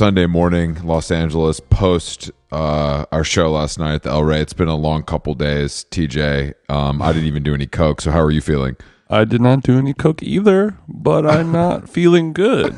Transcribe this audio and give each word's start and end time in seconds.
Sunday 0.00 0.24
morning, 0.24 0.78
Los 0.82 1.10
Angeles, 1.10 1.60
post 1.60 2.30
uh, 2.52 3.04
our 3.12 3.22
show 3.22 3.50
last 3.50 3.78
night 3.78 3.96
at 3.96 4.02
the 4.02 4.08
El 4.08 4.24
Rey. 4.24 4.40
It's 4.40 4.54
been 4.54 4.66
a 4.66 4.74
long 4.74 5.02
couple 5.02 5.34
days, 5.34 5.84
TJ. 5.90 6.54
Um, 6.70 7.02
I 7.02 7.12
didn't 7.12 7.26
even 7.26 7.42
do 7.42 7.52
any 7.52 7.66
coke, 7.66 8.00
so 8.00 8.10
how 8.10 8.20
are 8.20 8.30
you 8.30 8.40
feeling? 8.40 8.78
I 9.10 9.24
did 9.24 9.42
not 9.42 9.62
do 9.62 9.76
any 9.76 9.92
coke 9.92 10.22
either, 10.22 10.78
but 10.88 11.26
I'm 11.26 11.52
not 11.62 11.86
feeling 11.86 12.32
good. 12.32 12.74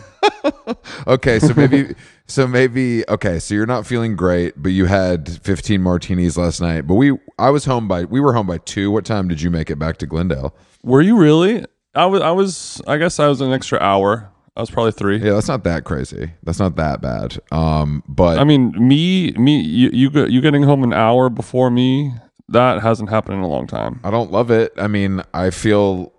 Okay, 1.06 1.38
so 1.38 1.54
maybe, 1.54 1.94
so 2.26 2.48
maybe, 2.48 3.08
okay, 3.08 3.38
so 3.38 3.54
you're 3.54 3.66
not 3.66 3.86
feeling 3.86 4.16
great, 4.16 4.60
but 4.60 4.70
you 4.70 4.86
had 4.86 5.28
15 5.44 5.80
martinis 5.80 6.36
last 6.36 6.60
night. 6.60 6.88
But 6.88 6.94
we, 6.96 7.16
I 7.38 7.50
was 7.50 7.66
home 7.66 7.86
by, 7.86 8.02
we 8.02 8.18
were 8.18 8.32
home 8.32 8.48
by 8.48 8.58
two. 8.58 8.90
What 8.90 9.04
time 9.04 9.28
did 9.28 9.40
you 9.40 9.48
make 9.48 9.70
it 9.70 9.78
back 9.78 9.98
to 9.98 10.06
Glendale? 10.06 10.56
Were 10.82 11.02
you 11.02 11.16
really? 11.16 11.64
I 11.94 12.06
was. 12.06 12.22
I 12.22 12.30
was. 12.30 12.82
I 12.86 12.96
guess 12.96 13.20
I 13.20 13.28
was 13.28 13.40
an 13.42 13.52
extra 13.52 13.78
hour. 13.78 14.31
I 14.56 14.60
was 14.60 14.70
probably 14.70 14.92
three. 14.92 15.16
Yeah, 15.16 15.32
that's 15.32 15.48
not 15.48 15.64
that 15.64 15.84
crazy. 15.84 16.32
That's 16.42 16.58
not 16.58 16.76
that 16.76 17.00
bad. 17.00 17.38
Um, 17.50 18.02
but 18.06 18.38
I 18.38 18.44
mean, 18.44 18.72
me, 18.76 19.32
me, 19.32 19.60
you, 19.60 19.90
you, 19.92 20.26
you 20.26 20.40
getting 20.42 20.62
home 20.62 20.82
an 20.82 20.92
hour 20.92 21.30
before 21.30 21.70
me. 21.70 22.12
That 22.48 22.82
hasn't 22.82 23.08
happened 23.08 23.38
in 23.38 23.44
a 23.44 23.48
long 23.48 23.66
time. 23.66 24.00
I 24.04 24.10
don't 24.10 24.30
love 24.30 24.50
it. 24.50 24.72
I 24.76 24.86
mean, 24.86 25.22
I 25.32 25.48
feel 25.50 26.12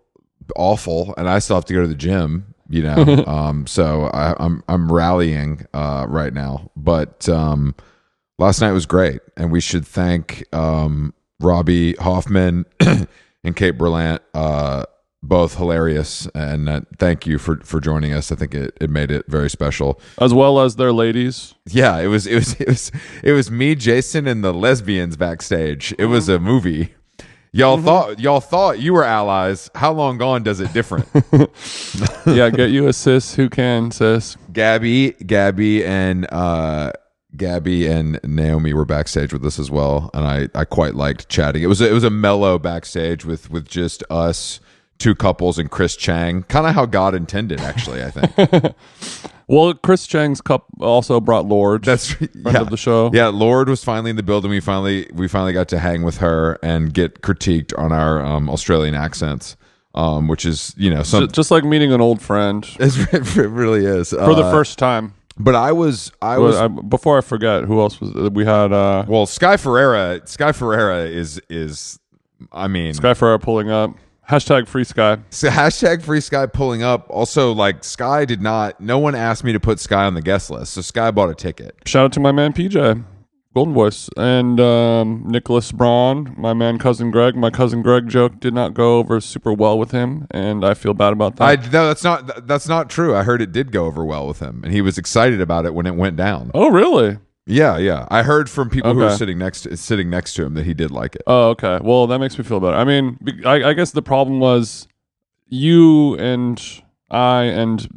awful, 0.56 1.14
and 1.16 1.30
I 1.30 1.38
still 1.40 1.58
have 1.58 1.66
to 1.66 1.74
go 1.74 1.82
to 1.82 1.88
the 1.88 1.94
gym. 1.96 2.56
You 2.70 2.82
know, 2.82 3.24
um, 3.28 3.68
so 3.68 4.06
I, 4.06 4.34
I'm 4.44 4.64
I'm 4.68 4.92
rallying 4.92 5.68
uh, 5.76 6.08
right 6.10 6.34
now. 6.34 6.72
But 6.76 7.30
um, 7.30 7.76
last 8.40 8.62
night 8.62 8.72
was 8.72 8.88
great, 8.88 9.22
and 9.38 9.52
we 9.52 9.62
should 9.62 9.86
thank 9.86 10.44
um, 10.56 11.14
Robbie 11.40 11.94
Hoffman 11.96 12.66
and 12.80 13.56
Kate 13.56 13.78
Berlant. 13.78 14.22
Uh, 14.34 14.86
both 15.24 15.56
hilarious, 15.56 16.28
and 16.36 16.68
uh, 16.68 16.82
thank 17.00 17.26
you 17.26 17.40
for 17.40 17.58
for 17.62 17.80
joining 17.80 18.14
us. 18.14 18.32
I 18.32 18.36
think 18.36 18.54
it, 18.54 18.78
it 18.80 18.90
made 18.90 19.10
it 19.10 19.26
very 19.28 19.50
special. 19.50 20.00
As 20.20 20.34
well 20.34 20.60
as 20.60 20.76
their 20.76 20.92
ladies. 20.92 21.56
Yeah, 21.66 21.98
it 22.00 22.08
was 22.08 22.28
it 22.28 22.36
was 22.36 22.54
it 22.60 22.68
was 22.68 22.92
it 23.24 23.32
was 23.32 23.50
me, 23.50 23.74
Jason, 23.74 24.28
and 24.28 24.44
the 24.44 24.54
lesbians 24.54 25.16
backstage. 25.16 25.96
It 25.98 26.06
was 26.08 26.28
a 26.28 26.40
movie. 26.40 26.94
Y'all 27.56 27.78
thought 27.78 28.20
y'all 28.20 28.42
thought 28.42 28.80
you 28.80 28.94
were 28.94 29.04
allies. 29.04 29.70
How 29.76 29.94
long 29.94 30.18
gone 30.18 30.44
does 30.44 30.60
it 30.60 30.74
different? 30.74 31.08
yeah, 32.26 32.50
get 32.50 32.72
you 32.72 32.88
a 32.88 32.94
sis 32.94 33.36
who 33.36 33.48
can 33.50 33.92
sis. 33.92 34.36
Gabby, 34.52 35.12
Gabby, 35.12 35.86
and 35.86 36.26
uh, 36.34 36.92
Gabby 37.38 37.88
and 37.88 38.20
Naomi 38.24 38.74
were 38.74 38.86
backstage 38.86 39.32
with 39.32 39.46
us 39.46 39.60
as 39.60 39.70
well, 39.70 40.10
and 40.16 40.26
I 40.26 40.50
I 40.60 40.66
quite 40.66 40.96
liked 40.96 41.30
chatting. 41.30 41.62
It 41.62 41.68
was 41.68 41.80
a, 41.80 41.90
it 41.90 41.94
was 41.94 42.04
a 42.04 42.10
mellow 42.10 42.58
backstage 42.58 43.24
with 43.24 43.52
with 43.52 43.68
just 43.68 44.04
us, 44.10 44.60
two 45.00 45.16
couples, 45.16 45.58
and 45.60 45.70
Chris 45.70 45.96
Chang. 45.96 46.44
Kind 46.44 46.66
of 46.68 46.74
how 46.76 46.86
God 46.86 47.14
intended, 47.16 47.60
actually. 47.62 48.04
I 48.04 48.10
think 48.12 48.76
Well, 49.48 49.74
Chris 49.74 50.08
Chang's 50.08 50.40
cup 50.40 50.66
also 50.80 51.20
brought 51.20 51.46
Lorde. 51.46 51.84
that's 51.84 52.12
friend 52.12 52.30
yeah. 52.46 52.62
of 52.62 52.70
the 52.70 52.78
show. 52.78 53.12
Yeah, 53.14 53.28
Lorde 53.28 53.68
was 53.68 53.84
finally 53.84 54.10
in 54.12 54.16
the 54.16 54.24
building. 54.24 54.50
We 54.50 54.62
finally 54.62 55.10
we 55.14 55.28
finally 55.28 55.52
got 55.52 55.68
to 55.70 55.80
hang 55.80 56.04
with 56.04 56.18
her 56.20 56.58
and 56.64 56.94
get 56.94 57.22
critiqued 57.22 57.78
on 57.78 57.92
our 57.92 58.24
um, 58.26 58.50
Australian 58.50 58.96
accents, 58.96 59.58
um, 59.96 60.30
which 60.30 60.46
is 60.46 60.74
you 60.78 60.90
know 60.90 61.04
some. 61.04 61.28
just 61.28 61.52
like 61.52 61.66
meeting 61.66 61.92
an 61.92 62.00
old 62.00 62.22
friend 62.22 62.66
it 62.80 63.36
really 63.36 63.86
is 63.86 64.12
for 64.12 64.34
the 64.34 64.44
Uh, 64.46 64.52
first 64.52 64.80
time. 64.80 65.14
But 65.38 65.56
I 65.56 65.74
was 65.74 66.12
I 66.22 66.38
Well, 66.38 66.48
was 66.48 66.56
I, 66.56 66.68
before 66.70 67.18
I 67.18 67.22
forget, 67.22 67.66
who 67.66 67.82
else 67.82 68.00
was 68.00 68.14
we 68.32 68.46
had? 68.46 68.72
uh 68.72 69.04
well. 69.10 69.26
Sky 69.26 69.58
Ferreira. 69.58 70.22
Sky 70.26 70.54
Ferreira 70.54 71.04
is 71.04 71.42
is. 71.50 72.00
I 72.54 72.70
mean, 72.70 72.94
Sky 72.94 73.14
Ferreira 73.14 73.40
pulling 73.40 73.70
up. 73.70 73.92
Hashtag 74.34 74.68
free 74.68 74.84
Sky. 74.84 75.20
so 75.30 75.48
hashtag 75.48 76.02
free 76.02 76.20
Sky 76.20 76.48
pulling 76.48 76.82
up. 76.82 77.06
Also, 77.08 77.52
like 77.52 77.84
Sky 77.84 78.26
did 78.26 78.42
not. 78.42 78.82
No 78.82 78.98
one 78.98 79.14
asked 79.14 79.44
me 79.44 79.54
to 79.54 79.60
put 79.60 79.80
Sky 79.80 80.06
on 80.06 80.16
the 80.16 80.24
guest 80.24 80.50
list, 80.50 80.74
so 80.74 80.82
Sky 80.82 81.12
bought 81.12 81.30
a 81.30 81.36
ticket. 81.36 81.76
Shout 81.86 82.06
out 82.06 82.14
to 82.14 82.20
my 82.20 82.32
man 82.32 82.52
PJ, 82.52 83.06
Goldenvoice, 83.56 84.10
and 84.18 84.60
um, 84.60 85.24
Nicholas 85.28 85.72
Braun, 85.72 86.34
my 86.36 86.56
man 86.56 86.80
cousin 86.80 87.12
Greg. 87.12 87.36
My 87.36 87.52
cousin 87.52 87.84
Greg 87.84 88.10
joke 88.10 88.40
did 88.40 88.56
not 88.56 88.74
go 88.74 88.98
over 88.98 89.22
super 89.22 89.54
well 89.54 89.78
with 89.78 89.92
him, 89.92 90.26
and 90.32 90.66
I 90.66 90.74
feel 90.74 90.96
bad 90.96 91.14
about 91.14 91.36
that. 91.36 91.44
I 91.44 91.56
no, 91.70 91.86
that's 91.86 92.04
not 92.04 92.48
that's 92.48 92.68
not 92.68 92.90
true. 92.90 93.16
I 93.16 93.22
heard 93.22 93.40
it 93.40 93.52
did 93.52 93.72
go 93.72 93.86
over 93.86 94.04
well 94.04 94.28
with 94.28 94.40
him, 94.40 94.62
and 94.64 94.74
he 94.74 94.82
was 94.82 94.98
excited 94.98 95.42
about 95.42 95.68
it 95.68 95.76
when 95.76 95.86
it 95.86 95.94
went 95.96 96.16
down. 96.16 96.50
oh, 96.56 96.72
really? 96.72 97.20
Yeah, 97.46 97.78
yeah. 97.78 98.08
I 98.10 98.24
heard 98.24 98.50
from 98.50 98.70
people 98.70 98.94
who 98.94 99.00
were 99.00 99.16
sitting 99.16 99.38
next 99.38 99.62
to, 99.62 99.76
sitting 99.76 100.10
next 100.10 100.34
to 100.36 100.46
him 100.46 100.54
that 100.54 100.66
he 100.66 100.74
did 100.74 100.92
like 100.92 101.16
it. 101.16 101.24
Oh, 101.28 101.50
okay. 101.50 101.80
Well, 101.82 102.08
that 102.08 102.20
makes 102.20 102.38
me 102.38 102.44
feel 102.44 102.60
better. 102.60 102.78
I 102.78 102.86
mean, 102.86 103.18
I, 103.46 103.64
I 103.70 103.74
guess 103.74 103.92
the 103.92 104.02
problem 104.02 104.40
was 104.40 104.88
you 105.48 106.16
and 106.16 106.62
I 107.12 107.44
and 107.44 107.88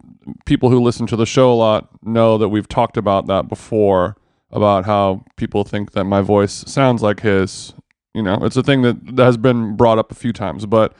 people 0.47 0.71
who 0.71 0.81
listen 0.81 1.07
to 1.07 1.17
the 1.17 1.27
show 1.27 1.53
a 1.53 1.55
lot 1.55 1.89
know 2.03 2.39
that 2.39 2.49
we've 2.49 2.69
talked 2.69 2.97
about 2.97 3.27
that 3.29 3.49
before 3.49 4.17
about 4.51 4.85
how 4.85 5.25
people 5.37 5.63
think 5.63 5.93
that 5.93 6.05
my 6.05 6.23
voice 6.23 6.65
sounds 6.67 7.03
like 7.03 7.21
his. 7.21 7.73
You 8.15 8.23
know, 8.23 8.39
it's 8.43 8.57
a 8.57 8.63
thing 8.63 8.83
that, 8.83 9.17
that 9.17 9.25
has 9.25 9.37
been 9.37 9.77
brought 9.77 9.99
up 9.99 10.11
a 10.11 10.15
few 10.15 10.33
times, 10.33 10.65
but 10.65 10.95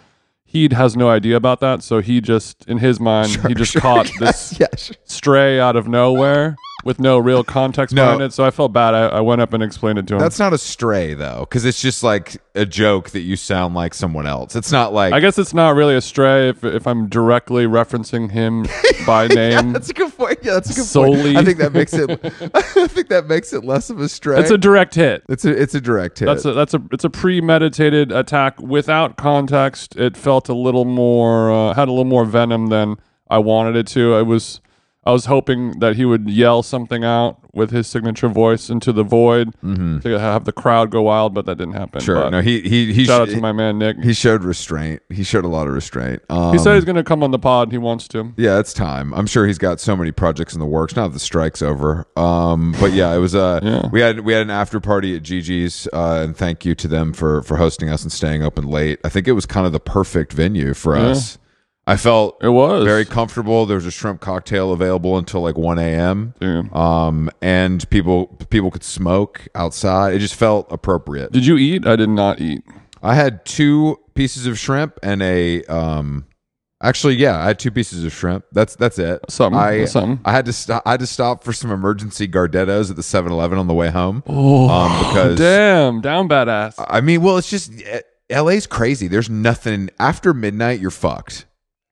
he 0.45 0.69
has 0.71 0.97
no 0.97 1.09
idea 1.09 1.35
about 1.35 1.61
that. 1.61 1.83
So 1.83 2.01
he 2.01 2.21
just, 2.21 2.65
in 2.69 2.79
his 2.79 3.01
mind, 3.01 3.31
he 3.49 3.55
just 3.55 3.75
caught 3.75 4.11
this 4.21 4.61
yeah, 4.61 4.67
sure. 4.77 4.95
stray 5.05 5.59
out 5.59 5.77
of 5.77 5.89
nowhere 5.89 6.57
with 6.87 6.99
no 7.01 7.19
real 7.19 7.45
context 7.45 7.95
No. 7.95 8.05
behind 8.05 8.23
it. 8.23 8.33
So 8.33 8.45
I 8.45 8.51
felt 8.51 8.73
bad. 8.73 8.95
I, 8.95 9.07
I 9.09 9.21
went 9.21 9.41
up 9.43 9.53
and 9.53 9.63
explained 9.63 9.99
it 9.99 10.07
to 10.07 10.15
him. 10.15 10.21
That's 10.21 10.39
not 10.39 10.53
a 10.55 10.59
stray 10.59 11.13
though, 11.15 11.41
because 11.41 11.65
it's 11.65 11.81
just 11.83 12.03
like 12.03 12.41
a 12.55 12.65
joke 12.65 13.11
that 13.11 13.21
you 13.21 13.37
sound 13.37 13.75
like 13.75 13.93
someone 13.93 14.27
else. 14.27 14.57
It's 14.57 14.73
not 14.73 14.93
like 14.95 15.13
I 15.13 15.21
guess 15.21 15.37
it's 15.39 15.53
not 15.53 15.75
really 15.75 15.95
a 15.97 16.01
stray 16.01 16.49
if, 16.49 16.65
if 16.65 16.87
I'm 16.87 17.09
directly 17.09 17.67
referencing 17.67 18.31
him 18.31 18.67
by 19.07 19.27
name. 19.27 19.73
that's 19.75 19.91
a 19.91 19.93
good 19.93 20.17
point. 20.17 20.39
Yeah, 20.43 20.55
that's 20.55 20.71
a 20.71 20.75
good 20.75 20.85
Solely. 20.87 21.35
point. 21.35 21.37
I 21.37 21.45
think 21.45 21.59
that 21.59 21.73
makes 21.73 21.93
it. 21.93 22.09
I 22.55 22.87
think 22.87 23.09
that 23.09 23.27
makes 23.27 23.53
it 23.53 23.65
less 23.65 23.91
of 23.91 24.01
a 24.01 24.09
stray. 24.09 24.39
it's 24.41 24.51
a 24.51 24.57
direct 24.59 24.95
hit. 24.95 25.25
it's 25.29 25.45
a 25.45 25.51
it's 25.61 25.75
a 25.75 25.81
direct 25.81 26.21
hit. 26.21 26.27
That's 26.27 26.45
a 26.45 26.53
that's 26.55 26.73
a 26.75 26.83
it's 26.93 27.05
a 27.05 27.11
premeditated 27.11 28.13
attack 28.13 28.61
without 28.61 29.17
context. 29.17 29.97
It 29.97 30.17
felt 30.17 30.49
a 30.49 30.55
little 30.55 30.85
more 30.85 31.51
uh, 31.53 31.75
had 31.75 31.89
a 31.89 31.91
little 31.91 32.05
more 32.05 32.25
venom 32.25 32.69
than 32.69 32.97
I 33.29 33.39
wanted 33.39 33.75
it 33.77 33.87
to. 33.89 34.15
I 34.15 34.23
was 34.23 34.61
I 35.07 35.13
was 35.13 35.27
hoping 35.27 35.79
that 35.79 35.97
he 35.97 36.05
would 36.05 36.29
yell 36.29 36.63
something 36.63 37.05
out 37.05 37.39
with 37.55 37.71
his 37.71 37.87
signature 37.87 38.29
voice 38.29 38.69
into 38.69 38.93
the 38.93 39.05
void 39.05 39.55
to 39.63 40.19
have 40.19 40.45
the 40.45 40.53
crowd 40.53 40.91
go 40.91 41.03
wild, 41.03 41.33
but 41.33 41.47
that 41.47 41.57
didn't 41.57 41.75
happen. 41.75 42.01
Mm-hmm. 42.01 42.05
sure. 42.05 42.15
But 42.17 42.31
No, 42.31 42.41
he 42.43 42.61
he 42.61 42.93
he 42.93 43.05
shout 43.05 43.23
out 43.23 43.29
to 43.29 43.41
my 43.41 43.53
man 43.53 43.79
Nick. 43.79 44.03
he 44.03 44.13
showed 44.13 44.43
restraint. 44.45 45.01
He 45.09 45.23
showed 45.23 45.45
a 45.45 45.49
lot 45.49 45.67
of 45.69 45.73
restraint. 45.75 46.23
Um, 46.29 46.53
he 46.53 46.59
said 46.59 46.75
he's 46.75 46.85
going 46.85 46.97
to 46.97 47.05
come 47.05 47.23
on 47.23 47.31
the 47.31 47.39
pod. 47.39 47.71
He 47.73 47.79
wants 47.79 48.09
to. 48.09 48.35
Yeah, 48.37 48.59
it's 48.59 48.75
time. 48.75 49.15
I'm 49.15 49.27
sure 49.27 49.47
he's 49.47 49.59
got 49.59 49.79
so 49.81 49.97
many 49.97 50.11
projects 50.13 50.53
in 50.55 50.61
the 50.61 50.67
works. 50.67 50.97
Now 50.97 51.07
that 51.07 51.15
the 51.15 51.21
strike's 51.21 51.63
over, 51.63 52.07
um, 52.17 52.75
but 52.81 52.93
yeah, 52.93 53.15
it 53.15 53.19
was. 53.19 53.35
Uh, 53.35 53.61
Yeah. 53.67 53.89
we 53.91 54.01
had 54.01 54.21
we 54.21 54.33
had 54.33 54.43
an 54.43 54.51
after 54.51 54.81
party 54.81 55.17
at 55.17 55.23
Gigi's, 55.23 55.89
uh, 55.93 56.21
and 56.25 56.37
thank 56.37 56.65
you 56.65 56.75
to 56.75 56.89
them 56.89 57.13
for 57.13 57.43
for 57.43 57.57
hosting 57.57 57.89
us 57.89 58.03
and 58.03 58.13
staying 58.13 58.43
open 58.43 58.67
late. 58.67 58.99
I 59.05 59.09
think 59.09 59.29
it 59.29 59.33
was 59.33 59.47
kind 59.47 59.67
of 59.67 59.73
the 59.73 59.81
perfect 59.81 60.33
venue 60.33 60.75
for 60.75 60.95
us. 60.97 61.39
I 61.89 61.97
felt 61.97 62.39
It 62.43 62.49
was 62.49 62.85
very 62.85 63.05
comfortable. 63.05 63.65
There 63.65 63.77
was 63.77 63.87
a 63.87 63.93
shrimp 63.93 64.21
cocktail 64.21 64.73
available 64.73 65.19
until 65.19 65.41
like 65.43 65.57
1 65.57 65.79
a.m. 65.79 66.35
Yeah. 66.41 66.63
Um, 66.73 67.31
and 67.41 67.89
people 67.91 68.27
people 68.51 68.73
could 68.73 68.83
smoke 68.83 69.47
outside. 69.55 70.15
It 70.15 70.19
just 70.19 70.35
felt 70.35 70.67
appropriate. 70.73 71.31
Did 71.31 71.47
you 71.47 71.57
eat? 71.57 71.87
I 71.87 71.95
did 71.95 72.09
not 72.09 72.41
eat. 72.41 72.65
I 73.03 73.15
had 73.15 73.45
two 73.45 73.99
pieces 74.15 74.47
of 74.47 74.59
shrimp 74.59 74.99
and 75.03 75.23
a 75.23 75.63
um 75.65 76.27
actually 76.83 77.15
yeah, 77.15 77.39
I 77.39 77.45
had 77.47 77.61
two 77.61 77.71
pieces 77.71 78.05
of 78.05 78.13
shrimp. 78.13 78.45
That's 78.51 78.75
that's 78.75 78.99
it. 78.99 79.21
Something. 79.29 79.61
I 79.61 79.85
something. 79.85 80.19
I 80.25 80.33
had 80.33 80.47
to 80.47 80.53
stop 80.53 80.83
I 80.87 80.93
had 80.93 81.01
to 81.01 81.07
stop 81.07 81.45
for 81.45 81.53
some 81.53 81.71
emergency 81.71 82.27
Gardettos 82.27 82.91
at 82.91 82.97
the 82.97 83.03
7-Eleven 83.03 83.59
on 83.59 83.69
the 83.69 83.75
way 83.75 83.91
home. 83.91 84.25
Oh, 84.27 84.69
Um 84.69 85.07
because 85.07 85.39
damn, 85.39 86.01
down 86.01 86.29
badass. 86.29 86.85
I 86.89 87.01
mean, 87.01 87.23
well, 87.23 87.37
it's 87.39 87.49
just 87.49 87.71
eh, 87.85 88.01
LA's 88.29 88.67
crazy. 88.67 89.07
There's 89.07 89.31
nothing 89.31 89.91
after 90.01 90.35
midnight 90.35 90.81
you're 90.81 90.91
fucked. 90.91 91.47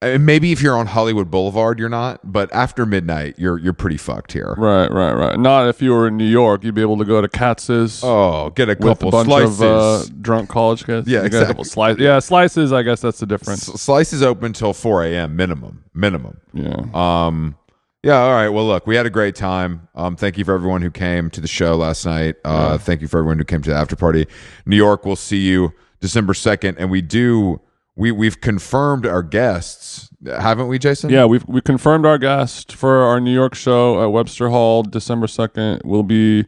And 0.05 0.27
maybe 0.27 0.53
if 0.53 0.61
you're 0.61 0.77
on 0.77 0.87
Hollywood 0.87 1.31
Boulevard, 1.31 1.79
you're 1.79 1.89
not, 1.89 2.21
but 2.25 2.53
after 2.53 2.85
midnight, 2.87 3.35
you're 3.39 3.59
you're 3.59 3.73
pretty 3.73 3.97
fucked 3.97 4.33
here. 4.33 4.55
Right, 4.59 4.91
right, 4.91 5.12
right. 5.12 5.39
Not 5.39 5.69
if 5.69 5.81
you 5.81 5.93
were 5.93 6.09
in 6.09 6.17
New 6.17 6.27
York, 6.27 6.62
you'd 6.65 6.75
be 6.75 6.83
able 6.83 6.99
to 6.99 7.05
go 7.05 7.21
to 7.21 7.29
Katz's 7.29 8.03
Oh, 8.05 8.51
get 8.51 8.69
a 8.69 8.73
with 8.73 8.81
couple 8.81 9.09
a 9.09 9.12
bunch 9.12 9.27
slices. 9.29 9.61
of 9.62 9.67
uh, 9.71 10.05
drunk 10.21 10.49
college 10.51 10.85
kids. 10.85 11.09
Yeah, 11.09 11.23
You 11.25 11.31
get 11.31 11.43
a 11.43 11.47
couple 11.47 11.62
exactly. 11.62 11.65
slices. 11.65 12.01
Yeah, 12.03 12.19
slices. 12.19 12.73
I 12.73 12.83
guess 12.83 13.01
that's 13.01 13.19
the 13.21 13.27
difference. 13.27 13.69
S- 13.69 13.81
Slices 13.81 14.23
open 14.23 14.53
till 14.53 14.73
4 14.73 15.05
a.m. 15.05 15.37
minimum. 15.37 15.85
Minimum. 15.95 16.39
Yeah. 16.53 16.85
Um, 16.93 17.57
yeah. 18.03 18.19
All 18.21 18.33
right. 18.33 18.49
Well, 18.50 18.67
look, 18.67 18.87
we 18.87 18.97
had 18.97 19.07
a 19.07 19.11
great 19.11 19.35
time. 19.35 19.89
Um, 19.95 20.17
thank 20.17 20.37
you 20.37 20.45
for 20.45 20.55
everyone 20.55 20.83
who 20.83 20.91
came 20.91 21.31
to 21.31 21.41
the 21.41 21.49
show 21.49 21.77
last 21.77 22.05
night. 22.05 22.37
Uh, 22.45 22.77
thank 22.79 23.00
you 23.00 23.09
for 23.09 23.19
everyone 23.19 23.39
who 23.39 23.45
came 23.45 23.62
to 23.62 23.71
the 23.71 23.77
after 23.77 23.97
party. 23.97 24.27
New 24.67 24.77
York, 24.77 25.07
we'll 25.07 25.17
see 25.17 25.39
you 25.39 25.73
December 26.00 26.35
second, 26.35 26.77
and 26.79 26.91
we 26.91 27.00
do. 27.00 27.61
We 27.96 28.11
we've 28.11 28.41
confirmed 28.41 29.06
our 29.06 29.23
guests, 29.23 30.11
haven't 30.26 30.67
we, 30.67 30.79
Jason? 30.79 31.11
Yeah, 31.11 31.26
we've 31.26 31.46
we 31.46 31.61
confirmed 31.61 32.05
our 32.06 32.19
guest 32.19 32.73
for 32.75 33.02
our 33.02 33.20
New 33.20 33.32
York 33.32 33.55
show 33.55 34.02
at 34.02 34.06
Webster 34.06 34.49
Hall, 34.49 34.82
December 34.82 35.29
second. 35.29 35.82
Will 35.85 36.02
be 36.02 36.44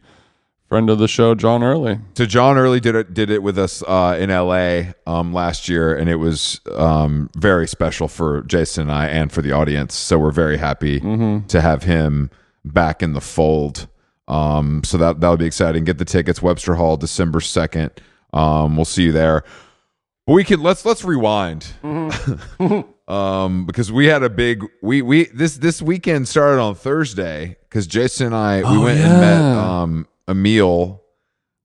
friend 0.67 0.89
of 0.89 0.99
the 0.99 1.07
show, 1.07 1.33
John 1.33 1.63
Early. 1.63 1.99
So 2.15 2.25
John 2.25 2.57
Early 2.57 2.79
did 2.81 2.95
it 2.95 3.13
did 3.13 3.29
it 3.29 3.41
with 3.41 3.57
us 3.57 3.81
uh, 3.83 4.17
in 4.19 4.29
L.A. 4.29 4.93
Um, 5.05 5.33
last 5.33 5.69
year, 5.69 5.95
and 5.95 6.09
it 6.09 6.17
was 6.17 6.59
um, 6.75 7.29
very 7.37 7.67
special 7.67 8.07
for 8.07 8.41
Jason 8.43 8.83
and 8.83 8.91
I, 8.91 9.07
and 9.07 9.31
for 9.31 9.41
the 9.41 9.53
audience. 9.53 9.95
So 9.95 10.19
we're 10.19 10.31
very 10.31 10.57
happy 10.57 10.99
to 11.47 11.61
have 11.61 11.83
him 11.83 12.29
back 12.65 13.01
in 13.01 13.13
the 13.13 13.21
fold. 13.21 13.87
Um, 14.27 14.83
so 14.83 14.97
that 14.97 15.21
that'll 15.21 15.37
be 15.37 15.45
exciting. 15.45 15.85
Get 15.85 15.97
the 15.97 16.05
tickets, 16.05 16.41
Webster 16.41 16.75
Hall, 16.75 16.97
December 16.97 17.39
second. 17.39 17.91
Um, 18.33 18.75
we'll 18.75 18.85
see 18.85 19.03
you 19.03 19.11
there. 19.13 19.43
We 20.27 20.43
can 20.43 20.61
let's 20.61 20.83
let's 20.85 21.03
rewind. 21.03 21.67
um, 23.07 23.65
because 23.65 23.91
we 23.91 24.07
had 24.07 24.23
a 24.23 24.29
big 24.29 24.63
we 24.81 25.01
we 25.01 25.25
this 25.25 25.57
this 25.57 25.81
weekend 25.81 26.27
started 26.27 26.61
on 26.61 26.75
Thursday 26.75 27.57
because 27.69 27.87
Jason 27.87 28.27
and 28.27 28.35
I 28.35 28.57
we 28.59 28.77
Oh, 28.77 28.81
went 28.83 28.99
and 28.99 29.21
met 29.21 29.41
um 29.41 30.07
Emil 30.27 31.01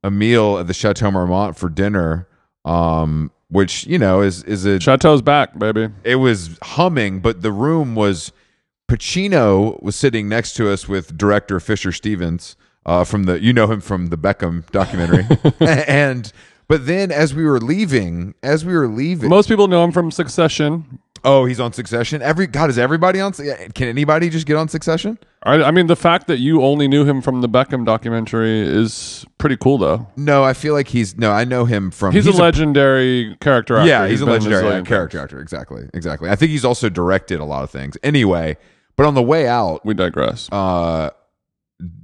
a 0.05 0.11
meal 0.11 0.59
at 0.59 0.67
the 0.67 0.75
Chateau 0.75 1.11
Marmont 1.11 1.57
for 1.57 1.69
dinner. 1.69 2.29
Um, 2.65 3.33
which 3.49 3.87
you 3.87 3.99
know 3.99 4.21
is 4.23 4.45
is 4.45 4.65
a 4.65 4.79
Chateau's 4.81 5.21
back, 5.21 5.59
baby. 5.59 5.89
it 6.05 6.17
was 6.17 6.57
humming, 6.63 7.21
but 7.21 7.43
the 7.43 7.53
room 7.53 7.95
was 7.97 8.31
Pacino 8.89 9.83
was 9.83 9.97
sitting 9.97 10.29
next 10.29 10.55
to 10.55 10.71
us 10.71 10.87
with 10.89 11.19
director 11.19 11.59
Fisher 11.61 11.93
Stevens 11.93 12.57
uh, 12.87 13.05
from 13.05 13.25
the 13.25 13.43
you 13.43 13.53
know 13.53 13.67
him 13.67 13.81
from 13.81 14.07
the 14.07 14.17
Beckham 14.17 14.71
documentary, 14.71 15.27
and 15.89 16.33
but 16.73 16.87
then 16.87 17.13
as 17.13 17.35
we 17.35 17.45
were 17.45 17.61
leaving, 17.61 18.35
as 18.43 18.65
we 18.65 18.73
were 18.73 18.89
leaving, 18.89 19.29
Most 19.29 19.47
people 19.47 19.69
know 19.69 19.85
him 19.85 19.93
from 19.93 20.11
Succession. 20.11 21.01
oh 21.23 21.45
he's 21.45 21.61
on 21.61 21.75
Succession. 21.75 22.23
Every 22.23 22.47
God 22.47 22.71
is 22.71 22.79
everybody 22.79 23.21
on? 23.21 23.35
Can 23.35 23.89
anybody 23.89 24.31
just 24.31 24.47
get 24.47 24.57
on 24.57 24.69
Succession? 24.69 25.19
I, 25.43 25.65
I 25.65 25.71
mean, 25.71 25.87
the 25.87 25.97
fact 25.97 26.29
that 26.29 26.39
you 26.39 26.63
only 26.63 26.89
knew 26.89 27.05
him 27.05 27.21
from 27.21 27.43
the 27.43 27.49
Beckham 27.49 27.85
documentary 27.85 28.61
is 28.61 29.27
pretty 29.37 29.59
cool, 29.59 29.77
though. 29.77 30.07
No, 30.17 30.45
I 30.45 30.55
feel 30.55 30.73
like 30.73 30.89
he's 30.89 31.19
no. 31.19 31.31
I 31.31 31.45
know 31.45 31.67
him 31.67 31.91
from. 31.91 32.13
He's, 32.15 32.27
a 32.27 32.33
legendary 32.33 33.37
character 33.43 33.77
actor. 33.77 33.89
Yeah, 33.91 34.07
he's, 34.07 34.23
a 34.23 34.25
been 34.25 34.37
in 34.37 34.41
legendary 34.41 34.65
zillion 34.65 34.87
character 34.87 35.21
actor. 35.21 35.41
Exactly, 35.41 35.91
exactly. 35.93 36.31
I 36.31 36.37
think 36.37 36.53
he's 36.53 36.65
also 36.65 36.89
directed 36.89 37.39
a 37.39 37.45
lot 37.45 37.65
of 37.65 37.71
things. 37.71 37.99
Anyway, 38.03 38.57
but 38.97 39.05
on 39.05 39.13
the 39.13 39.23
way 39.23 39.47
out, 39.47 39.85
We 39.85 39.93
digress. 39.93 40.49
uh 40.51 41.11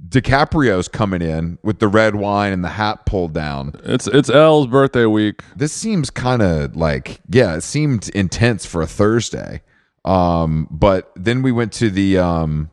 DiCaprio's 0.09 0.87
coming 0.87 1.21
in 1.21 1.59
with 1.63 1.79
the 1.79 1.87
red 1.87 2.15
wine 2.15 2.51
and 2.51 2.63
the 2.63 2.69
hat 2.69 3.05
pulled 3.05 3.33
down. 3.33 3.75
It's 3.83 4.07
it's 4.07 4.29
L's 4.29 4.67
birthday 4.67 5.05
week. 5.05 5.41
This 5.55 5.71
seems 5.71 6.09
kind 6.09 6.41
of 6.41 6.75
like 6.75 7.21
yeah, 7.29 7.55
it 7.55 7.61
seemed 7.61 8.09
intense 8.09 8.65
for 8.65 8.81
a 8.81 8.87
Thursday. 8.87 9.61
Um 10.05 10.67
but 10.71 11.11
then 11.15 11.41
we 11.43 11.51
went 11.51 11.73
to 11.73 11.89
the 11.89 12.17
um 12.17 12.71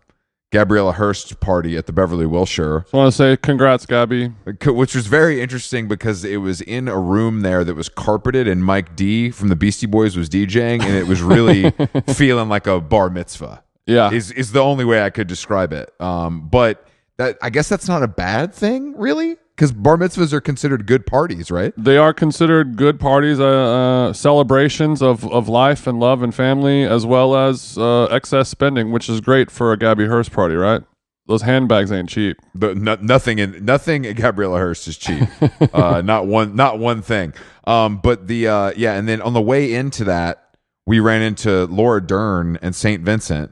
Gabriela 0.52 0.92
Hearst 0.92 1.38
party 1.40 1.76
at 1.76 1.86
the 1.86 1.92
Beverly 1.92 2.24
Wilshire, 2.24 2.86
I 2.92 2.96
want 2.96 3.12
to 3.12 3.16
say 3.16 3.36
congrats, 3.36 3.84
Gabby. 3.84 4.28
which 4.64 4.94
was 4.94 5.06
very 5.06 5.42
interesting 5.42 5.88
because 5.88 6.24
it 6.24 6.38
was 6.38 6.62
in 6.62 6.88
a 6.88 6.98
room 6.98 7.40
there 7.40 7.64
that 7.64 7.74
was 7.74 7.90
carpeted 7.90 8.48
and 8.48 8.64
Mike 8.64 8.96
D 8.96 9.30
from 9.30 9.48
the 9.48 9.56
Beastie 9.56 9.86
Boys 9.86 10.16
was 10.16 10.30
DJing 10.30 10.82
and 10.82 10.94
it 10.96 11.06
was 11.06 11.20
really 11.20 11.70
feeling 12.14 12.48
like 12.48 12.66
a 12.66 12.80
bar 12.80 13.10
mitzvah. 13.10 13.62
Yeah, 13.86 14.10
is 14.10 14.30
is 14.32 14.52
the 14.52 14.60
only 14.62 14.84
way 14.84 15.02
I 15.02 15.10
could 15.10 15.26
describe 15.26 15.72
it. 15.72 15.92
Um, 16.00 16.48
but 16.48 16.85
that 17.18 17.38
I 17.42 17.50
guess 17.50 17.68
that's 17.68 17.88
not 17.88 18.02
a 18.02 18.08
bad 18.08 18.54
thing, 18.54 18.96
really, 18.96 19.36
because 19.54 19.72
bar 19.72 19.96
mitzvahs 19.96 20.32
are 20.32 20.40
considered 20.40 20.86
good 20.86 21.06
parties, 21.06 21.50
right? 21.50 21.72
they 21.76 21.96
are 21.96 22.12
considered 22.12 22.76
good 22.76 23.00
parties, 23.00 23.40
uh, 23.40 23.44
uh, 23.44 24.12
celebrations 24.12 25.02
of, 25.02 25.30
of 25.32 25.48
life 25.48 25.86
and 25.86 25.98
love 25.98 26.22
and 26.22 26.34
family, 26.34 26.84
as 26.84 27.06
well 27.06 27.34
as 27.34 27.78
uh, 27.78 28.04
excess 28.04 28.48
spending, 28.48 28.92
which 28.92 29.08
is 29.08 29.20
great 29.20 29.50
for 29.50 29.72
a 29.72 29.78
Gabby 29.78 30.06
Hearst 30.06 30.32
party, 30.32 30.54
right? 30.54 30.82
Those 31.26 31.42
handbags 31.42 31.90
ain't 31.90 32.08
cheap. 32.08 32.36
The, 32.54 32.74
no, 32.74 32.96
nothing 33.00 33.40
in 33.40 33.64
nothing 33.64 34.06
at 34.06 34.14
Gabriela 34.14 34.58
Hearst 34.58 34.86
is 34.86 34.96
cheap. 34.96 35.28
uh, 35.74 36.00
not 36.00 36.26
one, 36.26 36.54
not 36.54 36.78
one 36.78 37.02
thing. 37.02 37.34
Um, 37.66 37.98
but 37.98 38.28
the 38.28 38.46
uh, 38.46 38.72
yeah, 38.76 38.92
and 38.94 39.08
then 39.08 39.20
on 39.20 39.32
the 39.32 39.40
way 39.40 39.74
into 39.74 40.04
that, 40.04 40.45
we 40.86 41.00
ran 41.00 41.20
into 41.20 41.64
Laura 41.66 42.00
Dern 42.00 42.58
and 42.62 42.74
Saint 42.74 43.02
Vincent, 43.02 43.50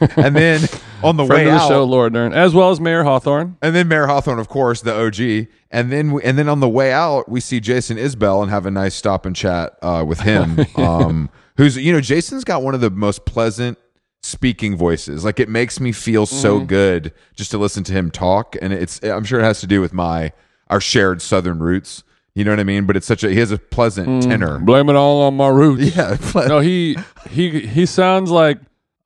and 0.16 0.36
then 0.36 0.60
on 1.02 1.16
the 1.16 1.24
Friend 1.24 1.46
way 1.46 1.46
of 1.46 1.58
the 1.58 1.64
out, 1.64 1.68
show, 1.68 1.84
Laura 1.84 2.10
Dern, 2.10 2.34
as 2.34 2.54
well 2.54 2.70
as 2.70 2.78
Mayor 2.78 3.04
Hawthorne. 3.04 3.56
And 3.62 3.74
then 3.74 3.88
Mayor 3.88 4.06
Hawthorne, 4.06 4.38
of 4.38 4.48
course, 4.48 4.82
the 4.82 4.94
OG. 4.94 5.48
And 5.70 5.90
then 5.90 6.12
we, 6.12 6.22
and 6.22 6.38
then 6.38 6.48
on 6.48 6.60
the 6.60 6.68
way 6.68 6.92
out, 6.92 7.28
we 7.28 7.40
see 7.40 7.58
Jason 7.58 7.96
Isbell 7.96 8.42
and 8.42 8.50
have 8.50 8.66
a 8.66 8.70
nice 8.70 8.94
stop 8.94 9.24
and 9.24 9.34
chat 9.34 9.78
uh, 9.80 10.04
with 10.06 10.20
him. 10.20 10.58
um, 10.76 11.30
who's 11.56 11.76
you 11.76 11.92
know, 11.92 12.00
Jason's 12.00 12.44
got 12.44 12.62
one 12.62 12.74
of 12.74 12.80
the 12.80 12.90
most 12.90 13.24
pleasant 13.24 13.78
speaking 14.22 14.76
voices. 14.76 15.24
Like 15.24 15.40
it 15.40 15.48
makes 15.48 15.80
me 15.80 15.92
feel 15.92 16.26
so 16.26 16.60
good 16.60 17.14
just 17.34 17.50
to 17.52 17.58
listen 17.58 17.82
to 17.84 17.92
him 17.92 18.10
talk. 18.10 18.56
And 18.60 18.72
it's 18.72 19.02
I'm 19.02 19.24
sure 19.24 19.40
it 19.40 19.44
has 19.44 19.60
to 19.60 19.66
do 19.66 19.80
with 19.80 19.94
my 19.94 20.32
our 20.68 20.80
shared 20.80 21.22
Southern 21.22 21.60
roots. 21.60 22.04
You 22.38 22.44
know 22.44 22.52
what 22.52 22.60
I 22.60 22.64
mean? 22.64 22.86
But 22.86 22.96
it's 22.96 23.06
such 23.06 23.24
a 23.24 23.30
he 23.30 23.38
has 23.40 23.50
a 23.50 23.58
pleasant 23.58 24.22
tenor. 24.22 24.60
Blame 24.60 24.88
it 24.88 24.94
all 24.96 25.22
on 25.22 25.36
my 25.36 25.48
roots. 25.48 25.96
Yeah, 25.96 26.16
no, 26.46 26.60
he 26.60 26.96
he 27.28 27.60
he 27.66 27.84
sounds 27.84 28.30
like 28.30 28.58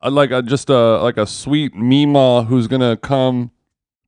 uh, 0.02 0.10
like 0.10 0.30
a 0.30 0.42
just 0.42 0.68
a 0.68 0.98
like 1.02 1.16
a 1.16 1.26
sweet 1.26 1.74
Mima 1.74 2.44
who's 2.44 2.66
gonna 2.68 2.96
come 2.98 3.50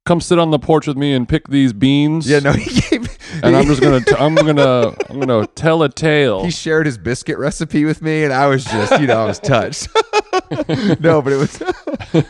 come 0.04 0.20
sit 0.20 0.38
on 0.38 0.50
the 0.50 0.58
porch 0.58 0.86
with 0.86 0.98
me 0.98 1.14
and 1.14 1.26
pick 1.26 1.48
these 1.48 1.72
beans. 1.72 2.28
yeah. 2.28 2.40
No, 2.40 2.52
he 2.52 2.80
gave. 2.82 3.08
and 3.42 3.56
I'm 3.56 3.64
just 3.72 3.80
gonna 3.80 4.00
t- 4.00 4.14
I'm 4.18 4.34
gonna 4.34 4.94
I'm 5.08 5.20
gonna 5.20 5.46
tell 5.54 5.82
a 5.82 5.88
tale. 5.88 6.44
he 6.44 6.50
shared 6.50 6.84
his 6.84 6.98
biscuit 6.98 7.38
recipe 7.38 7.84
with 7.86 8.02
me 8.02 8.24
and 8.24 8.32
i 8.32 8.46
was 8.46 8.64
just 8.64 9.00
you 9.00 9.06
know 9.06 9.22
i 9.22 9.24
was 9.24 9.38
touched 9.40 9.88
no 11.00 11.22
but 11.22 11.32
it 11.32 11.36
was 11.36 11.62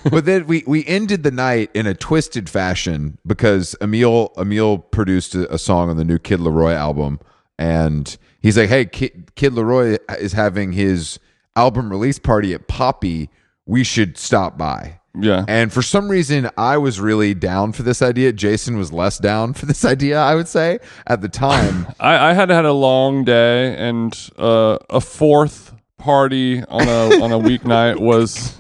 but 0.11 0.25
then 0.25 0.47
we 0.47 0.63
we 0.67 0.85
ended 0.87 1.23
the 1.23 1.31
night 1.31 1.71
in 1.75 1.87
a 1.87 1.95
twisted 1.95 2.49
fashion 2.49 3.19
because 3.27 3.77
emil 3.81 4.33
emil 4.39 4.79
produced 4.79 5.35
a, 5.35 5.53
a 5.53 5.59
song 5.59 5.91
on 5.91 5.97
the 5.97 6.05
new 6.05 6.19
kid 6.19 6.41
LAROI 6.41 6.75
album 6.75 7.21
and 7.59 8.17
he's 8.41 8.57
like 8.57 8.69
hey 8.69 8.85
kid, 8.85 9.31
kid 9.35 9.53
LAROI 9.53 9.99
is 10.19 10.33
having 10.33 10.73
his 10.73 11.19
album 11.57 11.91
release 11.91 12.19
party 12.19 12.55
at 12.55 12.69
poppy 12.69 13.31
we 13.67 13.85
should 13.85 14.19
stop 14.19 14.59
by 14.59 15.01
yeah. 15.19 15.45
and 15.47 15.73
for 15.73 15.83
some 15.83 16.09
reason, 16.09 16.51
I 16.57 16.77
was 16.79 17.01
really 17.01 17.35
down 17.35 17.73
for 17.73 17.83
this 17.83 18.03
idea. 18.03 18.33
Jason 18.33 18.77
was 18.77 18.93
less 18.93 19.19
down 19.19 19.55
for 19.55 19.67
this 19.67 19.85
idea, 19.85 20.19
I 20.19 20.35
would 20.35 20.49
say, 20.49 20.79
at 21.07 21.21
the 21.21 21.29
time. 21.29 21.87
I, 22.01 22.31
I 22.31 22.33
had 22.33 22.51
had 22.51 22.65
a 22.65 22.73
long 22.73 23.25
day 23.25 23.77
and 23.77 24.13
uh, 24.37 24.79
a 24.91 25.01
fourth 25.01 25.74
party 26.05 26.63
on 26.65 26.87
a 26.87 27.23
on 27.25 27.33
a 27.33 27.39
weeknight 27.39 27.99
was 27.99 28.55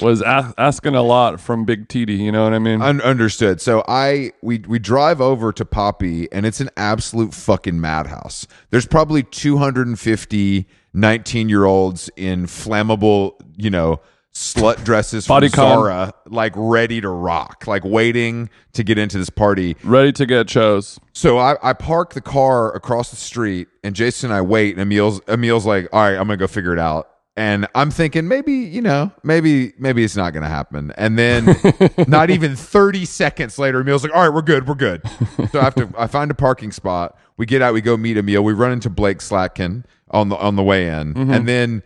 was 0.00 0.20
a- 0.22 0.54
asking 0.56 0.94
a 0.94 1.02
lot 1.02 1.40
from 1.40 1.64
Big 1.64 1.88
TD. 1.88 2.16
You 2.18 2.30
know 2.30 2.44
what 2.44 2.54
I 2.54 2.58
mean? 2.60 2.80
Un- 2.80 3.00
understood. 3.00 3.60
So 3.60 3.82
I 3.88 4.32
we 4.42 4.60
we 4.68 4.78
drive 4.78 5.20
over 5.20 5.52
to 5.52 5.64
Poppy 5.64 6.30
and 6.32 6.46
it's 6.46 6.60
an 6.60 6.70
absolute 6.76 7.34
fucking 7.34 7.80
madhouse. 7.80 8.46
There's 8.70 8.86
probably 8.86 9.24
250 9.24 10.66
19-year-olds 10.94 12.10
in 12.16 12.46
flammable, 12.46 13.32
you 13.56 13.70
know, 13.70 14.00
slut 14.32 14.82
dresses 14.84 15.26
from. 15.26 15.34
Zara 15.48 16.14
like 16.26 16.52
ready 16.56 17.00
to 17.00 17.08
rock, 17.08 17.66
like 17.66 17.84
waiting 17.84 18.48
to 18.72 18.82
get 18.82 18.98
into 18.98 19.18
this 19.18 19.30
party. 19.30 19.76
Ready 19.84 20.12
to 20.12 20.26
get 20.26 20.48
chose. 20.48 20.98
So 21.12 21.38
I, 21.38 21.56
I 21.62 21.72
park 21.72 22.14
the 22.14 22.20
car 22.20 22.74
across 22.74 23.10
the 23.10 23.16
street 23.16 23.68
and 23.84 23.94
Jason 23.94 24.30
and 24.30 24.36
I 24.36 24.40
wait 24.40 24.72
and 24.72 24.80
Emil's 24.80 25.20
Emil's 25.28 25.66
like, 25.66 25.88
all 25.92 26.00
right, 26.00 26.12
I'm 26.12 26.26
gonna 26.26 26.36
go 26.36 26.46
figure 26.46 26.72
it 26.72 26.78
out. 26.78 27.08
And 27.34 27.66
I'm 27.74 27.90
thinking 27.90 28.28
maybe, 28.28 28.52
you 28.52 28.82
know, 28.82 29.10
maybe 29.22 29.72
maybe 29.78 30.04
it's 30.04 30.16
not 30.16 30.32
gonna 30.32 30.48
happen. 30.48 30.92
And 30.96 31.18
then 31.18 31.56
not 32.08 32.30
even 32.30 32.56
30 32.56 33.04
seconds 33.04 33.58
later, 33.58 33.80
Emil's 33.80 34.02
like, 34.02 34.14
all 34.14 34.22
right, 34.22 34.34
we're 34.34 34.42
good, 34.42 34.66
we're 34.66 34.74
good. 34.74 35.02
So 35.50 35.60
I 35.60 35.64
have 35.64 35.74
to 35.76 35.90
I 35.96 36.06
find 36.06 36.30
a 36.30 36.34
parking 36.34 36.72
spot. 36.72 37.16
We 37.36 37.46
get 37.46 37.62
out, 37.62 37.74
we 37.74 37.80
go 37.80 37.96
meet 37.96 38.16
Emil. 38.16 38.44
We 38.44 38.52
run 38.52 38.72
into 38.72 38.90
Blake 38.90 39.18
Slatkin 39.18 39.84
on 40.10 40.28
the 40.28 40.36
on 40.36 40.56
the 40.56 40.62
way 40.62 40.88
in. 40.88 41.14
Mm-hmm. 41.14 41.32
And 41.32 41.48
then 41.48 41.82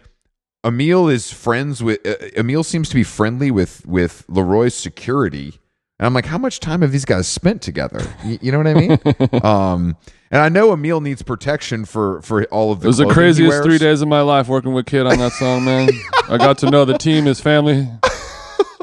Emil 0.66 1.08
is 1.08 1.32
friends 1.32 1.82
with 1.82 2.04
uh, 2.06 2.14
Emil 2.36 2.64
seems 2.64 2.88
to 2.88 2.94
be 2.94 3.04
friendly 3.04 3.50
with 3.50 3.86
with 3.86 4.24
LAROI's 4.28 4.74
security. 4.74 5.60
And 5.98 6.06
I'm 6.06 6.12
like, 6.12 6.26
how 6.26 6.36
much 6.36 6.60
time 6.60 6.82
have 6.82 6.92
these 6.92 7.06
guys 7.06 7.26
spent 7.26 7.62
together? 7.62 8.02
You, 8.24 8.38
you 8.42 8.52
know 8.52 8.58
what 8.58 8.66
I 8.66 8.74
mean? 8.74 8.98
um, 9.44 9.96
and 10.30 10.42
I 10.42 10.48
know 10.48 10.72
Emil 10.72 11.00
needs 11.00 11.22
protection 11.22 11.84
for 11.84 12.20
for 12.22 12.44
all 12.46 12.72
of 12.72 12.80
the. 12.80 12.86
It 12.86 12.88
was 12.88 12.98
the 12.98 13.06
craziest 13.06 13.62
three 13.62 13.78
days 13.78 14.02
of 14.02 14.08
my 14.08 14.20
life 14.20 14.48
working 14.48 14.72
with 14.72 14.86
Kid 14.86 15.06
on 15.06 15.18
that 15.18 15.32
song, 15.32 15.64
man. 15.64 15.88
I 16.28 16.36
got 16.36 16.58
to 16.58 16.70
know 16.70 16.84
the 16.84 16.98
team, 16.98 17.26
his 17.26 17.40
family. 17.40 17.88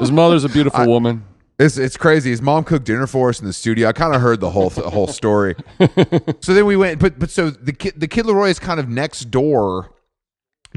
His 0.00 0.10
mother's 0.10 0.44
a 0.44 0.48
beautiful 0.48 0.86
woman. 0.86 1.24
It's 1.58 1.76
it's 1.76 1.96
crazy. 1.96 2.30
His 2.30 2.42
mom 2.42 2.64
cooked 2.64 2.86
dinner 2.86 3.06
for 3.06 3.28
us 3.28 3.38
in 3.38 3.46
the 3.46 3.52
studio. 3.52 3.88
I 3.88 3.92
kind 3.92 4.14
of 4.14 4.20
heard 4.20 4.40
the 4.40 4.50
whole 4.50 4.70
the 4.70 4.90
whole 4.90 5.06
story. 5.06 5.54
so 6.40 6.52
then 6.52 6.66
we 6.66 6.76
went, 6.76 6.98
but 6.98 7.18
but 7.18 7.30
so 7.30 7.50
the 7.50 7.72
kid 7.72 7.94
the 7.96 8.08
kid 8.08 8.26
LAROI 8.26 8.50
is 8.50 8.58
kind 8.58 8.80
of 8.80 8.88
next 8.88 9.30
door, 9.30 9.93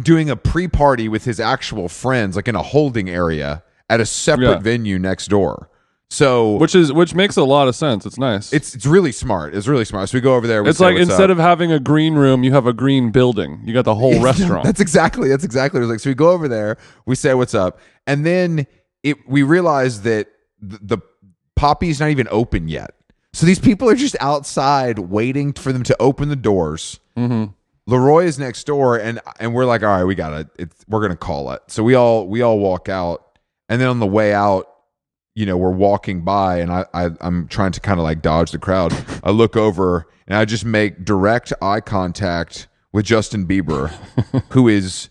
doing 0.02 0.30
a 0.30 0.36
pre 0.36 0.68
party 0.68 1.08
with 1.10 1.26
his 1.26 1.40
actual 1.40 1.90
friends, 1.90 2.36
like 2.36 2.48
in 2.48 2.56
a 2.56 2.62
holding 2.62 3.10
area 3.10 3.64
at 3.90 4.00
a 4.00 4.06
separate 4.06 4.46
Yeah. 4.50 4.60
venue 4.60 5.00
next 5.00 5.28
door. 5.28 5.70
So 6.10 6.54
Which 6.56 6.74
is 6.74 6.94
which 6.94 7.14
makes 7.14 7.36
a 7.36 7.44
lot 7.44 7.68
of 7.68 7.76
sense. 7.76 8.06
It's 8.06 8.18
nice. 8.18 8.54
it's 8.54 8.74
it's 8.74 8.86
really 8.86 9.12
smart. 9.12 9.54
It's 9.54 9.68
really 9.68 9.84
smart. 9.84 10.08
So 10.08 10.18
we 10.18 10.22
go 10.22 10.36
over 10.36 10.48
there. 10.48 10.66
It's 10.66 10.80
like 10.80 10.96
instead 10.98 11.30
up?" 11.30 11.38
of 11.38 11.38
having 11.38 11.72
a 11.74 11.80
green 11.82 12.14
room, 12.16 12.46
you 12.46 12.54
have 12.54 12.66
a 12.66 12.72
green 12.72 13.12
building. 13.12 13.60
You 13.66 13.74
got 13.74 13.84
the 13.84 13.96
whole 13.96 14.18
restaurant. 14.22 14.64
That's 14.64 14.80
exactly 14.80 15.28
that's 15.28 15.44
exactly 15.44 15.80
what 15.80 15.84
it 15.84 15.88
was 15.88 15.96
like. 15.96 16.00
So 16.00 16.10
we 16.10 16.14
go 16.16 16.32
over 16.32 16.48
there, 16.48 16.78
we 17.06 17.16
say 17.16 17.34
what's 17.34 17.54
up, 17.54 17.80
and 18.06 18.26
then 18.26 18.68
it 19.04 19.18
we 19.28 19.44
realize 19.44 20.04
that 20.04 20.28
the, 20.62 20.80
the 20.82 20.98
Poppy's 21.58 22.00
not 22.00 22.10
even 22.10 22.28
open 22.32 22.70
yet. 22.70 22.92
So 23.34 23.46
these 23.46 23.60
people 23.60 23.90
are 23.90 23.96
just 23.96 24.16
outside 24.22 25.00
waiting 25.00 25.52
for 25.52 25.74
them 25.74 25.84
to 25.84 25.96
open 26.02 26.30
the 26.30 26.36
doors. 26.38 27.02
Mm-hmm. 27.18 27.52
LAROI 27.88 28.26
is 28.26 28.38
next 28.38 28.66
door, 28.66 28.98
and 28.98 29.20
and 29.40 29.54
we're 29.54 29.66
like, 29.66 29.82
all 29.82 29.90
right, 29.90 30.04
we 30.04 30.14
gotta, 30.14 30.50
it's, 30.60 30.86
we're 30.88 31.02
gonna 31.02 31.16
call 31.16 31.52
it. 31.52 31.62
So 31.68 31.84
we 31.84 31.96
all 31.96 32.28
we 32.28 32.42
all 32.42 32.60
walk 32.60 32.90
out, 32.90 33.40
and 33.70 33.80
then 33.80 33.88
on 33.88 34.00
the 34.00 34.08
way 34.08 34.34
out, 34.34 34.68
you 35.36 35.46
know, 35.46 35.56
we're 35.56 35.72
walking 35.72 36.24
by, 36.24 36.58
and 36.60 36.72
I, 36.72 36.86
I 36.94 37.10
I'm 37.22 37.48
trying 37.48 37.72
to 37.72 37.80
kind 37.80 38.00
of 38.00 38.04
like 38.04 38.22
dodge 38.22 38.52
the 38.52 38.60
crowd. 38.60 38.94
I 39.24 39.32
look 39.32 39.56
over, 39.56 40.08
and 40.28 40.38
I 40.38 40.44
just 40.44 40.66
make 40.66 41.06
direct 41.06 41.54
eye 41.62 41.80
contact 41.80 42.68
with 42.92 43.06
Justin 43.06 43.48
Bieber, 43.48 43.90
who 44.50 44.68
is 44.68 45.10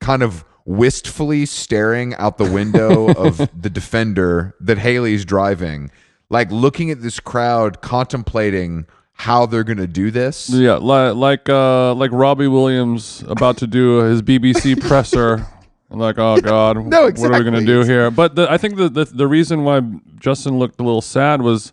kind 0.00 0.22
of 0.22 0.44
wistfully 0.64 1.46
staring 1.46 2.14
out 2.14 2.38
the 2.38 2.50
window 2.50 3.08
of 3.12 3.38
the 3.60 3.70
defender 3.70 4.54
that 4.60 4.78
Hailey's 4.78 5.24
driving, 5.24 5.90
like 6.30 6.50
looking 6.50 6.90
at 6.90 7.02
this 7.02 7.20
crowd, 7.20 7.82
contemplating 7.82 8.86
how 9.18 9.46
they're 9.46 9.64
gonna 9.64 9.86
do 9.86 10.10
this. 10.10 10.48
yeah, 10.50 10.74
like 10.74 11.14
like 11.16 11.48
uh 11.48 11.94
like 11.94 12.10
Robbie 12.12 12.48
Williams 12.48 13.24
about 13.28 13.56
to 13.58 13.66
do 13.66 13.98
his 13.98 14.22
BBC 14.22 14.80
presser. 14.88 15.46
Like, 15.88 16.18
oh 16.18 16.40
god, 16.40 16.84
No, 16.86 17.06
exactly. 17.06 17.22
what 17.30 17.34
are 17.36 17.38
we 17.44 17.50
gonna 17.50 17.64
do 17.66 17.82
here? 17.82 18.10
But 18.10 18.34
the, 18.34 18.50
I 18.50 18.58
think 18.58 18.76
the, 18.76 18.88
the 18.88 19.04
the 19.04 19.26
reason 19.26 19.64
why 19.64 19.80
Justin 20.18 20.58
looked 20.58 20.80
a 20.80 20.82
little 20.82 21.00
sad 21.00 21.42
was 21.42 21.72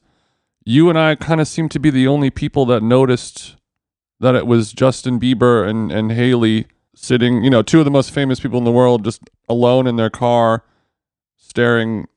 you 0.66 0.90
and 0.90 0.98
I 0.98 1.16
kind 1.16 1.42
of 1.42 1.48
seemed 1.48 1.72
to 1.72 1.80
be 1.80 1.90
the 1.90 2.08
only 2.08 2.30
people 2.30 2.66
that 2.68 2.82
noticed 2.84 3.56
that 4.20 4.36
it 4.36 4.48
was 4.48 4.72
Justin 4.72 5.20
Bieber 5.20 5.68
and 5.68 5.92
and 5.92 6.12
Hailey 6.12 6.68
sitting, 6.96 7.44
you 7.44 7.50
know, 7.50 7.62
two 7.64 7.80
of 7.80 7.86
the 7.86 7.92
most 7.92 8.12
famous 8.12 8.40
people 8.40 8.60
in 8.60 8.64
the 8.64 8.72
world, 8.72 9.04
just 9.04 9.22
alone 9.50 9.88
in 9.88 9.96
their 9.96 10.12
car, 10.12 10.64
staring 11.38 12.08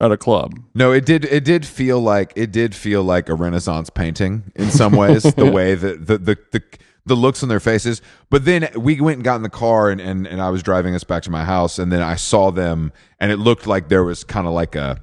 at 0.00 0.10
a 0.12 0.16
club. 0.16 0.58
No, 0.74 0.92
it 0.92 1.04
did. 1.04 1.24
It 1.26 1.44
did 1.44 1.66
feel 1.66 2.00
like 2.00 2.32
it 2.36 2.50
did 2.52 2.74
feel 2.74 3.02
like 3.02 3.28
a 3.28 3.34
Renaissance 3.34 3.90
painting 3.90 4.50
in 4.56 4.70
some 4.70 4.92
ways. 4.92 5.22
the 5.22 5.50
way 5.52 5.74
that 5.74 6.06
the, 6.06 6.18
the 6.18 6.38
the 6.52 6.62
the 7.06 7.14
looks 7.14 7.42
on 7.42 7.48
their 7.48 7.60
faces. 7.60 8.00
But 8.30 8.44
then 8.44 8.68
we 8.76 9.00
went 9.00 9.16
and 9.16 9.24
got 9.24 9.36
in 9.36 9.42
the 9.42 9.48
car, 9.50 9.90
and 9.90 10.00
and 10.00 10.26
and 10.26 10.40
I 10.40 10.50
was 10.50 10.62
driving 10.62 10.94
us 10.94 11.04
back 11.04 11.22
to 11.24 11.30
my 11.30 11.44
house, 11.44 11.78
and 11.78 11.90
then 11.92 12.02
I 12.02 12.14
saw 12.16 12.50
them, 12.50 12.92
and 13.18 13.30
it 13.30 13.36
looked 13.36 13.66
like 13.66 13.88
there 13.88 14.04
was 14.04 14.24
kind 14.24 14.46
of 14.46 14.52
like 14.52 14.74
a 14.74 15.00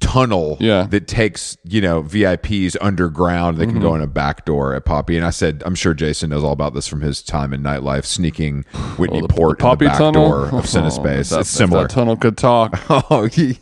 tunnel 0.00 0.56
Yeah. 0.60 0.84
that 0.90 1.06
takes 1.06 1.58
you 1.64 1.82
know 1.82 2.02
VIPs 2.02 2.74
underground. 2.80 3.58
They 3.58 3.66
can 3.66 3.74
Mm-hmm. 3.74 3.82
go 3.82 3.94
in 3.94 4.00
a 4.00 4.06
back 4.06 4.46
door 4.46 4.74
at 4.74 4.84
Poppy. 4.86 5.16
And 5.18 5.26
I 5.26 5.30
said, 5.30 5.62
I'm 5.66 5.74
sure 5.74 5.92
Jason 5.92 6.30
knows 6.30 6.42
all 6.42 6.52
about 6.52 6.72
this 6.72 6.88
from 6.88 7.02
his 7.02 7.22
time 7.22 7.52
in 7.52 7.62
nightlife, 7.62 8.06
sneaking 8.06 8.62
Whitney 8.96 9.20
Port 9.28 9.60
in 9.60 9.64
the 9.64 9.68
Poppy 9.70 9.84
back 9.86 9.98
tunnel 9.98 10.28
door 10.30 10.46
of 10.46 10.52
Oh, 10.54 10.58
Cinespace. 10.60 11.30
that- 11.30 11.40
it's 11.40 11.50
similar. 11.50 11.82
That 11.82 11.90
tunnel 11.90 12.16
could 12.16 12.38
talk. 12.38 12.80
Oh, 13.10 13.26
he, 13.30 13.58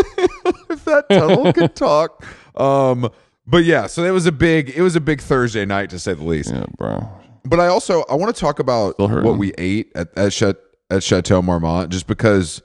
if 0.70 0.84
that 0.84 1.06
tunnel 1.08 1.52
could 1.54 1.74
talk. 1.74 2.24
Um, 2.60 3.10
but 3.46 3.64
yeah, 3.64 3.86
so 3.86 4.02
it 4.04 4.10
was 4.10 4.26
a 4.26 4.32
big, 4.32 4.70
it 4.70 4.82
was 4.82 4.96
a 4.96 5.00
big 5.00 5.20
Thursday 5.20 5.64
night 5.64 5.90
to 5.90 5.98
say 5.98 6.14
the 6.14 6.24
least. 6.24 6.50
Yeah, 6.52 6.64
bro. 6.76 7.08
But 7.44 7.60
I 7.60 7.68
also 7.68 8.02
I 8.10 8.14
want 8.14 8.34
to 8.34 8.40
talk 8.40 8.58
about 8.58 8.98
what 8.98 9.38
we 9.38 9.52
ate 9.56 9.92
at 9.94 10.16
at, 10.18 10.32
Chat, 10.32 10.56
at 10.90 11.02
Chateau 11.04 11.40
Marmont, 11.42 11.90
just 11.92 12.06
because 12.08 12.60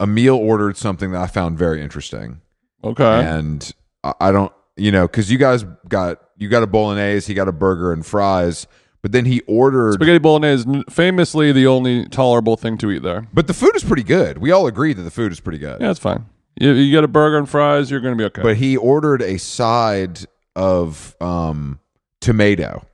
Emil 0.00 0.34
ordered 0.36 0.76
something 0.76 1.12
that 1.12 1.22
I 1.22 1.26
found 1.28 1.56
very 1.58 1.80
interesting, 1.80 2.40
Okay. 2.82 3.04
and 3.24 3.72
I, 4.02 4.14
I 4.20 4.32
don't, 4.32 4.52
you 4.76 4.90
know, 4.90 5.06
because 5.06 5.30
you 5.30 5.38
guys 5.38 5.64
got 5.88 6.20
you 6.38 6.48
got 6.48 6.64
a 6.64 6.66
bolognese, 6.66 7.28
he 7.30 7.34
got 7.34 7.46
a 7.46 7.52
burger 7.52 7.92
and 7.92 8.04
fries, 8.04 8.66
but 9.00 9.12
then 9.12 9.26
he 9.26 9.42
ordered. 9.46 9.94
Spaghetti 9.94 10.18
bolognese, 10.18 10.82
famously 10.90 11.52
the 11.52 11.68
only 11.68 12.08
tolerable 12.08 12.56
thing 12.56 12.76
to 12.78 12.90
eat 12.90 13.02
there. 13.04 13.28
But 13.32 13.46
the 13.46 13.54
food 13.54 13.76
is 13.76 13.84
pretty 13.84 14.02
good. 14.02 14.38
We 14.38 14.50
all 14.50 14.66
agree 14.66 14.92
that 14.92 15.02
the 15.02 15.10
food 15.12 15.30
is 15.30 15.38
pretty 15.38 15.58
good. 15.58 15.80
Yeah, 15.80 15.90
it's 15.92 16.00
fine. 16.00 16.26
You, 16.58 16.72
you 16.72 16.90
get 16.90 17.04
a 17.04 17.08
burger 17.08 17.36
and 17.38 17.48
fries, 17.48 17.90
you're 17.90 18.00
going 18.00 18.14
to 18.14 18.18
be 18.18 18.24
okay. 18.24 18.42
but 18.42 18.56
he 18.56 18.76
ordered 18.76 19.22
a 19.22 19.38
side 19.38 20.20
of 20.54 21.14
um 21.20 21.80
tomato 22.20 22.84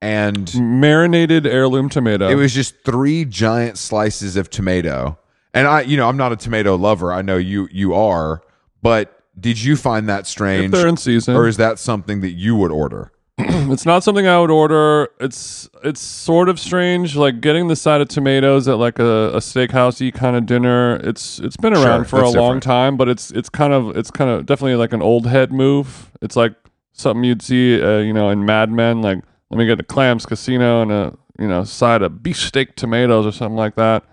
and 0.00 0.46
Marinated 0.54 1.44
heirloom 1.44 1.88
tomato. 1.88 2.28
it 2.28 2.36
was 2.36 2.54
just 2.54 2.84
three 2.84 3.24
giant 3.24 3.78
slices 3.78 4.36
of 4.36 4.48
tomato 4.48 5.18
and 5.52 5.66
i 5.66 5.80
you 5.80 5.96
know 5.96 6.08
i'm 6.08 6.16
not 6.16 6.30
a 6.30 6.36
tomato 6.36 6.76
lover 6.76 7.12
i 7.12 7.20
know 7.20 7.36
you 7.36 7.68
you 7.72 7.94
are 7.94 8.42
but 8.80 9.24
did 9.38 9.60
you 9.60 9.76
find 9.76 10.08
that 10.08 10.20
if 10.20 10.26
strange 10.28 10.72
they're 10.72 10.86
in 10.86 10.96
season. 10.96 11.34
or 11.34 11.48
is 11.48 11.56
that 11.56 11.80
something 11.80 12.20
that 12.20 12.30
you 12.30 12.54
would 12.54 12.70
order 12.70 13.10
it's 13.70 13.86
not 13.86 14.02
something 14.02 14.26
I 14.26 14.40
would 14.40 14.50
order. 14.50 15.08
It's 15.20 15.68
it's 15.84 16.00
sort 16.00 16.48
of 16.48 16.58
strange, 16.58 17.14
like 17.14 17.40
getting 17.40 17.68
the 17.68 17.76
side 17.76 18.00
of 18.00 18.08
tomatoes 18.08 18.66
at 18.66 18.78
like 18.78 18.98
a, 18.98 19.28
a 19.34 19.36
steakhousey 19.38 20.12
kind 20.12 20.34
of 20.34 20.44
dinner. 20.44 20.96
It's 20.96 21.38
it's 21.38 21.56
been 21.56 21.72
around 21.72 22.00
Sure, 22.00 22.04
for 22.04 22.18
a 22.20 22.22
that's 22.24 22.36
long 22.36 22.58
time, 22.58 22.96
but 22.96 23.08
it's 23.08 23.30
it's 23.30 23.48
kind 23.48 23.72
of 23.72 23.96
it's 23.96 24.10
kind 24.10 24.28
of 24.28 24.44
definitely 24.44 24.74
like 24.74 24.92
an 24.92 25.02
old 25.02 25.28
head 25.28 25.52
move. 25.52 26.10
It's 26.20 26.34
like 26.34 26.54
something 26.92 27.22
you'd 27.22 27.42
see, 27.42 27.80
uh, 27.80 27.98
you 27.98 28.12
know, 28.12 28.28
in 28.28 28.44
Mad 28.44 28.72
Men. 28.72 29.02
Like, 29.02 29.20
let 29.50 29.58
me 29.58 29.66
get 29.66 29.78
a 29.78 29.84
clams 29.84 30.26
casino 30.26 30.82
and 30.82 30.90
a 30.90 31.16
you 31.38 31.46
know 31.46 31.62
side 31.62 32.02
of 32.02 32.24
beefsteak 32.24 32.74
tomatoes 32.74 33.24
or 33.24 33.30
something 33.30 33.56
like 33.56 33.76
that. 33.76 34.04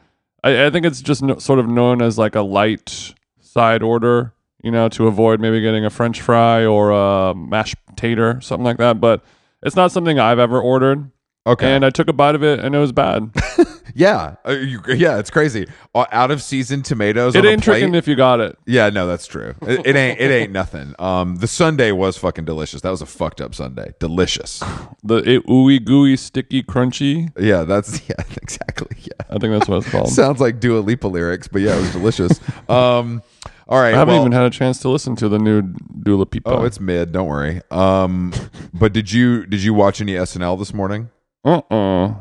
I, 0.44 0.68
I 0.68 0.70
think 0.70 0.86
it's 0.86 1.02
just 1.02 1.24
no, 1.24 1.40
sort 1.40 1.58
of 1.58 1.68
known 1.68 2.00
as 2.04 2.20
like 2.20 2.36
a 2.36 2.42
light 2.42 3.16
side 3.40 3.82
order, 3.82 4.34
you 4.66 4.72
know, 4.72 4.90
to 4.90 5.08
avoid 5.08 5.40
maybe 5.40 5.62
getting 5.62 5.86
a 5.86 5.90
French 5.90 6.20
fry 6.22 6.66
or 6.66 6.90
a 6.92 7.34
mashed 7.36 7.78
tater, 7.96 8.42
something 8.42 8.66
like 8.66 8.78
that. 8.78 9.00
But 9.00 9.24
it's 9.64 9.76
not 9.76 9.92
something 9.92 10.20
I've 10.20 10.40
ever 10.40 10.60
ordered. 10.60 11.12
okay 11.48 11.74
And 11.74 11.86
I 11.86 11.92
took 11.92 12.08
a 12.10 12.14
bite 12.14 12.36
of 12.36 12.44
it 12.44 12.60
and 12.60 12.74
it 12.76 12.80
was 12.80 12.92
bad. 12.92 13.30
yeah 13.98 14.36
uh, 14.46 14.52
you, 14.52 14.82
yeah 14.88 15.20
it's 15.20 15.30
crazy 15.30 15.66
Uh, 15.94 16.06
out 16.12 16.30
of 16.30 16.42
season 16.42 16.82
tomatoes 16.82 17.34
it 17.34 17.46
ain't 17.46 17.64
tricking 17.64 17.96
if 17.96 18.08
you 18.10 18.16
got 18.16 18.42
it. 18.42 18.58
yeah 18.66 18.90
no 18.90 19.08
that's 19.08 19.26
true 19.26 19.56
it, 19.62 19.86
it 19.88 19.96
ain't 19.96 20.20
it 20.20 20.32
ain't 20.32 20.52
nothing 20.52 20.94
um 21.00 21.38
the 21.38 21.48
sunday 21.48 21.94
was 21.94 22.18
fucking 22.18 22.44
delicious 22.44 22.82
that 22.82 22.90
was 22.90 23.02
a 23.02 23.06
fucked 23.06 23.40
up 23.40 23.56
sunday 23.56 23.94
delicious 24.00 24.62
The 25.04 25.18
it, 25.36 25.46
ooey 25.48 25.82
gooey 25.82 26.18
sticky 26.18 26.64
crunchy. 26.64 27.32
yeah 27.40 27.64
that's 27.64 28.02
yeah 28.10 28.16
exactly 28.42 28.98
yeah 29.00 29.26
I 29.30 29.38
think 29.40 29.54
that's 29.54 29.70
what 29.70 29.78
it's 29.78 29.90
called. 29.90 30.10
Sounds 30.24 30.42
like 30.42 30.60
Dua 30.60 30.80
Lipa 30.80 31.08
lyrics, 31.08 31.48
but 31.48 31.62
yeah, 31.62 31.78
it 31.78 31.82
was 31.82 31.92
delicious. 31.94 32.40
um, 32.70 33.22
all 33.68 33.80
right. 33.80 33.94
I 33.94 33.98
haven't 33.98 34.14
well- 34.14 34.22
even 34.24 34.32
had 34.32 34.44
a 34.44 34.50
chance 34.50 34.80
to 34.80 34.90
listen 34.90 35.16
to 35.18 35.30
the 35.30 35.40
new 35.40 35.62
Dula 35.62 36.26
Pipa. 36.26 36.52
Oh, 36.52 36.64
it's 36.64 36.80
mid. 36.80 37.12
Don't 37.12 37.28
worry. 37.28 37.62
Um, 37.72 38.34
but 38.74 38.94
did 38.94 39.12
you 39.12 39.46
did 39.46 39.64
you 39.64 39.74
watch 39.74 40.02
any 40.02 40.14
SNL 40.14 40.58
this 40.60 40.74
morning? 40.74 41.10
uh 41.44 41.62
uh 41.70 42.16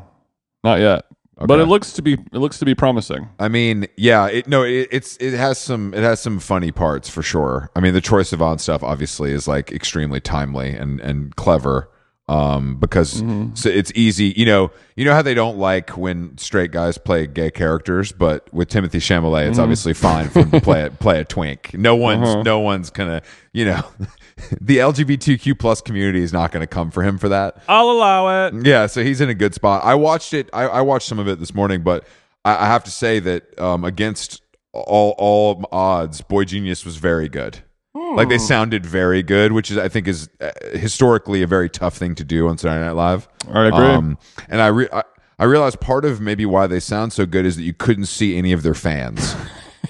not 0.62 0.80
yet. 0.80 1.04
But 1.36 1.58
it 1.58 1.66
looks 1.66 1.92
to 1.94 2.02
be 2.02 2.12
it 2.12 2.34
looks 2.38 2.58
to 2.60 2.64
be 2.64 2.74
promising. 2.74 3.28
I 3.40 3.48
mean, 3.48 3.86
yeah, 3.96 4.28
it 4.28 4.46
no, 4.46 4.62
it, 4.62 4.88
it's 4.92 5.16
it 5.16 5.34
has 5.34 5.58
some 5.58 5.92
it 5.92 6.02
has 6.02 6.20
some 6.20 6.38
funny 6.38 6.70
parts 6.70 7.08
for 7.08 7.22
sure. 7.22 7.70
I 7.74 7.80
mean, 7.80 7.92
the 7.92 8.00
Troye 8.00 8.22
Sivan 8.22 8.60
stuff 8.60 8.82
obviously 8.82 9.32
is 9.32 9.48
like 9.48 9.72
extremely 9.72 10.20
timely 10.20 10.70
and 10.70 11.00
and 11.00 11.34
clever. 11.34 11.90
Um, 12.26 12.76
because 12.76 13.22
so 13.52 13.68
it's 13.68 13.92
easy, 13.94 14.32
you 14.34 14.46
know, 14.46 14.70
you 14.96 15.04
know 15.04 15.12
how 15.12 15.20
they 15.20 15.34
don't 15.34 15.58
like 15.58 15.90
when 15.90 16.38
straight 16.38 16.70
guys 16.70 16.96
play 16.96 17.26
gay 17.26 17.50
characters, 17.50 18.12
but 18.12 18.52
with 18.52 18.70
Timothée 18.70 18.92
Chalamet, 18.92 19.50
it's 19.50 19.58
obviously 19.58 19.92
fine 19.92 20.30
for 20.30 20.38
him 20.38 20.50
to 20.52 20.60
play 20.62 20.84
it, 20.84 20.98
play 21.00 21.20
a 21.20 21.24
twink. 21.24 21.74
No 21.74 21.96
one's, 21.96 22.42
no 22.42 22.60
one's 22.60 22.88
gonna, 22.88 23.20
you 23.52 23.66
know, 23.66 23.82
the 24.60 24.78
LGBTQ 24.78 25.58
plus 25.58 25.82
community 25.82 26.22
is 26.22 26.32
not 26.32 26.50
gonna 26.50 26.66
come 26.66 26.90
for 26.90 27.02
him 27.02 27.18
for 27.18 27.28
that. 27.28 27.62
I'll 27.68 27.90
allow 27.90 28.46
it. 28.46 28.54
Yeah, 28.66 28.86
so 28.86 29.02
he's 29.04 29.20
in 29.20 29.28
a 29.28 29.34
good 29.34 29.52
spot. 29.52 29.84
I 29.84 29.94
watched 29.94 30.32
it. 30.32 30.48
I, 30.54 30.62
I 30.64 30.80
watched 30.80 31.06
some 31.06 31.18
of 31.18 31.28
it 31.28 31.38
this 31.40 31.54
morning, 31.54 31.82
but 31.82 32.06
I, 32.42 32.64
I 32.64 32.66
have 32.68 32.84
to 32.84 32.90
say 32.90 33.18
that 33.20 33.58
um, 33.58 33.84
against 33.84 34.40
all 34.72 35.14
all 35.18 35.68
odds, 35.72 36.22
boygenius 36.22 36.86
was 36.86 36.96
very 36.96 37.28
good. 37.28 37.62
Like 37.94 38.28
they 38.28 38.38
sounded 38.38 38.84
very 38.84 39.22
good, 39.22 39.52
which 39.52 39.70
is 39.70 39.78
I 39.78 39.88
think 39.88 40.08
is 40.08 40.28
uh, 40.40 40.50
historically 40.72 41.42
a 41.42 41.46
very 41.46 41.70
tough 41.70 41.96
thing 41.96 42.14
to 42.16 42.24
do 42.24 42.48
on 42.48 42.58
Saturday 42.58 42.84
Night 42.84 42.92
Live. 42.92 43.28
I 43.48 43.66
agree. 43.66 43.86
Um, 43.86 44.18
and 44.48 44.60
I, 44.60 44.66
re- 44.68 44.88
I 44.92 45.02
I 45.38 45.44
realized 45.44 45.80
part 45.80 46.04
of 46.04 46.20
maybe 46.20 46.46
why 46.46 46.66
they 46.66 46.80
sound 46.80 47.12
so 47.12 47.26
good 47.26 47.44
is 47.44 47.56
that 47.56 47.62
you 47.62 47.72
couldn't 47.72 48.06
see 48.06 48.36
any 48.36 48.52
of 48.52 48.62
their 48.62 48.74
fans 48.74 49.34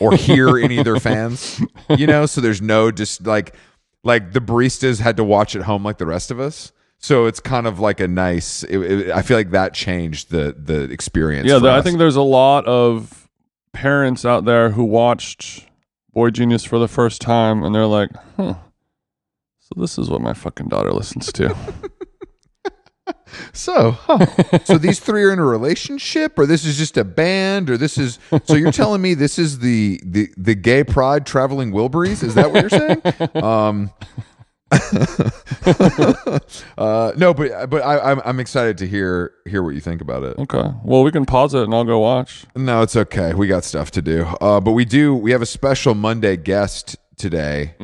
or 0.00 0.16
hear 0.16 0.58
any 0.62 0.78
of 0.78 0.84
their 0.84 1.00
fans. 1.00 1.61
You 1.88 2.06
know, 2.06 2.26
so 2.26 2.40
there's 2.40 2.62
no 2.62 2.90
just 2.90 3.26
like 3.26 3.54
like 4.02 4.32
the 4.32 4.40
baristas 4.40 5.00
had 5.00 5.16
to 5.16 5.25
watch 5.25 5.56
at 5.56 5.62
home 5.62 5.82
like 5.82 5.99
the 5.99 6.06
rest 6.06 6.30
of 6.30 6.40
us. 6.40 6.73
So 6.99 7.26
it's 7.26 7.40
kind 7.40 7.66
of 7.66 7.78
like 7.80 8.00
a 8.00 8.08
nice. 8.08 8.62
It, 8.64 8.78
it, 8.78 9.11
I 9.11 9.23
feel 9.23 9.37
like 9.37 9.50
that 9.50 9.75
changed 9.75 10.30
the 10.30 10.54
the 10.58 10.84
experience. 10.84 11.49
Yeah, 11.49 11.58
there, 11.58 11.73
I 11.73 11.82
think 11.82 11.99
there's 11.99 12.16
a 12.16 12.23
lot 12.23 12.64
of 12.66 13.28
parents 13.73 14.25
out 14.25 14.44
there 14.44 14.70
who 14.70 14.84
watched 14.84 15.66
boygenius 16.14 16.66
for 16.66 16.78
the 16.78 16.88
first 16.88 17.21
time 17.21 17.62
and 17.62 17.75
they're 17.75 17.87
like, 17.87 18.11
huh, 18.37 18.54
so 19.61 19.75
this 19.76 19.99
is 19.99 20.09
what 20.11 20.21
my 20.21 20.35
fucking 20.35 20.68
daughter 20.68 20.92
listens 20.92 21.33
to. 21.33 21.56
So, 23.52 23.90
huh. 23.92 24.26
so 24.64 24.78
these 24.78 25.00
three 25.00 25.25
are 25.25 25.33
in 25.33 25.38
a 25.38 25.44
relationship, 25.44 26.38
or 26.38 26.47
this 26.47 26.64
is 26.64 26.78
just 26.78 26.97
a 26.97 27.04
band, 27.04 27.68
or 27.68 27.76
this 27.76 27.99
is. 27.99 28.18
So 28.44 28.54
you're 28.54 28.73
telling 28.73 29.02
me 29.02 29.14
this 29.14 29.38
is 29.38 29.59
the 29.59 30.00
the 30.04 30.28
the 30.37 30.54
gay 30.54 30.85
pride 30.85 31.26
traveling 31.26 31.73
Wilburys? 31.73 32.23
Is 32.23 32.35
that 32.35 32.52
what 32.52 32.62
you're 32.62 32.71
saying? 32.71 33.02
Um, 33.44 33.90
uh, 36.78 37.12
no, 37.16 37.35
but 37.35 37.71
but 37.71 37.83
I, 37.83 38.11
I'm 38.11 38.21
I'm 38.25 38.40
excited 38.40 38.78
to 38.78 38.87
hear 38.87 39.33
hear 39.47 39.62
what 39.62 39.75
you 39.75 39.81
think 39.81 40.00
about 40.00 40.25
it. 40.25 40.38
okay. 40.38 40.71
Well, 40.85 41.02
we 41.02 41.11
can 41.11 41.26
pause 41.26 41.54
it 41.54 41.62
and 41.62 41.75
I'll 41.75 41.85
go 41.85 42.00
watch. 42.00 42.45
No, 42.57 42.83
it's 42.83 42.97
okay. 42.97 43.35
We 43.35 43.47
got 43.47 43.64
stuff 43.64 43.90
to 43.93 44.02
do. 44.02 44.25
Uh, 44.40 44.61
but 44.61 44.73
we 44.73 44.85
do. 44.85 45.14
We 45.14 45.33
have 45.33 45.43
a 45.43 45.47
special 45.47 45.95
Monday 45.95 46.37
guest 46.37 46.97
today. 47.16 47.75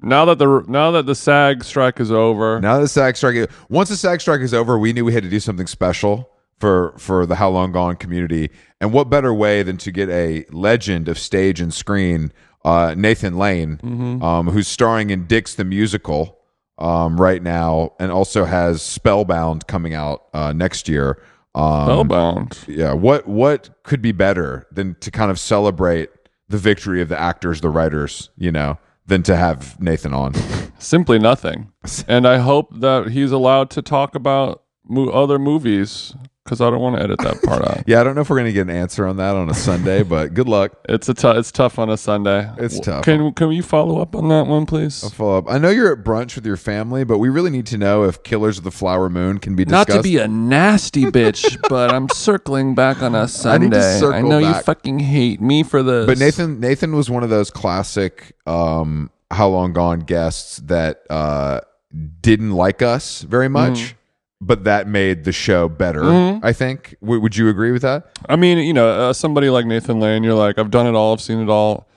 Now 0.00 0.26
that 0.26 0.38
the 0.38 0.64
now 0.68 0.90
that 0.92 1.06
the 1.06 1.14
SAG 1.14 1.64
strike 1.64 2.00
is 2.00 2.12
over, 2.12 2.60
Now 2.60 2.76
that 2.76 2.82
the 2.82 2.88
SAG 2.88 3.16
strike, 3.16 3.50
once 3.68 3.88
the 3.88 3.96
SAG 3.96 4.20
strike 4.20 4.40
is 4.40 4.52
over, 4.52 4.78
we 4.78 4.92
knew 4.92 5.04
we 5.04 5.14
had 5.14 5.22
to 5.22 5.30
do 5.30 5.40
something 5.40 5.66
special 5.66 6.30
for 6.58 6.94
for 6.98 7.24
the 7.24 7.36
How 7.36 7.48
Long 7.48 7.72
Gone 7.72 7.96
community. 7.96 8.50
And 8.80 8.92
what 8.92 9.08
better 9.08 9.32
way 9.32 9.62
than 9.62 9.78
to 9.78 9.90
get 9.90 10.10
a 10.10 10.44
legend 10.50 11.08
of 11.08 11.18
stage 11.18 11.60
and 11.60 11.72
screen, 11.72 12.32
uh, 12.64 12.94
Nathan 12.96 13.36
Lane, 13.36 13.78
um, 14.22 14.48
who's 14.48 14.68
starring 14.68 15.10
in 15.10 15.26
Dicks 15.26 15.54
the 15.54 15.64
Musical 15.64 16.38
um, 16.78 17.20
right 17.20 17.42
now, 17.42 17.92
and 18.00 18.10
also 18.10 18.44
has 18.44 18.82
Spellbound 18.82 19.66
coming 19.66 19.94
out 19.94 20.24
uh, 20.32 20.52
next 20.52 20.88
year. 20.88 21.22
Um, 21.54 21.84
Spellbound. 21.86 22.58
yeah, 22.66 22.92
what 22.92 23.28
what 23.28 23.70
could 23.84 24.02
be 24.02 24.12
better 24.12 24.66
than 24.72 24.96
to 24.96 25.10
kind 25.10 25.30
of 25.30 25.38
celebrate 25.38 26.10
the 26.48 26.58
victory 26.58 27.00
of 27.00 27.08
the 27.08 27.20
actors, 27.20 27.60
the 27.60 27.68
writers, 27.68 28.30
you 28.36 28.50
know, 28.50 28.78
than 29.06 29.22
to 29.24 29.36
have 29.36 29.80
Nathan 29.80 30.12
on? 30.12 30.34
Simply 30.78 31.18
nothing. 31.18 31.70
And 32.08 32.26
I 32.26 32.38
hope 32.38 32.80
that 32.80 33.10
he's 33.10 33.30
allowed 33.30 33.70
to 33.70 33.82
talk 33.82 34.14
about 34.14 34.63
mo- 34.86 35.08
other 35.10 35.38
movies 35.38 36.14
because 36.44 36.60
I 36.60 36.68
don't 36.68 36.80
want 36.80 36.96
to 36.96 37.02
edit 37.02 37.18
that 37.20 37.42
part 37.42 37.62
out. 37.66 37.84
Yeah, 37.86 38.00
I 38.00 38.04
don't 38.04 38.14
know 38.14 38.20
if 38.20 38.28
we're 38.28 38.36
gonna 38.36 38.52
get 38.52 38.62
an 38.68 38.70
answer 38.70 39.06
on 39.06 39.16
that 39.16 39.34
on 39.34 39.48
a 39.48 39.54
Sunday, 39.54 40.02
but 40.02 40.34
good 40.34 40.46
luck. 40.48 40.72
It's 40.88 41.08
a 41.08 41.38
it's 41.38 41.50
tough 41.50 41.78
on 41.78 41.88
a 41.88 41.96
Sunday. 41.96 42.50
It's 42.58 42.78
W- 42.78 42.82
tough. 42.82 43.04
Can 43.04 43.32
can 43.32 43.50
you 43.52 43.62
follow 43.62 44.00
up 44.00 44.14
on 44.14 44.28
that 44.28 44.46
one, 44.46 44.66
please? 44.66 45.02
I'll 45.02 45.08
follow 45.10 45.38
up. 45.38 45.44
I 45.50 45.56
know 45.58 45.70
you're 45.70 45.90
at 45.92 46.04
brunch 46.04 46.34
with 46.36 46.44
your 46.44 46.56
family, 46.58 47.02
but 47.04 47.16
we 47.18 47.28
really 47.30 47.48
need 47.50 47.64
to 47.66 47.78
know 47.78 48.04
if 48.04 48.22
Killers 48.24 48.58
of 48.58 48.64
the 48.64 48.70
Flower 48.70 49.08
Moon 49.08 49.38
can 49.38 49.56
be 49.56 49.64
Not 49.64 49.86
to 49.88 50.02
be 50.02 50.18
a 50.18 50.28
nasty 50.28 51.04
bitch, 51.06 51.58
but 51.70 51.90
I'm 51.92 52.08
circling 52.10 52.74
back 52.74 53.02
on 53.02 53.14
a 53.14 53.26
Sunday. 53.26 53.66
need 53.66 53.72
to 53.72 53.78
I, 53.86 53.98
circle 53.98 54.28
know 54.28 54.38
you 54.38 54.52
fucking 54.54 54.98
hate 54.98 55.40
me 55.40 55.62
for 55.62 55.82
this. 55.82 56.04
but 56.06 56.18
Nathan 56.18 56.60
Nathan 56.60 56.94
was 56.94 57.08
one 57.08 57.22
of 57.22 57.30
those 57.30 57.50
classic 57.50 58.34
um, 58.46 59.10
How 59.30 59.48
Long 59.48 59.72
Gone 59.72 60.00
guests 60.00 60.58
that 60.66 61.04
uh, 61.08 61.60
didn't 62.20 62.50
like 62.52 62.82
us 62.82 63.22
very 63.22 63.48
much, 63.48 63.78
Mm. 63.78 63.94
But 64.46 64.64
that 64.64 64.86
made 64.86 65.24
the 65.24 65.32
show 65.32 65.68
better. 65.68 66.02
Mm-hmm. 66.02 66.44
I 66.44 66.52
think. 66.52 66.96
W- 67.00 67.20
would 67.20 67.36
you 67.36 67.48
agree 67.48 67.72
with 67.72 67.82
that? 67.82 68.18
I 68.28 68.36
mean, 68.36 68.58
you 68.58 68.72
know, 68.72 68.88
uh, 68.88 69.12
somebody 69.12 69.50
like 69.50 69.66
Nathan 69.66 70.00
Lane, 70.00 70.22
you're 70.24 70.34
like, 70.34 70.58
I've 70.58 70.70
done 70.70 70.86
it 70.86 70.94
all, 70.94 71.12
I've 71.12 71.20
seen 71.20 71.40
it 71.40 71.48
all. 71.48 71.88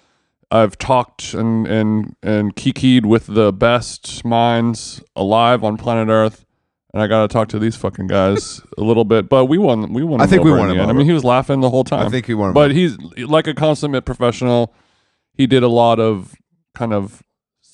I've 0.49 0.77
talked 0.77 1.33
and 1.33 1.67
and 1.67 2.15
and 2.23 2.55
kikied 2.55 3.05
with 3.05 3.27
the 3.27 3.51
best 3.51 4.23
minds 4.23 5.03
alive 5.15 5.61
on 5.63 5.75
planet 5.75 6.07
Earth, 6.07 6.45
and 6.93 7.03
I 7.03 7.07
got 7.07 7.23
to 7.23 7.27
talk 7.27 7.49
to 7.49 7.59
these 7.59 7.75
fucking 7.75 8.07
guys 8.07 8.61
a 8.77 8.81
little 8.81 9.03
bit. 9.03 9.27
But 9.27 9.45
we 9.45 9.57
won. 9.57 9.91
We 9.91 10.03
won. 10.03 10.21
I 10.21 10.25
think 10.25 10.45
we 10.45 10.51
won. 10.51 10.79
I 10.79 10.93
mean, 10.93 11.05
he 11.05 11.11
was 11.11 11.25
laughing 11.25 11.59
the 11.59 11.69
whole 11.69 11.83
time. 11.83 12.07
I 12.07 12.09
think 12.09 12.29
we 12.29 12.33
won 12.33 12.53
But 12.53 12.71
he's 12.71 12.97
like 13.17 13.47
a 13.47 13.53
consummate 13.53 14.05
professional. 14.05 14.73
He 15.33 15.47
did 15.47 15.63
a 15.63 15.67
lot 15.67 15.99
of 15.99 16.33
kind 16.73 16.93
of 16.93 17.21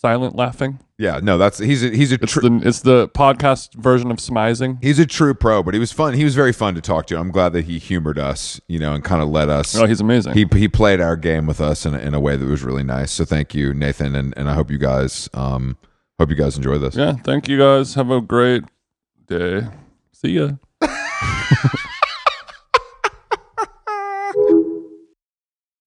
silent 0.04 0.36
laughing. 0.36 0.80
Yeah, 0.98 1.20
no, 1.24 1.38
that's 1.38 1.58
he's 1.58 1.84
a, 1.84 1.90
he's 1.90 2.12
a 2.12 2.16
It's 2.22 2.32
tr- 2.34 2.42
the 2.42 2.62
it's 2.64 2.82
the 2.82 3.08
podcast 3.10 3.74
version 3.76 4.12
of 4.12 4.18
smizing. 4.18 4.78
he's 4.84 5.00
a 5.00 5.06
true 5.06 5.34
pro, 5.34 5.64
but 5.64 5.74
he 5.74 5.80
was 5.80 5.92
fun. 5.92 6.14
He 6.14 6.24
was 6.24 6.36
very 6.36 6.52
fun 6.54 6.76
to 6.76 6.82
talk 6.82 7.08
to. 7.08 7.18
I'm 7.18 7.32
glad 7.32 7.54
that 7.54 7.66
he 7.66 7.80
humored 7.80 8.20
us, 8.20 8.60
you 8.68 8.80
know, 8.80 8.94
and 8.94 9.04
kind 9.04 9.22
of 9.24 9.30
let 9.30 9.50
us. 9.50 9.76
Oh, 9.76 9.86
he's 9.86 10.02
amazing. 10.02 10.34
he 10.34 10.46
he 10.54 10.68
played 10.68 11.00
our 11.02 11.16
game 11.16 11.48
with 11.48 11.60
us 11.62 11.86
in 11.86 11.96
a, 11.96 12.00
in 12.00 12.14
a 12.14 12.20
way 12.20 12.36
that 12.38 12.46
was 12.46 12.64
really 12.64 12.84
nice. 12.84 13.12
So 13.12 13.26
thank 13.26 13.56
you, 13.56 13.74
Nathan, 13.74 14.16
and, 14.16 14.34
and 14.38 14.50
I 14.50 14.54
hope 14.54 14.70
you 14.70 14.78
guys 14.78 15.30
um 15.34 15.78
hope 16.20 16.30
you 16.30 16.36
guys 16.36 16.58
enjoy 16.58 16.78
this. 16.78 16.96
Yeah, 16.96 17.14
thank 17.24 17.48
you 17.48 17.58
guys. 17.58 17.96
Have 17.96 18.12
a 18.12 18.22
great 18.22 18.64
day. 19.28 19.68
See 20.12 20.32
ya. 20.40 20.52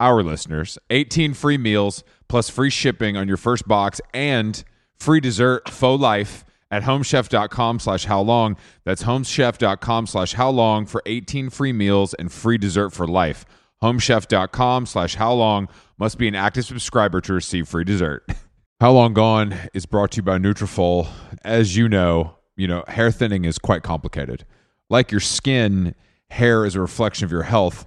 our 0.00 0.22
listeners, 0.22 0.78
18 0.90 1.34
free 1.34 1.58
meals 1.58 2.04
plus 2.28 2.50
free 2.50 2.70
shipping 2.70 3.16
on 3.16 3.28
your 3.28 3.36
first 3.36 3.66
box 3.66 4.00
and 4.14 4.62
free 4.96 5.20
dessert 5.20 5.68
faux 5.68 6.00
life 6.00 6.44
at 6.70 6.82
homechef.com 6.82 7.78
slash 7.78 8.04
how 8.04 8.20
long. 8.20 8.56
That's 8.84 9.02
homechef.com 9.04 10.06
slash 10.06 10.34
how 10.34 10.50
long 10.50 10.86
for 10.86 11.02
18 11.06 11.50
free 11.50 11.72
meals 11.72 12.14
and 12.14 12.32
free 12.32 12.58
dessert 12.58 12.90
for 12.90 13.06
life. 13.06 13.44
Homechef.com 13.82 14.86
slash 14.86 15.14
how 15.14 15.32
long 15.32 15.68
must 15.98 16.18
be 16.18 16.28
an 16.28 16.34
active 16.34 16.64
subscriber 16.64 17.20
to 17.22 17.32
receive 17.32 17.68
free 17.68 17.84
dessert. 17.84 18.26
How 18.80 18.92
Long 18.92 19.12
Gone 19.12 19.56
is 19.74 19.86
brought 19.86 20.12
to 20.12 20.18
you 20.18 20.22
by 20.22 20.38
Nutrafol. 20.38 21.08
As 21.42 21.76
you 21.76 21.88
know, 21.88 22.36
you 22.56 22.68
know, 22.68 22.84
hair 22.86 23.10
thinning 23.10 23.44
is 23.44 23.58
quite 23.58 23.82
complicated. 23.82 24.44
Like 24.88 25.10
your 25.10 25.20
skin, 25.20 25.96
hair 26.30 26.64
is 26.64 26.76
a 26.76 26.80
reflection 26.80 27.24
of 27.24 27.32
your 27.32 27.42
health. 27.42 27.86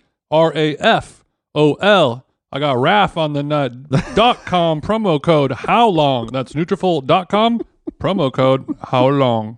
N-U-T-R-A-F-O-L. 0.31 2.25
I 2.53 2.59
got 2.59 2.77
RAF 2.77 3.15
on 3.17 3.33
the 3.33 3.43
nut. 3.43 3.71
dot 4.15 4.45
com 4.45 4.81
promo 4.81 5.21
code 5.21 5.51
how 5.53 5.87
long. 5.87 6.27
That's 6.27 6.53
Nutrafol.com 6.53 7.61
promo 7.99 8.31
code 8.31 8.65
how 8.83 9.07
long. 9.07 9.57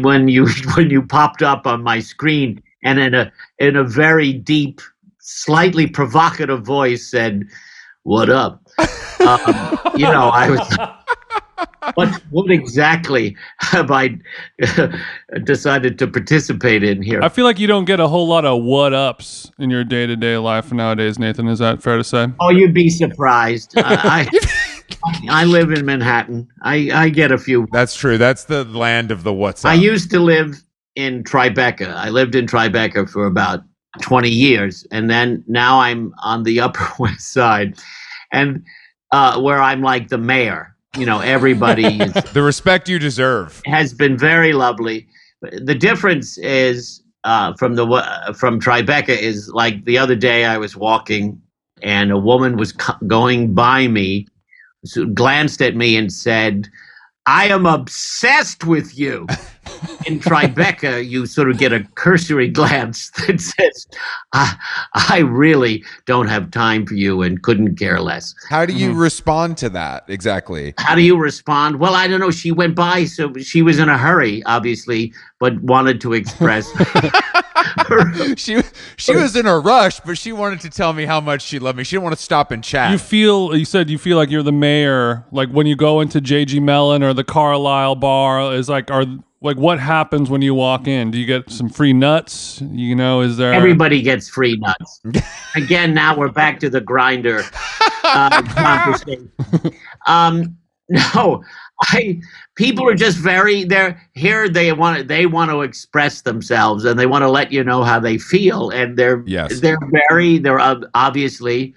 when 0.00 0.28
you 0.28 0.46
when 0.76 0.90
you 0.90 1.02
popped 1.02 1.42
up 1.42 1.66
on 1.66 1.82
my 1.82 2.00
screen 2.00 2.62
and 2.82 2.98
in 2.98 3.14
a 3.14 3.32
in 3.58 3.76
a 3.76 3.84
very 3.84 4.32
deep, 4.32 4.80
slightly 5.20 5.86
provocative 5.86 6.62
voice 6.64 7.10
said, 7.10 7.44
"What 8.02 8.30
up?" 8.30 8.62
Um, 9.20 9.78
you 9.96 10.04
know, 10.04 10.28
I 10.28 10.50
was. 10.50 10.78
What 11.94 12.08
what 12.30 12.50
exactly 12.50 13.36
have 13.58 13.90
I 13.90 14.18
decided 15.44 15.98
to 15.98 16.06
participate 16.06 16.82
in 16.82 17.02
here? 17.02 17.22
I 17.22 17.28
feel 17.28 17.44
like 17.44 17.58
you 17.58 17.66
don't 17.66 17.84
get 17.84 18.00
a 18.00 18.08
whole 18.08 18.26
lot 18.26 18.44
of 18.44 18.62
what 18.62 18.92
ups 18.92 19.50
in 19.58 19.70
your 19.70 19.84
day 19.84 20.06
to 20.06 20.16
day 20.16 20.36
life 20.36 20.72
nowadays, 20.72 21.18
Nathan. 21.18 21.48
Is 21.48 21.58
that 21.60 21.82
fair 21.82 21.96
to 21.96 22.04
say? 22.04 22.28
Oh, 22.40 22.50
you'd 22.50 22.74
be 22.74 22.88
surprised. 22.90 23.74
I, 23.76 24.28
I 24.30 25.18
I 25.42 25.44
live 25.44 25.70
in 25.70 25.84
Manhattan. 25.84 26.48
I 26.62 26.90
I 26.92 27.08
get 27.08 27.32
a 27.32 27.38
few. 27.38 27.66
That's 27.72 27.94
true. 27.94 28.18
That's 28.18 28.44
the 28.44 28.64
land 28.64 29.10
of 29.10 29.22
the 29.22 29.32
what's 29.32 29.64
up. 29.64 29.70
I 29.70 29.74
used 29.74 30.10
to 30.10 30.20
live 30.20 30.62
in 30.96 31.24
Tribeca. 31.24 31.92
I 31.94 32.10
lived 32.10 32.34
in 32.34 32.46
Tribeca 32.46 33.08
for 33.08 33.26
about 33.26 33.62
20 34.00 34.28
years. 34.28 34.86
And 34.90 35.08
then 35.10 35.44
now 35.46 35.80
I'm 35.80 36.12
on 36.22 36.42
the 36.42 36.60
Upper 36.66 36.88
West 36.98 37.32
Side 37.32 37.78
and 38.32 38.64
uh, 39.12 39.40
where 39.40 39.60
I'm 39.62 39.82
like 39.82 40.08
the 40.08 40.18
mayor. 40.18 40.73
You 40.96 41.06
know, 41.06 41.20
everybody 41.20 42.00
is, 42.00 42.12
the 42.32 42.42
respect 42.42 42.88
you 42.88 42.98
deserve. 42.98 43.62
has 43.66 43.92
been 43.92 44.16
very 44.16 44.52
lovely. 44.52 45.08
The 45.42 45.74
difference 45.74 46.38
is 46.38 47.02
uh, 47.24 47.54
from 47.54 47.74
the 47.74 48.34
from 48.36 48.60
Tribeca 48.60 49.08
is 49.08 49.48
like 49.50 49.84
the 49.84 49.98
other 49.98 50.14
day 50.14 50.44
I 50.44 50.58
was 50.58 50.76
walking 50.76 51.40
and 51.82 52.10
a 52.10 52.18
woman 52.18 52.56
was 52.56 52.72
co- 52.72 52.96
going 53.06 53.54
by 53.54 53.88
me, 53.88 54.26
so 54.84 55.04
glanced 55.06 55.60
at 55.60 55.74
me 55.76 55.96
and 55.96 56.12
said, 56.12 56.68
"I 57.26 57.46
am 57.48 57.66
obsessed 57.66 58.64
with 58.64 58.96
you." 58.98 59.26
In 60.06 60.20
Tribeca, 60.20 61.06
you 61.08 61.24
sort 61.24 61.50
of 61.50 61.56
get 61.58 61.72
a 61.72 61.80
cursory 61.94 62.48
glance 62.48 63.10
that 63.26 63.40
says, 63.40 63.86
I, 64.34 64.54
"I 64.94 65.18
really 65.20 65.82
don't 66.06 66.28
have 66.28 66.50
time 66.50 66.84
for 66.86 66.94
you 66.94 67.22
and 67.22 67.42
couldn't 67.42 67.76
care 67.76 68.00
less." 68.00 68.34
How 68.50 68.66
do 68.66 68.72
you 68.74 68.90
Mm-hmm. 68.90 68.98
respond 68.98 69.56
to 69.58 69.68
that 69.70 70.04
exactly? 70.08 70.74
How 70.78 70.94
do 70.94 71.00
you 71.02 71.16
respond? 71.16 71.80
Well, 71.80 71.94
I 71.94 72.06
don't 72.06 72.20
know. 72.20 72.30
She 72.30 72.52
went 72.52 72.74
by, 72.74 73.04
so 73.06 73.32
she 73.38 73.62
was 73.62 73.78
in 73.78 73.88
a 73.88 73.96
hurry, 73.96 74.42
obviously, 74.44 75.12
but 75.40 75.60
wanted 75.62 76.00
to 76.02 76.12
express. 76.12 76.70
her- 77.88 78.36
She 78.36 78.60
she 78.96 79.14
was 79.14 79.36
in 79.36 79.46
a 79.46 79.58
rush, 79.58 80.00
but 80.00 80.18
she 80.18 80.32
wanted 80.32 80.60
to 80.60 80.70
tell 80.70 80.92
me 80.92 81.04
how 81.04 81.20
much 81.20 81.42
she 81.42 81.58
loved 81.58 81.78
me. 81.78 81.84
She 81.84 81.96
didn't 81.96 82.04
want 82.04 82.16
to 82.16 82.22
stop 82.22 82.50
and 82.50 82.62
chat. 82.62 82.92
You 82.92 82.98
feel 82.98 83.56
you 83.56 83.64
said 83.64 83.90
you 83.90 83.98
feel 83.98 84.16
like 84.16 84.30
you're 84.30 84.42
the 84.42 84.52
mayor. 84.52 85.24
Like 85.32 85.48
when 85.50 85.66
you 85.66 85.76
go 85.76 86.00
into 86.00 86.20
JG 86.20 86.60
Melon 86.62 87.02
or 87.02 87.14
the 87.14 87.24
Carlyle 87.24 87.94
bar, 87.94 88.54
is 88.54 88.68
like 88.68 88.90
are 88.90 89.04
like 89.40 89.56
what 89.56 89.78
happens 89.78 90.30
when 90.30 90.42
you 90.42 90.54
walk 90.54 90.88
in? 90.88 91.10
Do 91.10 91.18
you 91.18 91.26
get 91.26 91.50
some 91.50 91.68
free 91.68 91.92
nuts? 91.92 92.60
You 92.62 92.96
know, 92.96 93.20
is 93.20 93.36
there 93.36 93.52
Everybody 93.52 94.00
gets 94.02 94.28
free 94.28 94.56
nuts. 94.56 95.00
Again, 95.54 95.94
now 95.94 96.16
we're 96.16 96.32
back 96.32 96.58
to 96.60 96.70
the 96.70 96.80
grinder 96.80 97.42
uh, 98.04 98.42
conversation. 98.48 99.30
Um, 100.06 100.56
no, 100.88 101.42
I 101.82 102.20
people 102.54 102.88
are 102.88 102.94
just 102.94 103.18
very 103.18 103.64
they're 103.64 104.00
here. 104.14 104.48
They 104.48 104.72
want 104.72 104.98
to 104.98 105.04
they 105.04 105.26
want 105.26 105.50
to 105.50 105.62
express 105.62 106.22
themselves 106.22 106.84
and 106.84 106.98
they 106.98 107.06
want 107.06 107.22
to 107.22 107.28
let 107.30 107.52
you 107.52 107.64
know 107.64 107.82
how 107.82 107.98
they 108.00 108.18
feel. 108.18 108.70
And 108.70 108.96
they're 108.96 109.22
Yes. 109.26 109.60
they're 109.60 109.78
very 110.08 110.38
they're 110.38 110.60
ob- 110.60 110.86
obviously. 110.94 111.74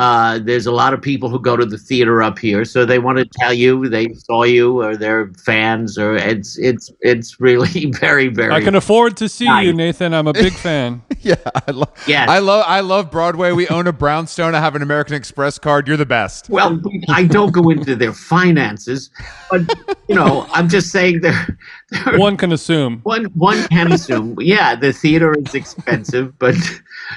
Uh, 0.00 0.38
there's 0.38 0.64
a 0.64 0.72
lot 0.72 0.94
of 0.94 1.02
people 1.02 1.28
who 1.28 1.38
go 1.38 1.56
to 1.58 1.66
the 1.66 1.76
theater 1.76 2.22
up 2.22 2.38
here, 2.38 2.64
so 2.64 2.86
they 2.86 2.98
want 2.98 3.18
to 3.18 3.26
tell 3.26 3.52
you 3.52 3.86
they 3.86 4.08
saw 4.14 4.44
you 4.44 4.80
or 4.80 4.96
they're 4.96 5.30
fans, 5.44 5.98
or 5.98 6.16
it's 6.16 6.58
it's 6.58 6.90
it's 7.02 7.38
really 7.38 7.84
very 8.00 8.28
very. 8.28 8.50
I 8.54 8.62
can 8.62 8.74
afford 8.74 9.18
to 9.18 9.28
see 9.28 9.44
Nice. 9.44 9.66
you, 9.66 9.74
Nathan. 9.74 10.14
I'm 10.14 10.26
a 10.26 10.32
big 10.32 10.52
fan. 10.66 11.02
yeah, 11.20 11.34
I 11.68 11.70
love. 11.72 11.92
Yes. 12.06 12.30
I 12.30 12.38
love. 12.38 12.64
I 12.66 12.80
love 12.80 13.10
Broadway. 13.10 13.52
We 13.52 13.68
own 13.68 13.86
a 13.86 13.92
brownstone. 13.92 14.54
I 14.54 14.60
have 14.60 14.74
an 14.74 14.80
American 14.80 15.14
Express 15.16 15.58
card. 15.58 15.86
You're 15.86 15.98
the 15.98 16.06
best. 16.06 16.48
Well, 16.48 16.80
I 17.10 17.24
don't 17.24 17.52
go 17.52 17.68
into 17.68 17.94
their 17.94 18.14
finances, 18.14 19.10
but 19.50 19.60
you 20.08 20.14
know, 20.14 20.46
I'm 20.54 20.70
just 20.70 20.88
saying 20.90 21.20
they're, 21.20 21.58
they're 21.90 22.18
One 22.18 22.38
can 22.38 22.52
assume. 22.52 23.00
one 23.02 23.26
one 23.34 23.62
can 23.68 23.92
assume. 23.92 24.36
Yeah, 24.40 24.76
the 24.76 24.94
theater 24.94 25.34
is 25.38 25.54
expensive, 25.54 26.38
but 26.38 26.54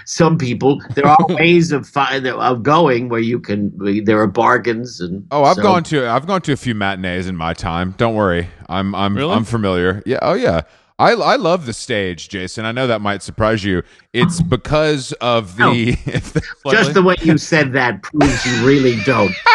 some 0.06 0.38
people 0.38 0.82
there 0.96 1.06
are 1.08 1.18
ways 1.30 1.72
of 1.72 1.88
fi- 1.88 2.18
of 2.18 2.64
going 2.64 3.10
where 3.10 3.20
you 3.20 3.40
can. 3.40 3.72
There 4.06 4.20
are 4.22 4.28
bargains 4.28 5.00
and. 5.02 5.26
Oh, 5.32 5.44
I've 5.44 5.56
so- 5.58 5.62
gone 5.64 5.84
to 5.86 6.08
I've 6.08 6.28
gone 6.28 6.42
to 6.44 6.54
a 6.54 6.58
few 6.58 6.76
matinees 6.76 7.28
in 7.28 7.36
my 7.36 7.54
time. 7.54 7.96
Don't 7.98 8.16
worry, 8.16 8.50
I'm 8.70 8.94
I'm 8.96 9.16
Really? 9.16 9.34
I'm 9.34 9.44
familiar. 9.46 10.02
Yeah. 10.06 10.20
Oh 10.22 10.34
yeah. 10.34 10.62
I 11.00 11.12
I 11.14 11.36
love 11.38 11.66
the 11.66 11.74
stage, 11.74 12.30
Jason. 12.30 12.66
I 12.66 12.72
know 12.72 12.86
that 12.88 13.02
might 13.02 13.24
surprise 13.24 13.64
you. 13.64 13.82
It's 14.14 14.42
because 14.42 15.12
of 15.14 15.58
the. 15.58 15.90
if 16.06 16.34
the- 16.34 16.42
Just 16.70 16.94
the 16.94 17.02
way 17.02 17.16
you 17.22 17.38
said 17.38 17.74
that 17.74 18.04
proves 18.04 18.46
you 18.46 18.66
really 18.66 18.98
don't. 19.04 19.34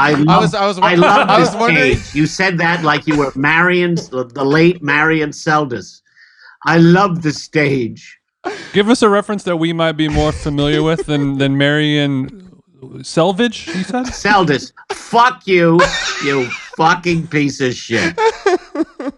I, 0.00 0.12
love, 0.14 0.42
was- 0.42 0.54
I 0.54 0.66
was- 0.66 0.78
I 0.78 0.94
love 0.94 1.28
I 1.28 1.36
the 1.36 1.40
was 1.46 1.56
wondering- 1.56 1.96
stage. 1.96 2.14
You 2.14 2.26
said 2.26 2.58
that 2.58 2.84
like 2.84 3.06
you 3.06 3.16
were 3.18 3.32
Marion, 3.34 3.94
the, 3.96 4.30
the 4.32 4.44
late 4.44 4.82
Marion 4.82 5.30
Seldes. 5.30 6.02
I 6.66 6.76
love 6.78 7.22
the 7.22 7.32
stage. 7.32 8.17
Give 8.72 8.88
us 8.88 9.02
a 9.02 9.08
reference 9.08 9.44
that 9.44 9.56
we 9.56 9.72
might 9.72 9.92
be 9.92 10.08
more 10.08 10.32
familiar 10.32 10.82
with 10.82 11.06
than 11.06 11.38
than 11.38 11.56
Marion 11.58 12.62
Selvage. 13.02 13.66
You 13.68 13.82
said. 13.82 14.06
Seldes, 14.06 14.72
fuck 14.92 15.46
you, 15.46 15.80
you 16.24 16.48
fucking 16.76 17.26
piece 17.26 17.60
of 17.60 17.74
shit. 17.74 18.16
uh, 18.18 19.10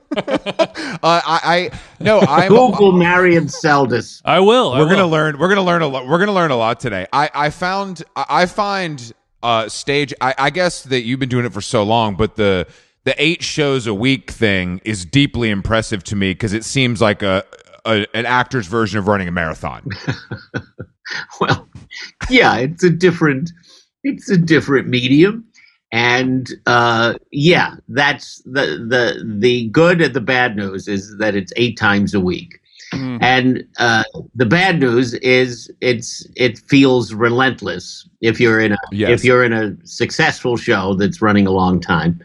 I 1.02 1.40
I 1.44 1.70
no 2.00 2.20
I'm. 2.20 2.48
Google 2.48 2.92
Marion 2.92 3.46
Seldes. 3.46 4.22
I 4.24 4.40
will. 4.40 4.72
I 4.72 4.78
we're 4.78 4.88
gonna 4.88 5.06
learn. 5.06 5.38
We're 5.38 5.48
gonna 5.48 5.62
learn 5.62 5.82
a 5.82 5.88
lot. 5.88 6.06
We're 6.06 6.18
gonna 6.18 6.32
learn 6.32 6.50
a 6.50 6.56
lot 6.56 6.80
today. 6.80 7.06
I 7.12 7.30
I 7.34 7.50
found 7.50 8.02
I 8.16 8.24
I 8.28 8.46
find 8.46 9.12
uh 9.42 9.68
stage. 9.68 10.14
I, 10.20 10.34
I 10.38 10.50
guess 10.50 10.82
that 10.84 11.02
you've 11.02 11.20
been 11.20 11.28
doing 11.28 11.44
it 11.44 11.52
for 11.52 11.60
so 11.60 11.82
long, 11.82 12.14
but 12.16 12.36
the 12.36 12.66
the 13.04 13.14
eight 13.22 13.42
shows 13.42 13.86
a 13.86 13.94
week 13.94 14.30
thing 14.30 14.80
is 14.84 15.04
deeply 15.04 15.50
impressive 15.50 16.04
to 16.04 16.16
me 16.16 16.32
because 16.32 16.52
it 16.52 16.64
seems 16.64 17.00
like 17.00 17.22
a, 17.22 17.44
a 17.84 18.06
an 18.14 18.26
actor's 18.26 18.66
version 18.66 18.98
of 18.98 19.08
running 19.08 19.28
a 19.28 19.32
marathon. 19.32 19.84
Well, 21.40 21.68
yeah, 22.28 22.56
it's 22.58 22.84
a 22.84 22.90
different, 22.90 23.50
it's 24.04 24.30
a 24.30 24.36
different 24.36 24.88
medium, 24.88 25.44
and 25.90 26.48
uh, 26.66 27.14
yeah, 27.32 27.74
that's 27.88 28.40
the 28.44 28.86
the 28.88 29.24
the 29.40 29.68
good 29.70 30.00
and 30.00 30.14
the 30.14 30.20
bad 30.20 30.56
news 30.56 30.86
is 30.86 31.16
that 31.18 31.34
it's 31.34 31.52
eight 31.56 31.76
times 31.76 32.14
a 32.14 32.20
week. 32.20 32.60
Mm. 32.92 33.18
And 33.20 33.64
uh, 33.78 34.04
the 34.34 34.46
bad 34.46 34.80
news 34.80 35.14
is 35.14 35.70
it's 35.80 36.26
it 36.36 36.58
feels 36.58 37.12
relentless 37.14 38.08
if 38.20 38.40
you're 38.40 38.60
in 38.60 38.72
a 38.72 38.78
Yes. 38.92 39.10
if 39.10 39.24
you're 39.24 39.44
in 39.44 39.52
a 39.52 39.76
successful 39.84 40.56
show 40.56 40.94
that's 40.94 41.22
running 41.22 41.46
a 41.46 41.52
long 41.52 41.80
time, 41.80 42.20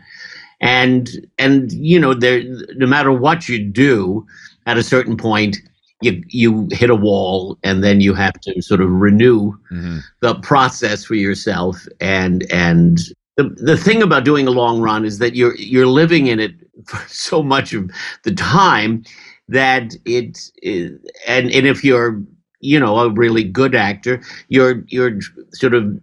and 0.62 1.10
and 1.38 1.72
you 1.72 2.00
know 2.00 2.14
there 2.14 2.44
no 2.76 2.88
matter 2.88 3.12
what 3.12 3.50
you 3.50 3.64
do, 3.64 4.26
at 4.66 4.78
a 4.78 4.84
certain 4.84 5.18
point 5.18 5.58
you 6.02 6.22
you 6.28 6.68
hit 6.72 6.90
a 6.90 6.96
wall 6.96 7.58
and 7.64 7.84
then 7.84 8.02
you 8.02 8.14
have 8.14 8.34
to 8.42 8.62
sort 8.62 8.82
of 8.82 8.90
renew 8.90 9.54
Mhm. 9.72 10.02
the 10.22 10.36
process 10.36 11.06
for 11.06 11.16
yourself 11.16 11.86
and 12.02 12.46
and 12.52 13.00
the, 13.38 13.44
the 13.58 13.78
thing 13.78 14.02
about 14.02 14.24
doing 14.26 14.48
a 14.48 14.52
long 14.52 14.82
run 14.82 15.06
is 15.06 15.20
that 15.20 15.36
you're 15.36 15.56
you're 15.56 15.88
living 15.88 16.28
in 16.28 16.40
it 16.40 16.54
for 16.86 17.00
so 17.08 17.42
much 17.44 17.74
of 17.74 17.90
the 18.24 18.34
time 18.34 19.04
that 19.48 19.96
it 20.06 20.40
is, 20.64 20.92
and 21.28 21.52
and 21.52 21.66
if 21.68 21.84
you're 21.84 22.22
you 22.62 22.80
know 22.80 22.98
a 23.00 23.10
really 23.12 23.44
good 23.44 23.76
actor 23.76 24.22
you're 24.50 24.84
you're 24.88 25.20
sort 25.54 25.74
of 25.74 26.00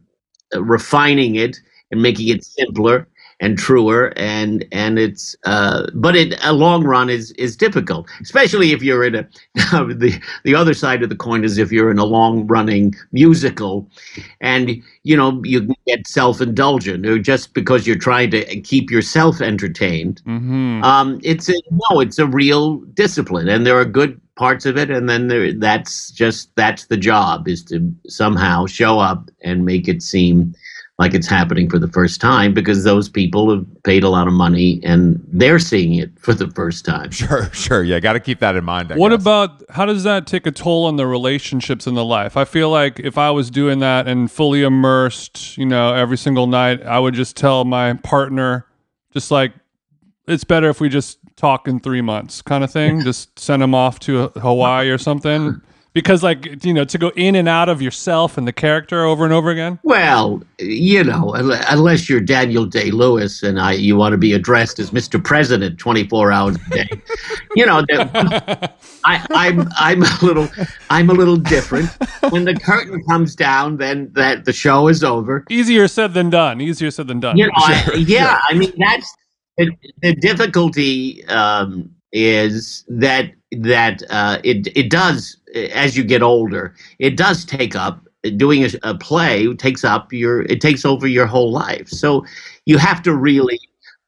refining 0.57 1.35
it 1.35 1.57
and 1.91 2.03
making 2.03 2.29
it 2.29 2.45
simpler 2.45 3.09
and 3.43 3.59
truer 3.59 4.13
and 4.17 4.65
and 4.71 4.99
it's 4.99 5.35
uh 5.45 5.87
but 5.95 6.15
it 6.15 6.33
a 6.45 6.53
long 6.53 6.85
run 6.85 7.11
is 7.11 7.33
is 7.33 7.57
difficult 7.57 8.09
especially 8.23 8.71
if 8.71 8.83
you're 8.83 9.05
in 9.05 9.17
a 9.17 9.29
the 9.55 10.19
the 10.45 10.55
other 10.55 10.73
side 10.73 11.03
of 11.03 11.09
the 11.09 11.17
coin 11.17 11.43
is 11.45 11.59
if 11.59 11.73
you're 11.73 11.91
in 11.91 11.99
a 11.99 12.05
long 12.05 12.47
running 12.47 12.95
musical. 13.11 13.89
And 14.41 14.83
you 15.03 15.17
know 15.17 15.43
you 15.45 15.75
get 15.87 16.07
self-indulgent 16.07 17.05
or 17.05 17.19
just 17.19 17.53
because 17.53 17.87
you're 17.87 17.97
trying 17.97 18.31
to 18.31 18.61
keep 18.61 18.91
yourself 18.91 19.41
entertained. 19.41 20.23
Hmm 20.25 20.83
um 20.85 21.21
it's 21.23 21.49
a 21.49 21.55
no 21.71 22.01
it's 22.01 22.21
a 22.21 22.27
real 22.27 22.77
discipline 23.03 23.49
and 23.49 23.67
there 23.67 23.79
are 23.79 23.85
good 23.85 24.21
parts 24.37 24.67
of 24.67 24.77
it, 24.77 24.91
and 24.91 25.09
then 25.09 25.29
there, 25.29 25.53
that's 25.53 26.11
just 26.11 26.55
that's 26.57 26.87
the 26.87 26.97
job 26.97 27.47
is 27.49 27.63
to 27.65 27.95
somehow 28.09 28.67
show 28.67 28.99
up 28.99 29.31
and 29.43 29.65
make 29.65 29.89
it 29.89 30.03
seem 30.03 30.55
like 30.99 31.15
it's 31.15 31.27
happening 31.27 31.69
for 31.71 31.79
the 31.79 31.89
first 31.89 32.21
time 32.21 32.53
because 32.53 32.85
those 32.85 33.09
people 33.09 33.51
have 33.51 33.67
paid 33.83 34.05
a 34.05 34.09
lot 34.09 34.29
of 34.29 34.33
money 34.35 34.79
and 34.85 35.21
they're 35.33 35.59
seeing 35.59 35.95
it 35.95 36.11
for 36.19 36.35
the 36.35 36.49
first 36.51 36.85
time. 36.85 37.11
Sure, 37.23 37.51
sure. 37.53 37.83
Yeah, 37.83 37.99
got 38.01 38.13
to 38.15 38.21
keep 38.21 38.41
that 38.41 38.57
in 38.57 38.65
mind. 38.65 38.93
I 38.93 38.97
what 38.97 39.11
guess. 39.11 39.21
about 39.21 39.63
how 39.71 39.87
does 39.87 40.05
that 40.05 40.27
take 40.27 40.47
a 40.47 40.51
toll 40.51 40.87
on 40.87 40.97
the 40.97 41.07
relationships 41.07 41.87
in 41.87 41.95
the 41.95 42.05
life? 42.05 42.37
I 42.37 42.45
feel 42.45 42.69
like 42.69 43.01
if 43.01 43.17
I 43.17 43.31
was 43.31 43.51
doing 43.51 43.79
that 43.79 44.07
and 44.07 44.31
fully 44.31 44.63
immersed, 44.63 45.57
you 45.57 45.67
know, 45.67 45.95
every 45.95 46.19
single 46.19 46.47
night, 46.47 46.83
I 46.83 46.99
would 46.99 47.15
just 47.15 47.37
tell 47.37 47.65
my 47.65 47.95
partner, 47.95 48.67
just 49.13 49.31
like, 49.31 49.53
it's 50.27 50.45
better 50.45 50.69
if 50.69 50.81
we 50.81 50.89
just 50.89 51.19
talk 51.37 51.67
in 51.69 51.81
three 51.81 52.03
months, 52.03 52.43
kind 52.43 52.63
of 52.65 52.71
thing. 52.71 53.01
just 53.05 53.39
send 53.39 53.63
them 53.63 53.75
off 53.75 53.99
to 54.01 54.29
Hawaii 54.37 54.89
or 54.91 54.99
something. 54.99 55.61
Because, 55.95 56.23
like, 56.23 56.65
you 56.65 56.73
know, 56.73 56.85
to 56.85 56.99
go 56.99 57.11
in 57.17 57.35
and 57.35 57.49
out 57.49 57.69
of 57.69 57.83
yourself 57.83 58.39
and 58.39 58.49
the 58.49 58.53
character 58.53 59.05
over 59.05 59.25
and 59.25 59.33
over 59.33 59.51
again. 59.51 59.79
Well, 59.83 60.43
you 60.59 61.05
know, 61.05 61.35
unless 61.35 62.09
you're 62.09 62.21
Daniel 62.21 62.65
Day 62.65 62.91
Lewis 62.91 63.43
and 63.43 63.61
I, 63.61 63.73
you 63.73 63.97
want 63.97 64.13
to 64.13 64.19
be 64.19 64.33
addressed 64.33 64.79
as 64.79 64.91
Mr. 64.91 65.23
President 65.23 65.79
24 65.79 66.33
hours 66.33 66.57
a 66.57 66.71
day. 66.71 66.89
you 67.57 67.67
know, 67.67 67.83
the, 67.83 68.73
I, 69.05 69.27
I'm 69.31 69.69
I'm 69.77 70.03
a 70.03 70.19
little 70.23 70.49
I'm 70.91 71.11
a 71.11 71.15
little 71.15 71.37
different. 71.37 71.91
When 72.31 72.45
the 72.45 72.55
curtain 72.55 73.03
comes 73.05 73.37
down, 73.37 73.77
then 73.77 74.11
that 74.15 74.45
the 74.45 74.53
show 74.53 74.89
is 74.89 75.05
over. 75.05 75.45
Easier 75.51 75.89
said 75.89 76.15
than 76.15 76.31
done. 76.31 76.61
Easier 76.61 76.91
said 76.91 77.09
than 77.09 77.21
done. 77.21 77.37
You 77.37 77.47
know, 77.47 77.53
I, 77.57 77.95
yeah, 78.07 78.39
I 78.49 78.55
mean 78.55 78.73
that's 78.79 79.15
the, 79.59 79.71
the 80.01 80.15
difficulty 80.15 81.25
um, 81.27 81.91
is 82.13 82.85
that 82.89 83.33
that 83.53 84.03
uh, 84.11 84.39
it 84.45 84.69
it 84.77 84.91
does 84.91 85.37
as 85.55 85.97
you 85.97 86.05
get 86.05 86.23
older, 86.23 86.75
it 86.99 87.17
does 87.17 87.45
take 87.45 87.75
up 87.77 88.07
doing 88.37 88.65
a, 88.65 88.71
a 88.85 88.95
play 88.97 89.53
takes 89.55 89.85
up 89.85 90.13
your 90.13 90.43
it 90.43 90.61
takes 90.61 90.85
over 90.85 91.07
your 91.07 91.27
whole 91.27 91.51
life. 91.53 91.89
So 91.89 92.25
you 92.67 92.79
have 92.79 93.03
to 93.03 93.15
really 93.15 93.61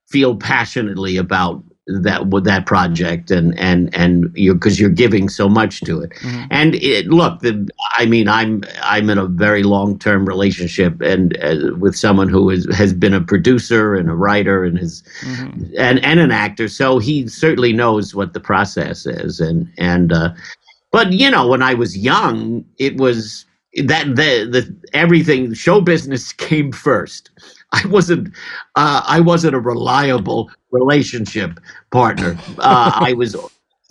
feel 0.08 0.36
passionately 0.36 1.16
about 1.16 1.62
that 1.86 2.28
with 2.28 2.44
that 2.44 2.64
project 2.64 3.30
and 3.30 3.58
and 3.58 3.94
and 3.94 4.30
you 4.34 4.54
because 4.54 4.80
you're 4.80 4.88
giving 4.88 5.28
so 5.28 5.50
much 5.50 5.80
to 5.82 6.00
it 6.00 6.12
Mhm. 6.22 6.46
and 6.50 6.74
it, 6.76 7.08
look 7.08 7.40
the 7.40 7.68
i 7.98 8.06
mean 8.06 8.26
i'm 8.26 8.62
i'm 8.82 9.10
in 9.10 9.18
a 9.18 9.26
very 9.26 9.62
long 9.64 9.98
term 9.98 10.24
relationship 10.24 10.98
and 11.02 11.36
uh, 11.42 11.76
with 11.76 11.94
someone 11.94 12.30
who 12.30 12.48
is, 12.48 12.66
has 12.74 12.94
been 12.94 13.12
a 13.12 13.20
producer 13.20 13.94
and 13.96 14.08
a 14.08 14.14
writer 14.14 14.64
and 14.64 14.78
has 14.78 15.02
Mhm. 15.26 15.74
and 15.76 16.02
and 16.02 16.20
an 16.20 16.30
actor 16.30 16.68
so 16.68 16.98
he 16.98 17.28
certainly 17.28 17.74
knows 17.74 18.14
what 18.14 18.32
the 18.32 18.40
process 18.40 19.04
is 19.04 19.38
and 19.38 19.68
and 19.76 20.10
uh 20.10 20.30
but 20.94 21.12
you 21.12 21.28
know 21.34 21.44
when 21.52 21.62
i 21.70 21.74
was 21.74 21.90
young 21.98 22.64
it 22.78 22.96
was 23.04 23.44
that 23.92 24.06
the 24.20 24.30
the 24.54 24.62
everything 24.92 25.52
show 25.54 25.80
business 25.80 26.32
came 26.48 26.70
first 26.72 27.30
i 27.72 27.82
wasn't 27.88 28.28
uh 28.76 29.02
i 29.16 29.18
wasn't 29.20 29.54
a 29.54 29.60
reliable 29.72 30.40
relationship 30.70 31.50
partner 31.90 32.30
uh 32.70 32.92
i 33.08 33.12
was 33.12 33.34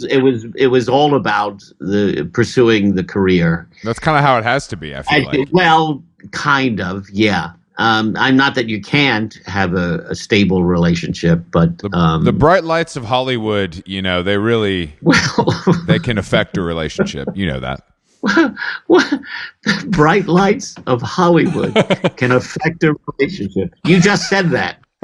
it 0.09 0.21
was 0.23 0.45
it 0.55 0.67
was 0.67 0.85
all 0.89 1.13
about 1.15 1.61
the 1.79 2.27
pursuing 2.33 2.95
the 2.95 3.03
career 3.03 3.67
That's 3.83 3.99
kind 3.99 4.17
of 4.17 4.23
how 4.23 4.37
it 4.39 4.43
has 4.43 4.67
to 4.69 4.75
be. 4.75 4.95
I 4.95 5.01
feel 5.03 5.27
I- 5.27 5.31
like. 5.31 5.49
well 5.51 6.03
kind 6.31 6.81
of 6.81 7.07
yeah 7.11 7.51
um 7.77 8.15
i'm 8.17 8.35
not 8.35 8.55
that 8.55 8.67
you 8.69 8.81
can't 8.81 9.39
have 9.45 9.73
a, 9.73 9.99
a 10.09 10.15
stable 10.15 10.63
relationship 10.63 11.43
but 11.51 11.77
The, 11.79 11.89
um 11.97 12.23
the 12.23 12.33
bright 12.33 12.63
lights 12.63 12.95
of 12.95 13.03
Hollywood, 13.05 13.81
you 13.85 14.01
know, 14.01 14.21
they 14.23 14.37
really 14.37 14.93
well 15.01 15.63
they 15.87 15.99
can 15.99 16.17
affect 16.17 16.57
a 16.57 16.61
relationship. 16.61 17.27
You 17.35 17.47
know 17.47 17.59
that. 17.59 17.81
what 18.87 19.19
bright 19.87 20.27
lights 20.27 20.75
of 20.87 21.01
Hollywood 21.01 21.73
can 22.17 22.31
affect 22.31 22.83
a 22.83 22.95
relationship. 23.17 23.73
You 23.83 23.99
just 23.99 24.29
said 24.29 24.49
that 24.51 24.77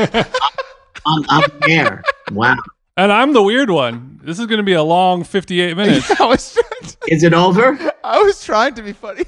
I'm 1.05 1.43
there. 1.67 2.03
Wow. 2.32 2.55
And 2.97 3.12
I'm 3.12 3.34
the 3.34 3.41
weird 3.43 3.69
one. 3.69 4.19
This 4.23 4.39
is 4.39 4.45
going 4.45 4.58
to 4.58 4.63
be 4.63 4.73
a 4.73 4.84
long 4.84 5.23
58 5.23 5.75
minutes. 5.77 6.19
I 6.19 6.25
was 6.25 6.53
to, 6.53 6.63
Is 7.08 7.23
it 7.23 7.34
over? 7.34 7.77
I 8.03 8.21
was 8.21 8.43
trying 8.43 8.73
to 8.75 8.82
be 8.82 8.93
funny. 8.93 9.23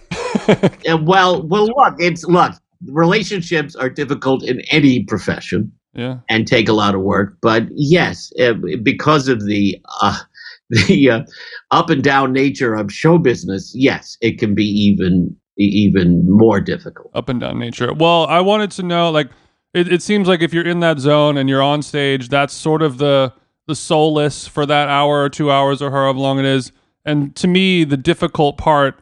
Well, 1.01 1.41
well, 1.43 1.67
look, 1.67 1.95
it's 1.99 2.23
look. 2.25 2.53
Relationships 2.87 3.75
are 3.75 3.89
difficult 3.89 4.43
in 4.43 4.61
any 4.71 5.03
profession 5.03 5.71
yeah. 5.93 6.17
and 6.29 6.47
take 6.47 6.67
a 6.67 6.73
lot 6.73 6.95
of 6.95 7.01
work. 7.01 7.37
But 7.41 7.63
yes, 7.71 8.31
uh, 8.39 8.53
because 8.81 9.27
of 9.27 9.45
the 9.45 9.79
uh, 10.01 10.17
the 10.69 11.09
uh, 11.09 11.21
up 11.71 11.89
and 11.89 12.03
down 12.03 12.33
nature 12.33 12.73
of 12.73 12.91
show 12.91 13.17
business, 13.17 13.73
yes, 13.75 14.17
it 14.21 14.39
can 14.39 14.55
be 14.55 14.65
even 14.65 15.35
even 15.57 16.25
more 16.29 16.59
difficult. 16.59 17.11
Up 17.13 17.29
and 17.29 17.39
down 17.39 17.59
nature. 17.59 17.93
Well, 17.93 18.25
I 18.27 18.39
wanted 18.39 18.71
to 18.71 18.83
know 18.83 19.11
like 19.11 19.29
it, 19.73 19.91
it 19.91 20.01
seems 20.01 20.27
like 20.27 20.41
if 20.41 20.53
you're 20.53 20.67
in 20.67 20.79
that 20.79 20.99
zone 20.99 21.37
and 21.37 21.47
you're 21.49 21.61
on 21.61 21.81
stage, 21.81 22.29
that's 22.29 22.53
sort 22.53 22.81
of 22.81 22.97
the 22.97 23.33
the 23.67 23.75
solace 23.75 24.47
for 24.47 24.65
that 24.65 24.89
hour 24.89 25.23
or 25.23 25.29
2 25.29 25.51
hours 25.51 25.81
or 25.81 25.91
however 25.91 26.17
long 26.17 26.39
it 26.39 26.45
is. 26.45 26.71
And 27.05 27.35
to 27.37 27.47
me, 27.47 27.83
the 27.83 27.95
difficult 27.95 28.57
part 28.57 29.01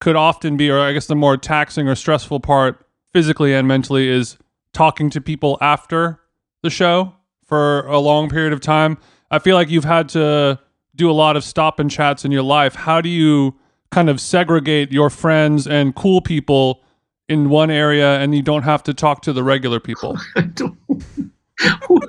could 0.00 0.16
often 0.16 0.56
be 0.56 0.70
or 0.70 0.78
I 0.78 0.92
guess 0.92 1.06
the 1.06 1.16
more 1.16 1.36
taxing 1.36 1.88
or 1.88 1.94
stressful 1.94 2.40
part 2.40 2.81
physically 3.12 3.54
and 3.54 3.68
mentally 3.68 4.08
is 4.08 4.38
talking 4.72 5.10
to 5.10 5.20
people 5.20 5.58
after 5.60 6.20
the 6.62 6.70
show 6.70 7.14
for 7.44 7.86
a 7.86 7.98
long 7.98 8.28
period 8.28 8.52
of 8.52 8.60
time. 8.60 8.98
I 9.30 9.38
feel 9.38 9.56
like 9.56 9.68
you've 9.68 9.84
had 9.84 10.08
to 10.10 10.58
do 10.94 11.10
a 11.10 11.12
lot 11.12 11.36
of 11.36 11.44
stop 11.44 11.78
and 11.78 11.90
chats 11.90 12.24
in 12.24 12.32
your 12.32 12.42
life. 12.42 12.74
How 12.74 13.00
do 13.00 13.08
you 13.08 13.54
kind 13.90 14.08
of 14.08 14.20
segregate 14.20 14.92
your 14.92 15.10
friends 15.10 15.66
and 15.66 15.94
cool 15.94 16.20
people 16.20 16.82
in 17.28 17.48
one 17.48 17.70
area 17.70 18.18
and 18.18 18.34
you 18.34 18.42
don't 18.42 18.62
have 18.62 18.82
to 18.84 18.94
talk 18.94 19.22
to 19.22 19.32
the 19.32 19.42
regular 19.42 19.80
people? 19.80 20.18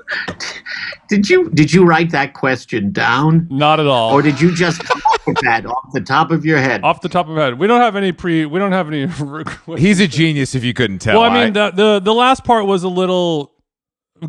did 1.10 1.30
you 1.30 1.50
did 1.52 1.74
you 1.74 1.86
write 1.86 2.12
that 2.12 2.34
question 2.34 2.92
down, 2.92 3.48
Not 3.50 3.80
at 3.80 3.88
all. 3.88 4.14
or 4.14 4.22
did 4.22 4.40
you 4.42 4.54
just 4.56 4.84
come 4.84 5.02
up 5.14 5.22
with 5.28 5.38
that 5.44 5.66
off 5.66 5.92
the 5.94 6.02
top 6.02 6.32
of 6.32 6.46
your 6.46 6.58
head? 6.60 6.84
Off 6.84 7.02
the 7.02 7.10
top 7.10 7.28
of 7.28 7.36
my 7.36 7.44
head, 7.46 7.60
we 7.60 7.68
don't 7.68 7.82
have 7.82 7.96
any 7.96 8.12
pre. 8.12 8.46
We 8.46 8.60
don't 8.60 8.72
have 8.72 8.88
any. 8.92 9.08
He's 9.80 10.00
a 10.00 10.08
genius. 10.08 10.56
If 10.56 10.64
you 10.64 10.74
couldn't 10.74 11.00
tell. 11.00 11.20
well, 11.22 11.30
I 11.30 11.44
mean, 11.46 11.54
the, 11.54 11.72
the 11.72 12.00
the 12.00 12.14
last 12.14 12.44
part 12.44 12.66
was 12.66 12.84
a 12.84 12.90
little 12.90 13.52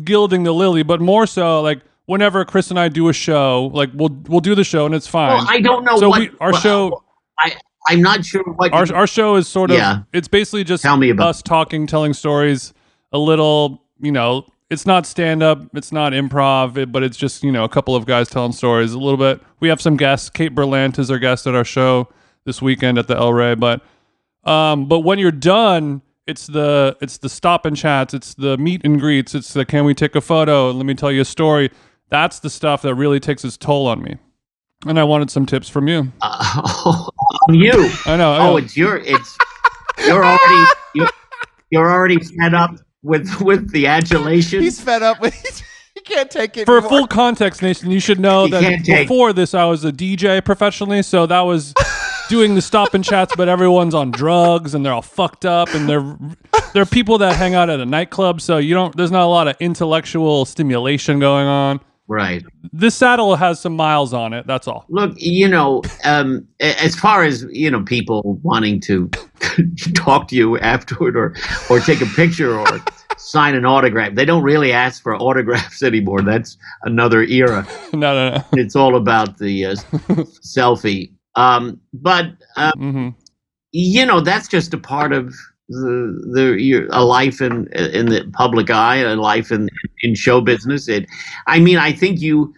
gilding 0.03 0.43
the 0.43 0.53
lily, 0.53 0.83
but 0.83 0.99
more 1.01 1.25
so 1.27 1.61
like 1.61 1.81
whenever 2.05 2.43
Chris 2.45 2.69
and 2.69 2.79
I 2.79 2.89
do 2.89 3.09
a 3.09 3.13
show, 3.13 3.71
like 3.73 3.89
we'll 3.93 4.15
we'll 4.27 4.41
do 4.41 4.55
the 4.55 4.63
show 4.63 4.85
and 4.85 4.93
it's 4.95 5.07
fine. 5.07 5.29
Well, 5.29 5.45
I 5.49 5.61
don't 5.61 5.83
know 5.83 5.97
so 5.97 6.09
what 6.09 6.19
we, 6.19 6.29
our 6.39 6.51
what- 6.51 6.61
show 6.61 7.03
I 7.39 7.55
I'm 7.87 8.01
not 8.01 8.25
sure 8.25 8.43
what 8.43 8.73
our 8.73 8.85
our 8.95 9.07
show 9.07 9.35
is 9.35 9.47
sort 9.47 9.69
of 9.71 9.77
Yeah. 9.77 9.99
it's 10.11 10.27
basically 10.27 10.63
just 10.63 10.81
Tell 10.83 10.97
me 10.97 11.09
about- 11.11 11.27
us 11.29 11.41
talking, 11.41 11.85
telling 11.87 12.13
stories, 12.13 12.73
a 13.11 13.17
little, 13.19 13.83
you 13.99 14.11
know, 14.11 14.47
it's 14.69 14.85
not 14.85 15.05
stand 15.05 15.43
up, 15.43 15.61
it's 15.75 15.91
not 15.91 16.13
improv, 16.13 16.77
it, 16.77 16.91
but 16.91 17.03
it's 17.03 17.17
just, 17.17 17.43
you 17.43 17.51
know, 17.51 17.63
a 17.63 17.69
couple 17.69 17.95
of 17.95 18.05
guys 18.05 18.29
telling 18.29 18.51
stories 18.51 18.93
a 18.93 18.99
little 18.99 19.17
bit. 19.17 19.41
We 19.59 19.69
have 19.69 19.79
some 19.81 19.95
guests. 19.97 20.29
Kate 20.29 20.53
Berlant 20.55 20.97
is 20.99 21.11
our 21.11 21.19
guest 21.19 21.45
at 21.47 21.53
our 21.55 21.63
show 21.63 22.09
this 22.45 22.61
weekend 22.61 22.97
at 22.97 23.07
the 23.07 23.15
El 23.15 23.33
Rey, 23.33 23.55
but 23.55 23.81
um 24.43 24.87
but 24.87 24.99
when 24.99 25.17
you're 25.19 25.31
done, 25.31 26.01
it's 26.27 26.47
the 26.47 26.95
it's 27.01 27.17
the 27.17 27.29
stop 27.29 27.65
and 27.65 27.75
chats, 27.77 28.13
it's 28.13 28.33
the 28.35 28.57
meet 28.57 28.81
and 28.83 28.99
greets, 28.99 29.33
it's 29.35 29.53
the 29.53 29.65
can 29.65 29.85
we 29.85 29.93
take 29.93 30.15
a 30.15 30.21
photo 30.21 30.71
let 30.71 30.85
me 30.85 30.93
tell 30.93 31.11
you 31.11 31.21
a 31.21 31.25
story. 31.25 31.69
That's 32.09 32.39
the 32.39 32.49
stuff 32.51 32.81
that 32.83 32.93
really 32.95 33.19
takes 33.19 33.43
its 33.43 33.57
toll 33.57 33.87
on 33.87 34.01
me. 34.03 34.17
And 34.85 34.99
I 34.99 35.03
wanted 35.03 35.31
some 35.31 35.47
tips 35.47 35.67
from 35.69 35.87
you. 35.87 36.11
uh, 36.21 36.61
on 37.49 37.55
you. 37.55 37.89
I 38.05 38.15
know. 38.17 38.31
I 38.33 38.37
Oh, 38.39 38.51
know. 38.51 38.57
it's 38.57 38.77
your 38.77 38.97
it's 38.97 39.35
you're 40.05 40.23
already 40.23 40.71
you're, 40.93 41.09
you're 41.71 41.91
already 41.91 42.19
fed 42.19 42.53
up 42.53 42.75
with 43.05 43.41
with 43.41 43.71
the 43.71 43.87
adulation. 43.87 44.61
he's 44.61 44.81
fed 44.81 45.01
up 45.03 45.21
with. 45.21 45.33
he 45.93 46.01
can't 46.01 46.29
take 46.29 46.57
it 46.57 46.65
For 46.65 46.79
anymore. 46.79 46.89
full 46.99 47.07
context, 47.07 47.61
Nathan, 47.61 47.89
you 47.91 47.99
should 48.01 48.19
know 48.19 48.45
You 48.45 48.51
that 48.51 48.61
can't 48.63 48.85
take- 48.85 49.07
before 49.07 49.31
this, 49.31 49.53
I 49.53 49.63
was 49.65 49.85
a 49.85 49.91
DJ 49.91 50.43
professionally, 50.43 51.01
so 51.03 51.25
that 51.27 51.41
was 51.41 51.73
doing 52.29 52.55
the 52.55 52.61
stop 52.61 52.93
and 52.93 53.03
chats, 53.03 53.33
but 53.37 53.47
everyone's 53.47 53.93
on 53.95 54.11
drugs 54.11 54.73
and 54.75 54.85
they're 54.85 54.91
all 54.93 55.01
fucked 55.01 55.45
up, 55.45 55.73
and 55.73 55.87
they're 55.87 56.17
they're 56.73 56.85
people 56.85 57.17
that 57.19 57.35
hang 57.37 57.55
out 57.55 57.69
at 57.69 57.79
a 57.79 57.85
nightclub, 57.85 58.41
so 58.41 58.57
you 58.57 58.73
don't. 58.73 58.93
There's 58.97 59.11
not 59.11 59.23
a 59.23 59.27
lot 59.27 59.47
of 59.47 59.55
intellectual 59.61 60.43
stimulation 60.45 61.19
going 61.19 61.47
on. 61.47 61.79
Right. 62.07 62.43
This 62.71 62.95
saddle 62.95 63.35
has 63.35 63.59
some 63.59 63.75
miles 63.75 64.13
on 64.13 64.33
it. 64.33 64.47
That's 64.47 64.67
all. 64.67 64.85
Look, 64.89 65.13
you 65.17 65.47
know, 65.47 65.81
um, 66.03 66.47
as 66.59 66.95
far 66.95 67.23
as 67.23 67.43
you 67.49 67.69
know, 67.71 67.83
people 67.83 68.39
wanting 68.43 68.79
to 68.81 69.07
talk 69.95 70.27
to 70.29 70.35
you 70.35 70.57
afterward, 70.59 71.15
or 71.15 71.35
or 71.69 71.79
take 71.79 72.01
a 72.01 72.05
picture, 72.07 72.57
or 72.57 72.65
sign 73.17 73.55
an 73.55 73.65
autograph, 73.65 74.15
they 74.15 74.25
don't 74.25 74.43
really 74.43 74.71
ask 74.71 75.01
for 75.01 75.15
autographs 75.15 75.83
anymore. 75.83 76.21
That's 76.21 76.57
another 76.83 77.23
era. 77.23 77.67
no, 77.93 77.99
no, 78.13 78.29
no. 78.37 78.43
It's 78.53 78.75
all 78.75 78.95
about 78.95 79.37
the 79.37 79.65
uh, 79.65 79.75
selfie. 79.75 81.11
Um, 81.35 81.81
but 81.93 82.27
uh, 82.55 82.71
hmm 82.75 83.09
you 83.77 84.05
know, 84.05 84.21
that's 84.21 84.47
just 84.47 84.73
a 84.73 84.77
part 84.77 85.11
of 85.11 85.35
the 85.69 86.19
the 86.33 86.61
your, 86.61 86.87
a 86.91 87.03
life 87.03 87.41
in 87.41 87.67
in 87.73 88.07
the 88.07 88.29
public 88.33 88.69
eye, 88.69 88.97
a 88.97 89.15
life 89.15 89.51
in 89.51 89.69
in 90.03 90.15
show 90.15 90.41
business. 90.41 90.87
It, 90.87 91.07
I 91.47 91.59
mean, 91.59 91.77
I 91.77 91.91
think 91.91 92.21
you 92.21 92.53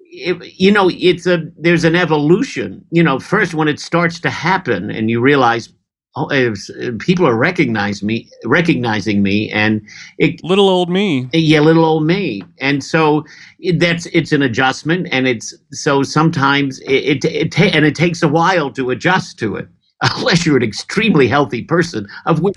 it, 0.00 0.54
you 0.58 0.72
know, 0.72 0.90
it's 0.92 1.26
a 1.26 1.44
there's 1.58 1.84
an 1.84 1.94
evolution. 1.96 2.84
You 2.90 3.02
know, 3.02 3.18
first 3.18 3.54
when 3.54 3.68
it 3.68 3.80
starts 3.80 4.20
to 4.20 4.30
happen, 4.30 4.90
and 4.90 5.10
you 5.10 5.20
realize 5.20 5.68
oh, 6.16 6.30
it's- 6.32 6.70
people 6.98 7.26
are 7.26 7.36
recognize 7.36 8.02
me, 8.02 8.28
recognizing 8.44 9.22
me, 9.22 9.50
and 9.50 9.82
it, 10.18 10.42
Little 10.42 10.68
old 10.68 10.88
me. 10.90 11.28
yeah, 11.32 11.60
little 11.60 11.84
old 11.84 12.06
me. 12.06 12.42
And 12.60 12.82
so 12.82 13.24
it, 13.60 13.78
that's 13.78 14.06
it's 14.06 14.32
an 14.32 14.42
adjustment, 14.42 15.08
and 15.12 15.28
it's 15.28 15.54
so 15.72 16.02
sometimes 16.02 16.80
it 16.80 17.24
it, 17.24 17.24
it 17.26 17.52
ta- 17.52 17.70
and 17.74 17.84
it 17.84 17.94
takes 17.94 18.22
a 18.22 18.28
while 18.28 18.70
to 18.72 18.90
adjust 18.90 19.38
to 19.40 19.56
it. 19.56 19.68
Unless 20.00 20.46
you're 20.46 20.56
an 20.56 20.62
extremely 20.62 21.26
healthy 21.26 21.62
person, 21.64 22.06
of 22.26 22.40
which 22.40 22.56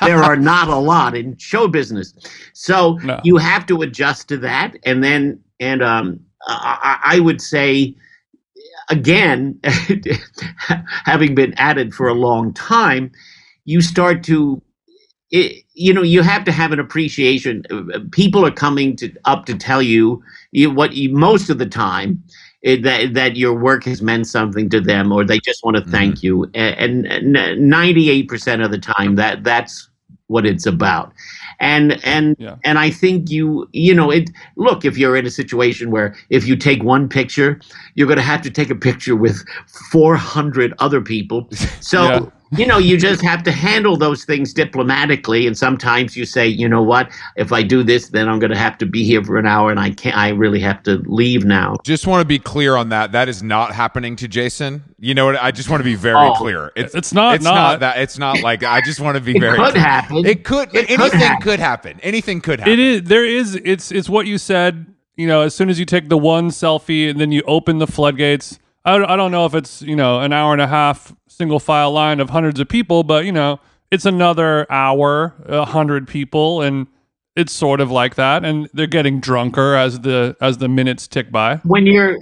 there 0.00 0.22
are 0.22 0.36
not 0.36 0.68
a 0.68 0.76
lot 0.76 1.14
in 1.14 1.36
show 1.36 1.68
business, 1.68 2.14
so 2.54 2.98
No. 3.04 3.20
you 3.22 3.36
have 3.36 3.66
to 3.66 3.82
adjust 3.82 4.28
to 4.28 4.38
that, 4.38 4.76
and 4.84 5.04
then 5.04 5.40
and 5.60 5.82
um, 5.82 6.20
I, 6.46 6.98
I 7.04 7.20
would 7.20 7.40
say 7.42 7.94
again, 8.88 9.60
having 11.04 11.34
been 11.34 11.54
at 11.54 11.78
it 11.78 11.94
for 11.94 12.08
a 12.08 12.14
long 12.14 12.52
time, 12.54 13.12
you 13.64 13.80
start 13.80 14.22
to 14.24 14.62
it, 15.30 15.64
you 15.74 15.94
know 15.94 16.02
you 16.02 16.22
have 16.22 16.44
to 16.44 16.52
have 16.52 16.72
an 16.72 16.80
appreciation 16.80 17.62
people 18.10 18.44
are 18.44 18.50
coming 18.50 18.96
to 18.96 19.12
up 19.26 19.46
to 19.46 19.54
tell 19.56 19.80
you, 19.82 20.22
you 20.50 20.70
what 20.70 20.94
you 20.94 21.14
most 21.14 21.50
of 21.50 21.58
the 21.58 21.66
time 21.66 22.22
eh, 22.64 22.80
that 22.82 23.14
that 23.14 23.36
your 23.36 23.54
work 23.54 23.84
has 23.84 24.02
meant 24.02 24.26
something 24.26 24.68
to 24.70 24.80
them 24.80 25.12
or 25.12 25.24
they 25.24 25.38
just 25.40 25.64
want 25.64 25.76
to 25.76 25.84
thank 25.90 26.22
you 26.22 26.44
and, 26.54 27.06
and 27.06 27.36
98% 27.36 28.64
of 28.64 28.70
the 28.70 28.78
time 28.78 29.16
that 29.16 29.44
that's 29.44 29.88
what 30.26 30.46
it's 30.46 30.64
about 30.66 31.12
and 31.58 31.98
and 32.04 32.36
Yeah. 32.38 32.56
and 32.64 32.78
I 32.78 32.90
think 32.90 33.30
you 33.30 33.68
you 33.72 33.94
know 33.94 34.10
it 34.10 34.30
look 34.56 34.84
if 34.84 34.96
you're 34.96 35.16
in 35.16 35.26
a 35.26 35.30
situation 35.30 35.90
where 35.90 36.14
if 36.30 36.46
you 36.46 36.56
take 36.56 36.82
one 36.84 37.08
picture 37.08 37.60
you're 37.94 38.06
going 38.06 38.16
to 38.16 38.22
have 38.22 38.42
to 38.42 38.50
take 38.50 38.70
a 38.70 38.74
picture 38.76 39.16
with 39.16 39.44
400 39.90 40.74
other 40.78 41.00
people 41.00 41.48
so 41.80 42.04
Yeah. 42.04 42.20
You 42.56 42.66
know 42.66 42.78
you 42.78 42.96
just 42.98 43.22
have 43.22 43.42
to 43.44 43.52
handle 43.52 43.96
those 43.96 44.24
things 44.24 44.52
diplomatically 44.52 45.46
and 45.46 45.56
sometimes 45.56 46.16
you 46.16 46.24
say 46.24 46.46
you 46.48 46.68
know 46.68 46.82
what 46.82 47.10
if 47.36 47.52
I 47.52 47.62
do 47.62 47.82
this 47.82 48.08
then 48.08 48.28
I'm 48.28 48.38
going 48.38 48.50
to 48.50 48.58
have 48.58 48.76
to 48.78 48.86
be 48.86 49.04
here 49.04 49.22
for 49.22 49.38
an 49.38 49.46
hour 49.46 49.70
and 49.70 49.78
I 49.78 49.90
can't 49.90 50.16
I 50.16 50.30
really 50.30 50.60
have 50.60 50.82
to 50.84 50.96
leave 51.06 51.44
now 51.44 51.76
Just 51.84 52.06
want 52.06 52.20
to 52.22 52.24
be 52.24 52.38
clear 52.38 52.76
on 52.76 52.88
that. 52.88 53.12
That 53.12 53.28
is 53.28 53.42
not 53.42 53.72
happening 53.72 54.16
to 54.16 54.28
Jason. 54.28 54.82
You 54.98 55.14
know 55.14 55.26
what? 55.26 55.42
I 55.42 55.50
just 55.52 55.68
want 55.70 55.80
to 55.80 55.84
be 55.84 55.94
very 55.94 56.16
Oh. 56.28 56.34
clear. 56.34 56.72
It's 56.76 57.12
not 57.12 57.36
It's 57.36 57.44
not. 57.44 57.54
not 57.54 57.80
that. 57.80 57.98
It's 57.98 58.18
not 58.18 58.40
like 58.42 58.64
I 58.64 58.80
just 58.80 59.00
want 59.00 59.16
to 59.16 59.22
be 59.22 59.36
it 59.36 59.40
very. 59.40 59.56
could 59.56 59.72
clear. 59.72 59.82
happen 59.82 60.26
It 60.26 60.44
could. 60.44 60.68
Happen. 60.74 60.80
It 60.80 60.86
could 60.88 61.00
anything 61.00 61.20
happen. 61.20 61.42
could 61.42 61.60
happen. 61.60 62.00
Anything 62.02 62.40
could 62.40 62.58
happen. 62.60 62.72
It 62.72 62.78
is 62.78 63.02
there 63.04 63.24
is 63.24 63.54
it's 63.64 63.92
it's 63.92 64.08
what 64.08 64.26
you 64.26 64.38
said. 64.38 64.86
You 65.16 65.26
know, 65.26 65.42
as 65.42 65.54
soon 65.54 65.68
as 65.68 65.78
you 65.78 65.84
take 65.84 66.08
the 66.08 66.16
one 66.18 66.48
selfie 66.48 67.08
and 67.10 67.20
then 67.20 67.30
you 67.30 67.42
open 67.46 67.78
the 67.78 67.86
floodgates. 67.86 68.58
I, 68.84 68.94
I 68.96 69.16
don't 69.16 69.30
know 69.30 69.44
if 69.44 69.54
it's 69.54 69.82
you 69.82 69.94
know 69.94 70.20
an 70.20 70.32
hour 70.32 70.52
and 70.52 70.62
a 70.62 70.66
half 70.66 71.14
single 71.40 71.58
file 71.58 71.90
line 71.90 72.20
of 72.20 72.28
hundreds 72.28 72.60
of 72.60 72.68
people, 72.68 73.02
but 73.02 73.24
you 73.24 73.32
know 73.32 73.58
it's 73.90 74.04
another 74.04 74.70
hour, 74.70 75.34
a 75.46 75.64
hundred 75.64 76.06
people, 76.06 76.60
and 76.62 76.86
it's 77.34 77.52
sort 77.52 77.80
of 77.80 77.90
like 77.90 78.14
that. 78.16 78.44
And 78.44 78.68
they're 78.74 78.86
getting 78.86 79.20
drunker 79.20 79.74
as 79.74 80.00
the 80.00 80.36
as 80.40 80.58
the 80.58 80.68
minutes 80.68 81.08
tick 81.08 81.32
by. 81.32 81.56
when 81.64 81.86
you're 81.86 82.18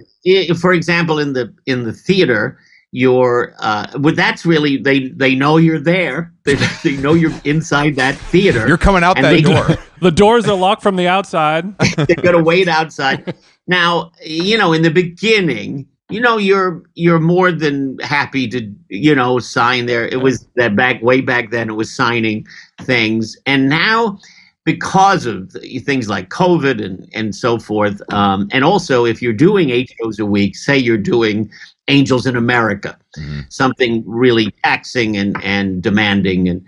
for 0.61 0.73
example 0.73 1.19
in 1.19 1.33
the 1.33 1.53
in 1.67 1.83
the 1.85 1.93
theater 1.93 2.59
you're 2.91 3.55
uh 3.61 3.87
well 3.99 4.15
that's 4.15 4.47
really 4.47 4.77
they 4.79 5.09
they 5.09 5.35
know 5.35 5.59
you're 5.59 5.79
there 5.81 6.33
they, 6.45 6.55
they 6.83 6.97
know 6.97 7.13
you're 7.15 7.33
inside 7.45 7.95
that 7.97 8.15
theater 8.33 8.67
You're 8.67 8.79
coming 8.89 9.03
out 9.05 9.17
And 9.19 9.25
that 9.27 9.31
they- 9.33 9.43
door. 9.43 9.67
The 10.01 10.11
doors 10.13 10.47
are 10.49 10.57
locked 10.57 10.83
from 10.83 10.95
the 10.97 11.09
outside. 11.09 11.77
they're 11.97 12.23
gonna 12.23 12.43
wait 12.43 12.67
outside 12.69 13.35
now 13.67 14.11
you 14.25 14.57
know 14.57 14.73
in 14.73 14.83
the 14.83 14.91
beginning 14.91 15.87
you 16.11 16.21
know 16.21 16.39
you're 16.39 16.83
you're 16.95 17.21
more 17.21 17.53
than 17.53 17.99
happy 18.01 18.49
to 18.49 18.73
you 18.89 19.15
know 19.15 19.39
sign 19.39 19.87
there. 19.87 20.07
It 20.07 20.21
was 20.23 20.47
that 20.57 20.77
back 20.77 21.03
way 21.03 21.21
back 21.21 21.51
then 21.51 21.69
it 21.69 21.75
was 21.75 21.93
signing 21.95 22.47
things. 22.83 23.37
And 23.47 23.69
now 23.69 24.19
because 24.65 25.25
of 25.25 25.51
things 25.85 26.09
like 26.11 26.29
covid 26.29 26.85
and 26.85 27.09
and 27.15 27.35
so 27.35 27.59
forth 27.59 28.03
um, 28.13 28.49
and 28.53 28.65
also 28.65 29.07
if 29.07 29.23
you're 29.23 29.33
doing 29.33 29.71
eight 29.71 29.91
shows 30.03 30.19
a 30.19 30.27
week 30.27 30.55
say 30.57 30.77
you're 30.77 30.99
doing 30.99 31.51
angels 31.89 32.27
in 32.27 32.37
america 32.37 32.99
Mhm. 33.17 33.51
something 33.51 34.05
really 34.07 34.53
taxing 34.65 35.17
and 35.17 35.37
and 35.43 35.83
demanding. 35.83 36.49
And 36.49 36.63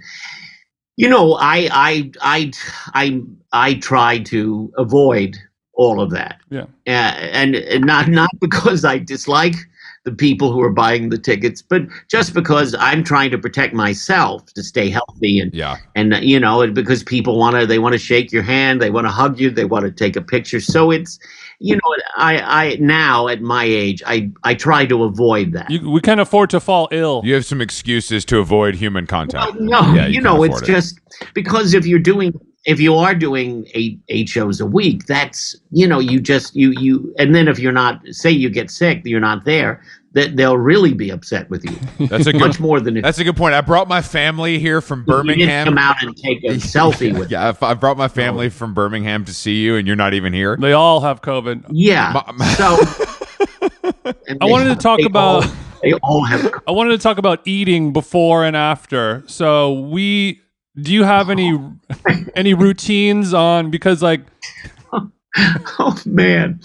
you 0.97 1.09
know 1.09 1.35
i 1.41 1.69
i 1.73 2.11
i 2.23 2.51
i 2.95 3.23
i 3.53 3.75
try 3.75 4.19
to 4.21 4.73
avoid 4.79 5.37
all 5.81 5.99
of 6.01 6.11
that 6.11 6.39
Yeah. 6.51 6.67
uh, 6.87 7.15
and, 7.41 7.55
and 7.57 7.85
not 7.87 8.09
not 8.09 8.31
because 8.41 8.85
I 8.85 8.99
dislike 8.99 9.55
the 10.05 10.13
people 10.13 10.51
who 10.53 10.63
are 10.63 10.73
buying 10.73 11.11
the 11.11 11.19
tickets, 11.19 11.61
but 11.61 11.83
just 12.09 12.33
because 12.33 12.75
I'm 12.79 13.05
trying 13.05 13.31
to 13.33 13.39
protect 13.39 13.75
myself 13.75 14.47
to 14.55 14.63
stay 14.63 14.89
healthy 14.89 15.39
and 15.41 15.53
Yeah. 15.55 15.77
and 15.95 16.15
you 16.23 16.39
know 16.41 16.61
and 16.63 16.75
because 16.75 17.03
people 17.03 17.39
want 17.39 17.57
to 17.57 17.67
they 17.67 17.79
want 17.79 17.93
to 17.95 17.99
shake 17.99 18.31
your 18.33 18.43
hand, 18.43 18.81
they 18.81 18.91
want 18.91 19.07
to 19.07 19.11
hug 19.11 19.39
you, 19.41 19.51
they 19.51 19.65
want 19.67 19.85
to 19.87 19.91
take 20.05 20.17
a 20.17 20.23
picture. 20.23 20.61
So 20.61 20.91
it's 20.91 21.19
you 21.61 21.75
know 21.77 21.91
I 22.17 22.33
I 22.63 22.77
now 22.81 23.29
at 23.29 23.41
my 23.43 23.65
age 23.65 24.03
I 24.07 24.31
I 24.43 24.55
try 24.55 24.87
to 24.87 25.05
avoid 25.05 25.53
that. 25.53 25.71
You, 25.71 25.91
we 25.91 26.01
can't 26.01 26.21
afford 26.21 26.49
to 26.51 26.61
fall 26.61 26.89
ill. 26.93 27.21
You 27.25 27.35
have 27.35 27.45
some 27.47 27.61
excuses 27.63 28.25
to 28.27 28.39
avoid 28.39 28.75
human 28.77 29.07
contact. 29.07 29.55
Well, 29.55 29.63
no, 29.75 29.81
Yeah, 29.95 30.07
you, 30.07 30.15
you 30.15 30.21
know, 30.23 30.43
it's 30.45 30.63
it. 30.63 30.67
just 30.67 30.99
because 31.35 31.75
if 31.75 31.85
you're 31.87 32.07
doing 32.15 32.33
if 32.67 32.79
you 32.79 32.95
are 32.95 33.15
doing 33.15 33.67
eight 33.75 33.99
eight 34.09 34.29
shows 34.29 34.61
a 34.61 34.67
week, 34.67 35.07
that's 35.07 35.57
you 35.71 35.87
know, 35.87 35.99
you 35.99 36.21
just 36.21 36.55
you 36.55 36.73
you 36.79 37.15
and 37.19 37.35
then 37.35 37.49
if 37.49 37.59
you're 37.59 37.73
not 37.73 38.01
say 38.11 38.31
you 38.31 38.51
get 38.51 38.71
sick, 38.71 39.03
you're 39.05 39.19
not 39.21 39.45
there, 39.45 39.83
that 40.13 40.37
they'll 40.37 40.59
really 40.59 40.93
be 40.93 41.09
upset 41.11 41.49
with 41.49 41.65
you. 41.65 41.77
That's 42.09 42.27
a 42.27 42.33
good. 42.33 42.41
Much 42.41 42.59
more 42.61 42.81
than 42.81 42.97
if 42.99 43.03
That's 43.05 43.19
a 43.19 43.25
good 43.25 43.37
point. 43.37 43.55
I 43.55 43.61
brought 43.61 43.87
my 43.89 44.03
family 44.03 44.59
here 44.59 44.81
from 44.81 45.01
you 45.01 45.05
didn't 45.07 45.27
Birmingham. 45.27 45.65
come 45.67 45.79
out 45.79 46.03
and 46.03 46.17
take 46.17 46.43
a 46.45 46.49
selfie 46.57 47.17
with. 47.17 47.31
You. 47.31 47.37
Yeah, 47.39 47.49
if 47.51 47.63
I 47.63 47.75
brought 47.75 47.97
my 47.97 48.09
family 48.09 48.49
from 48.51 48.75
Birmingham 48.75 49.25
to 49.27 49.33
see 49.33 49.63
you, 49.63 49.77
and 49.77 49.87
you're 49.87 49.97
not 49.97 50.13
even 50.15 50.33
here. 50.33 50.57
They 50.61 50.73
all 50.73 51.01
have 51.01 51.23
COVID. 51.23 51.67
Yeah. 51.71 52.13
My- 52.27 52.33
my- 52.33 52.55
so 52.55 52.77
I 54.05 54.13
they- 54.29 54.37
wanted 54.41 54.69
to 54.71 54.77
talk 54.77 54.99
they 54.99 55.05
about- 55.07 55.45
all- 55.47 55.51
they 55.83 55.95
all 56.03 56.25
have 56.25 56.53
I 56.69 56.73
wanted 56.73 56.91
to 56.91 56.99
talk 56.99 57.17
about 57.17 57.41
eating 57.47 57.95
before 57.95 58.45
and 58.45 58.55
after. 58.55 59.23
So 59.27 59.73
we 59.81 60.43
do 60.81 60.93
you 60.93 61.05
have 61.05 61.31
any 61.31 61.59
any 62.35 62.55
routines 62.55 63.35
on 63.35 63.71
because 63.71 64.03
like 64.03 64.23
oh 65.79 65.97
man. 66.07 66.61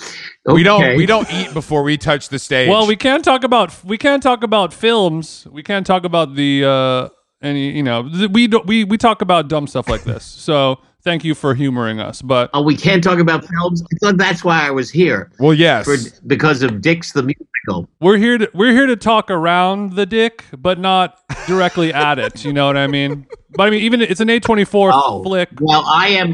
We 0.46 0.64
don't. 0.64 0.98
We 0.98 1.06
don't 1.06 1.32
eat 1.32 1.54
before 1.54 1.84
we 1.84 1.98
touch 1.98 2.30
the 2.30 2.40
stage. 2.40 2.70
well 2.70 2.88
we 2.88 2.96
can't 2.96 3.24
talk 3.24 3.44
about 3.44 3.84
we 3.84 3.98
can't 3.98 4.24
talk 4.24 4.44
about 4.44 4.74
films. 4.74 5.48
We 5.52 5.64
can't 5.64 5.86
talk 5.86 6.04
about 6.04 6.36
the 6.36 6.66
uh 6.66 7.10
any 7.42 7.72
you 7.72 7.84
know 7.84 8.10
we 8.32 8.48
don't 8.48 8.66
we 8.66 8.84
we 8.84 8.98
talk 8.98 9.22
about 9.22 9.48
dumb 9.48 9.68
stuff 9.68 9.88
like 9.88 10.04
this. 10.04 10.24
So 10.24 10.80
thank 11.06 11.24
you 11.24 11.34
for 11.34 11.56
humoring 11.56 12.02
us. 12.02 12.22
But 12.22 12.50
Oh, 12.54 12.62
we 12.62 12.76
can't 12.76 13.02
talk 13.02 13.20
about 13.20 13.46
films. 13.46 13.82
I 13.82 13.96
thought 14.06 14.18
that's 14.18 14.44
why 14.44 14.68
I 14.68 14.72
was 14.72 14.90
here. 14.92 15.32
Well, 15.40 15.54
yes. 15.54 15.86
For, 15.86 15.96
because 16.28 16.62
of 16.64 16.82
Dicks 16.82 17.14
the 17.14 17.24
musical. 17.24 17.88
we're 18.02 18.18
here 18.18 18.38
to 18.40 18.50
we're 18.54 18.74
here 18.74 18.88
to 18.88 18.98
talk 18.98 19.32
around 19.32 19.94
the 19.94 20.06
dick, 20.06 20.44
but 20.58 20.78
not 20.80 21.20
directly 21.48 21.94
at 21.94 22.20
it. 22.20 22.44
You 22.44 22.52
know 22.52 22.66
what 22.68 22.76
I 22.76 22.88
mean? 22.88 23.26
But 23.52 23.68
I 23.68 23.70
mean 23.70 23.82
even 23.84 24.02
it's 24.02 24.20
an 24.20 24.28
A24 24.28 24.92
Oh, 24.94 25.24
flick. 25.24 25.50
well, 25.62 25.84
I 25.88 26.10
am. 26.10 26.34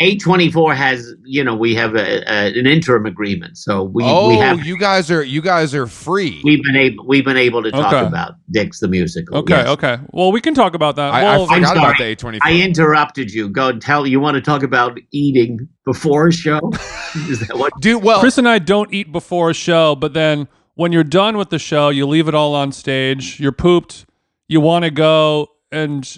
The- 0.00 0.14
the- 0.14 0.16
A24 0.16 0.74
has, 0.76 1.14
you 1.24 1.44
know, 1.44 1.54
we 1.54 1.74
have 1.74 1.94
a, 1.94 2.22
a, 2.26 2.58
an 2.58 2.66
interim 2.66 3.06
agreement, 3.06 3.58
so 3.58 3.84
we 3.84 4.02
oh, 4.04 4.28
we 4.28 4.36
have 4.36 4.64
you 4.66 4.78
guys 4.78 5.10
are 5.10 5.22
you 5.22 5.42
guys 5.42 5.74
are 5.74 5.86
free. 5.86 6.40
we've 6.42 6.62
been 6.62 6.76
able 6.76 7.06
we've 7.06 7.24
been 7.24 7.36
able 7.36 7.62
to 7.62 7.70
talk 7.70 7.92
Okay. 7.92 8.06
about 8.06 8.34
Dicks 8.50 8.80
the 8.80 8.88
musical. 8.88 9.36
Okay, 9.38 9.54
yes. 9.54 9.68
okay. 9.68 9.98
Well, 10.12 10.32
we 10.32 10.40
can 10.40 10.54
talk 10.54 10.74
about 10.74 10.96
that. 10.96 11.12
I, 11.12 11.22
well, 11.22 11.42
I 11.50 11.56
forgot 11.56 11.72
I'm 11.72 11.78
about 11.78 11.98
the 11.98 12.16
sorry. 12.16 12.34
A24. 12.36 12.38
I 12.42 12.60
interrupted 12.60 13.30
you. 13.32 13.48
Go 13.48 13.68
and 13.68 13.82
tell. 13.82 14.06
You 14.06 14.20
want 14.20 14.36
to 14.36 14.40
talk 14.40 14.62
about 14.62 14.98
eating 15.12 15.68
before 15.84 16.28
a 16.28 16.32
show? 16.32 16.60
Is 17.28 17.46
that 17.46 17.56
what? 17.56 17.72
Dude, 17.80 18.02
well, 18.02 18.20
Chris 18.20 18.38
and 18.38 18.48
I 18.48 18.58
don't 18.58 18.92
eat 18.92 19.12
before 19.12 19.50
a 19.50 19.54
show, 19.54 19.94
but 19.94 20.14
then 20.14 20.48
when 20.74 20.92
you're 20.92 21.04
done 21.04 21.36
with 21.36 21.50
the 21.50 21.58
show, 21.58 21.90
you 21.90 22.06
leave 22.06 22.26
it 22.28 22.34
all 22.34 22.54
on 22.54 22.72
stage. 22.72 23.38
You're 23.38 23.52
pooped. 23.52 24.06
You 24.48 24.60
want 24.60 24.84
to 24.84 24.90
go 24.90 25.48
and 25.70 26.10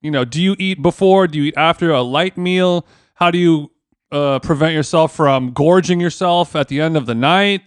you 0.00 0.10
know, 0.10 0.24
do 0.24 0.40
you 0.42 0.54
eat 0.58 0.82
before? 0.82 1.26
Do 1.26 1.38
you 1.38 1.44
eat 1.46 1.54
after 1.56 1.90
a 1.90 2.02
light 2.02 2.36
meal? 2.36 2.86
How 3.18 3.30
do 3.30 3.38
you 3.38 3.72
uh, 4.12 4.38
prevent 4.38 4.74
yourself 4.74 5.14
from 5.14 5.52
gorging 5.52 6.00
yourself 6.00 6.54
at 6.54 6.68
the 6.68 6.80
end 6.80 6.96
of 6.96 7.06
the 7.06 7.14
night 7.14 7.62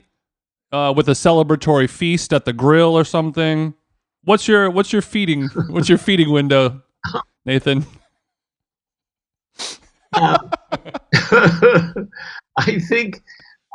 uh, 0.72 0.94
with 0.96 1.10
a 1.10 1.14
celebratory 1.14 1.90
feast 1.90 2.32
at 2.32 2.46
the 2.46 2.54
grill 2.54 2.98
or 2.98 3.04
something? 3.04 3.74
What's 4.24 4.48
your 4.48 4.70
what's 4.70 4.94
your 4.94 5.02
feeding 5.02 5.48
what's 5.70 5.90
your 5.90 5.98
feeding 5.98 6.32
window, 6.32 6.82
Nathan? 7.46 7.86
I 12.58 12.80
think, 12.88 13.22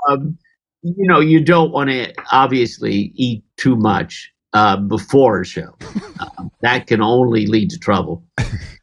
um, 0.09 0.39
you 0.83 1.07
know, 1.07 1.20
you 1.20 1.43
don't 1.45 1.72
want 1.72 1.91
to 1.91 2.12
obviously 2.33 3.12
eat 3.14 3.45
too 3.57 3.77
much 3.77 4.33
uh, 4.53 4.77
before 4.77 5.41
a 5.41 5.45
show. 5.45 5.77
Um, 6.20 6.51
that 6.62 6.87
can 6.87 7.03
only 7.03 7.47
lead 7.47 7.70
to 7.70 7.79
trouble, 7.79 8.24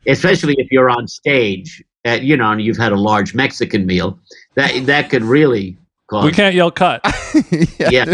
especially 0.07 0.55
if 0.57 0.71
you're 0.71 0.89
on 0.89 1.07
stage. 1.07 1.83
At, 2.05 2.23
you 2.23 2.35
know, 2.35 2.51
and 2.51 2.61
you've 2.61 2.77
had 2.77 2.91
a 2.91 2.97
large 2.99 3.33
Mexican 3.33 3.85
meal. 3.85 4.19
That 4.55 4.85
that 4.87 5.09
could 5.09 5.23
really 5.23 5.77
'cause- 6.09 6.25
We 6.25 6.31
can't 6.31 6.53
yell 6.55 6.71
cut. 6.71 7.01
Yeah, 7.79 8.05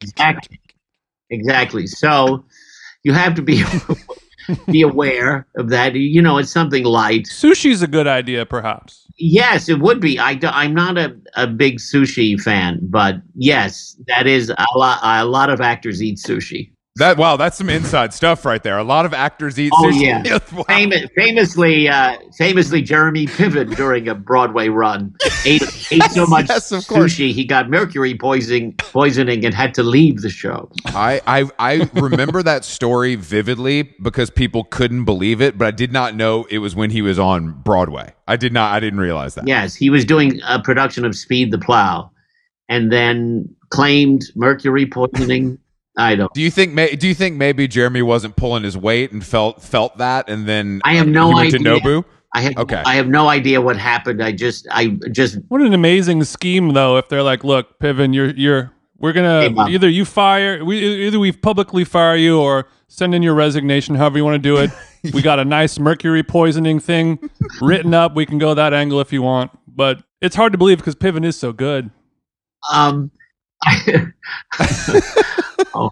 exactly. 0.00 0.60
Exactly. 1.30 1.86
So 1.86 2.44
you 3.04 3.12
have 3.12 3.34
to 3.34 3.42
be 3.42 3.62
be 4.70 4.82
aware 4.82 5.46
of 5.56 5.68
that. 5.70 5.94
You 5.94 6.22
know, 6.22 6.38
it's 6.38 6.50
something 6.50 6.84
light. 6.84 7.24
Sushi's 7.26 7.82
a 7.82 7.86
good 7.86 8.06
idea, 8.06 8.46
perhaps. 8.46 9.04
Yes, 9.18 9.68
it 9.68 9.80
would 9.80 10.00
be. 10.00 10.18
I, 10.18 10.38
I'm 10.44 10.74
not 10.74 10.96
a, 10.96 11.16
a 11.34 11.46
big 11.46 11.78
sushi 11.78 12.40
fan, 12.40 12.78
but 12.82 13.16
yes, 13.34 13.96
that 14.06 14.26
is 14.26 14.50
a 14.50 14.66
lot. 14.76 15.00
A 15.02 15.24
lot 15.24 15.50
of 15.50 15.60
actors 15.60 16.02
eat 16.02 16.18
sushi. 16.18 16.70
That 16.98 17.16
wow, 17.16 17.36
that's 17.36 17.56
some 17.56 17.68
inside 17.70 18.12
stuff 18.12 18.44
right 18.44 18.62
there. 18.62 18.76
A 18.78 18.84
lot 18.84 19.06
of 19.06 19.14
actors 19.14 19.58
eat 19.58 19.72
Oh, 19.74 19.84
sushi. 19.84 20.02
yeah. 20.24 20.38
Wow. 20.52 20.64
Famous, 20.64 21.06
famously, 21.14 21.88
uh, 21.88 22.16
famously, 22.36 22.82
Jeremy 22.82 23.26
Piven 23.26 23.74
during 23.76 24.08
a 24.08 24.14
Broadway 24.14 24.68
run 24.68 25.14
ate, 25.44 25.62
ate 25.92 26.02
so 26.10 26.26
much 26.26 26.48
yes, 26.48 26.72
of 26.72 26.86
course. 26.88 27.14
sushi 27.14 27.32
he 27.32 27.44
got 27.44 27.70
mercury 27.70 28.16
poisoning, 28.16 28.72
poisoning 28.78 29.44
and 29.44 29.54
had 29.54 29.74
to 29.74 29.82
leave 29.82 30.22
the 30.22 30.30
show. 30.30 30.70
I, 30.86 31.20
I 31.26 31.48
I 31.58 31.90
remember 31.94 32.42
that 32.42 32.64
story 32.64 33.14
vividly 33.14 33.94
because 34.02 34.30
people 34.30 34.64
couldn't 34.64 35.04
believe 35.04 35.40
it, 35.40 35.56
but 35.56 35.66
I 35.68 35.70
did 35.70 35.92
not 35.92 36.14
know 36.16 36.46
it 36.50 36.58
was 36.58 36.74
when 36.74 36.90
he 36.90 37.00
was 37.02 37.18
on 37.18 37.52
Broadway. 37.62 38.12
I 38.26 38.36
did 38.36 38.52
not. 38.52 38.72
I 38.74 38.80
didn't 38.80 39.00
realize 39.00 39.34
that. 39.36 39.46
Yes, 39.46 39.74
he 39.74 39.88
was 39.88 40.04
doing 40.04 40.40
a 40.46 40.60
production 40.60 41.04
of 41.04 41.14
Speed 41.14 41.52
the 41.52 41.58
Plow, 41.58 42.10
and 42.68 42.90
then 42.92 43.48
claimed 43.70 44.22
mercury 44.34 44.84
poisoning. 44.86 45.58
I 45.98 46.14
don't. 46.14 46.32
Do 46.32 46.40
you 46.40 46.50
think? 46.50 46.72
May, 46.72 46.94
do 46.94 47.08
you 47.08 47.14
think 47.14 47.36
maybe 47.36 47.66
Jeremy 47.66 48.02
wasn't 48.02 48.36
pulling 48.36 48.62
his 48.62 48.76
weight 48.76 49.10
and 49.10 49.24
felt 49.24 49.62
felt 49.62 49.98
that, 49.98 50.30
and 50.30 50.46
then 50.46 50.80
I 50.84 50.94
have 50.94 51.08
no 51.08 51.28
went 51.28 51.52
idea. 51.52 51.58
to 51.58 51.80
Nobu? 51.80 52.04
I 52.34 52.42
have. 52.42 52.56
Okay. 52.56 52.82
I 52.86 52.94
have 52.94 53.08
no 53.08 53.28
idea 53.28 53.60
what 53.60 53.76
happened. 53.76 54.22
I 54.22 54.32
just. 54.32 54.68
I 54.70 54.96
just. 55.10 55.38
What 55.48 55.60
an 55.60 55.74
amazing 55.74 56.22
scheme, 56.24 56.72
though. 56.72 56.98
If 56.98 57.08
they're 57.08 57.24
like, 57.24 57.42
"Look, 57.42 57.80
Piven, 57.80 58.14
you're 58.14 58.30
you're 58.30 58.72
we're 58.98 59.12
gonna 59.12 59.50
Mom. 59.50 59.68
either 59.68 59.88
you 59.88 60.04
fire 60.04 60.64
we 60.64 60.78
either 60.78 61.18
we 61.18 61.32
publicly 61.32 61.84
fire 61.84 62.16
you 62.16 62.40
or 62.40 62.68
send 62.86 63.14
in 63.14 63.22
your 63.22 63.34
resignation, 63.34 63.96
however 63.96 64.18
you 64.18 64.24
want 64.24 64.42
to 64.42 64.48
do 64.48 64.56
it. 64.56 64.70
we 65.12 65.20
got 65.20 65.38
a 65.38 65.44
nice 65.44 65.78
mercury 65.80 66.22
poisoning 66.22 66.78
thing 66.78 67.18
written 67.60 67.92
up. 67.92 68.14
We 68.14 68.24
can 68.24 68.38
go 68.38 68.54
that 68.54 68.72
angle 68.72 69.00
if 69.00 69.12
you 69.12 69.22
want, 69.22 69.50
but 69.66 70.02
it's 70.20 70.36
hard 70.36 70.52
to 70.52 70.58
believe 70.58 70.78
because 70.78 70.94
Piven 70.94 71.24
is 71.24 71.36
so 71.36 71.52
good. 71.52 71.90
Um. 72.72 73.10
oh, 75.74 75.90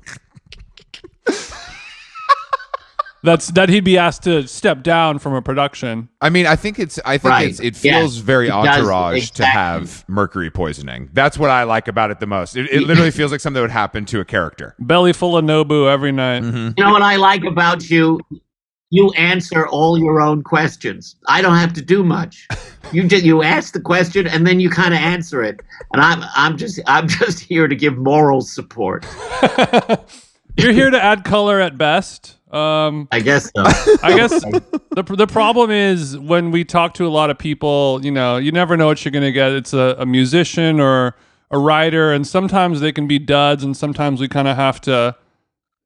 That's 3.22 3.48
that 3.52 3.68
he'd 3.70 3.82
be 3.82 3.98
asked 3.98 4.22
to 4.24 4.46
step 4.46 4.84
down 4.84 5.18
from 5.18 5.34
a 5.34 5.42
production. 5.42 6.08
I 6.20 6.30
mean, 6.30 6.46
I 6.46 6.54
think 6.54 6.78
it's. 6.78 7.00
I 7.04 7.18
think 7.18 7.32
Right. 7.32 7.48
it's. 7.48 7.58
It 7.58 7.82
Yes, 7.82 7.96
feels 7.98 8.16
very 8.18 8.46
it 8.46 8.50
does, 8.50 8.78
entourage 8.78 9.30
to 9.32 9.44
have 9.44 10.04
mercury 10.08 10.48
poisoning. 10.48 11.10
That's 11.12 11.36
what 11.36 11.50
I 11.50 11.64
like 11.64 11.88
about 11.88 12.12
it 12.12 12.20
the 12.20 12.26
most. 12.28 12.56
It, 12.56 12.70
it 12.70 12.82
literally 12.82 13.10
feels 13.10 13.32
like 13.32 13.40
something 13.40 13.54
that 13.54 13.62
would 13.62 13.70
happen 13.72 14.04
to 14.06 14.20
a 14.20 14.24
character. 14.24 14.76
Belly 14.78 15.12
full 15.12 15.36
of 15.36 15.44
Nobu 15.44 15.90
every 15.92 16.12
night. 16.12 16.44
Mm-hmm. 16.44 16.74
you 16.76 16.84
know 16.84 16.92
what 16.92 17.02
I 17.02 17.16
like 17.16 17.42
about 17.42 17.90
you? 17.90 18.20
You 18.90 19.10
answer 19.16 19.66
all 19.66 19.98
your 19.98 20.20
own 20.20 20.42
questions. 20.42 21.16
I 21.28 21.42
don't 21.42 21.56
have 21.56 21.72
to 21.74 21.82
do 21.82 22.04
much. 22.04 22.46
You 22.92 23.04
just 23.08 23.24
you 23.24 23.42
ask 23.42 23.72
the 23.72 23.80
question 23.80 24.26
and 24.26 24.46
then 24.46 24.60
you 24.60 24.70
kind 24.70 24.94
of 24.94 25.00
answer 25.00 25.42
it. 25.42 25.60
And 25.92 26.00
I'm 26.02 26.22
I'm 26.36 26.56
just 26.56 26.80
I'm 26.86 27.08
just 27.20 27.40
here 27.40 27.66
to 27.68 27.74
give 27.74 27.96
moral 27.96 28.40
support. 28.42 29.04
You're 30.56 30.72
here 30.72 30.90
to 30.90 31.02
add 31.02 31.24
color 31.24 31.60
at 31.60 31.76
best. 31.76 32.36
Um, 32.52 33.08
I 33.10 33.20
guess 33.20 33.50
so. 33.54 33.64
I 34.02 34.16
guess 34.16 34.30
the 34.40 35.02
the 35.02 35.26
problem 35.26 35.70
is 35.70 36.16
when 36.16 36.50
we 36.50 36.64
talk 36.64 36.94
to 36.94 37.06
a 37.06 37.10
lot 37.10 37.28
of 37.28 37.38
people, 37.38 38.00
you 38.02 38.10
know, 38.10 38.36
you 38.36 38.52
never 38.52 38.76
know 38.76 38.86
what 38.86 39.04
you're 39.04 39.12
gonna 39.12 39.32
get. 39.32 39.52
It's 39.52 39.74
a, 39.74 39.96
a 39.98 40.06
musician 40.06 40.80
or 40.80 41.16
a 41.50 41.58
writer, 41.58 42.12
and 42.12 42.26
sometimes 42.26 42.80
they 42.80 42.92
can 42.92 43.06
be 43.06 43.18
duds, 43.18 43.64
and 43.64 43.76
sometimes 43.76 44.20
we 44.20 44.28
kind 44.28 44.48
of 44.48 44.56
have 44.56 44.80
to, 44.82 45.16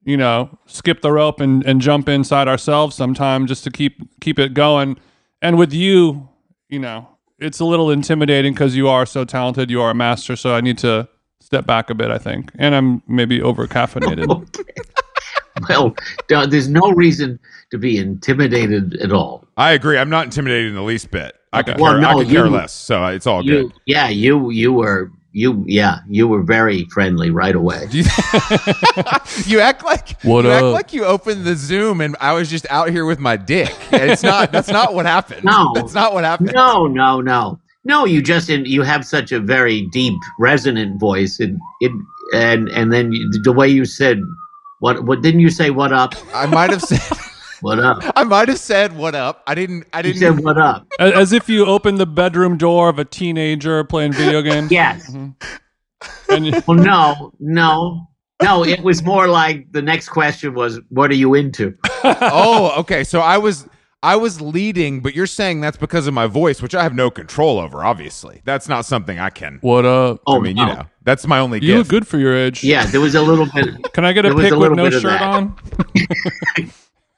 you 0.05 0.17
know, 0.17 0.59
skip 0.67 1.01
the 1.03 1.13
rope 1.13 1.41
and, 1.41 1.65
and 1.65 1.81
jump 1.81 2.09
inside 2.09 2.49
ourselves 2.49 2.97
sometimes 2.97 3.49
just 3.49 3.65
to 3.65 3.71
keep 3.71 4.01
keep 4.21 4.39
it 4.39 4.55
going. 4.55 4.99
And 5.43 5.59
with 5.59 5.73
you, 5.73 6.29
you 6.69 6.79
know, 6.79 7.09
it's 7.39 7.61
a 7.61 7.65
little 7.65 7.91
intimidating 7.91 8.53
because 8.53 8.77
you 8.77 8.89
are 8.89 9.07
so 9.07 9.25
talented. 9.25 9.71
You 9.71 9.81
are 9.83 9.91
a 9.91 9.95
master, 9.95 10.37
so 10.37 10.55
I 10.55 10.61
need 10.61 10.79
to 10.79 11.09
step 11.41 11.67
back 11.67 11.91
a 11.91 11.95
bit. 11.95 12.11
I 12.11 12.19
think, 12.19 12.51
and 12.59 12.75
I'm 12.75 13.03
maybe 13.07 13.41
over 13.43 13.67
caffeinated. 13.67 14.27
well, 15.69 15.95
there's 16.29 16.69
no 16.69 16.91
reason 16.93 17.39
to 17.71 17.79
be 17.79 17.99
intimidated 17.99 18.97
at 18.97 19.13
all. 19.13 19.45
I 19.57 19.73
agree. 19.73 19.99
I'm 19.99 20.11
not 20.11 20.25
intimidated 20.25 20.69
in 20.69 20.75
the 20.75 20.83
least 20.83 21.11
bit. 21.11 21.35
I 21.53 21.63
could 21.63 21.79
Well, 21.81 21.93
care, 21.93 22.01
no, 22.01 22.09
I 22.09 22.15
could 22.25 22.29
care 22.29 22.49
less. 22.49 22.73
So 22.73 23.05
it's 23.07 23.27
all 23.27 23.45
You, 23.45 23.69
good. 23.69 23.73
yeah, 23.87 24.09
you 24.09 24.51
you 24.51 24.73
were 24.73 25.11
you 25.33 25.65
yeah 25.67 25.99
you 26.09 26.27
were 26.27 26.43
very 26.43 26.85
friendly 26.87 27.31
right 27.31 27.55
away. 27.55 27.87
You, 27.91 28.05
you 29.47 29.61
act 29.61 29.85
like 29.85 30.21
What 30.23 30.45
you 30.45 30.51
act 30.51 30.65
like 30.65 30.93
you 30.93 31.05
opened 31.05 31.45
the 31.45 31.55
Zoom 31.55 32.01
and 32.01 32.17
I 32.21 32.33
was 32.33 32.51
just 32.51 32.67
out 32.71 32.91
here 32.91 33.05
with 33.05 33.19
my 33.19 33.37
dick. 33.37 33.73
And 33.93 34.11
it's 34.11 34.23
not. 34.23 34.51
That's 34.53 34.69
not 34.69 34.95
what 34.95 35.07
happened. 35.07 35.45
No. 35.45 35.73
that's 35.75 35.95
not 35.95 36.13
what 36.13 36.25
happened. 36.25 36.53
No, 36.53 36.87
no, 36.87 37.21
no, 37.21 37.61
no. 37.85 38.05
You 38.05 38.23
just 38.23 38.49
you 38.49 38.83
have 38.83 39.05
such 39.07 39.31
a 39.31 39.39
very 39.39 39.87
deep, 39.93 40.19
resonant 40.39 40.99
voice, 40.99 41.39
and 41.39 41.61
it 41.81 41.93
and 42.35 42.69
and 42.71 42.93
then 42.93 43.13
you, 43.13 43.31
the 43.43 43.53
way 43.53 43.69
you 43.69 43.85
said 43.85 44.21
what 44.81 45.05
what 45.05 45.23
didn't 45.23 45.41
you 45.41 45.51
say? 45.51 45.71
What 45.71 45.93
up? 45.93 46.15
I 46.35 46.47
might 46.47 46.71
have 46.71 46.83
said. 46.83 47.01
What 47.61 47.79
up? 47.79 48.03
I 48.17 48.25
might 48.25 48.49
have 48.49 48.59
said 48.59 48.97
what 48.97 49.15
up. 49.15 49.43
I 49.47 49.55
didn't. 49.55 49.87
I 49.93 50.01
didn't. 50.03 50.19
said 50.19 50.43
what 50.43 50.57
up? 50.57 50.87
as, 50.99 51.13
as 51.13 51.33
if 51.33 51.49
you 51.49 51.67
opened 51.67 51.99
the 51.99 52.07
bedroom 52.07 52.57
door 52.57 52.89
of 52.89 52.99
a 52.99 53.05
teenager 53.05 53.85
playing 53.85 54.13
video 54.13 54.41
games. 54.51 54.71
Yes. 54.71 55.11
Mm-hmm. 55.11 55.31
And 56.31 56.47
you- 56.47 56.63
Well, 56.67 56.79
no, 56.79 57.33
no, 57.41 58.07
no. 58.41 58.65
It 58.65 58.81
was 58.81 59.03
more 59.03 59.29
like 59.29 59.71
the 59.73 59.83
next 59.83 60.09
question 60.09 60.55
was, 60.55 60.81
"What 60.89 61.11
are 61.11 61.15
you 61.15 61.35
into?" 61.35 61.77
oh, 62.05 62.73
okay. 62.79 63.05
So 63.05 63.21
I 63.21 63.39
was. 63.39 63.69
I 64.03 64.17
was 64.17 64.41
leading, 64.41 65.01
but 65.03 65.15
you're 65.15 65.27
saying 65.27 65.61
that's 65.61 65.77
because 65.77 66.07
of 66.07 66.15
my 66.15 66.27
voice, 66.27 66.63
which 66.63 66.75
I 66.75 66.83
have 66.83 66.95
no 66.95 67.11
control 67.11 67.59
over. 67.59 67.85
Obviously, 67.85 68.41
that's 68.47 68.67
not 68.67 68.87
something 68.87 69.19
I 69.19 69.29
can. 69.29 69.59
what 69.61 69.85
up? 69.85 70.23
Oh, 70.27 70.39
I 70.39 70.41
mean, 70.41 70.57
no. 70.57 70.65
you 70.65 70.71
oh, 70.71 70.75
know, 70.75 70.87
that's 71.03 71.27
my 71.27 71.39
only 71.39 71.63
You 71.63 71.77
look 71.77 71.89
good 71.89 72.07
for 72.07 72.17
your 72.17 72.35
age. 72.35 72.65
Yeah, 72.65 72.87
there 72.87 73.03
was 73.03 73.15
a 73.15 73.21
little 73.21 73.45
bit. 73.55 73.93
Can 73.93 74.07
I 74.07 74.15
get 74.15 74.25
a 74.25 74.29
There 74.29 74.37
was 74.37 74.45
pic 74.47 74.55
a 74.55 74.59
with 74.59 74.73
no 74.73 74.89
shirt 74.89 75.21
on? 75.21 75.55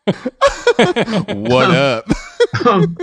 What 0.07 1.71
up? 1.71 2.07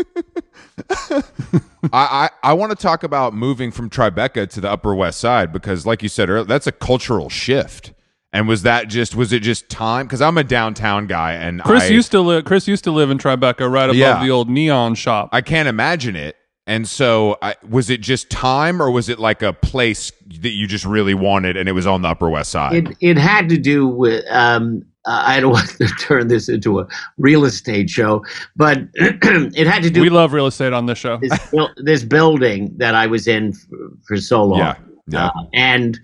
I, 1.92 1.94
I, 1.94 2.30
I 2.44 2.54
want 2.54 2.72
to 2.72 2.76
talk 2.76 3.04
about 3.04 3.34
moving 3.34 3.72
from 3.72 3.90
Tribeca 3.90 4.50
to 4.50 4.62
the 4.62 4.70
Upper 4.70 4.94
West 4.94 5.20
Side 5.20 5.54
because, 5.54 5.86
like 5.86 6.04
you 6.04 6.10
said 6.10 6.30
earlier, 6.30 6.46
that's 6.46 6.68
a 6.68 6.72
cultural 6.72 7.30
shift. 7.30 7.94
And 8.32 8.48
was 8.48 8.62
that 8.64 8.90
just 8.90 9.16
was 9.16 9.34
it 9.34 9.40
just 9.40 9.70
time? 9.70 10.06
Because 10.06 10.22
I'm 10.22 10.38
a 10.38 10.44
downtown 10.44 11.08
guy, 11.08 11.34
and 11.34 11.64
Chris 11.64 11.84
I, 11.84 11.88
used 11.88 12.12
to 12.12 12.22
live. 12.22 12.46
Chris 12.46 12.68
used 12.68 12.84
to 12.84 12.92
live 12.92 13.10
in 13.10 13.18
Tribeca, 13.18 13.72
right 13.72 13.86
above 13.86 13.96
Yeah. 13.96 14.24
the 14.24 14.30
old 14.30 14.50
neon 14.50 14.94
shop. 14.96 15.30
I 15.32 15.42
can't 15.42 15.68
imagine 15.68 16.16
it. 16.16 16.36
And 16.68 16.88
so, 16.88 17.38
I, 17.42 17.56
was 17.68 17.90
it 17.90 18.02
just 18.02 18.30
time, 18.30 18.80
or 18.82 18.92
was 18.92 19.10
it 19.10 19.18
like 19.18 19.42
a 19.42 19.54
place 19.54 20.12
that 20.42 20.52
you 20.52 20.68
just 20.68 20.86
really 20.86 21.16
wanted, 21.16 21.58
and 21.58 21.68
it 21.68 21.72
was 21.72 21.88
on 21.88 22.04
the 22.04 22.10
Upper 22.10 22.30
West 22.30 22.52
Side? 22.52 22.76
It 22.90 22.98
it 23.00 23.18
had 23.18 23.50
to 23.50 23.58
do 23.58 23.88
with. 23.88 24.24
Um, 24.30 24.84
I 25.12 25.40
don't 25.40 25.52
want 25.52 25.70
to 25.78 25.88
turn 26.00 26.28
this 26.28 26.50
into 26.50 26.80
a 26.80 26.88
real 27.18 27.46
estate 27.46 27.90
show, 27.90 28.24
but 28.56 28.78
it 28.94 29.68
had 29.68 29.84
to 29.84 29.90
do 29.90 30.02
we 30.02 30.10
love 30.10 30.34
real 30.34 30.48
estate 30.48 30.74
on 30.74 30.86
this 30.86 30.98
show. 30.98 31.18
this, 31.22 31.40
this 31.78 32.04
building 32.04 32.74
that 32.78 32.96
I 32.96 33.08
was 33.08 33.28
in 33.28 33.54
for, 33.54 33.78
for 34.08 34.18
so 34.18 34.44
long. 34.44 34.60
yeah, 34.60 34.76
yeah. 35.08 35.26
Uh, 35.28 35.32
and 35.54 36.00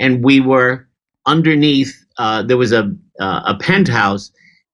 and 0.00 0.24
we 0.24 0.40
were 0.40 0.88
underneath. 1.26 1.94
Uh, 2.18 2.42
there 2.42 2.56
was 2.56 2.72
a 2.72 2.94
uh, 3.20 3.42
a 3.46 3.54
penthouse 3.60 4.30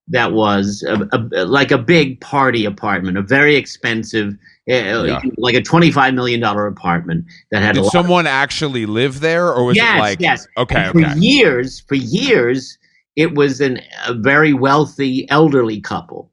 that 0.08 0.32
was 0.32 0.84
a, 0.88 1.08
a, 1.12 1.44
like 1.44 1.70
a 1.70 1.78
big 1.78 2.20
party 2.20 2.64
apartment, 2.64 3.16
a 3.16 3.22
very 3.22 3.54
expensive, 3.56 4.34
uh, 4.68 5.04
Yeah. 5.04 5.20
like 5.38 5.54
a 5.54 5.62
twenty 5.62 5.90
five 5.90 6.14
million 6.14 6.40
dollar 6.40 6.66
apartment 6.66 7.24
that 7.50 7.62
had 7.62 7.76
a 7.76 7.82
Did 7.82 7.90
someone 7.90 8.26
actually 8.26 8.86
live 8.86 9.20
there, 9.20 9.52
or 9.52 9.64
was 9.64 9.76
yes, 9.76 9.96
it 9.96 10.00
like 10.00 10.20
yes. 10.20 10.46
okay, 10.56 10.84
And 10.84 10.92
for 10.92 11.00
okay, 11.00 11.18
years, 11.18 11.80
for 11.88 11.94
years, 11.96 12.78
it 13.16 13.34
was 13.34 13.60
an, 13.60 13.80
a 14.06 14.14
very 14.14 14.52
wealthy 14.52 15.28
elderly 15.30 15.80
couple. 15.80 16.30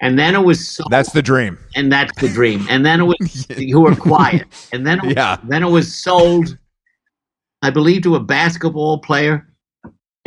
And 0.00 0.18
then 0.18 0.34
it 0.34 0.44
was 0.44 0.68
sold, 0.68 0.90
that's 0.90 1.12
the 1.12 1.22
dream. 1.22 1.56
and 1.76 1.90
that's 1.90 2.18
the 2.20 2.28
dream. 2.28 2.66
And 2.68 2.84
then 2.84 3.00
it 3.00 3.04
was 3.04 3.46
who 3.56 3.80
were 3.80 3.94
quiet. 3.96 4.44
And 4.72 4.86
then 4.86 4.98
it 4.98 5.04
was, 5.06 5.14
Yeah. 5.16 5.36
then 5.44 5.62
it 5.62 5.70
was 5.70 5.94
sold, 5.94 6.58
I 7.62 7.70
believe, 7.70 8.02
to 8.02 8.16
a 8.16 8.20
basketball 8.20 8.98
player. 8.98 9.48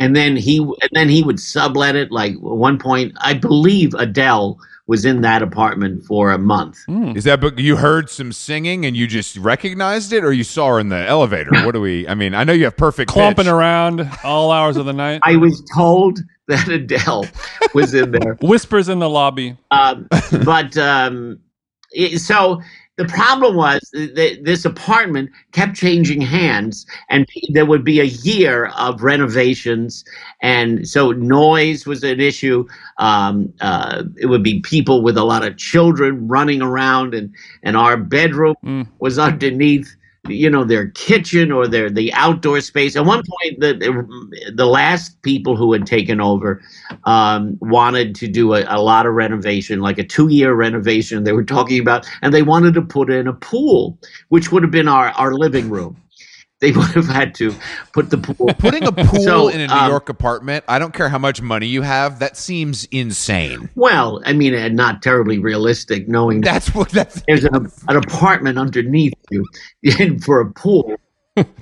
And 0.00 0.14
then 0.14 0.36
he 0.36 0.58
and 0.58 0.90
then 0.92 1.08
he 1.08 1.22
would 1.22 1.40
sublet 1.40 1.96
it. 1.96 2.10
Like 2.12 2.32
at 2.34 2.40
one 2.40 2.78
point, 2.78 3.12
I 3.20 3.34
believe 3.34 3.94
Adele 3.94 4.58
was 4.88 5.04
in 5.04 5.20
that 5.20 5.42
apartment 5.42 6.02
for 6.04 6.32
a 6.32 6.38
month. 6.38 6.78
Mm. 6.88 7.14
Is 7.16 7.24
that 7.24 7.40
but 7.40 7.58
you 7.58 7.76
heard 7.76 8.08
some 8.10 8.32
singing 8.32 8.84
and 8.86 8.96
you 8.96 9.06
just 9.06 9.36
recognized 9.36 10.12
it, 10.12 10.24
or 10.24 10.32
you 10.32 10.42
saw 10.44 10.68
her 10.70 10.80
in 10.80 10.88
the 10.88 11.06
elevator? 11.06 11.50
What 11.64 11.72
do 11.72 11.80
we? 11.80 12.08
I 12.08 12.14
mean, 12.14 12.34
I 12.34 12.42
know 12.42 12.54
you 12.54 12.64
have 12.64 12.76
perfect 12.76 13.10
Clumping 13.10 13.44
pitch. 13.44 13.52
around 13.52 14.10
all 14.24 14.50
hours 14.50 14.76
of 14.76 14.86
the 14.86 14.92
night. 14.94 15.20
I 15.24 15.36
was 15.36 15.62
told 15.76 16.18
that 16.48 16.66
Adele 16.68 17.26
was 17.74 17.92
in 17.94 18.10
there. 18.12 18.34
Whispers 18.40 18.88
in 18.88 18.98
the 18.98 19.08
lobby. 19.10 19.56
um, 19.70 20.08
but 20.44 20.76
um, 20.78 21.38
it, 21.92 22.18
so 22.20 22.62
the 22.98 23.04
problem 23.04 23.54
was 23.54 23.80
that 23.92 24.40
this 24.42 24.64
apartment 24.64 25.30
kept 25.52 25.76
changing 25.76 26.20
hands, 26.20 26.84
and 27.08 27.26
there 27.52 27.64
would 27.64 27.84
be 27.84 28.00
a 28.00 28.04
year 28.04 28.66
of 28.76 29.02
renovations, 29.04 30.04
and 30.42 30.86
so 30.86 31.12
noise 31.12 31.86
was 31.86 32.02
an 32.02 32.20
issue. 32.20 32.66
Um, 32.98 33.54
uh, 33.60 34.02
it 34.20 34.26
would 34.26 34.42
be 34.42 34.60
people 34.60 35.02
with 35.02 35.16
a 35.16 35.24
lot 35.24 35.46
of 35.46 35.56
children 35.56 36.26
running 36.26 36.60
around, 36.60 37.14
and 37.14 37.32
and 37.62 37.76
our 37.76 37.96
bedroom 37.96 38.56
Mm. 38.64 38.88
was 38.98 39.18
underneath 39.18 39.94
you 40.28 40.50
know 40.50 40.64
their 40.64 40.88
kitchen 40.90 41.50
or 41.52 41.66
their 41.66 41.90
the 41.90 42.12
outdoor 42.14 42.60
space. 42.60 42.96
At 42.96 43.04
one 43.04 43.22
point 43.22 43.60
the 43.60 44.52
the 44.54 44.66
last 44.66 45.20
people 45.22 45.56
who 45.56 45.72
had 45.72 45.86
taken 45.86 46.20
over 46.20 46.62
um, 47.04 47.56
wanted 47.60 48.14
to 48.16 48.28
do 48.28 48.54
a, 48.54 48.64
a 48.68 48.80
lot 48.80 49.06
of 49.06 49.14
renovation 49.14 49.80
like 49.80 49.98
a 49.98 50.04
two 50.04 50.28
year 50.28 50.54
renovation 50.54 51.24
they 51.24 51.32
were 51.32 51.44
talking 51.44 51.80
about 51.80 52.08
and 52.22 52.32
they 52.32 52.42
wanted 52.42 52.74
to 52.74 52.82
put 52.82 53.10
in 53.10 53.26
a 53.26 53.32
pool 53.32 53.98
which 54.28 54.52
would 54.52 54.62
have 54.62 54.72
been 54.72 54.88
our 54.88 55.08
our 55.10 55.34
living 55.34 55.68
room 55.68 55.96
they 56.60 56.72
would 56.78 56.86
have 56.90 57.06
had 57.08 57.34
to 57.36 57.54
put 57.92 58.10
the 58.10 58.18
pool 58.18 58.48
Putting 58.58 58.84
a 58.84 58.92
pool 58.92 59.20
So, 59.20 59.48
in 59.48 59.60
a 59.60 59.66
New 59.68 59.72
um, 59.72 59.90
York 59.90 60.08
apartment, 60.08 60.64
I 60.68 60.78
don't 60.78 60.92
care 60.92 61.08
how 61.08 61.18
much 61.18 61.40
money 61.40 61.66
you 61.66 61.82
have, 61.82 62.18
that 62.18 62.36
seems 62.36 62.84
insane. 62.86 63.68
well 63.74 64.20
i 64.24 64.32
mean 64.32 64.54
and 64.54 64.74
not 64.76 65.02
terribly 65.02 65.38
realistic 65.38 66.08
knowing 66.08 66.40
that 66.40 66.52
That's 66.52 66.74
what 66.74 66.90
that's 66.90 67.22
there's 67.26 67.44
an, 67.44 67.70
an 67.88 67.96
apartment 67.96 68.58
underneath 68.58 69.14
you 69.30 69.44
for 70.24 70.40
a 70.40 70.50
pool 70.52 70.94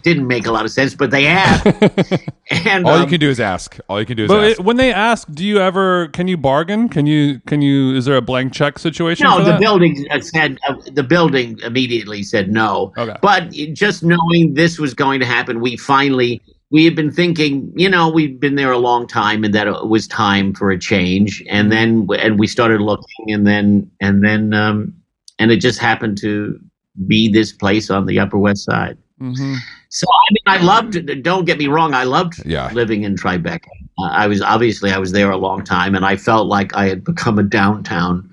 didn't 0.03 0.27
make 0.27 0.47
a 0.47 0.53
lot 0.53 0.65
of 0.65 0.71
sense 0.71 0.95
but 0.95 1.11
they 1.11 1.25
have 1.25 1.65
and 2.51 2.87
all 2.87 2.97
you 2.97 3.03
um, 3.05 3.09
can 3.09 3.19
do 3.21 3.29
is 3.29 3.41
ask. 3.41 3.79
All 3.89 3.99
you 3.99 4.07
can 4.07 4.17
do 4.17 4.25
is 4.25 4.29
But 4.29 4.45
ask. 4.45 4.61
it, 4.61 4.65
when 4.65 4.77
they 4.77 4.93
ask, 4.93 5.29
do 5.33 5.45
you 5.45 5.59
ever? 5.59 6.09
Can 6.09 6.29
you 6.29 6.37
bargain? 6.37 6.89
Can 6.89 7.07
you? 7.07 7.41
Can 7.47 7.61
you? 7.61 7.95
Is 7.95 8.05
there 8.05 8.17
a 8.17 8.23
blank 8.23 8.53
check 8.53 8.79
situation? 8.79 9.25
No, 9.25 9.39
for 9.39 9.45
the 9.45 9.53
that? 9.53 9.61
building 9.61 10.07
uh, 10.11 10.21
said 10.21 10.59
uh, 10.69 10.75
the 10.93 11.03
building 11.03 11.59
immediately 11.63 12.23
said 12.23 12.51
no. 12.51 12.93
Okay. 12.97 13.17
But 13.21 13.51
just 13.51 14.03
knowing 14.03 14.55
this 14.55 14.79
was 14.79 14.95
going 14.95 15.21
to 15.21 15.27
happen, 15.27 15.61
we 15.61 15.77
finally 15.77 16.41
we 16.71 16.85
had 16.85 16.95
been 16.95 17.13
thinking, 17.13 17.73
you 17.77 17.89
know, 17.89 18.09
we've 18.09 18.39
been 18.39 18.57
there 18.57 18.73
a 18.73 18.79
long 18.79 19.07
time, 19.07 19.45
and 19.45 19.55
that 19.55 19.67
it 19.67 19.87
was 19.87 20.07
time 20.07 20.55
for 20.55 20.71
a 20.71 20.79
change. 20.79 21.43
And 21.49 21.73
then 21.73 22.07
and 22.19 22.39
we 22.39 22.47
started 22.47 22.81
looking, 22.81 23.27
and 23.29 23.47
then 23.47 23.91
and 24.01 24.25
then 24.25 24.55
um, 24.55 24.95
and 25.39 25.51
it 25.51 25.57
just 25.57 25.81
happened 25.81 26.19
to 26.19 26.59
be 27.07 27.29
this 27.31 27.53
place 27.53 27.91
on 27.91 28.07
the 28.07 28.21
Upper 28.21 28.39
West 28.39 28.65
Side. 28.65 28.97
Mhm. 29.21 29.57
So 29.89 30.07
I 30.07 30.33
mean, 30.33 30.61
I 30.61 30.65
loved. 30.65 31.23
Don't 31.23 31.45
get 31.47 31.59
me 31.59 31.69
wrong, 31.69 31.95
I 31.95 32.05
loved 32.05 32.43
Yeah. 32.45 32.71
living 32.73 33.05
in 33.05 33.17
Tribeca. 33.17 33.69
Uh, 33.99 34.11
I 34.11 34.27
was 34.27 34.43
obviously 34.43 34.91
I 34.91 34.99
was 34.99 35.13
there 35.13 35.31
a 35.31 35.39
long 35.39 35.65
time, 35.65 35.95
and 35.95 36.05
I 36.05 36.17
felt 36.17 36.49
like 36.49 36.75
I 36.75 36.87
had 36.89 37.03
become 37.03 37.39
a 37.39 37.43
downtown 37.43 38.29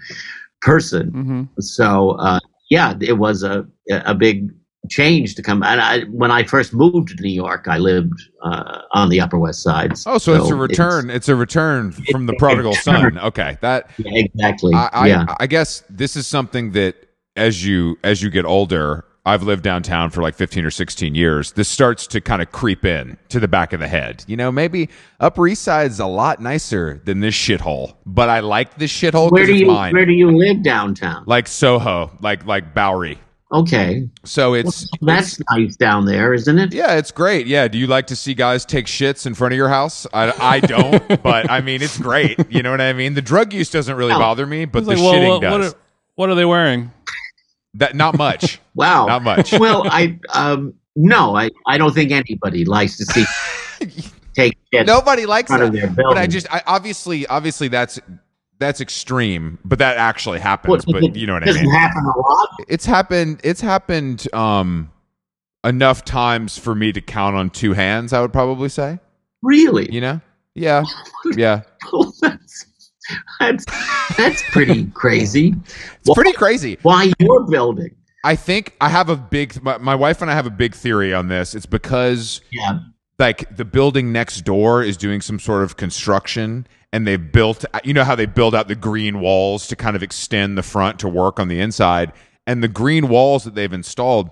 person. 0.61 1.11
Mhm. 1.11 1.63
So 1.63 2.11
uh, 2.19 2.39
yeah, 2.69 2.95
it 2.99 3.17
was 3.17 3.43
a 3.43 3.65
a 3.89 4.13
big 4.13 4.49
change 4.89 5.36
to 5.36 5.41
come. 5.41 5.63
And 5.63 5.79
I, 5.79 6.01
when 6.05 6.31
I 6.31 6.43
first 6.43 6.73
moved 6.73 7.09
to 7.09 7.23
New 7.23 7.29
York, 7.31 7.67
I 7.67 7.77
lived 7.77 8.21
uh, 8.43 8.81
on 8.91 9.09
the 9.09 9.21
Upper 9.21 9.39
West 9.39 9.63
Side. 9.63 9.93
oh, 10.05 10.17
so, 10.17 10.34
it's 10.36 10.49
a 10.49 10.55
return. 10.55 11.09
It's, 11.09 11.29
a 11.29 11.36
return 11.36 11.91
from 11.91 12.25
the 12.25 12.34
prodigal 12.34 12.73
son. 12.73 13.17
Okay, 13.17 13.57
that 13.61 13.89
yeah, 13.97 14.11
exactly. 14.15 14.73
I, 14.73 14.89
I, 14.91 15.07
yeah. 15.07 15.25
I 15.39 15.47
guess 15.47 15.84
this 15.89 16.15
is 16.15 16.27
something 16.27 16.71
that 16.71 16.95
as 17.36 17.65
you 17.65 17.97
as 18.03 18.21
you 18.21 18.29
get 18.29 18.45
older, 18.45 19.05
I've 19.26 19.43
lived 19.43 19.63
downtown 19.63 20.09
for 20.09 20.21
like 20.21 20.36
15 20.36 20.65
or 20.65 20.71
16 20.71 21.15
years. 21.15 21.53
This 21.53 21.69
starts 21.69 22.07
to 22.07 22.19
kind 22.19 22.41
of 22.41 22.51
creep 22.51 22.84
in 22.84 23.17
to 23.30 23.39
the 23.39 23.47
back 23.47 23.71
of 23.71 23.80
the 23.80 23.88
head. 23.88 24.26
You 24.28 24.36
know, 24.36 24.51
maybe 24.51 24.89
Upper 25.21 25.47
East 25.47 25.61
Side's 25.63 25.99
a 26.01 26.05
lot 26.05 26.41
nicer 26.41 27.01
than 27.05 27.21
this 27.21 27.34
shithole, 27.34 27.95
but 28.05 28.28
I 28.28 28.41
like 28.41 28.76
this 28.78 28.91
shithole 28.91 29.32
Where 29.32 29.43
because 29.43 29.47
do 29.47 29.53
it's 29.53 29.61
you 29.61 29.67
mine. 29.67 29.93
Where 29.93 30.05
do 30.05 30.11
you 30.11 30.30
live 30.30 30.61
downtown? 30.61 31.24
like 31.26 31.47
Soho, 31.47 32.11
like 32.21 32.45
like 32.45 32.74
Bowery. 32.74 33.17
Okay, 33.53 34.09
So 34.26 34.55
it's 34.55 34.89
that's 35.01 35.39
nice 35.51 35.76
down 35.78 36.05
there, 36.05 36.34
isn't 36.34 36.57
it? 36.57 36.74
yeah, 36.74 36.95
it's 36.95 37.11
great. 37.11 37.45
Yeah, 37.45 37.67
do 37.67 37.78
you 37.78 37.86
like 37.86 38.07
to 38.07 38.15
see 38.15 38.34
guys 38.34 38.65
take 38.65 38.88
shits 38.88 39.28
in 39.28 39.36
front 39.36 39.53
of 39.53 39.57
your 39.57 39.69
house? 39.69 40.07
I, 40.11 40.34
I 40.55 40.59
don't, 40.59 41.07
but 41.24 41.49
I 41.51 41.61
mean 41.61 41.82
it's 41.84 41.97
great. 41.99 42.39
You 42.51 42.63
know 42.63 42.71
what 42.71 42.82
I 42.82 42.91
mean? 42.93 43.13
The 43.13 43.21
drug 43.21 43.53
use 43.53 43.69
doesn't 43.69 43.95
really 43.95 44.11
No. 44.13 44.17
bother 44.19 44.45
me, 44.47 44.65
but 44.65 44.80
It's 44.80 44.88
the 44.88 44.95
like, 44.95 45.03
well, 45.03 45.13
shitting 45.13 45.30
what, 45.30 45.41
does. 45.41 45.51
what 45.51 45.61
are, 45.61 45.80
what 46.15 46.30
are 46.32 46.36
they 46.36 46.45
wearing? 46.45 46.91
That 47.76 47.95
not 47.95 48.17
much. 48.17 48.59
Wow, 48.76 49.05
Not 49.05 49.21
much. 49.24 49.51
well, 49.59 49.84
I 49.88 50.19
um 50.34 50.74
no, 50.95 51.36
I 51.36 51.49
I 51.67 51.78
don't 51.78 51.93
think 51.93 52.11
anybody 52.11 52.65
likes 52.65 52.97
to 52.97 53.05
see 53.05 53.26
take 54.34 54.57
shit 54.74 54.88
Nobody 54.88 55.26
likes 55.28 55.51
that. 55.51 55.61
of 55.61 55.74
their 55.74 55.88
building. 55.88 56.05
But 56.09 56.17
I 56.17 56.26
just 56.26 56.51
I, 56.51 56.61
obviously 56.65 57.28
obviously 57.28 57.67
that's 57.67 57.99
that's 58.57 58.82
extreme, 58.82 59.59
but 59.63 59.78
that 59.80 59.97
actually 59.97 60.39
happens. 60.39 60.88
What, 60.88 60.93
but 60.93 61.03
it 61.03 61.15
you 61.15 61.28
know 61.28 61.34
what 61.34 61.47
I 61.47 61.51
mean. 61.53 61.69
happen 61.69 62.03
a 62.03 62.19
lot. 62.19 62.49
It's 62.67 62.86
happened. 62.86 63.41
It's 63.43 63.61
happened 63.61 64.28
um 64.34 64.91
enough 65.63 66.03
times 66.03 66.57
for 66.57 66.74
me 66.74 66.91
to 66.93 67.01
count 67.01 67.36
on 67.36 67.49
two 67.51 67.74
hands. 67.74 68.11
I 68.11 68.21
would 68.21 68.34
probably 68.34 68.69
say. 68.69 68.97
Really? 69.43 69.91
You 69.93 70.01
know. 70.01 70.21
Yeah. 70.55 70.84
Yeah. 71.36 71.61
that's, 73.39 73.66
that's 74.18 74.41
pretty 74.51 74.86
crazy. 74.93 75.54
It's 75.99 76.14
pretty 76.14 76.34
crazy. 76.34 76.78
Why 76.82 77.12
your 77.20 77.45
building? 77.47 77.95
I 78.24 78.36
think 78.36 78.76
I 78.80 78.89
have 78.89 79.10
a 79.10 79.18
big. 79.18 79.62
My, 79.62 79.78
my 79.78 79.95
wife 79.95 80.22
and 80.22 80.32
I 80.32 80.34
have 80.34 80.45
a 80.45 80.49
big 80.51 80.74
theory 80.76 81.14
on 81.14 81.28
this. 81.28 81.54
It's 81.56 81.66
because 81.66 82.39
Yeah. 82.51 82.80
like 83.20 83.54
the 83.56 83.66
building 83.66 84.12
next 84.14 84.41
door 84.45 84.82
is 84.82 84.95
doing 84.97 85.20
some 85.22 85.39
sort 85.39 85.64
of 85.64 85.76
construction 85.76 86.66
and 86.93 87.06
they've 87.06 87.32
built 87.32 87.66
you 87.84 87.93
know 87.93 88.04
how 88.04 88.16
they 88.16 88.26
build 88.26 88.56
out 88.56 88.68
the 88.68 88.76
green 88.76 89.20
walls 89.20 89.68
to 89.68 89.76
kind 89.76 89.95
of 89.95 90.04
extend 90.04 90.58
the 90.58 90.64
front 90.64 90.99
to 90.99 91.10
work 91.10 91.39
on 91.39 91.47
the 91.47 91.60
inside 91.60 92.14
and 92.47 92.64
the 92.64 92.68
green 92.68 93.08
walls 93.10 93.43
that 93.45 93.56
they've 93.56 93.74
installed 93.74 94.30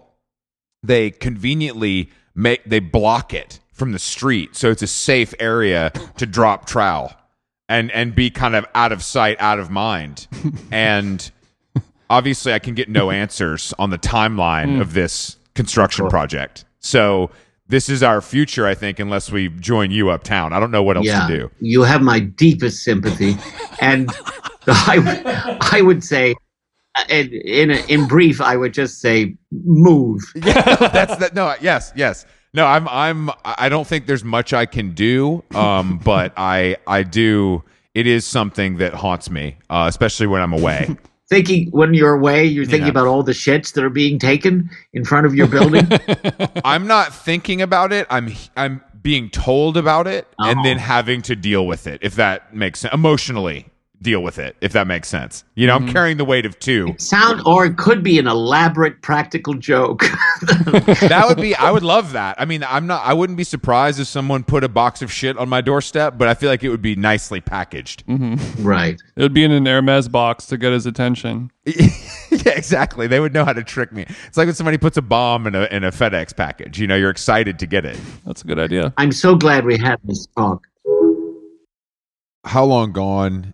they 0.84 1.10
conveniently 1.12 2.10
make 2.36 2.64
they 2.66 2.80
block 2.80 3.34
it 3.34 3.60
from 3.74 3.92
the 3.94 4.00
street 4.00 4.56
so 4.56 4.70
it's 4.72 4.82
a 4.84 4.88
safe 4.88 5.34
area 5.40 5.92
to 6.18 6.26
drop 6.26 6.66
trowel 6.66 7.12
and 7.72 7.90
and 7.92 8.14
be 8.14 8.30
kind 8.30 8.56
of 8.56 8.66
out 8.76 8.92
of 8.92 9.02
sight 9.02 9.38
out 9.40 9.58
of 9.60 9.70
mind 9.70 10.28
and 10.72 11.32
obviously 12.10 12.54
I 12.54 12.60
can 12.60 12.76
get 12.76 12.90
no 12.90 13.10
answers 13.10 13.74
on 13.80 13.90
the 13.90 13.98
timeline 13.98 14.82
of 14.82 14.94
this 14.94 15.38
construction 15.56 16.08
project. 16.10 16.66
So 16.80 17.32
this 17.68 17.88
is 17.88 18.04
our 18.04 18.20
future, 18.22 18.68
I 18.68 18.76
think, 18.76 19.00
unless 19.00 19.32
we 19.32 19.48
join 19.48 19.92
you 19.92 20.10
uptown. 20.10 20.52
I 20.52 20.60
don't 20.60 20.72
know 20.72 20.84
what 20.84 20.98
else 20.98 21.06
yeah. 21.06 21.26
to 21.26 21.38
do. 21.38 21.52
You 21.62 21.84
have 21.84 22.02
my 22.02 22.20
deepest 22.20 22.84
sympathy, 22.84 23.38
and 23.80 24.10
I 24.68 25.58
I 25.72 25.82
would 25.82 26.04
say. 26.04 26.36
uh, 26.98 27.06
In 27.08 27.32
in, 27.32 27.72
in 27.88 28.08
brief, 28.08 28.42
I 28.42 28.58
would 28.58 28.74
just 28.74 29.00
say 29.00 29.38
move. 29.52 30.20
Yeah, 30.36 30.76
That's 30.92 31.16
that. 31.18 31.34
No, 31.34 31.56
yes, 31.62 31.94
yes. 31.96 32.26
No, 32.54 32.66
I'm. 32.66 32.88
I'm. 32.90 33.30
I 33.46 33.70
don't 33.70 33.88
think 33.88 34.08
there's 34.08 34.24
much 34.24 34.54
I 34.54 34.66
can 34.66 34.92
do. 34.92 35.44
Um, 35.56 35.98
but 36.04 36.34
I. 36.38 36.76
I 36.88 37.04
do. 37.04 37.64
It 37.94 38.08
is 38.08 38.26
something 38.26 38.78
that 38.78 38.94
haunts 38.94 39.30
me, 39.30 39.58
uh, 39.70 39.86
especially 39.90 40.28
when 40.28 40.42
I'm 40.42 40.54
away. 40.54 40.96
Thinking 41.30 41.70
when 41.72 41.94
you're 41.94 42.14
away, 42.14 42.44
you're 42.46 42.66
thinking 42.66 42.88
Yeah. 42.88 42.92
about 42.92 43.08
all 43.08 43.24
the 43.24 43.32
shits 43.32 43.72
that 43.76 43.86
are 43.86 43.90
being 43.90 44.20
taken 44.20 44.70
in 44.92 45.06
front 45.06 45.26
of 45.26 45.34
your 45.34 45.48
building. 45.48 45.88
I'm 46.66 46.88
not 46.88 47.14
thinking 47.14 47.62
about 47.62 47.94
it. 47.94 48.06
I'm. 48.10 48.34
I'm 48.58 48.82
being 49.02 49.30
told 49.30 49.78
about 49.78 50.08
it 50.08 50.28
and 50.40 50.60
Oh. 50.60 50.64
then 50.64 50.78
having 50.78 51.22
to 51.24 51.36
deal 51.38 51.66
with 51.66 51.88
it. 51.88 52.00
If 52.04 52.16
that 52.16 52.54
makes 52.54 52.82
sense, 52.82 52.94
emotionally 52.94 53.66
deal 54.02 54.24
with 54.24 54.40
it. 54.40 54.56
If 54.62 54.74
that 54.74 54.88
makes 54.88 55.08
sense. 55.08 55.44
You 55.56 55.68
know, 55.68 55.76
I'm 55.76 55.84
mm-hmm. 55.84 55.92
carrying 55.92 56.18
the 56.18 56.26
weight 56.26 56.46
of 56.46 56.60
two. 56.60 56.96
Sound 56.98 57.42
or 57.46 57.66
it 57.66 57.78
could 57.78 58.04
be 58.04 58.20
an 58.20 58.28
elaborate 58.28 59.02
practical 59.02 59.54
joke. 59.54 60.00
that 60.42 61.26
would 61.28 61.38
be 61.38 61.56
I 61.56 61.72
would 61.72 61.84
love 61.84 62.14
that. 62.14 62.40
I 62.40 62.46
mean, 62.46 62.64
I'm 62.64 62.88
not 62.88 63.06
I 63.06 63.14
wouldn't 63.14 63.38
be 63.38 63.44
surprised 63.44 64.00
if 64.00 64.08
someone 64.08 64.44
put 64.44 64.64
a 64.64 64.70
box 64.70 65.02
of 65.02 65.12
shit 65.12 65.38
on 65.38 65.50
my 65.50 65.62
doorstep, 65.62 66.18
but 66.18 66.28
I 66.28 66.34
feel 66.34 66.50
like 66.50 66.64
it 66.64 66.70
would 66.70 66.82
be 66.82 66.96
nicely 66.96 67.42
packaged. 67.42 68.06
Mm-hmm. 68.08 68.64
right. 68.64 69.00
It 69.16 69.22
would 69.22 69.34
be 69.34 69.44
in 69.44 69.52
an 69.52 69.66
Hermes 69.66 70.08
box 70.08 70.48
to 70.48 70.58
get 70.58 70.74
his 70.74 70.86
attention. 70.86 71.52
yeah, 71.66 72.52
exactly. 72.56 73.08
They 73.08 73.20
would 73.20 73.34
know 73.34 73.46
how 73.46 73.54
to 73.54 73.64
trick 73.64 73.92
me. 73.92 74.06
It's 74.28 74.38
like 74.38 74.48
when 74.48 74.56
somebody 74.56 74.78
puts 74.78 74.98
a 74.98 75.02
bomb 75.02 75.46
in 75.46 75.56
a 75.56 75.66
in 75.66 75.84
a 75.84 75.92
FedEx 75.92 76.36
package. 76.36 76.80
You 76.80 76.88
know, 76.88 76.96
you're 76.96 77.12
excited 77.12 77.60
to 77.60 77.68
get 77.68 77.86
it. 77.86 78.00
That's 78.26 78.42
a 78.42 78.48
good 78.48 78.60
idea. 78.60 78.94
I'm 78.98 79.12
so 79.12 79.36
glad 79.36 79.66
we 79.66 79.78
had 79.78 80.00
this 80.04 80.28
talk. 80.36 80.66
How 82.44 82.66
Long 82.66 82.92
Gone 82.92 83.54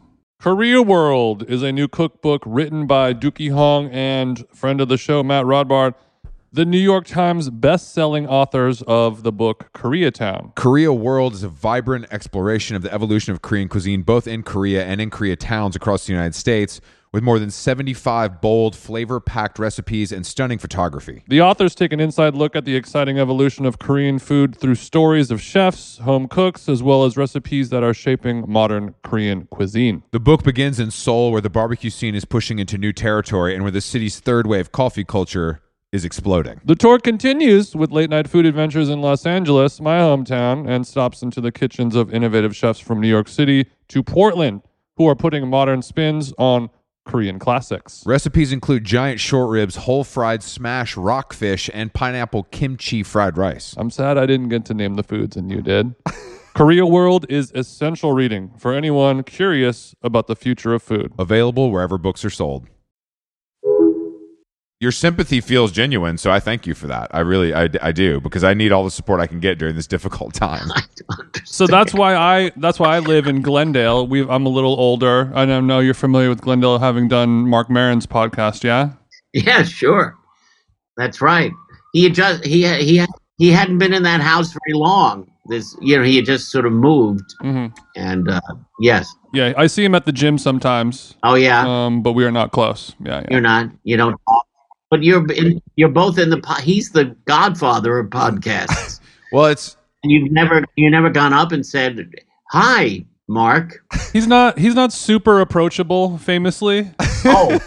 Korea 0.41 0.81
World 0.81 1.43
is 1.47 1.61
a 1.61 1.71
new 1.71 1.87
cookbook 1.87 2.41
written 2.47 2.87
by 2.87 3.13
Deuki 3.13 3.51
Hong 3.51 3.91
and 3.91 4.43
friend 4.51 4.81
of 4.81 4.87
the 4.87 4.97
show, 4.97 5.21
Matt 5.21 5.45
Rodbard, 5.45 5.93
the 6.51 6.65
New 6.65 6.79
York 6.79 7.05
Times 7.05 7.51
best-selling 7.51 8.25
authors 8.25 8.81
of 8.87 9.21
the 9.21 9.31
book 9.31 9.69
Koreatown. 9.75 10.55
Korea 10.55 10.91
World 10.91 11.33
is 11.33 11.43
a 11.43 11.47
vibrant 11.47 12.07
exploration 12.09 12.75
of 12.75 12.81
the 12.81 12.91
evolution 12.91 13.31
of 13.31 13.43
Korean 13.43 13.69
cuisine, 13.69 14.01
both 14.01 14.25
in 14.25 14.41
Korea 14.41 14.83
and 14.83 14.99
in 14.99 15.11
Korea 15.11 15.35
towns 15.35 15.75
across 15.75 16.07
the 16.07 16.13
United 16.13 16.33
States, 16.33 16.81
with 17.13 17.23
more 17.23 17.39
than 17.39 17.51
75 17.51 18.39
bold, 18.39 18.75
flavor 18.75 19.19
packed 19.19 19.59
recipes 19.59 20.11
and 20.11 20.25
stunning 20.25 20.57
photography. 20.57 21.23
The 21.27 21.41
authors 21.41 21.75
take 21.75 21.91
an 21.91 21.99
inside 21.99 22.35
look 22.35 22.55
at 22.55 22.65
the 22.65 22.75
exciting 22.75 23.19
evolution 23.19 23.65
of 23.65 23.79
Korean 23.79 24.17
food 24.17 24.55
through 24.55 24.75
stories 24.75 25.29
of 25.29 25.41
chefs, 25.41 25.97
home 25.99 26.27
cooks, 26.27 26.69
as 26.69 26.81
well 26.81 27.03
as 27.03 27.17
recipes 27.17 27.69
that 27.69 27.83
are 27.83 27.93
shaping 27.93 28.45
modern 28.47 28.95
Korean 29.03 29.47
cuisine. 29.51 30.03
The 30.11 30.19
book 30.19 30.43
begins 30.43 30.79
in 30.79 30.91
Seoul, 30.91 31.31
where 31.31 31.41
the 31.41 31.49
barbecue 31.49 31.89
scene 31.89 32.15
is 32.15 32.23
pushing 32.23 32.59
into 32.59 32.77
new 32.77 32.93
territory 32.93 33.53
and 33.53 33.63
where 33.63 33.71
the 33.71 33.81
city's 33.81 34.19
third 34.19 34.47
wave 34.47 34.71
coffee 34.71 35.03
culture 35.03 35.61
is 35.91 36.05
exploding. 36.05 36.61
The 36.63 36.75
tour 36.75 36.99
continues 36.99 37.75
with 37.75 37.91
late 37.91 38.09
night 38.09 38.29
food 38.29 38.45
adventures 38.45 38.87
in 38.87 39.01
Los 39.01 39.25
Angeles, 39.25 39.81
my 39.81 39.97
hometown, 39.97 40.65
and 40.69 40.87
stops 40.87 41.21
into 41.21 41.41
the 41.41 41.51
kitchens 41.51 41.95
of 41.95 42.13
innovative 42.13 42.55
chefs 42.55 42.79
from 42.79 43.01
New 43.01 43.09
York 43.09 43.27
City 43.27 43.65
to 43.89 44.01
Portland, 44.01 44.61
who 44.95 45.07
are 45.09 45.15
putting 45.15 45.49
modern 45.49 45.81
spins 45.81 46.33
on 46.37 46.69
Korean 47.05 47.39
classics. 47.39 48.03
Recipes 48.05 48.51
include 48.51 48.83
giant 48.85 49.19
short 49.19 49.49
ribs, 49.49 49.75
whole 49.75 50.03
fried 50.03 50.43
smash 50.43 50.95
rockfish, 50.95 51.69
and 51.73 51.93
pineapple 51.93 52.43
kimchi 52.43 53.03
fried 53.03 53.37
rice. 53.37 53.73
I'm 53.77 53.89
sad 53.89 54.17
I 54.17 54.25
didn't 54.25 54.49
get 54.49 54.65
to 54.65 54.73
name 54.73 54.95
the 54.95 55.03
foods 55.03 55.35
and 55.35 55.51
you 55.51 55.61
did. 55.61 55.95
Korea 56.53 56.85
World 56.85 57.25
is 57.29 57.51
essential 57.55 58.13
reading 58.13 58.51
for 58.57 58.73
anyone 58.73 59.23
curious 59.23 59.95
about 60.03 60.27
the 60.27 60.35
future 60.35 60.73
of 60.73 60.83
food. 60.83 61.13
Available 61.17 61.71
wherever 61.71 61.97
books 61.97 62.25
are 62.25 62.29
sold. 62.29 62.67
Your 64.81 64.91
sympathy 64.91 65.41
feels 65.41 65.71
genuine, 65.71 66.17
so 66.17 66.31
I 66.31 66.39
thank 66.39 66.65
you 66.65 66.73
for 66.73 66.87
that. 66.87 67.07
I 67.13 67.19
really, 67.19 67.53
I, 67.53 67.69
I 67.83 67.91
do, 67.91 68.19
because 68.19 68.43
I 68.43 68.55
need 68.55 68.71
all 68.71 68.83
the 68.83 68.89
support 68.89 69.19
I 69.21 69.27
can 69.27 69.39
get 69.39 69.59
during 69.59 69.75
this 69.75 69.85
difficult 69.85 70.33
time. 70.33 70.71
I 70.75 70.81
don't 70.95 71.19
understand. 71.19 71.47
So 71.47 71.67
that's 71.67 71.93
why 71.93 72.15
I 72.15 72.51
that's 72.57 72.79
why 72.79 72.95
I 72.95 72.99
live 72.99 73.27
in 73.27 73.43
Glendale. 73.43 74.07
We 74.07 74.27
I'm 74.27 74.47
a 74.47 74.49
little 74.49 74.73
older. 74.79 75.31
I 75.35 75.45
don't 75.45 75.67
know 75.67 75.79
you're 75.81 75.93
familiar 75.93 76.29
with 76.29 76.41
Glendale 76.41 76.79
having 76.79 77.07
done 77.07 77.47
Mark 77.47 77.69
Maron's 77.69 78.07
podcast, 78.07 78.63
yeah? 78.63 78.93
Yeah, 79.33 79.61
sure. 79.63 80.17
That's 80.97 81.21
right. 81.21 81.51
He 81.93 82.03
had 82.05 82.15
just 82.15 82.43
he 82.43 82.65
he 82.83 83.05
he 83.37 83.51
hadn't 83.51 83.77
been 83.77 83.93
in 83.93 84.01
that 84.03 84.19
house 84.21 84.51
very 84.65 84.77
long. 84.77 85.31
This 85.47 85.75
you 85.79 85.95
know 85.97 86.03
he 86.03 86.15
had 86.15 86.25
just 86.25 86.49
sort 86.49 86.65
of 86.65 86.71
moved, 86.73 87.35
Mhm. 87.43 87.71
and 87.95 88.29
uh, 88.29 88.41
yes. 88.79 89.13
Yeah, 89.33 89.53
I 89.57 89.67
see 89.67 89.83
him 89.85 89.93
at 89.95 90.05
the 90.05 90.11
gym 90.11 90.37
sometimes. 90.39 91.15
Oh 91.23 91.35
yeah, 91.35 91.65
Um, 91.67 92.01
but 92.01 92.13
we 92.13 92.25
are 92.25 92.31
not 92.31 92.51
close. 92.51 92.95
Yeah, 92.99 93.19
yeah. 93.21 93.27
you're 93.29 93.41
not. 93.41 93.69
You 93.83 93.95
don't 93.97 94.19
talk, 94.27 94.45
but 94.91 95.01
you're 95.01 95.25
in, 95.31 95.59
you're 95.77 95.89
both 95.89 96.19
in 96.19 96.29
the. 96.29 96.37
po- 96.39 96.61
He's 96.61 96.91
the 96.91 97.05
godfather 97.25 97.97
of 97.97 98.09
podcasts. 98.11 98.99
well, 99.31 99.45
it's 99.45 99.75
and 100.03 100.11
you've 100.11 100.31
never 100.31 100.63
you 100.75 100.89
never 100.91 101.09
gone 101.09 101.33
up 101.33 101.51
and 101.51 101.65
said 101.65 102.11
hi, 102.51 103.03
Mark. 103.27 103.83
He's 104.13 104.27
not 104.27 104.59
he's 104.59 104.75
not 104.75 104.91
super 104.93 105.39
approachable, 105.39 106.17
famously. 106.19 106.91
Oh, 107.25 107.59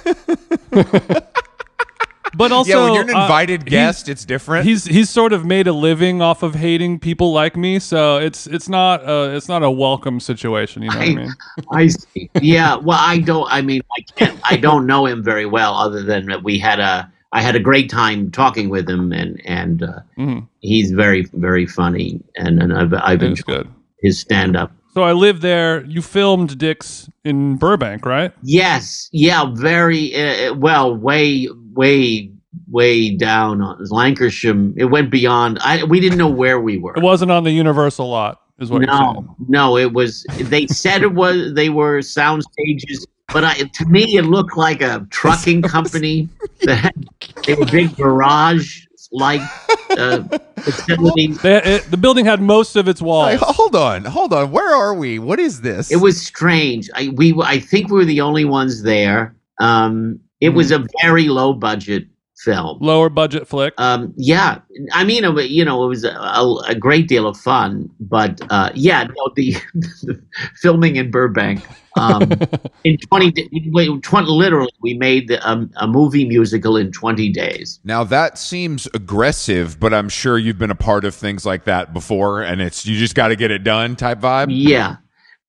But 2.36 2.50
also 2.50 2.68
yeah. 2.70 2.82
When 2.84 2.94
you're 2.94 3.02
an 3.04 3.14
uh, 3.14 3.22
invited 3.22 3.60
he's- 3.62 3.70
guest, 3.70 4.08
it's 4.08 4.24
different. 4.24 4.66
He's 4.66 4.84
he's 4.86 5.08
sort 5.08 5.32
of 5.32 5.44
made 5.44 5.68
a 5.68 5.72
living 5.72 6.20
off 6.20 6.42
of 6.42 6.56
hating 6.56 6.98
people 6.98 7.32
like 7.32 7.56
me, 7.56 7.78
so 7.78 8.16
it's 8.16 8.48
it's 8.48 8.68
not 8.68 9.08
a, 9.08 9.36
it's 9.36 9.46
not 9.48 9.62
a 9.62 9.70
welcome 9.70 10.18
situation. 10.18 10.82
You 10.82 10.90
know 10.90 10.96
what 10.98 11.06
I 11.08 11.10
I- 11.12 11.14
mean? 11.14 11.32
I 11.70 11.86
see. 11.86 12.30
Yeah. 12.40 12.74
Well, 12.74 12.98
I 13.00 13.18
don't. 13.20 13.46
I 13.52 13.62
mean, 13.62 13.82
I 13.96 14.00
can't. 14.16 14.40
I 14.50 14.56
don't 14.56 14.84
know 14.84 15.06
him 15.06 15.22
very 15.22 15.46
well, 15.46 15.74
other 15.74 16.02
than 16.02 16.26
that 16.26 16.42
we 16.42 16.58
had 16.58 16.80
a. 16.80 17.08
I 17.34 17.42
had 17.42 17.54
a 17.56 17.60
great 17.60 17.90
time 17.90 18.30
talking 18.30 18.68
with 18.70 18.88
him, 18.88 19.12
and 19.12 19.40
and 19.44 19.82
uh, 19.82 19.98
Mhm. 20.16 20.48
he's 20.60 20.92
very 20.92 21.26
very 21.34 21.66
funny, 21.66 22.20
and 22.36 22.62
and 22.62 22.72
I've 22.72 22.94
I've 22.94 23.22
enjoyed 23.22 23.44
good. 23.46 23.68
his 24.00 24.18
stand 24.20 24.56
up. 24.56 24.70
So 24.94 25.02
I 25.02 25.12
live 25.12 25.40
there. 25.40 25.84
You 25.86 26.00
filmed 26.00 26.56
Dicks 26.56 27.10
in 27.24 27.56
Burbank, 27.56 28.06
right? 28.06 28.32
Yes. 28.44 29.08
Yeah. 29.12 29.50
Very 29.52 30.14
uh, 30.14 30.54
well. 30.54 30.94
Way 30.96 31.48
way 31.74 32.30
way 32.70 33.10
down 33.10 33.60
on 33.60 33.76
Lankershim. 33.90 34.72
It 34.76 34.84
went 34.86 35.10
beyond. 35.10 35.58
I 35.62 35.82
we 35.84 35.98
didn't 35.98 36.18
know 36.18 36.28
where 36.30 36.60
we 36.60 36.78
were. 36.78 36.94
It 36.96 37.02
wasn't 37.02 37.32
on 37.32 37.42
the 37.42 37.50
Universal 37.50 38.08
lot, 38.08 38.40
is 38.60 38.70
what 38.70 38.82
you're. 38.82 38.86
No, 38.92 39.36
no, 39.48 39.76
it 39.76 39.92
was. 39.92 40.24
They 40.38 40.68
said 40.68 41.02
it 41.02 41.14
was. 41.14 41.54
They 41.54 41.68
were 41.70 42.00
sound 42.00 42.44
stages, 42.52 43.04
but 43.32 43.44
I, 43.44 43.54
to 43.54 43.86
me, 43.86 44.16
it 44.16 44.24
looked 44.24 44.56
like 44.56 44.80
a 44.80 45.06
trucking 45.10 45.62
company. 45.76 46.28
That 46.62 46.76
had, 46.76 47.08
they 47.46 47.54
were 47.54 47.66
big 47.66 47.96
garage 47.96 48.84
like 49.14 49.40
uh, 49.90 50.22
facilities. 50.58 51.40
They, 51.40 51.56
it, 51.62 51.90
the 51.90 51.96
building 51.96 52.24
had 52.24 52.42
most 52.42 52.76
of 52.76 52.88
its 52.88 53.00
walls. 53.00 53.40
Like, 53.40 53.40
hold 53.40 53.76
on, 53.76 54.04
hold 54.04 54.32
on. 54.32 54.50
Where 54.50 54.74
are 54.74 54.94
we? 54.94 55.18
What 55.18 55.38
is 55.38 55.60
this? 55.60 55.90
It 55.90 55.96
was 55.96 56.20
strange. 56.20 56.90
I 56.94 57.08
we 57.14 57.34
I 57.42 57.60
think 57.60 57.90
we 57.90 57.98
were 57.98 58.04
the 58.04 58.20
only 58.20 58.44
ones 58.44 58.82
there. 58.82 59.36
Um, 59.60 60.20
it 60.40 60.50
was 60.50 60.72
a 60.72 60.84
very 61.00 61.28
low 61.28 61.54
budget 61.54 62.06
film. 62.44 62.78
Lower 62.80 63.08
budget 63.08 63.48
flick. 63.48 63.74
Um, 63.78 64.12
yeah, 64.16 64.60
I 64.92 65.04
mean, 65.04 65.24
it, 65.24 65.50
you 65.50 65.64
know, 65.64 65.84
it 65.84 65.88
was 65.88 66.04
a, 66.04 66.10
a, 66.10 66.64
a 66.68 66.74
great 66.74 67.08
deal 67.08 67.26
of 67.26 67.36
fun, 67.36 67.90
but 67.98 68.40
uh, 68.50 68.70
yeah, 68.74 69.04
no, 69.04 69.32
the, 69.34 69.56
the 69.74 70.22
filming 70.54 70.96
in 70.96 71.10
Burbank 71.10 71.64
um, 71.96 72.30
in 72.84 72.98
twenty, 72.98 73.32
20 73.32 74.26
literally, 74.26 74.72
we 74.80 74.94
made 74.94 75.28
the, 75.28 75.48
um, 75.48 75.70
a 75.76 75.86
movie 75.86 76.24
musical 76.24 76.76
in 76.76 76.92
twenty 76.92 77.30
days. 77.30 77.80
Now 77.84 78.04
that 78.04 78.38
seems 78.38 78.86
aggressive, 78.94 79.78
but 79.78 79.94
I'm 79.94 80.08
sure 80.08 80.38
you've 80.38 80.58
been 80.58 80.70
a 80.70 80.76
part 80.76 81.04
of 81.04 81.14
things 81.14 81.46
like 81.46 81.64
that 81.64 81.92
before, 81.92 82.42
and 82.42 82.60
it's 82.60 82.84
you 82.86 82.98
just 82.98 83.14
got 83.14 83.28
to 83.28 83.36
get 83.36 83.50
it 83.50 83.64
done 83.64 83.96
type 83.96 84.20
vibe. 84.20 84.48
Yeah, 84.50 84.96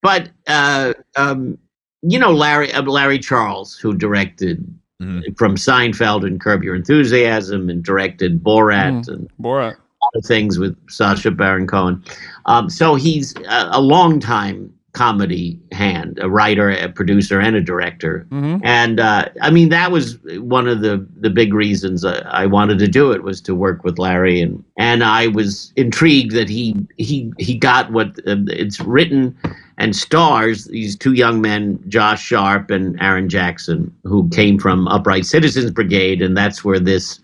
but 0.01 0.29
uh, 0.47 0.93
um, 1.15 1.57
you 2.01 2.19
know, 2.19 2.31
Larry 2.31 2.71
uh, 2.71 2.83
Larry 2.83 3.19
Charles, 3.19 3.75
who 3.75 3.93
directed. 3.93 4.65
Mhm. 5.01 5.37
From 5.37 5.55
Seinfeld 5.55 6.25
and 6.25 6.39
Curb 6.39 6.63
Your 6.63 6.75
Enthusiasm, 6.75 7.69
and 7.69 7.83
directed 7.83 8.41
Borat 8.43 9.05
Mhm. 9.05 9.07
and 9.09 9.29
Borat. 9.41 9.75
of 10.13 10.23
things 10.23 10.59
with 10.59 10.77
Sacha 10.87 11.31
Baron 11.31 11.65
Cohen. 11.65 12.01
Um, 12.45 12.69
so 12.69 12.93
he's 12.93 13.33
a, 13.49 13.69
a 13.71 13.81
long 13.81 14.19
time 14.19 14.71
comedy 14.93 15.59
hand, 15.73 16.19
a 16.21 16.29
writer, 16.29 16.69
a 16.69 16.87
producer, 16.87 17.39
and 17.39 17.55
a 17.55 17.61
director. 17.61 18.25
Mhm. 18.31 18.61
And 18.63 18.99
uh, 18.99 19.25
I 19.41 19.49
mean, 19.49 19.69
that 19.69 19.91
was 19.91 20.19
one 20.37 20.67
of 20.67 20.81
the 20.81 21.05
the 21.19 21.31
big 21.31 21.53
reasons 21.55 22.05
I, 22.05 22.19
I 22.19 22.45
wanted 22.45 22.77
to 22.79 22.87
do 22.87 23.11
it 23.11 23.23
was 23.23 23.41
to 23.41 23.55
work 23.55 23.83
with 23.83 23.97
Larry, 23.97 24.39
and 24.41 24.63
and 24.77 25.03
I 25.03 25.27
was 25.27 25.73
intrigued 25.75 26.33
that 26.35 26.49
he 26.49 26.75
he 26.97 27.33
he 27.39 27.55
got 27.55 27.91
what 27.91 28.09
uh, 28.27 28.37
it's 28.47 28.79
written 28.79 29.35
and 29.77 29.95
stars 29.95 30.65
these 30.65 30.95
two 30.95 31.13
young 31.13 31.41
men, 31.41 31.79
Josh 31.87 32.23
Sharp 32.23 32.71
and 32.71 32.99
Aaron 33.01 33.29
Jackson, 33.29 33.93
who 34.03 34.29
came 34.29 34.57
from 34.57 34.87
Upright 34.87 35.25
Citizens 35.25 35.71
Brigade, 35.71 36.21
and 36.21 36.35
that's 36.35 36.63
where 36.63 36.79
this 36.79 37.19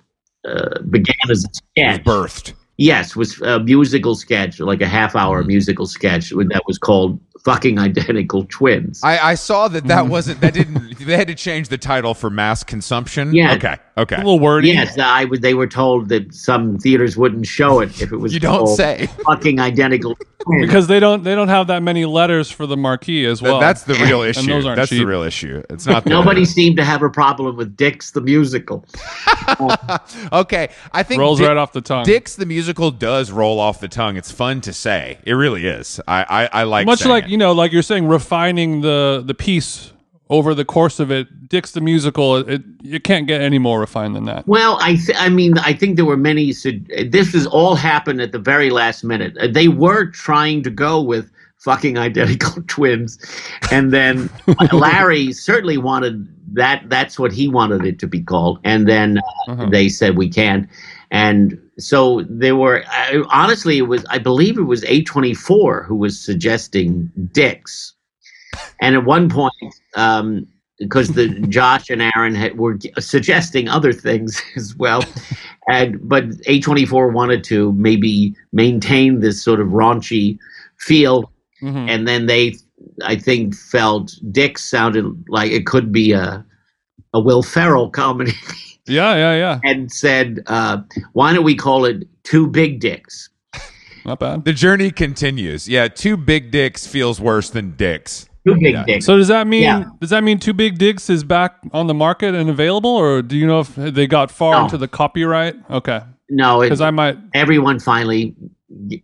uh, 0.46 0.80
began 0.90 1.16
as 1.30 1.46
a 1.46 1.54
sketch. 1.54 2.06
was 2.06 2.32
birthed. 2.32 2.54
Yes, 2.78 3.16
was 3.16 3.40
a 3.42 3.60
musical 3.60 4.16
sketch, 4.16 4.60
like 4.60 4.82
a 4.82 4.88
half 4.88 5.16
hour 5.16 5.44
musical 5.44 5.86
sketch 5.86 6.32
that 6.32 6.64
was 6.66 6.78
called 6.78 7.20
"Fucking 7.44 7.78
Identical 7.78 8.46
Twins." 8.46 9.02
I, 9.04 9.20
I 9.20 9.36
saw 9.36 9.68
that 9.68 9.86
that 9.86 10.08
wasn't 10.08 10.42
that 10.42 10.54
didn't 10.56 10.98
they 11.06 11.18
had 11.18 11.28
to 11.28 11.36
change 11.36 11.68
the 11.70 11.78
title 11.78 12.14
for 12.14 12.30
mass 12.30 12.64
consumption. 12.64 13.34
Yeah. 13.34 13.54
Okay. 13.56 13.78
Okay. 13.98 14.16
A 14.16 14.20
little 14.20 14.40
wordy. 14.40 14.70
Yes, 14.70 14.98
I 14.98 15.26
would. 15.26 15.42
They 15.42 15.54
were 15.54 15.68
told 15.68 16.10
that 16.10 16.34
some 16.34 16.78
theaters 16.78 17.18
wouldn't 17.18 17.46
show 17.46 17.82
it 17.82 18.02
if 18.02 18.12
it 18.12 18.18
was 18.18 18.34
You 18.36 18.40
don't 18.40 18.68
say. 18.68 19.08
fucking 19.26 19.60
identical. 19.60 20.18
Because 20.60 20.88
they 20.88 21.00
don't 21.00 21.24
they 21.24 21.36
don't 21.36 21.50
have 21.50 21.68
that 21.68 21.84
many 21.84 22.06
letters 22.06 22.50
for 22.50 22.66
the 22.66 22.76
marquee 22.78 23.26
as 23.26 23.42
well. 23.44 23.60
That's 23.60 23.84
the 23.84 23.94
real 23.96 24.22
And 24.24 24.32
issue. 24.36 24.48
those 24.48 24.66
aren't 24.66 24.78
That's 24.78 24.90
the 24.90 25.06
real 25.06 25.22
issue. 25.22 25.62
It's 25.70 25.86
not 25.86 26.04
the, 26.06 26.10
Nobody 26.10 26.46
seemed 26.46 26.78
to 26.78 26.84
have 26.84 27.04
a 27.04 27.10
problem 27.10 27.56
with 27.58 27.76
Dicks 27.78 28.12
the 28.12 28.22
musical. 28.22 28.86
Okay. 30.32 30.70
I 30.94 31.04
think 31.04 31.20
rolls 31.20 31.40
Dick- 31.40 31.48
right 31.48 31.58
off 31.58 31.74
the 31.74 31.82
tongue. 31.82 32.06
Dicks 32.06 32.36
the 32.36 32.46
musical 32.46 32.92
does 32.92 33.32
roll 33.32 33.60
off 33.60 33.80
the 33.80 33.88
tongue. 33.88 34.18
It's 34.18 34.32
fun 34.32 34.62
to 34.62 34.74
say. 34.74 35.20
It 35.26 35.34
really 35.34 35.68
is. 35.68 36.00
I 36.08 36.24
I, 36.52 36.62
I 36.62 36.64
like 36.64 36.86
Much 36.86 37.06
like 37.06 37.26
it. 37.26 37.30
you 37.30 37.38
know, 37.38 37.52
like 37.52 37.72
you're 37.72 37.82
saying, 37.82 38.08
refining 38.08 38.82
the 38.82 39.24
the 39.26 39.34
piece 39.34 39.92
over 40.32 40.56
the 40.56 40.66
course 40.66 41.00
of 41.00 41.12
it. 41.12 41.28
Dicks 41.50 41.72
the 41.74 41.82
musical. 41.82 42.38
It 42.38 42.64
it 42.84 43.04
can't 43.04 43.28
get 43.28 43.42
any 43.42 43.60
more 43.60 43.80
refined 43.80 44.16
than 44.16 44.26
that. 44.26 44.48
Well, 44.48 44.78
I 44.82 44.96
th- 44.96 45.18
I 45.20 45.30
mean, 45.30 45.58
I 45.60 45.74
think 45.74 45.98
there 45.98 46.06
were 46.06 46.18
many. 46.18 46.52
This 46.54 47.34
was 47.34 47.46
all 47.46 47.76
happened 47.76 48.22
at 48.22 48.32
the 48.32 48.40
very 48.40 48.72
last 48.72 49.04
minute. 49.04 49.38
Uh, 49.38 49.48
They 49.48 49.68
were 49.68 50.06
trying 50.06 50.64
to 50.64 50.72
go 50.72 51.02
with 51.02 51.30
fucking 51.60 51.98
identical 52.00 52.64
twins, 52.68 53.20
and 53.72 53.92
then 53.94 54.30
Larry 54.72 55.32
certainly 55.34 55.78
wanted 55.78 56.26
that. 56.56 56.84
That's 56.90 57.20
what 57.20 57.32
he 57.32 57.48
wanted 57.48 57.86
it 57.86 58.00
to 58.00 58.08
be 58.08 58.22
called, 58.24 58.60
and 58.64 58.88
then 58.88 59.18
uh, 59.20 59.52
Uh-huh. 59.52 59.70
they 59.70 59.90
said 59.90 60.18
we 60.18 60.30
can't. 60.30 60.68
And 61.14 61.60
so 61.78 62.24
there 62.30 62.56
were. 62.56 62.84
I, 62.90 63.22
honestly, 63.30 63.78
it 63.78 63.88
was. 63.90 64.06
I 64.10 64.18
believe 64.18 64.58
it 64.58 64.64
was 64.64 64.84
A 64.86 65.04
twenty 65.04 65.34
four 65.34 65.84
who 65.84 65.96
was 65.96 66.18
suggesting 66.18 67.12
Dicks, 67.34 67.94
and 68.80 68.96
at 68.96 69.04
one 69.06 69.30
point. 69.30 69.54
Um, 69.96 70.48
because 70.80 71.10
the 71.10 71.28
Josh 71.50 71.92
and 71.92 72.02
Aaron 72.02 72.34
had, 72.34 72.58
were 72.58 72.76
suggesting 73.00 73.68
other 73.70 73.94
things 73.94 74.42
as 74.56 74.76
well, 74.76 75.04
and 75.70 76.00
but 76.10 76.28
A24 76.48 77.14
wanted 77.14 77.44
to 77.46 77.72
maybe 77.74 78.36
maintain 78.52 79.20
this 79.20 79.44
sort 79.44 79.60
of 79.60 79.68
raunchy 79.70 80.40
feel, 80.80 81.32
Mhm. 81.62 81.88
and 81.88 82.08
then 82.08 82.26
they, 82.26 82.56
I 83.06 83.16
think, 83.16 83.54
felt 83.56 84.16
Dick 84.32 84.58
sounded 84.58 85.06
like 85.28 85.52
it 85.52 85.68
could 85.68 85.92
be 85.92 86.14
a 86.14 86.44
a 87.14 87.20
Will 87.20 87.44
Ferrell 87.44 87.92
comedy, 87.92 88.32
Yeah, 88.88 89.14
yeah, 89.16 89.36
yeah. 89.36 89.60
and 89.64 89.92
said, 89.92 90.40
uh, 90.48 90.78
"Why 91.14 91.32
don't 91.32 91.44
we 91.44 91.56
call 91.56 91.86
it 91.86 92.08
Two 92.24 92.48
Big 92.48 92.80
Dicks?" 92.80 93.30
Not 94.04 94.20
bad. 94.20 94.46
the 94.46 94.54
journey 94.54 94.90
continues. 94.90 95.70
Yeah, 95.70 95.90
two 95.90 96.18
big 96.18 96.50
dicks 96.50 96.88
feels 96.88 97.22
worse 97.22 97.52
than 97.52 97.76
dicks. 97.76 98.28
Two 98.46 98.56
Big 98.60 98.74
Yeah. 98.74 98.84
Dicks. 98.86 99.06
So 99.06 99.18
does 99.18 99.28
that 99.28 99.46
mean 99.48 99.64
Yeah. 99.64 99.84
does 100.00 100.10
that 100.10 100.24
mean 100.24 100.40
Two 100.40 100.54
Big 100.54 100.78
Dicks 100.78 101.10
is 101.10 101.24
back 101.24 101.56
on 101.74 101.88
the 101.88 101.94
market 101.94 102.34
and 102.36 102.50
available, 102.50 102.90
or 102.90 103.22
do 103.22 103.38
you 103.38 103.46
know 103.46 103.60
if 103.60 103.76
they 103.76 104.08
got 104.08 104.32
far 104.32 104.56
No. 104.56 104.64
into 104.64 104.78
the 104.78 104.88
copyright? 104.88 105.56
Okay, 105.70 106.02
no, 106.30 106.62
because 106.62 106.82
I 106.82 106.92
might 106.92 107.18
everyone 107.34 107.80
finally 107.80 108.34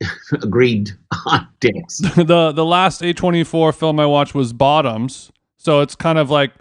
agreed 0.42 0.92
on 1.26 1.48
Dicks. 1.60 1.98
the 2.16 2.52
the 2.52 2.66
last 2.66 3.02
A24 3.02 3.74
film 3.76 4.00
I 4.00 4.06
watched 4.06 4.34
was 4.36 4.54
Bottoms. 4.54 5.32
So 5.58 5.82
it's 5.82 5.96
kind 5.96 6.18
of 6.18 6.30
like 6.30 6.52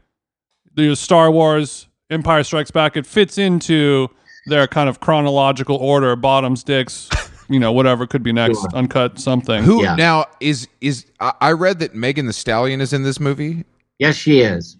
the 0.74 0.94
Star 0.96 1.30
Wars 1.30 1.88
Empire 2.10 2.42
Strikes 2.42 2.70
Back. 2.70 2.96
It 2.96 3.06
fits 3.06 3.38
into 3.38 4.08
their 4.46 4.66
kind 4.66 4.88
of 4.88 5.00
chronological 5.00 5.76
order. 5.76 6.14
Bottoms, 6.16 6.62
Dicks, 6.62 7.08
you 7.48 7.58
know, 7.60 7.72
whatever 7.72 8.06
could 8.06 8.22
be 8.22 8.32
next. 8.32 8.58
Sure. 8.60 8.68
Uncut 8.74 9.18
something. 9.18 9.62
Who 9.64 9.82
Yeah. 9.82 9.94
now 9.96 10.26
is 10.40 10.68
is 10.80 11.06
I 11.20 11.32
I 11.40 11.52
read 11.52 11.78
that 11.80 11.94
Megan 11.94 12.26
Thee 12.26 12.32
Stallion 12.32 12.80
is 12.80 12.92
in 12.92 13.02
this 13.02 13.20
movie. 13.20 13.64
Yes, 13.98 14.16
she 14.16 14.40
is. 14.40 14.76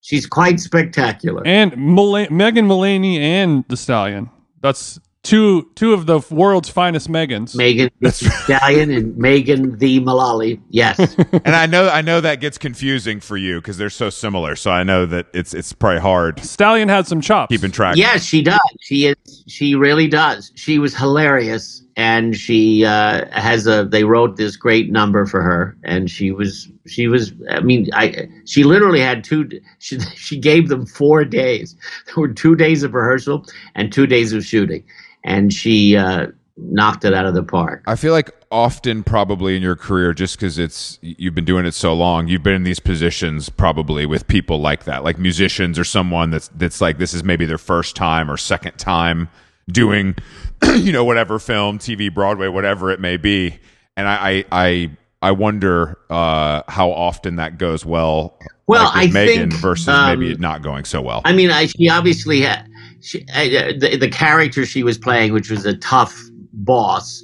She's 0.00 0.26
quite 0.26 0.58
spectacular. 0.60 1.42
And 1.46 1.76
Mula- 1.76 2.30
Megan 2.30 2.66
Mullally 2.66 3.18
and 3.18 3.64
the 3.68 3.76
Stallion. 3.76 4.30
That's 4.60 4.98
two 5.22 5.68
two 5.76 5.92
of 5.92 6.06
the 6.06 6.18
world's 6.32 6.68
finest 6.68 7.08
Megans. 7.08 7.54
Megan 7.54 7.88
Thee 8.00 8.10
Stallion 8.10 8.90
and 8.90 9.16
Megan 9.16 9.78
the 9.78 10.00
Mullally. 10.00 10.60
Yes. 10.70 10.98
and 11.44 11.54
I 11.54 11.66
know 11.66 11.88
I 11.88 12.02
know 12.02 12.20
that 12.20 12.40
gets 12.40 12.58
confusing 12.58 13.20
for 13.20 13.36
you 13.36 13.60
because 13.60 13.78
they're 13.78 13.90
so 13.90 14.10
similar. 14.10 14.56
So 14.56 14.72
I 14.72 14.82
know 14.82 15.06
that 15.06 15.26
it's 15.32 15.54
it's 15.54 15.72
probably 15.72 16.00
hard 16.00 16.40
Stallion 16.44 16.88
had 16.88 17.06
some 17.06 17.20
chops. 17.20 17.50
keeping 17.54 17.70
track. 17.70 17.96
yes, 17.96 18.24
she 18.24 18.42
does. 18.42 18.58
She 18.80 19.06
is. 19.06 19.44
She 19.46 19.76
really 19.76 20.08
does. 20.08 20.50
She 20.56 20.80
was 20.80 20.96
hilarious, 20.96 21.81
and 21.96 22.36
she 22.36 22.84
uh, 22.84 23.26
has 23.32 23.66
a. 23.66 23.84
They 23.84 24.04
wrote 24.04 24.36
this 24.36 24.56
great 24.56 24.90
number 24.90 25.26
for 25.26 25.42
her, 25.42 25.76
and 25.84 26.10
she 26.10 26.30
was. 26.30 26.68
She 26.86 27.08
was. 27.08 27.32
I 27.50 27.60
mean, 27.60 27.88
I. 27.92 28.28
She 28.46 28.64
literally 28.64 29.00
had 29.00 29.24
two. 29.24 29.48
She 29.78 30.00
she 30.16 30.38
gave 30.38 30.68
them 30.68 30.86
four 30.86 31.24
days. 31.24 31.76
There 32.06 32.22
were 32.22 32.32
two 32.32 32.56
days 32.56 32.82
of 32.82 32.94
rehearsal 32.94 33.44
and 33.74 33.92
two 33.92 34.06
days 34.06 34.32
of 34.32 34.44
shooting, 34.44 34.84
and 35.24 35.52
she 35.52 35.96
uh, 35.96 36.28
knocked 36.56 37.04
it 37.04 37.14
out 37.14 37.26
of 37.26 37.34
the 37.34 37.42
park. 37.42 37.84
I 37.86 37.96
feel 37.96 38.12
like 38.12 38.30
often 38.50 39.02
probably 39.02 39.56
in 39.56 39.62
your 39.62 39.76
career 39.76 40.12
just 40.12 40.36
because 40.36 40.58
it's 40.58 40.98
you've 41.00 41.34
been 41.34 41.44
doing 41.44 41.64
it 41.64 41.72
so 41.72 41.94
long 41.94 42.28
you've 42.28 42.42
been 42.42 42.52
in 42.52 42.64
these 42.64 42.78
positions 42.78 43.48
probably 43.48 44.04
with 44.04 44.28
people 44.28 44.60
like 44.60 44.84
that 44.84 45.02
like 45.02 45.18
musicians 45.18 45.78
or 45.78 45.84
someone 45.84 46.28
that's 46.28 46.48
that's 46.56 46.78
like 46.78 46.98
this 46.98 47.14
is 47.14 47.24
maybe 47.24 47.46
their 47.46 47.56
first 47.56 47.96
time 47.96 48.30
or 48.30 48.36
second 48.36 48.76
time 48.76 49.26
doing 49.68 50.14
you 50.76 50.92
know 50.92 51.04
whatever 51.04 51.38
film 51.38 51.78
tv 51.78 52.12
broadway 52.12 52.48
whatever 52.48 52.90
it 52.90 53.00
may 53.00 53.16
be 53.16 53.58
and 53.96 54.08
i 54.08 54.30
i 54.30 54.44
i, 54.52 54.90
I 55.22 55.30
wonder 55.32 55.98
uh 56.10 56.62
how 56.68 56.90
often 56.90 57.36
that 57.36 57.58
goes 57.58 57.84
well 57.84 58.38
Well, 58.66 58.84
like 58.94 59.08
with 59.08 59.16
I 59.16 59.26
megan 59.26 59.50
think, 59.50 59.60
versus 59.62 59.88
um, 59.88 60.06
maybe 60.18 60.32
it 60.32 60.40
not 60.40 60.62
going 60.62 60.84
so 60.84 61.00
well 61.02 61.22
I 61.24 61.32
mean, 61.32 61.50
I, 61.50 61.66
she 61.66 61.88
obviously 61.88 62.40
had 62.42 62.68
she, 63.00 63.24
uh, 63.34 63.72
the 63.78 63.96
the 64.00 64.08
character 64.08 64.64
she 64.64 64.82
was 64.84 64.96
playing, 64.98 65.32
which 65.32 65.50
was 65.50 65.66
a 65.66 65.76
tough 65.76 66.16
boss, 66.52 67.22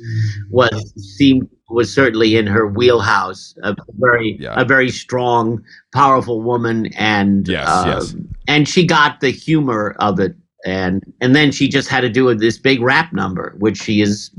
was 0.50 0.92
seemed 1.16 1.48
was 1.70 1.92
certainly 1.92 2.36
in 2.36 2.46
her 2.46 2.66
wheelhouse. 2.66 3.54
A 3.62 3.76
very 3.98 4.36
Yeah. 4.40 4.60
a 4.60 4.64
very 4.64 4.90
strong, 4.90 5.62
powerful 5.94 6.42
woman, 6.42 6.86
and 6.96 7.46
Yes, 7.46 7.68
uh, 7.68 7.84
yes. 7.86 8.16
and 8.48 8.68
she 8.68 8.84
got 8.86 9.20
the 9.20 9.30
humor 9.30 9.94
of 10.00 10.18
it, 10.18 10.34
and 10.68 11.02
and 11.20 11.34
then 11.34 11.50
she 11.52 11.68
just 11.68 11.88
had 11.88 12.02
to 12.02 12.08
do 12.10 12.32
this 12.34 12.58
big 12.58 12.80
rap 12.80 13.12
number, 13.12 13.54
which 13.58 13.78
she 13.78 14.00
is 14.00 14.30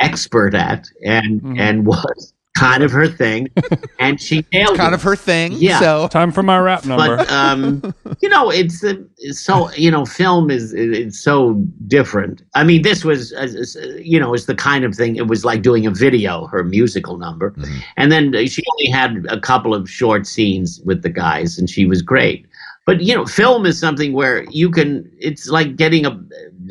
expert 0.00 0.54
at, 0.54 0.86
and 1.04 1.40
Mhm. 1.42 1.58
and 1.60 1.86
was 1.86 2.32
kind 2.58 2.82
of 2.82 2.90
her 2.92 3.06
thing, 3.08 3.48
and 4.00 4.20
she 4.20 4.44
nailed 4.52 4.76
kind 4.76 4.92
it. 4.92 4.96
of 4.96 5.02
her 5.02 5.16
thing 5.16 5.52
Yeah. 5.52 5.80
so 5.80 6.08
Time 6.08 6.30
for 6.30 6.42
my 6.42 6.58
rap 6.58 6.84
number. 6.84 7.16
But 7.18 7.30
um, 7.32 7.94
you 8.20 8.28
know, 8.28 8.50
it's, 8.50 8.84
uh, 8.84 8.94
it's 9.18 9.40
so 9.40 9.70
you 9.72 9.90
know, 9.90 10.04
film 10.04 10.50
is 10.50 10.72
it's 10.74 11.18
so 11.22 11.54
different. 11.86 12.42
I 12.54 12.64
mean, 12.64 12.82
this 12.82 13.04
was 13.04 13.32
uh, 13.32 13.46
uh, 13.82 13.88
you 14.02 14.18
know, 14.20 14.34
it's 14.34 14.44
the 14.46 14.54
kind 14.54 14.84
of 14.84 14.94
thing. 14.94 15.16
It 15.16 15.26
was 15.26 15.44
like 15.44 15.62
doing 15.62 15.86
a 15.86 15.90
video, 15.90 16.46
her 16.48 16.62
musical 16.64 17.16
number, 17.18 17.52
Mhm. 17.52 17.80
and 17.96 18.12
then 18.12 18.46
she 18.46 18.62
only 18.74 18.90
had 18.90 19.24
a 19.30 19.40
couple 19.40 19.74
of 19.74 19.88
short 19.88 20.26
scenes 20.26 20.80
with 20.84 21.02
the 21.02 21.10
guys, 21.10 21.58
and 21.58 21.68
she 21.70 21.86
was 21.86 22.02
great. 22.02 22.46
But 22.86 23.00
you 23.02 23.14
know, 23.14 23.26
film 23.26 23.66
is 23.66 23.78
something 23.78 24.12
where 24.12 24.44
you 24.50 24.70
can. 24.70 25.10
It's 25.18 25.48
like 25.48 25.76
getting 25.76 26.06
a, 26.06 26.20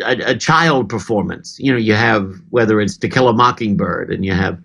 a 0.06 0.32
a 0.32 0.38
child 0.38 0.90
performance. 0.90 1.58
You 1.60 1.72
know, 1.72 1.78
you 1.78 1.94
have 1.94 2.34
whether 2.50 2.82
it's 2.82 2.98
To 2.98 3.10
Kill 3.10 3.28
a 3.28 3.34
Mockingbird, 3.34 4.12
and 4.12 4.26
you 4.26 4.34
have 4.34 4.60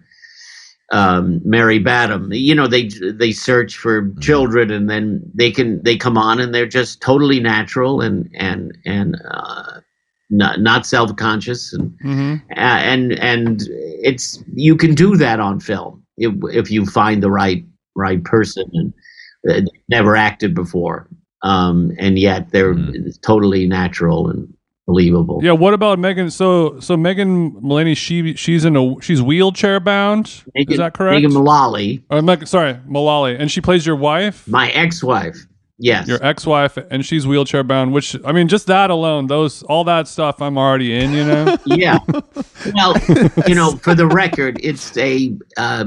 um, 0.92 1.40
Mary 1.44 1.78
Badham. 1.78 2.32
You 2.32 2.54
know, 2.54 2.66
they 2.66 2.88
they 2.88 3.32
search 3.32 3.76
for 3.76 4.10
children, 4.20 4.70
and 4.70 4.88
then 4.88 5.22
they 5.34 5.50
can 5.50 5.82
they 5.82 5.96
come 5.96 6.16
on, 6.16 6.40
and 6.40 6.54
they're 6.54 6.66
just 6.66 7.00
totally 7.00 7.40
natural 7.40 8.00
and 8.00 8.28
and 8.34 8.76
and 8.84 9.16
uh, 9.30 9.80
not 10.30 10.60
not 10.60 10.86
self 10.86 11.14
conscious, 11.16 11.72
and 11.72 11.94
hmm 12.02 12.36
uh, 12.56 12.80
and 12.82 13.12
and 13.18 13.62
it's 13.68 14.42
you 14.54 14.76
can 14.76 14.94
do 14.94 15.16
that 15.16 15.40
on 15.40 15.60
film 15.60 16.02
if 16.16 16.34
if 16.52 16.70
you 16.70 16.86
find 16.86 17.22
the 17.22 17.30
right 17.30 17.64
right 17.96 18.22
person 18.24 18.64
and 18.72 18.92
uh, 19.50 19.70
never 19.88 20.16
acted 20.16 20.54
before, 20.54 21.08
um, 21.44 21.92
and 21.98 22.18
yet 22.18 22.50
they're 22.50 22.74
Mhm. 22.74 23.20
totally 23.22 23.66
natural 23.68 24.28
and 24.28 24.52
believable. 24.86 25.40
Yeah. 25.42 25.52
What 25.52 25.72
about 25.72 25.98
Megan? 25.98 26.30
So 26.30 26.78
so 26.80 26.96
Megan 26.96 27.56
Mullally, 27.62 27.94
she 27.94 28.34
she's 28.34 28.64
in 28.64 28.76
a 28.76 29.00
she's 29.00 29.22
wheelchair 29.22 29.78
bound. 29.80 30.42
Megan, 30.54 30.72
Is 30.72 30.78
that 30.78 30.92
correct? 30.94 31.14
Megan 31.22 31.32
Mullally, 31.32 32.02
Or 32.10 32.20
Meg, 32.22 32.46
sorry, 32.46 32.76
Mullally, 32.86 33.36
and 33.36 33.50
she 33.50 33.60
plays 33.60 33.86
your 33.86 33.96
wife, 33.96 34.46
my 34.48 34.68
ex-wife. 34.70 35.36
Yes. 35.78 36.06
your 36.06 36.24
ex-wife, 36.24 36.78
and 36.90 37.04
she's 37.04 37.26
wheelchair 37.26 37.64
bound. 37.64 37.92
Which 37.92 38.14
I 38.24 38.30
mean, 38.32 38.46
just 38.46 38.66
that 38.68 38.90
alone, 38.90 39.26
those 39.26 39.62
all 39.64 39.84
that 39.84 40.06
stuff, 40.06 40.40
I'm 40.40 40.56
already 40.56 40.94
in. 40.94 41.12
You 41.12 41.24
know. 41.24 41.56
yeah. 41.66 41.98
Well, 42.74 42.94
you 43.46 43.54
know, 43.54 43.72
for 43.76 43.94
the 43.94 44.06
record, 44.06 44.58
it's 44.62 44.96
a, 44.96 45.34
uh, 45.58 45.84
a 45.84 45.86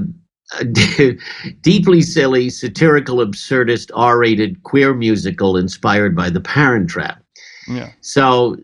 deeply 1.61 2.01
silly, 2.01 2.49
satirical, 2.49 3.17
absurdist, 3.17 3.91
R-rated 3.93 4.63
queer 4.63 4.93
musical 4.93 5.57
inspired 5.57 6.15
by 6.15 6.29
The 6.29 6.41
Parent 6.41 6.89
Trap. 6.89 7.21
yeah. 7.67 7.91
So, 8.01 8.57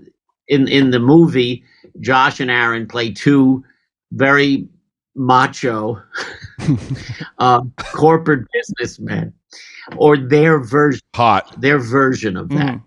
in 0.48 0.68
in 0.68 0.92
the 0.92 1.00
movie, 1.00 1.64
Josh 2.00 2.40
and 2.40 2.52
Aaron 2.52 2.88
play 2.88 3.12
two 3.12 3.64
very 4.12 4.68
macho 5.16 6.02
uh, 7.40 7.62
corporate 7.94 8.48
businessmen, 8.54 9.34
or 9.98 10.18
their 10.18 10.60
version, 10.60 11.02
Hot. 11.16 11.60
their 11.62 11.80
version 11.80 12.36
of 12.38 12.50
that, 12.50 12.76
Mhm. 12.76 12.82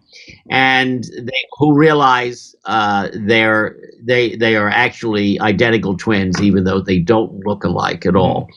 And 0.51 1.05
they 1.23 1.45
who 1.59 1.75
realize 1.77 2.55
uh, 2.67 3.09
they're 3.27 3.77
they 4.03 4.37
they 4.37 4.57
are 4.57 4.69
actually 4.71 5.39
identical 5.41 5.97
twins, 5.97 6.41
even 6.43 6.65
though 6.65 6.81
they 6.81 6.99
don't 6.99 7.33
look 7.47 7.65
alike 7.65 8.07
at 8.07 8.17
all, 8.17 8.49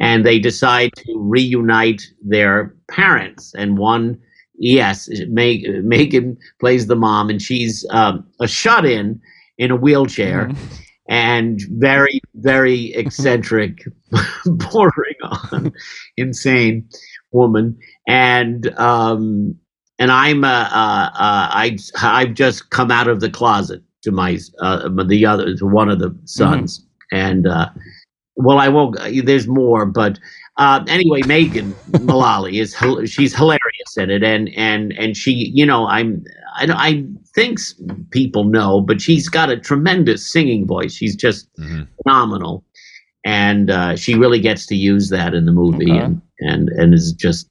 and 0.00 0.24
they 0.24 0.38
decide 0.38 0.90
to 0.96 1.14
reunite 1.18 2.02
their 2.22 2.74
parents, 2.88 3.54
and 3.56 3.78
one. 3.78 4.18
Yes, 4.58 5.08
Meg, 5.28 5.66
Megan 5.84 6.38
plays 6.60 6.86
the 6.86 6.96
mom, 6.96 7.28
and 7.28 7.42
she's 7.42 7.84
um, 7.90 8.26
a 8.40 8.48
shut-in 8.48 9.20
in 9.58 9.70
a 9.70 9.76
wheelchair 9.76 10.48
Mhm. 10.48 10.56
and 11.08 11.60
very, 11.72 12.20
very 12.36 12.94
eccentric, 12.94 13.84
bordering 14.46 15.14
on 15.52 15.72
insane 16.16 16.88
woman. 17.32 17.76
And 18.08 18.68
um, 18.78 19.56
and 19.98 20.10
I'm 20.10 20.44
uh, 20.44 20.48
uh, 20.48 21.10
uh, 21.14 21.48
I 21.52 21.78
I've 22.02 22.34
just 22.34 22.70
come 22.70 22.90
out 22.90 23.08
of 23.08 23.20
the 23.20 23.30
closet 23.30 23.82
to 24.02 24.10
my 24.12 24.38
uh, 24.60 24.88
the 25.04 25.26
other 25.26 25.56
to 25.56 25.66
one 25.66 25.88
of 25.88 25.98
the 25.98 26.16
sons, 26.24 26.84
and 27.12 27.46
uh, 27.46 27.68
well, 28.36 28.58
I 28.58 28.68
won't. 28.68 28.96
There's 29.24 29.48
more, 29.48 29.86
but 29.86 30.18
uh, 30.58 30.84
anyway, 30.88 31.22
Megan 31.22 31.78
Mullally 31.86 32.58
is 32.58 32.76
she's 33.06 33.34
hilarious 33.34 33.96
in 33.96 34.10
it, 34.10 34.22
and 34.22 34.50
and 34.56 34.92
and 34.92 35.16
she, 35.16 35.50
you 35.54 35.64
know, 35.66 35.86
I'm 35.86 36.24
I 36.56 36.66
I 36.70 37.04
think 37.34 37.58
people 38.10 38.44
know, 38.44 38.80
but 38.80 39.00
she's 39.00 39.28
got 39.28 39.50
a 39.50 39.56
tremendous 39.58 40.30
singing 40.30 40.66
voice. 40.66 40.92
She's 40.94 41.16
just 41.16 41.48
Mhm. 41.58 41.88
phenomenal, 42.02 42.64
and 43.24 43.70
uh, 43.70 43.96
she 43.96 44.14
really 44.14 44.40
gets 44.40 44.66
to 44.66 44.76
use 44.76 45.08
that 45.08 45.32
in 45.34 45.46
the 45.46 45.52
movie, 45.52 45.90
Okay. 45.90 46.00
and 46.00 46.20
and 46.40 46.68
and 46.68 46.92
is 46.94 47.12
just, 47.12 47.48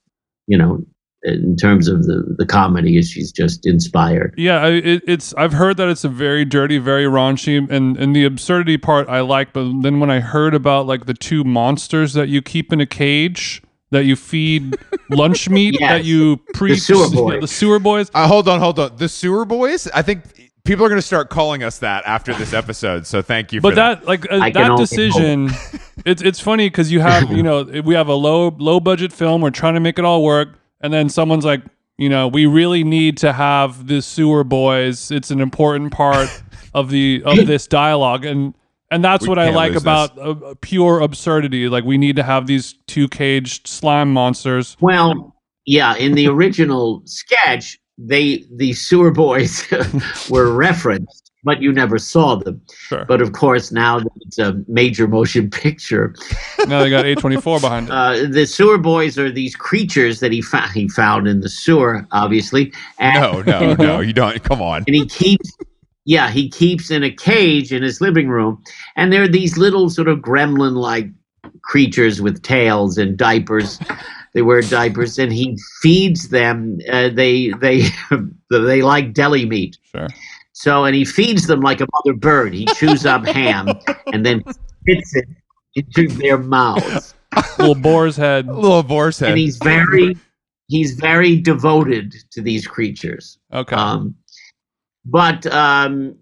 you 0.47 0.57
know, 0.57 0.83
in 1.25 1.55
terms 1.55 1.87
of 1.87 2.03
the 2.05 2.23
the 2.37 2.45
comedy, 2.45 3.01
she's 3.01 3.31
just 3.31 3.65
inspired. 3.65 4.33
Yeah, 4.37 4.61
I, 4.61 4.69
it, 4.71 5.03
it's. 5.07 5.33
I've 5.35 5.53
heard 5.53 5.77
that 5.77 5.87
it's 5.89 6.03
a 6.03 6.09
very 6.09 6.45
dirty, 6.45 6.77
very 6.77 7.05
raunchy, 7.05 7.57
and 7.69 7.97
and 7.97 8.15
the 8.15 8.23
absurdity 8.25 8.77
part 8.77 9.09
I 9.09 9.21
like. 9.21 9.51
But 9.53 9.81
then 9.81 9.99
when 9.99 10.09
I 10.11 10.19
heard 10.19 10.53
about 10.53 10.85
like 10.87 11.05
the 11.05 11.13
two 11.13 11.43
monsters 11.43 12.13
that 12.13 12.29
you 12.29 12.41
keep 12.41 12.71
in 12.71 12.79
a 12.79 12.85
cage 12.85 13.61
that 13.91 14.05
you 14.05 14.15
feed 14.15 14.75
lunch 15.09 15.47
meat 15.49 15.77
Yes. 15.79 15.89
that 15.89 16.05
you 16.05 16.37
pre 16.53 16.71
The 16.73 16.77
sewer 16.79 17.05
yeah, 17.09 17.15
boys. 17.15 17.41
the 17.41 17.47
sewer 17.47 17.79
boys. 17.79 18.09
Uh, 18.13 18.27
hold 18.27 18.47
on, 18.47 18.59
hold 18.59 18.79
on. 18.79 18.95
The 18.97 19.07
sewer 19.09 19.45
boys. 19.45 19.87
I 19.93 20.01
think 20.01 20.23
people 20.63 20.83
are 20.85 20.89
going 20.89 20.99
to 20.99 21.05
start 21.05 21.29
calling 21.29 21.61
us 21.63 21.77
that 21.79 22.03
after 22.07 22.33
this 22.33 22.51
episode. 22.53 23.05
So 23.07 23.21
thank 23.21 23.53
you. 23.53 23.61
But 23.61 23.69
for 23.71 23.75
that. 23.75 23.99
that 24.01 24.07
like 24.07 24.25
uh, 24.31 24.49
that 24.49 24.77
decision, 24.77 25.49
it's 26.05 26.21
it's 26.21 26.39
funny 26.39 26.67
because 26.67 26.91
you 26.91 26.99
have 26.99 27.31
you 27.31 27.43
know 27.49 27.63
we 27.85 27.93
have 27.95 28.07
a 28.07 28.15
low 28.15 28.49
low 28.57 28.79
budget 28.79 29.13
film. 29.13 29.41
We're 29.41 29.51
trying 29.51 29.75
to 29.75 29.79
make 29.79 29.97
it 29.99 30.05
all 30.05 30.23
work, 30.23 30.57
and 30.81 30.93
then 30.93 31.09
someone's 31.09 31.45
like, 31.45 31.61
you 31.97 32.09
know, 32.09 32.27
we 32.27 32.45
really 32.45 32.83
need 32.83 33.17
to 33.19 33.31
have 33.31 33.87
the 33.87 34.01
sewer 34.01 34.43
boys. 34.43 35.11
It's 35.11 35.31
an 35.31 35.39
important 35.39 35.93
part 35.93 36.29
of 36.73 36.89
the 36.89 37.23
of 37.25 37.47
this 37.47 37.67
dialogue, 37.67 38.25
and 38.25 38.53
and 38.91 39.03
that's 39.03 39.23
We 39.23 39.29
what 39.29 39.39
I 39.39 39.49
like 39.49 39.75
about 39.75 40.17
uh, 40.19 40.55
pure 40.61 40.99
absurdity. 40.99 41.69
Like 41.69 41.85
we 41.85 41.97
need 41.97 42.15
to 42.17 42.23
have 42.23 42.47
these 42.47 42.75
two 42.87 43.07
caged 43.07 43.67
slime 43.67 44.11
monsters. 44.11 44.75
Well, 44.81 45.35
yeah, 45.65 45.95
in 45.95 46.13
the 46.13 46.27
original 46.27 47.01
sketch, 47.05 47.79
they 47.97 48.45
the 48.53 48.73
sewer 48.73 49.11
boys 49.11 49.65
were 50.29 50.53
referenced, 50.53 51.24
but 51.45 51.61
you 51.61 51.71
never 51.71 51.97
saw 51.97 52.35
them. 52.35 52.59
Sure. 52.75 53.05
But 53.05 53.21
of 53.21 53.31
course, 53.31 53.71
now 53.71 53.99
that 53.99 54.11
it's 54.25 54.37
a 54.39 54.61
major 54.67 55.07
motion 55.07 55.49
picture, 55.63 56.13
now 56.67 56.79
they 56.83 56.89
got 56.89 57.05
A 57.05 57.15
twenty 57.15 57.39
four 57.39 57.61
behind 57.61 57.87
it. 57.87 57.91
uh, 57.93 58.25
the 58.29 58.45
sewer 58.45 58.77
boys 58.77 59.17
are 59.17 59.31
these 59.31 59.55
creatures 59.55 60.19
that 60.19 60.33
he 60.33 60.41
found 60.41 60.71
he 60.73 60.89
found 60.89 61.27
in 61.27 61.39
the 61.39 61.49
sewer, 61.49 62.05
obviously. 62.11 62.73
And, 62.99 63.21
no, 63.21 63.41
no, 63.43 63.73
no. 63.79 63.99
You 64.01 64.11
don't. 64.11 64.43
Come 64.43 64.61
on. 64.61 64.83
and 64.87 64.95
he 64.95 65.05
keeps 65.05 65.55
yeah 66.07 66.29
he 66.29 66.49
keeps 66.49 66.91
in 66.91 67.03
a 67.03 67.09
cage 67.11 67.71
in 67.71 67.81
his 67.81 67.99
living 68.01 68.27
room 68.29 68.61
and 68.95 69.11
they're 69.11 69.27
these 69.27 69.57
little 69.57 69.89
sort 69.89 70.07
of 70.07 70.19
gremlin 70.19 70.73
like 70.75 71.07
creatures 71.63 72.21
with 72.21 72.43
tails 72.43 72.97
and 72.99 73.17
diapers 73.17 73.79
they 74.35 74.43
wear 74.43 74.61
diapers 74.61 75.17
and 75.17 75.33
he 75.33 75.57
feeds 75.81 76.29
them 76.29 76.77
uh, 76.91 77.09
they 77.09 77.49
they 77.59 77.87
they 78.51 78.83
like 78.83 79.13
deli 79.13 79.45
meat 79.47 79.79
Sure. 79.91 80.07
So 80.57 80.85
and 80.85 80.95
he 80.95 81.03
feeds 81.03 81.47
them 81.47 81.59
like 81.59 81.81
a 81.81 81.87
mother 81.93 82.17
bird 82.17 82.53
he 82.53 82.65
chews 82.77 83.05
up 83.05 83.25
ham 83.39 83.67
and 84.13 84.25
then 84.25 84.41
spits 84.81 85.15
it 85.15 85.25
into 85.75 86.07
their 86.15 86.37
mouths 86.37 87.13
Little 87.59 87.75
boar's 87.75 88.15
head. 88.15 88.47
A 88.47 88.53
little 88.53 88.81
boar's 88.81 89.19
head. 89.19 89.29
and 89.31 89.37
he's 89.37 89.57
very 89.57 90.15
he's 90.69 90.93
very 90.93 91.35
devoted 91.41 92.15
to 92.31 92.41
these 92.41 92.65
creatures 92.65 93.37
Okay. 93.53 93.75
um, 93.75 94.15
but 95.07 95.45
um, 95.47 96.15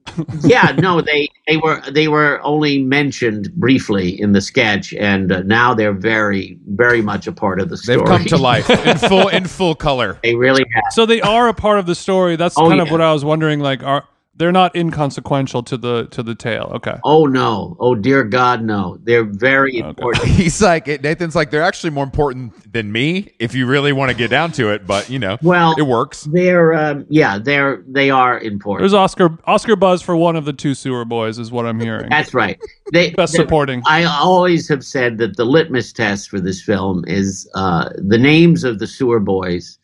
yeah, 0.44 0.74
no, 0.78 1.00
they 1.00 1.30
they 1.48 1.56
were 1.56 1.82
they 1.92 2.10
were 2.10 2.42
only 2.44 2.84
mentioned 2.84 3.50
briefly 3.56 4.20
in 4.20 4.34
the 4.34 4.42
sketch, 4.42 4.94
and 4.96 5.32
uh, 5.32 5.42
now 5.44 5.74
they're 5.74 5.94
very 5.94 6.58
very 6.68 7.02
much 7.02 7.26
a 7.26 7.32
part 7.32 7.62
of 7.62 7.70
the 7.70 7.78
story. 7.78 8.00
They've 8.00 8.06
come 8.08 8.26
to 8.26 8.36
life 8.38 8.70
in 8.86 8.98
full 8.98 9.30
in 9.30 9.46
full 9.48 9.74
color. 9.76 10.20
they 10.22 10.36
really 10.36 10.66
have. 10.74 10.84
So 10.92 11.06
they 11.06 11.22
are 11.22 11.48
a 11.48 11.54
part 11.54 11.80
of 11.80 11.86
the 11.86 11.96
story. 11.96 12.36
That's 12.36 12.58
Oh, 12.58 12.68
kind 12.68 12.82
of 12.82 12.92
what 12.92 13.00
I 13.00 13.14
was 13.14 13.24
wondering. 13.24 13.62
Like, 13.62 13.84
are 13.84 14.04
they're 14.36 14.52
not 14.52 14.76
inconsequential 14.76 15.62
to 15.64 15.78
the 15.78 16.08
to 16.08 16.24
the 16.24 16.34
tale? 16.34 16.72
Okay. 16.76 16.98
Oh 17.04 17.26
no! 17.26 17.78
Oh 17.80 17.94
dear 17.94 18.24
God, 18.24 18.64
no! 18.64 18.98
They're 19.04 19.24
very 19.26 19.78
important. 19.78 20.26
He's 20.30 20.62
like 20.62 20.88
Nathan's 20.88 21.36
like 21.36 21.52
they're 21.52 21.62
actually 21.62 21.92
more 21.92 22.04
important 22.04 22.72
than 22.74 22.92
me 22.92 23.32
if 23.40 23.54
you 23.54 23.68
really 23.68 23.94
want 23.94 24.10
to 24.12 24.18
get 24.18 24.30
down 24.30 24.52
to 24.54 24.70
it. 24.72 24.88
But 24.88 25.10
you 25.10 25.20
know, 25.20 25.38
Well, 25.44 25.76
it 25.78 25.84
works. 25.84 26.24
they're 26.32 26.74
um, 26.74 27.06
yeah, 27.10 27.38
they're 27.38 27.84
they 27.88 28.10
are 28.10 28.40
important. 28.40 28.82
There's 28.82 28.94
Oscar 28.96 29.38
Oscar 29.46 29.76
buzz 29.76 30.02
for 30.02 30.16
one 30.16 30.36
of 30.36 30.46
the 30.46 30.54
two 30.54 30.74
sewer 30.74 31.06
boys, 31.06 31.38
is 31.38 31.52
what 31.52 31.66
I'm 31.68 31.80
hearing. 31.80 32.10
That's 32.10 32.34
right. 32.34 32.60
They 32.92 33.10
Best 33.16 33.34
supporting. 33.34 33.84
I 33.86 34.04
always 34.06 34.68
have 34.70 34.84
said 34.84 35.20
that 35.20 35.38
the 35.38 35.46
litmus 35.46 35.94
test 35.94 36.30
for 36.30 36.40
this 36.40 36.62
film 36.62 37.04
is 37.08 37.48
uh, 37.54 37.90
the 37.98 38.18
names 38.18 38.64
of 38.64 38.80
the 38.80 38.88
sewer 38.88 39.20
boys 39.20 39.78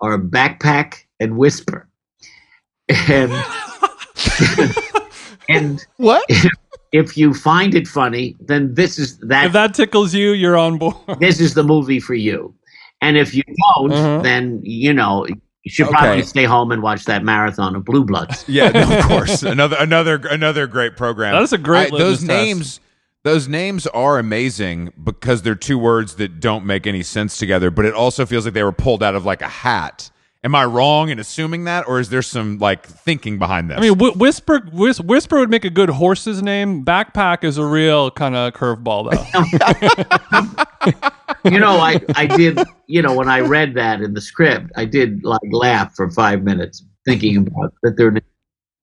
are 0.00 0.18
Backpack 0.18 1.04
and 1.20 1.38
Whisper, 1.38 1.88
and 3.08 3.32
and 5.48 5.84
What? 5.96 6.24
if 6.92 7.16
you 7.16 7.34
find 7.34 7.74
it 7.74 7.86
funny, 7.86 8.36
then 8.40 8.74
this 8.74 8.98
is 8.98 9.18
that, 9.18 9.46
If 9.46 9.52
that 9.52 9.74
tickles 9.74 10.14
you, 10.14 10.32
you're 10.32 10.56
on 10.56 10.78
board. 10.78 10.96
this 11.20 11.40
is 11.40 11.54
the 11.54 11.62
movie 11.64 12.00
for 12.00 12.14
you. 12.14 12.54
And 13.02 13.16
if 13.16 13.34
you 13.34 13.42
don't, 13.76 13.92
Uh-huh. 13.92 14.22
then 14.22 14.60
you 14.62 14.92
know 14.92 15.26
you 15.26 15.70
should 15.70 15.86
Okay. 15.88 15.96
probably 15.96 16.22
stay 16.22 16.44
home 16.44 16.70
and 16.72 16.82
watch 16.82 17.04
that 17.04 17.22
marathon 17.24 17.76
of 17.76 17.84
Blue 17.84 18.04
Bloods. 18.04 18.44
Yeah, 18.48 18.70
no, 18.70 18.98
of 18.98 19.04
course. 19.04 19.42
Another 19.42 19.76
another 19.78 20.16
another 20.30 20.66
great 20.66 20.96
program. 20.96 21.34
That 21.34 21.42
is 21.42 21.52
a 21.52 21.58
great 21.58 21.92
I- 21.92 21.98
those 21.98 22.22
litmus 22.22 22.26
test. 22.28 22.28
names. 22.28 22.80
Those 23.24 23.48
names 23.48 23.88
are 23.88 24.20
amazing 24.20 24.92
because 25.02 25.42
they're 25.42 25.56
two 25.56 25.78
words 25.78 26.14
that 26.14 26.38
don't 26.38 26.64
make 26.64 26.86
any 26.86 27.02
sense 27.02 27.36
together. 27.38 27.72
But 27.72 27.84
it 27.84 27.92
also 27.92 28.24
feels 28.24 28.44
like 28.44 28.54
they 28.54 28.62
were 28.62 28.70
pulled 28.70 29.02
out 29.02 29.16
of 29.16 29.24
like 29.26 29.42
a 29.42 29.48
hat. 29.48 30.10
Am 30.46 30.54
I 30.54 30.64
wrong 30.64 31.08
in 31.08 31.18
assuming 31.18 31.64
that, 31.64 31.88
or 31.88 31.98
is 31.98 32.08
there 32.08 32.22
some 32.22 32.58
like 32.58 32.86
thinking 32.86 33.36
behind 33.36 33.68
this? 33.68 33.78
I 33.78 33.80
mean, 33.80 33.98
Wh- 33.98 34.16
Whisper 34.16 34.60
Whis- 34.72 35.00
Whisper 35.00 35.40
would 35.40 35.50
make 35.50 35.64
a 35.64 35.70
good 35.70 35.90
horse's 35.90 36.40
name. 36.40 36.84
Backpack 36.84 37.42
is 37.42 37.58
a 37.58 37.66
real 37.66 38.12
kind 38.12 38.36
of 38.36 38.52
curveball, 38.52 39.10
though. 39.10 40.64
you 41.50 41.58
know, 41.58 41.78
I, 41.80 42.00
I 42.14 42.26
did, 42.26 42.60
you 42.86 43.02
know, 43.02 43.12
when 43.12 43.28
I 43.28 43.40
read 43.40 43.74
that 43.74 44.00
in 44.02 44.14
the 44.14 44.20
script, 44.20 44.70
I 44.76 44.84
did 44.84 45.24
like 45.24 45.40
laugh 45.50 45.96
for 45.96 46.08
five 46.12 46.44
minutes 46.44 46.84
thinking 47.04 47.38
about 47.38 47.74
that 47.82 47.96
their 47.96 48.12
names 48.12 48.24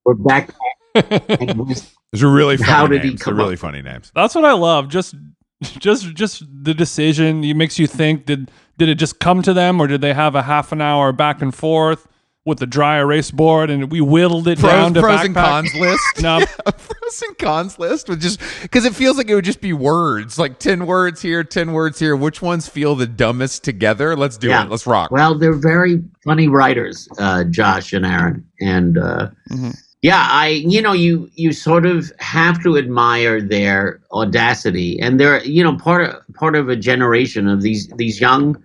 were 0.03 0.17
Backpack 0.17 1.39
and 1.39 1.65
Whisper. 1.65 1.95
those 2.11 2.23
are 2.23 2.29
really 2.29 2.57
funny 2.57 2.69
How 2.71 2.87
did 2.87 3.05
he 3.05 3.15
come 3.15 3.37
They're 3.37 3.45
really 3.45 3.53
up- 3.53 3.59
funny 3.59 3.81
names. 3.81 4.11
That's 4.13 4.35
what 4.35 4.43
I 4.43 4.51
love. 4.51 4.89
Just, 4.89 5.15
just, 5.61 6.13
just 6.13 6.43
the 6.61 6.73
decision. 6.73 7.41
It 7.45 7.53
makes 7.55 7.79
you 7.79 7.87
think. 7.87 8.25
Did 8.25 8.51
did 8.77 8.89
it 8.89 8.95
just 8.95 9.19
come 9.19 9.41
to 9.43 9.53
them, 9.53 9.79
or 9.79 9.87
did 9.87 10.01
they 10.01 10.13
have 10.13 10.35
a 10.35 10.43
half 10.43 10.71
an 10.71 10.81
hour 10.81 11.11
back 11.11 11.41
and 11.41 11.53
forth 11.53 12.07
with 12.45 12.59
the 12.59 12.65
dry 12.67 12.97
erase 12.97 13.31
board, 13.31 13.69
and 13.69 13.89
we 13.89 14.01
whittled 14.01 14.45
it 14.49 14.59
Pros, 14.59 14.69
down 14.71 14.93
to 14.95 14.99
pros 14.99 15.19
backpack? 15.21 15.25
and 15.25 15.35
cons 15.35 15.75
list. 15.75 16.21
No, 16.21 16.41
a 16.65 16.71
pros 16.73 17.21
and 17.25 17.37
cons 17.37 17.79
list 17.79 18.09
with 18.09 18.21
just 18.21 18.41
because 18.61 18.83
it 18.83 18.93
feels 18.93 19.15
like 19.17 19.29
it 19.29 19.35
would 19.35 19.45
just 19.45 19.61
be 19.61 19.71
words, 19.71 20.37
like 20.37 20.59
ten 20.59 20.85
words 20.85 21.21
here, 21.21 21.43
ten 21.45 21.71
words 21.71 21.99
here. 21.99 22.15
Which 22.17 22.41
ones 22.41 22.67
feel 22.67 22.95
the 22.95 23.07
dumbest 23.07 23.63
together? 23.63 24.15
Let's 24.17 24.35
do 24.37 24.49
Yeah. 24.49 24.63
it. 24.65 24.69
Let's 24.69 24.85
rock. 24.85 25.09
Well, 25.11 25.37
they're 25.37 25.53
very 25.53 26.03
funny 26.25 26.49
writers, 26.49 27.07
uh, 27.17 27.45
Josh 27.45 27.93
and 27.93 28.05
Aaron, 28.05 28.45
and 28.59 28.97
uh, 28.97 29.29
Mhm. 29.49 29.77
Yeah, 30.03 30.27
I, 30.31 30.49
you 30.67 30.81
know, 30.83 30.93
you 30.93 31.31
you 31.35 31.53
sort 31.53 31.87
of 31.87 32.13
have 32.19 32.63
to 32.63 32.77
admire 32.77 33.41
their 33.41 34.01
audacity, 34.13 34.99
and 35.01 35.19
they're, 35.19 35.43
you 35.45 35.63
know, 35.63 35.77
part 35.77 36.03
of 36.09 36.35
part 36.35 36.55
of 36.55 36.69
a 36.69 36.77
generation 36.77 37.47
of 37.49 37.63
these 37.63 37.89
these 37.97 38.21
young 38.21 38.61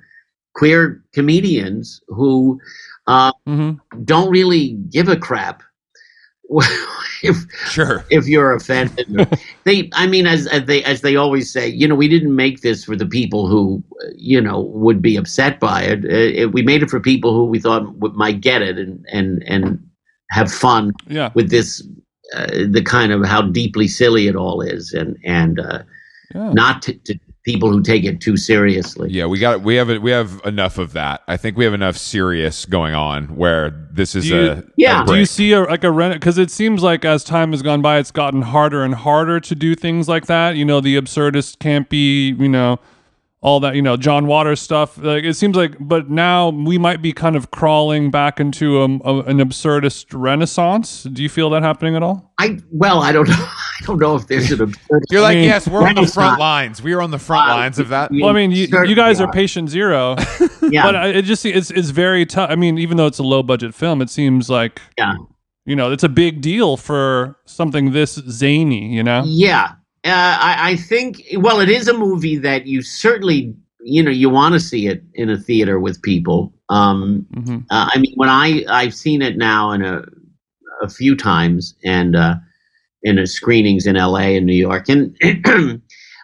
queer 0.54 1.02
comedians 1.14 2.02
who 2.08 2.60
uh, 3.08 3.32
hmm 3.46 3.72
don't 4.04 4.30
really 4.30 4.72
give 4.90 5.08
a 5.08 5.16
crap 5.16 5.62
if 7.22 7.36
Sure. 7.66 8.04
if 8.10 8.26
you're 8.28 8.54
offended. 8.54 9.06
they, 9.64 9.90
I 9.94 10.06
mean, 10.06 10.26
as, 10.26 10.46
as 10.48 10.64
they 10.66 10.84
as 10.84 11.02
they 11.02 11.16
always 11.16 11.52
say, 11.52 11.68
you 11.68 11.88
know, 11.88 11.96
we 11.96 12.08
didn't 12.08 12.34
make 12.36 12.62
this 12.62 12.84
for 12.84 12.96
the 12.96 13.06
people 13.06 13.48
who, 13.48 13.82
you 14.16 14.40
know, 14.40 14.60
would 14.60 15.02
be 15.02 15.16
upset 15.16 15.60
by 15.60 15.82
it. 15.82 16.04
Uh, 16.04 16.08
it 16.42 16.52
we 16.52 16.62
made 16.62 16.82
it 16.82 16.90
for 16.90 17.00
people 17.00 17.34
who 17.34 17.46
we 17.46 17.60
thought 17.60 17.96
might 18.16 18.40
get 18.40 18.62
it 18.62 18.78
and 18.78 19.04
and 19.12 19.42
and 19.46 19.87
have 20.30 20.52
fun 20.52 20.92
Yeah. 21.08 21.30
with 21.34 21.50
this, 21.50 21.86
uh, 22.34 22.46
the 22.70 22.82
kind 22.82 23.12
of 23.12 23.24
how 23.24 23.42
deeply 23.42 23.88
silly 23.88 24.26
it 24.28 24.36
all 24.36 24.60
is, 24.60 24.92
and 24.92 25.16
and 25.24 25.60
uh, 25.60 25.82
Yeah. 26.34 26.52
not 26.52 26.82
to, 26.82 26.94
to 27.04 27.18
people 27.44 27.70
who 27.70 27.82
take 27.82 28.04
it 28.04 28.20
too 28.20 28.36
seriously. 28.36 29.08
Yeah, 29.10 29.24
we 29.24 29.38
got 29.38 29.62
we 29.62 29.76
have 29.76 29.88
we 30.02 30.10
have 30.10 30.38
enough 30.44 30.76
of 30.76 30.92
that. 30.92 31.22
I 31.28 31.38
think 31.38 31.56
we 31.56 31.64
have 31.64 31.72
enough 31.72 31.96
serious 31.96 32.66
going 32.66 32.94
on 32.94 33.34
where 33.36 33.70
this 33.90 34.14
is 34.14 34.28
you- 34.28 34.50
a 34.50 34.62
Yeah. 34.76 35.02
a 35.04 35.06
Do 35.06 35.14
you 35.16 35.24
see 35.24 35.52
a 35.52 35.62
like 35.62 35.84
a 35.84 35.90
rent? 35.90 36.12
Because 36.14 36.36
it 36.36 36.50
seems 36.50 36.82
like 36.82 37.06
as 37.06 37.24
time 37.24 37.52
has 37.52 37.62
gone 37.62 37.80
by, 37.80 37.96
it's 37.98 38.10
gotten 38.10 38.42
harder 38.42 38.82
and 38.84 38.94
harder 38.94 39.40
to 39.40 39.54
do 39.54 39.74
things 39.74 40.08
like 40.08 40.26
that. 40.26 40.56
You 40.56 40.66
know, 40.66 40.80
the 40.82 40.96
absurdist 41.00 41.58
can't 41.58 41.88
be 41.88 42.32
you 42.38 42.48
know, 42.50 42.78
all 43.40 43.60
that. 43.60 43.74
You 43.74 43.82
know, 43.82 43.96
John 43.96 44.26
Waters 44.26 44.60
stuff. 44.60 44.98
Like 44.98 45.24
it 45.24 45.34
seems 45.34 45.56
like, 45.56 45.76
but 45.80 46.10
now 46.10 46.50
we 46.50 46.78
might 46.78 47.02
be 47.02 47.12
kind 47.12 47.36
of 47.36 47.50
crawling 47.50 48.10
back 48.10 48.40
into 48.40 48.82
a, 48.82 48.84
a, 48.84 49.22
an 49.22 49.38
absurdist 49.38 50.06
renaissance. 50.12 51.04
Do 51.04 51.22
you 51.22 51.28
feel 51.28 51.50
that 51.50 51.62
happening 51.62 51.96
at 51.96 52.02
all? 52.02 52.32
I 52.38 52.58
well, 52.70 53.00
I 53.00 53.12
don't 53.12 53.28
know. 53.28 53.36
I 53.38 53.84
don't 53.84 53.98
know 54.00 54.16
if 54.16 54.26
there's 54.26 54.50
an 54.50 54.60
absurd. 54.62 55.04
You're 55.10 55.22
like, 55.22 55.36
mean, 55.36 55.44
yes, 55.44 55.68
we're 55.68 55.86
on 55.86 55.94
the 55.94 56.06
front 56.06 56.40
lines. 56.40 56.82
We 56.82 56.92
are 56.92 57.02
on 57.02 57.10
the 57.10 57.18
front 57.18 57.48
Uh, 57.48 57.54
lines 57.54 57.78
of 57.78 57.88
that. 57.90 58.10
Well, 58.12 58.28
I 58.28 58.32
mean, 58.32 58.50
you, 58.50 58.66
you 58.84 58.94
guys 58.94 59.20
are 59.20 59.28
are. 59.28 59.32
patient 59.32 59.70
zero, 59.70 60.16
yeah, 60.70 60.82
but 60.82 61.16
it 61.16 61.24
just 61.24 61.46
it's 61.46 61.70
it's 61.70 61.90
very 61.90 62.26
tough. 62.26 62.50
I 62.50 62.56
mean, 62.56 62.78
even 62.78 62.96
though 62.96 63.06
it's 63.06 63.18
a 63.18 63.24
low 63.24 63.42
budget 63.42 63.74
film, 63.74 64.02
it 64.02 64.10
seems 64.10 64.50
like 64.50 64.80
yeah. 64.96 65.14
you 65.64 65.76
know 65.76 65.92
it's 65.92 66.04
a 66.04 66.08
big 66.08 66.40
deal 66.40 66.76
for 66.76 67.36
something 67.46 67.92
this 67.92 68.14
zany. 68.14 68.92
You 68.92 69.04
know. 69.04 69.22
Yeah, 69.24 69.72
I, 70.16 70.70
I 70.70 70.76
think. 70.76 71.22
Well, 71.38 71.60
it 71.60 71.68
is 71.68 71.88
a 71.88 71.94
movie 71.94 72.36
that 72.38 72.66
you 72.66 72.82
certainly, 72.82 73.54
you 73.80 74.02
know, 74.02 74.10
you 74.10 74.30
want 74.30 74.52
to 74.54 74.60
see 74.60 74.86
it 74.86 75.02
in 75.14 75.30
a 75.30 75.36
theater 75.38 75.78
with 75.80 76.00
people. 76.02 76.52
Um, 76.68 77.26
hmm 77.34 77.56
uh, 77.70 77.88
I 77.94 77.98
mean, 77.98 78.12
when 78.16 78.28
I 78.28 78.64
I've 78.68 78.94
seen 78.94 79.22
it 79.22 79.36
now 79.36 79.72
in 79.72 79.82
a 79.84 80.02
a 80.82 80.88
few 80.88 81.16
times 81.16 81.74
and 81.84 82.14
uh, 82.14 82.36
in 83.02 83.18
a 83.18 83.26
screenings 83.26 83.86
in 83.86 83.96
L.A. 83.96 84.36
and 84.36 84.46
New 84.46 84.52
York, 84.54 84.88
and 84.88 85.16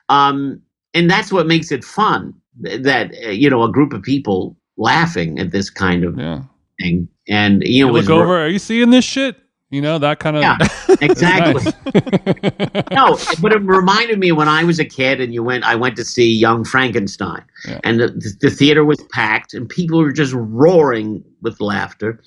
um, 0.08 0.60
and 0.94 1.10
that's 1.10 1.32
what 1.32 1.46
makes 1.46 1.72
it 1.72 1.84
fun. 1.84 2.34
That 2.60 3.12
uh, 3.26 3.30
you 3.30 3.50
know, 3.50 3.62
a 3.64 3.72
group 3.72 3.92
of 3.92 4.02
people 4.02 4.56
laughing 4.76 5.38
at 5.38 5.50
this 5.50 5.70
kind 5.70 6.04
of 6.04 6.18
Yeah. 6.18 6.42
thing, 6.80 7.08
and 7.28 7.62
you 7.64 7.68
You 7.74 7.86
know, 7.86 7.92
look 7.92 8.04
it's- 8.04 8.16
over. 8.22 8.38
Are 8.38 8.48
you 8.48 8.58
seeing 8.58 8.90
this 8.90 9.04
shit? 9.04 9.36
You 9.74 9.80
know 9.80 9.98
that 9.98 10.20
kind 10.20 10.36
of. 10.36 10.42
Yeah, 10.42 10.56
exactly. 11.00 11.72
No, 12.92 13.18
but 13.42 13.52
it 13.52 13.60
reminded 13.62 14.20
me 14.20 14.30
when 14.30 14.48
I 14.48 14.62
was 14.62 14.78
a 14.78 14.84
kid 14.84 15.20
and 15.20 15.34
you 15.34 15.42
went. 15.42 15.64
I 15.64 15.74
went 15.74 15.96
to 15.96 16.04
see 16.04 16.32
Young 16.32 16.64
Frankenstein, 16.64 17.42
Yeah. 17.66 17.80
and 17.82 17.98
the, 17.98 18.36
the 18.40 18.50
theater 18.50 18.84
was 18.84 19.02
packed, 19.10 19.52
and 19.52 19.68
people 19.68 19.98
were 19.98 20.12
just 20.12 20.32
roaring 20.32 21.24
with 21.42 21.60
laughter, 21.60 22.20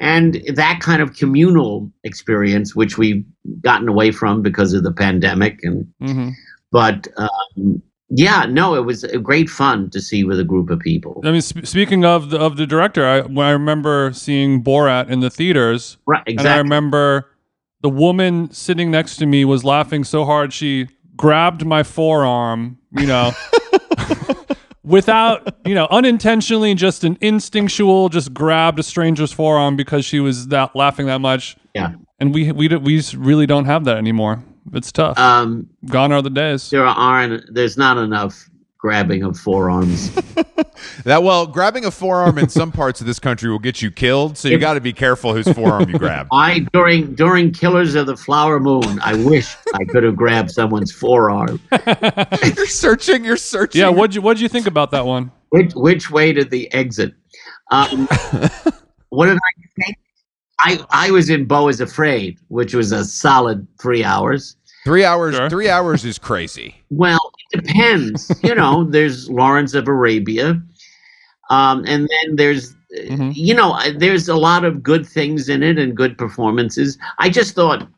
and 0.00 0.40
that 0.54 0.78
kind 0.80 1.02
of 1.02 1.14
communal 1.14 1.90
experience, 2.04 2.76
which 2.76 2.96
we've 2.96 3.24
gotten 3.62 3.88
away 3.88 4.12
from 4.12 4.40
because 4.40 4.72
of 4.72 4.84
the 4.84 4.92
pandemic, 4.92 5.58
and 5.64 5.86
hmm 6.00 6.28
but 6.70 7.08
um, 7.16 7.82
yeah, 8.10 8.44
no, 8.46 8.74
it 8.74 8.84
was 8.84 9.04
great 9.22 9.48
fun 9.48 9.90
to 9.90 10.00
see 10.00 10.24
with 10.24 10.38
a 10.38 10.44
group 10.44 10.70
of 10.70 10.78
people. 10.78 11.20
I 11.24 11.32
mean, 11.32 11.40
sp- 11.40 11.64
speaking 11.64 12.04
of 12.04 12.30
the 12.30 12.38
of 12.38 12.56
the 12.56 12.66
director, 12.66 13.06
I 13.06 13.22
when 13.22 13.46
I 13.46 13.50
remember 13.50 14.12
seeing 14.12 14.62
Borat 14.62 15.08
in 15.08 15.20
the 15.20 15.30
theaters, 15.30 15.96
Right, 16.06 16.22
and 16.26 16.40
I 16.40 16.58
remember 16.58 17.30
the 17.82 17.90
woman 17.90 18.50
sitting 18.52 18.90
next 18.90 19.16
to 19.16 19.26
me 19.26 19.44
was 19.44 19.64
laughing 19.64 20.04
so 20.04 20.24
hard 20.24 20.52
she 20.52 20.88
grabbed 21.16 21.64
my 21.64 21.82
forearm, 21.82 22.78
you 22.92 23.06
know. 23.06 23.32
Without, 24.84 25.56
you 25.64 25.74
know, 25.74 25.86
unintentionally, 25.90 26.74
just 26.74 27.04
an 27.04 27.16
instinctual, 27.22 28.10
just 28.10 28.34
grabbed 28.34 28.78
a 28.78 28.82
stranger's 28.82 29.32
forearm 29.32 29.76
because 29.76 30.04
she 30.04 30.20
was 30.20 30.48
that 30.48 30.76
laughing 30.76 31.06
that 31.06 31.22
much. 31.22 31.56
Yeah. 31.74 31.94
and 32.20 32.34
we 32.34 32.52
we 32.52 32.68
we 32.68 33.02
really 33.16 33.46
don't 33.46 33.64
have 33.64 33.84
that 33.84 33.96
anymore. 33.96 34.44
It's 34.72 34.90
tough. 34.92 35.18
Um, 35.18 35.68
Gone 35.86 36.12
are 36.12 36.22
the 36.22 36.30
days. 36.30 36.70
there 36.70 36.86
aren't. 36.86 37.52
There's 37.52 37.76
not 37.76 37.98
enough 37.98 38.48
grabbing 38.78 39.22
of 39.22 39.38
forearms. 39.38 40.10
That 41.04 41.22
well, 41.22 41.46
grabbing 41.46 41.84
a 41.84 41.90
forearm 41.90 42.38
in 42.38 42.48
some 42.48 42.70
parts 42.72 43.00
of 43.00 43.06
this 43.06 43.18
country 43.18 43.50
will 43.50 43.58
get 43.58 43.80
you 43.80 43.90
killed. 43.90 44.36
So 44.36 44.48
you 44.48 44.58
got 44.58 44.74
to 44.74 44.80
be 44.80 44.92
careful 44.92 45.32
whose 45.32 45.48
forearm 45.48 45.88
you 45.88 45.98
grab. 45.98 46.28
I 46.32 46.66
during 46.72 47.14
during 47.14 47.52
Killers 47.52 47.94
of 47.94 48.06
the 48.06 48.16
Flower 48.16 48.60
Moon, 48.60 48.98
I 49.02 49.14
wish 49.14 49.56
I 49.74 49.84
could 49.84 50.02
have 50.02 50.16
grabbed 50.16 50.50
someone's 50.50 50.92
forearm. 50.92 51.60
you're 52.56 52.66
searching. 52.66 53.24
You're 53.24 53.36
searching. 53.36 53.80
Yeah, 53.80 53.88
what'd 53.88 54.14
you 54.14 54.22
what'd 54.22 54.40
you 54.40 54.48
think 54.48 54.66
about 54.66 54.90
that 54.90 55.06
one? 55.06 55.30
Which 55.50 55.72
which 55.74 56.10
way 56.10 56.32
did 56.32 56.50
the 56.50 56.72
exit? 56.72 57.14
Um, 57.70 58.06
what 59.10 59.26
did 59.26 59.36
I 59.36 59.82
think? 59.82 59.96
I 60.60 60.84
I 60.90 61.10
was 61.10 61.30
in 61.30 61.46
Beau 61.46 61.68
is 61.68 61.80
Afraid, 61.80 62.38
which 62.48 62.74
was 62.74 62.92
a 62.92 63.04
solid 63.04 63.66
three 63.80 64.04
hours. 64.04 64.56
Three 64.84 65.04
hours. 65.04 65.34
Sure. 65.34 65.48
Three 65.50 65.68
hours 65.68 66.04
is 66.04 66.18
crazy. 66.18 66.74
Well, 66.90 67.32
it 67.52 67.64
depends. 67.64 68.30
you 68.42 68.54
know, 68.54 68.84
there's 68.84 69.30
Lawrence 69.30 69.74
of 69.74 69.88
Arabia, 69.88 70.60
um, 71.50 71.84
and 71.86 72.08
then 72.08 72.36
there's. 72.36 72.74
Mhm. 73.08 73.32
You 73.34 73.54
know, 73.54 73.76
there's 73.96 74.28
a 74.28 74.36
lot 74.36 74.64
of 74.64 74.80
good 74.80 75.04
things 75.04 75.48
in 75.48 75.64
it 75.64 75.78
and 75.80 75.96
good 75.96 76.16
performances. 76.16 76.96
I 77.18 77.28
just 77.28 77.56
thought 77.56 77.88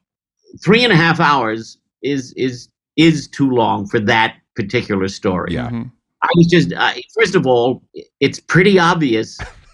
three 0.64 0.84
and 0.84 0.92
a 0.92 0.96
half 0.96 1.20
hours 1.20 1.76
is 2.02 2.32
is 2.32 2.70
is 2.96 3.28
too 3.28 3.50
long 3.50 3.86
for 3.86 4.00
that 4.00 4.36
particular 4.54 5.06
story. 5.08 5.52
Yeah. 5.52 5.68
Mhm. 5.68 5.90
I 6.22 6.28
was 6.34 6.46
just 6.46 6.72
uh, 6.72 6.94
first 7.14 7.34
of 7.34 7.46
all, 7.46 7.82
it's 8.20 8.40
pretty 8.40 8.78
obvious 8.78 9.36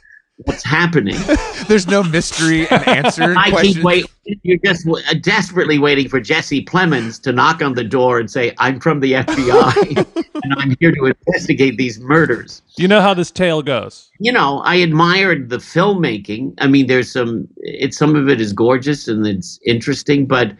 what's 0.44 0.64
happening. 0.64 1.16
There's 1.68 1.86
no 1.86 2.02
mystery 2.02 2.66
and 2.68 2.86
answer. 2.88 3.34
I 3.38 3.50
questions. 3.50 3.76
keep 3.76 3.84
wait. 3.84 4.06
You're 4.42 4.58
just 4.64 4.84
w- 4.84 5.04
uh, 5.10 5.14
desperately 5.20 5.78
waiting 5.78 6.08
for 6.08 6.20
Jesse 6.20 6.64
Plemons 6.64 7.20
to 7.22 7.32
knock 7.32 7.62
on 7.62 7.74
the 7.74 7.84
door 7.84 8.18
and 8.18 8.30
say, 8.30 8.54
"I'm 8.58 8.80
from 8.80 9.00
the 9.00 9.12
FBI 9.12 9.96
and 10.42 10.54
I'm 10.56 10.76
here 10.80 10.92
to 10.92 11.06
investigate 11.06 11.76
these 11.76 11.98
murders." 12.00 12.62
You 12.76 12.88
know 12.88 13.00
how 13.00 13.14
this 13.14 13.30
tale 13.30 13.62
goes. 13.62 14.10
You 14.18 14.32
know, 14.32 14.60
I 14.60 14.76
admired 14.76 15.50
the 15.50 15.58
filmmaking. 15.58 16.54
I 16.58 16.66
mean, 16.66 16.86
there's 16.86 17.10
some. 17.10 17.48
It's 17.58 17.96
some 17.96 18.14
of 18.16 18.28
it 18.28 18.40
is 18.40 18.52
gorgeous 18.52 19.08
and 19.08 19.26
it's 19.26 19.58
interesting, 19.66 20.26
but 20.26 20.52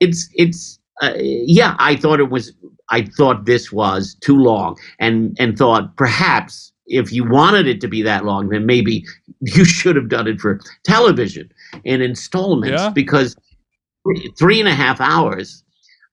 it's 0.00 0.28
it's. 0.34 0.78
Uh, 1.00 1.14
yeah, 1.16 1.74
I 1.78 1.96
thought 1.96 2.20
it 2.20 2.30
was. 2.30 2.52
I 2.90 3.02
thought 3.16 3.46
this 3.46 3.72
was 3.72 4.14
too 4.20 4.36
long, 4.36 4.76
and 5.00 5.36
and 5.40 5.56
thought 5.56 5.96
perhaps 5.96 6.71
if 6.86 7.12
you 7.12 7.28
wanted 7.28 7.66
it 7.66 7.80
to 7.80 7.88
be 7.88 8.02
that 8.02 8.24
long, 8.24 8.48
then 8.48 8.66
maybe 8.66 9.04
you 9.40 9.64
should 9.64 9.96
have 9.96 10.08
done 10.08 10.26
it 10.26 10.40
for 10.40 10.60
television 10.84 11.50
in 11.84 12.02
installments 12.02 12.82
Yeah. 12.82 12.90
because 12.90 13.36
three 14.38 14.60
and 14.60 14.68
a 14.68 14.74
half 14.74 15.00
hours. 15.00 15.62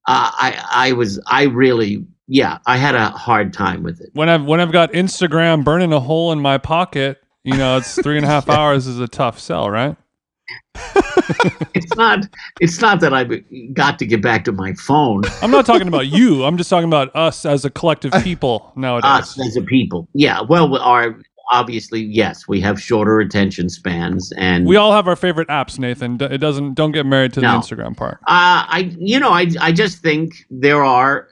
Uh, 0.07 0.31
I 0.33 0.63
I 0.71 0.91
was 0.93 1.19
I 1.27 1.43
really 1.43 2.05
yeah 2.27 2.59
I 2.65 2.77
had 2.77 2.95
a 2.95 3.09
hard 3.09 3.53
time 3.53 3.83
with 3.83 3.99
it. 4.01 4.09
When 4.13 4.29
I've 4.29 4.45
when 4.45 4.59
I've 4.59 4.71
got 4.71 4.91
Instagram 4.93 5.63
burning 5.63 5.91
a 5.93 5.99
hole 5.99 6.31
in 6.31 6.39
my 6.39 6.57
pocket, 6.57 7.19
you 7.43 7.55
know, 7.57 7.77
it's 7.77 8.01
three 8.01 8.17
and 8.17 8.25
a 8.25 8.29
half 8.29 8.49
hours 8.57 8.87
is 8.87 8.99
a 8.99 9.07
tough 9.07 9.39
sell, 9.39 9.69
right? 9.69 9.95
It's 11.73 11.95
not 11.95 12.25
it's 12.59 12.81
not 12.81 12.99
that 13.01 13.13
I 13.13 13.23
got 13.73 13.99
to 13.99 14.05
get 14.05 14.21
back 14.21 14.43
to 14.45 14.51
my 14.51 14.73
phone. 14.73 15.21
I'm 15.41 15.51
not 15.51 15.65
talking 15.65 15.87
about 15.87 16.07
you. 16.07 16.43
I'm 16.43 16.57
just 16.57 16.69
talking 16.69 16.87
about 16.87 17.15
us 17.15 17.45
as 17.45 17.65
a 17.65 17.69
collective 17.69 18.11
people 18.23 18.71
nowadays. 18.75 19.09
Us 19.09 19.39
as 19.39 19.55
a 19.55 19.61
people, 19.61 20.07
yeah. 20.13 20.41
Well, 20.41 20.69
we 20.69 20.77
are 20.79 21.17
obviously 21.51 22.01
yes. 22.01 22.47
We 22.47 22.61
have 22.61 22.81
shorter 22.81 23.19
attention 23.19 23.69
spans, 23.69 24.31
and 24.37 24.65
We 24.65 24.75
all 24.75 24.91
have 24.93 25.07
our 25.07 25.15
favorite 25.15 25.47
apps, 25.49 25.79
Nathan. 25.79 26.21
It 26.21 26.39
doesn't. 26.39 26.73
Don't 26.75 26.91
get 26.91 27.05
married 27.05 27.33
to 27.33 27.41
the 27.41 27.47
Instagram 27.47 27.95
part. 27.95 28.19
Uh, 28.27 28.65
I, 28.67 28.95
you 28.97 29.19
know, 29.19 29.31
I, 29.31 29.47
I 29.59 29.71
just 29.71 29.99
think 29.99 30.45
there 30.49 30.83
are. 30.83 31.27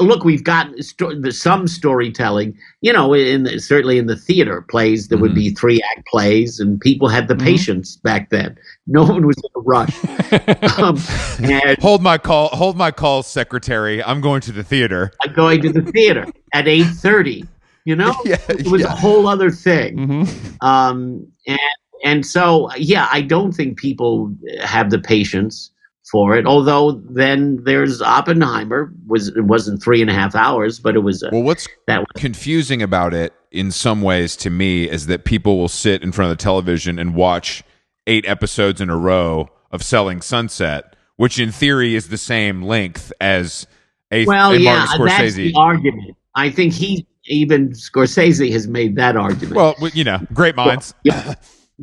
Look, 0.00 0.24
we've 0.24 0.44
got 0.44 0.68
sto- 0.80 1.20
some 1.30 1.66
storytelling. 1.68 2.56
You 2.80 2.92
know, 2.92 3.14
in 3.14 3.44
the, 3.44 3.58
certainly 3.60 3.98
in 3.98 4.06
the 4.06 4.16
theater 4.16 4.62
plays, 4.62 5.08
there 5.08 5.18
would 5.18 5.34
be 5.34 5.50
three 5.50 5.80
act 5.96 6.06
plays, 6.06 6.60
and 6.60 6.80
people 6.80 7.08
had 7.08 7.28
the 7.28 7.34
Mhm. 7.34 7.44
patience 7.44 7.96
back 7.96 8.30
then. 8.30 8.56
No 8.86 9.04
one 9.04 9.26
was 9.26 9.36
in 9.36 9.50
a 9.56 9.60
rush. 9.60 9.96
um, 10.78 10.98
and 11.42 11.78
Hold 11.78 12.02
my 12.02 12.18
call. 12.18 12.48
Hold 12.48 12.76
my 12.76 12.90
call, 12.90 13.22
secretary. 13.22 14.02
I'm 14.02 14.20
going 14.20 14.40
to 14.42 14.52
the 14.52 14.64
theater. 14.64 15.10
I'm 15.24 15.32
going 15.32 15.62
to 15.62 15.72
the 15.72 15.82
theater 15.92 16.26
at 16.52 16.66
eight 16.68 16.86
thirty. 16.86 17.44
You 17.86 17.96
know, 17.96 18.14
Yeah, 18.24 18.36
it 18.48 18.66
was 18.68 18.80
yeah. 18.82 18.92
a 18.92 18.96
whole 18.96 19.26
other 19.26 19.50
thing. 19.50 19.98
hmm 19.98 20.22
um, 20.66 21.26
and 21.46 21.58
and 22.04 22.26
so 22.26 22.70
yeah, 22.76 23.08
I 23.10 23.20
don't 23.22 23.52
think 23.52 23.78
people 23.78 24.34
have 24.62 24.90
the 24.90 24.98
patience 24.98 25.70
for 26.14 26.36
it. 26.36 26.46
Although 26.46 26.92
then 27.10 27.58
there's 27.64 28.00
Oppenheimer 28.00 28.92
was 29.08 29.26
it 29.30 29.46
wasn't 29.46 29.82
three 29.82 30.00
and 30.00 30.08
a 30.08 30.12
half 30.12 30.36
hours, 30.36 30.78
but 30.78 30.94
it 30.94 31.00
was 31.00 31.24
a, 31.24 31.30
Well, 31.32 31.42
what's 31.42 31.66
that 31.88 31.98
was 31.98 32.06
confusing 32.14 32.82
about 32.82 33.12
it 33.12 33.32
in 33.50 33.72
some 33.72 34.00
ways 34.00 34.36
to 34.36 34.48
me 34.48 34.88
is 34.88 35.06
that 35.06 35.24
people 35.24 35.58
will 35.58 35.68
sit 35.68 36.04
in 36.04 36.12
front 36.12 36.30
of 36.30 36.38
the 36.38 36.40
television 36.40 37.00
and 37.00 37.16
watch 37.16 37.64
eight 38.06 38.24
episodes 38.28 38.80
in 38.80 38.90
a 38.90 38.96
row 38.96 39.48
of 39.72 39.82
Selling 39.82 40.20
Sunset, 40.20 40.94
which 41.16 41.40
in 41.40 41.50
theory 41.50 41.96
is 41.96 42.10
the 42.10 42.16
same 42.16 42.62
length 42.62 43.12
as 43.20 43.66
a, 44.12 44.24
Well, 44.24 44.52
a 44.52 44.56
yeah, 44.56 44.84
Martin 44.96 45.06
that's 45.06 45.34
the 45.34 45.52
argument. 45.56 46.16
I 46.36 46.48
think 46.48 46.74
he 46.74 47.08
even 47.24 47.70
Scorsese 47.70 48.52
has 48.52 48.68
made 48.68 48.94
that 48.94 49.16
argument. 49.16 49.56
well, 49.56 49.74
you 49.92 50.04
know, 50.04 50.20
great 50.32 50.54
minds. 50.54 50.94
yeah, 51.02 51.34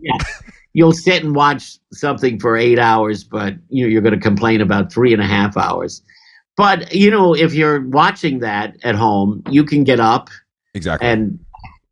yeah. 0.02 0.14
You'll 0.74 0.94
sit 0.94 1.24
and 1.24 1.36
watch 1.36 1.78
something 1.92 2.40
for 2.40 2.56
eight 2.56 2.80
hours, 2.80 3.24
but 3.24 3.56
you 3.70 3.84
know, 3.84 3.90
you're 3.90 4.02
going 4.02 4.14
to 4.14 4.20
complain 4.20 4.62
about 4.62 4.92
three 4.92 5.14
and 5.14 5.22
a 5.22 5.26
half 5.26 5.58
hours. 5.58 6.02
But 6.58 6.94
you 6.94 7.10
know, 7.12 7.34
if 7.34 7.54
you're 7.54 7.88
watching 7.88 8.40
that 8.40 8.78
at 8.84 8.96
home, 8.96 9.44
you 9.50 9.64
can 9.64 9.84
get 9.84 10.00
up 10.00 10.30
Exactly. 10.74 11.08
and 11.08 11.40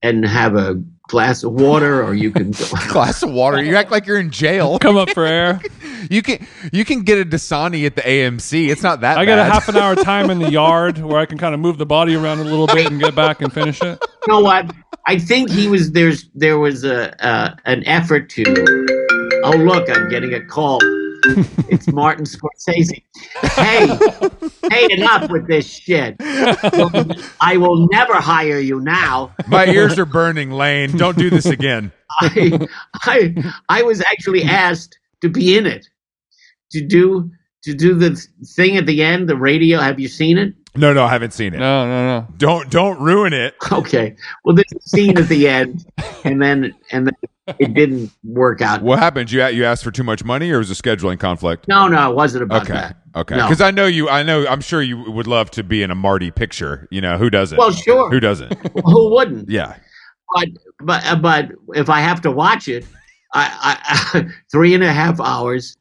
and 0.01 0.25
have 0.25 0.55
a 0.55 0.81
glass 1.09 1.43
of 1.43 1.51
water, 1.51 2.01
or 2.03 2.13
you 2.13 2.31
can. 2.31 2.51
glass 2.87 3.21
of 3.21 3.31
water. 3.31 3.61
You 3.61 3.75
act 3.75 3.91
like 3.91 4.05
you're 4.05 4.19
in 4.19 4.29
jail. 4.29 4.79
Come 4.79 4.95
up 4.95 5.09
for 5.09 5.25
air. 5.25 5.59
You 6.09 6.21
can 6.21 6.47
you 6.71 6.85
can 6.85 7.03
get 7.03 7.19
a 7.19 7.25
Dasani 7.25 7.85
at 7.85 7.95
the 7.95 8.01
AMC. 8.01 8.69
It's 8.69 8.81
not 8.81 9.01
that. 9.01 9.17
I 9.17 9.25
got 9.25 9.37
a 9.37 9.43
half 9.43 9.67
an 9.67 9.75
hour 9.75 9.95
time 9.95 10.29
in 10.29 10.39
the 10.39 10.49
yard 10.61 10.97
where 10.99 11.19
I 11.19 11.25
can 11.25 11.37
kind 11.37 11.53
of 11.53 11.59
move 11.59 11.77
the 11.77 11.85
body 11.85 12.15
around 12.15 12.39
a 12.39 12.45
little 12.45 12.67
bit 12.67 12.89
and 12.89 13.01
get 13.01 13.13
back 13.13 13.41
and 13.41 13.51
finish 13.51 13.81
it. 13.81 13.99
you 14.25 14.33
know 14.33 14.39
what? 14.39 14.73
I 15.07 15.19
think 15.19 15.51
he 15.51 15.67
was 15.67 15.91
there's 15.91 16.29
there 16.33 16.57
was 16.57 16.85
a 16.85 17.13
uh, 17.23 17.53
an 17.65 17.85
effort 17.85 18.29
to. 18.29 18.43
Oh 19.43 19.57
look, 19.57 19.89
I'm 19.89 20.09
getting 20.09 20.33
a 20.33 20.43
call. 20.43 20.79
It's 21.69 21.91
Martin 21.91 22.25
Scorsese. 22.25 23.03
Hey, 23.41 23.87
hey, 24.69 24.87
enough 24.93 25.29
with 25.29 25.47
this 25.47 25.67
shit. 25.67 26.15
I 26.19 27.57
will 27.57 27.87
never 27.91 28.15
hire 28.15 28.59
you 28.59 28.79
now. 28.79 29.35
My 29.47 29.65
ears 29.67 29.97
are 29.99 30.05
burning, 30.05 30.51
Lane. 30.51 30.95
Don't 30.97 31.17
do 31.17 31.29
this 31.29 31.45
again. 31.45 31.91
I, 32.21 32.67
I, 33.03 33.53
I 33.69 33.83
was 33.83 34.01
actually 34.01 34.43
asked 34.43 34.97
to 35.21 35.29
be 35.29 35.57
in 35.57 35.65
it, 35.65 35.87
to 36.71 36.85
do 36.85 37.31
to 37.63 37.73
do 37.73 37.93
the 37.93 38.15
thing 38.55 38.77
at 38.77 38.85
the 38.85 39.03
end, 39.03 39.27
the 39.27 39.35
radio. 39.35 39.79
Have 39.79 39.99
you 39.99 40.07
seen 40.07 40.37
it? 40.37 40.53
No, 40.75 40.93
no, 40.93 41.03
I 41.03 41.09
haven't 41.09 41.31
seen 41.33 41.53
it. 41.53 41.57
No, 41.59 41.85
no, 41.85 42.19
no. 42.19 42.27
Don't 42.37 42.69
don't 42.69 42.99
ruin 43.01 43.33
it. 43.33 43.55
Okay. 43.71 44.15
Well, 44.43 44.55
there's 44.55 44.71
a 44.75 44.79
scene 44.81 45.17
at 45.17 45.27
the 45.27 45.47
end, 45.47 45.85
and 46.23 46.41
then 46.41 46.73
and 46.91 47.07
then 47.07 47.15
it 47.59 47.73
didn't 47.73 48.11
work 48.23 48.61
out. 48.61 48.81
What 48.81 48.99
happened? 48.99 49.31
You 49.31 49.45
you 49.47 49.65
asked 49.65 49.83
for 49.83 49.91
too 49.91 50.03
much 50.03 50.23
money, 50.23 50.51
or 50.51 50.59
was 50.59 50.69
it 50.69 50.79
a 50.79 50.81
scheduling 50.83 51.19
conflict? 51.19 51.67
No, 51.67 51.87
no, 51.87 52.11
it 52.11 52.15
wasn't 52.15 52.43
about 52.43 52.63
Okay, 52.63 52.73
that. 52.73 52.97
okay. 53.15 53.35
No. 53.37 53.45
Because 53.47 53.61
I 53.61 53.71
know 53.71 53.85
you. 53.87 54.09
I 54.09 54.23
know. 54.23 54.45
I'm 54.47 54.61
sure 54.61 54.81
you 54.81 55.09
would 55.11 55.27
love 55.27 55.49
to 55.51 55.63
be 55.63 55.81
in 55.83 55.91
a 55.91 55.95
Marty 55.95 56.29
picture. 56.31 56.87
You 56.91 57.01
know 57.01 57.17
who 57.17 57.29
doesn't? 57.29 57.57
Well, 57.57 57.71
sure. 57.71 58.09
Who 58.11 58.19
doesn't? 58.19 58.53
Who 58.85 59.11
wouldn't? 59.11 59.49
Yeah. 59.49 59.75
But 60.35 60.49
but 60.81 61.05
uh, 61.05 61.15
but 61.15 61.51
if 61.75 61.89
I 61.89 61.99
have 62.01 62.21
to 62.21 62.31
watch 62.31 62.67
it, 62.67 62.85
I, 63.33 63.77
I 64.13 64.27
three 64.51 64.73
and 64.75 64.83
a 64.83 64.91
half 64.93 65.19
hours. 65.19 65.77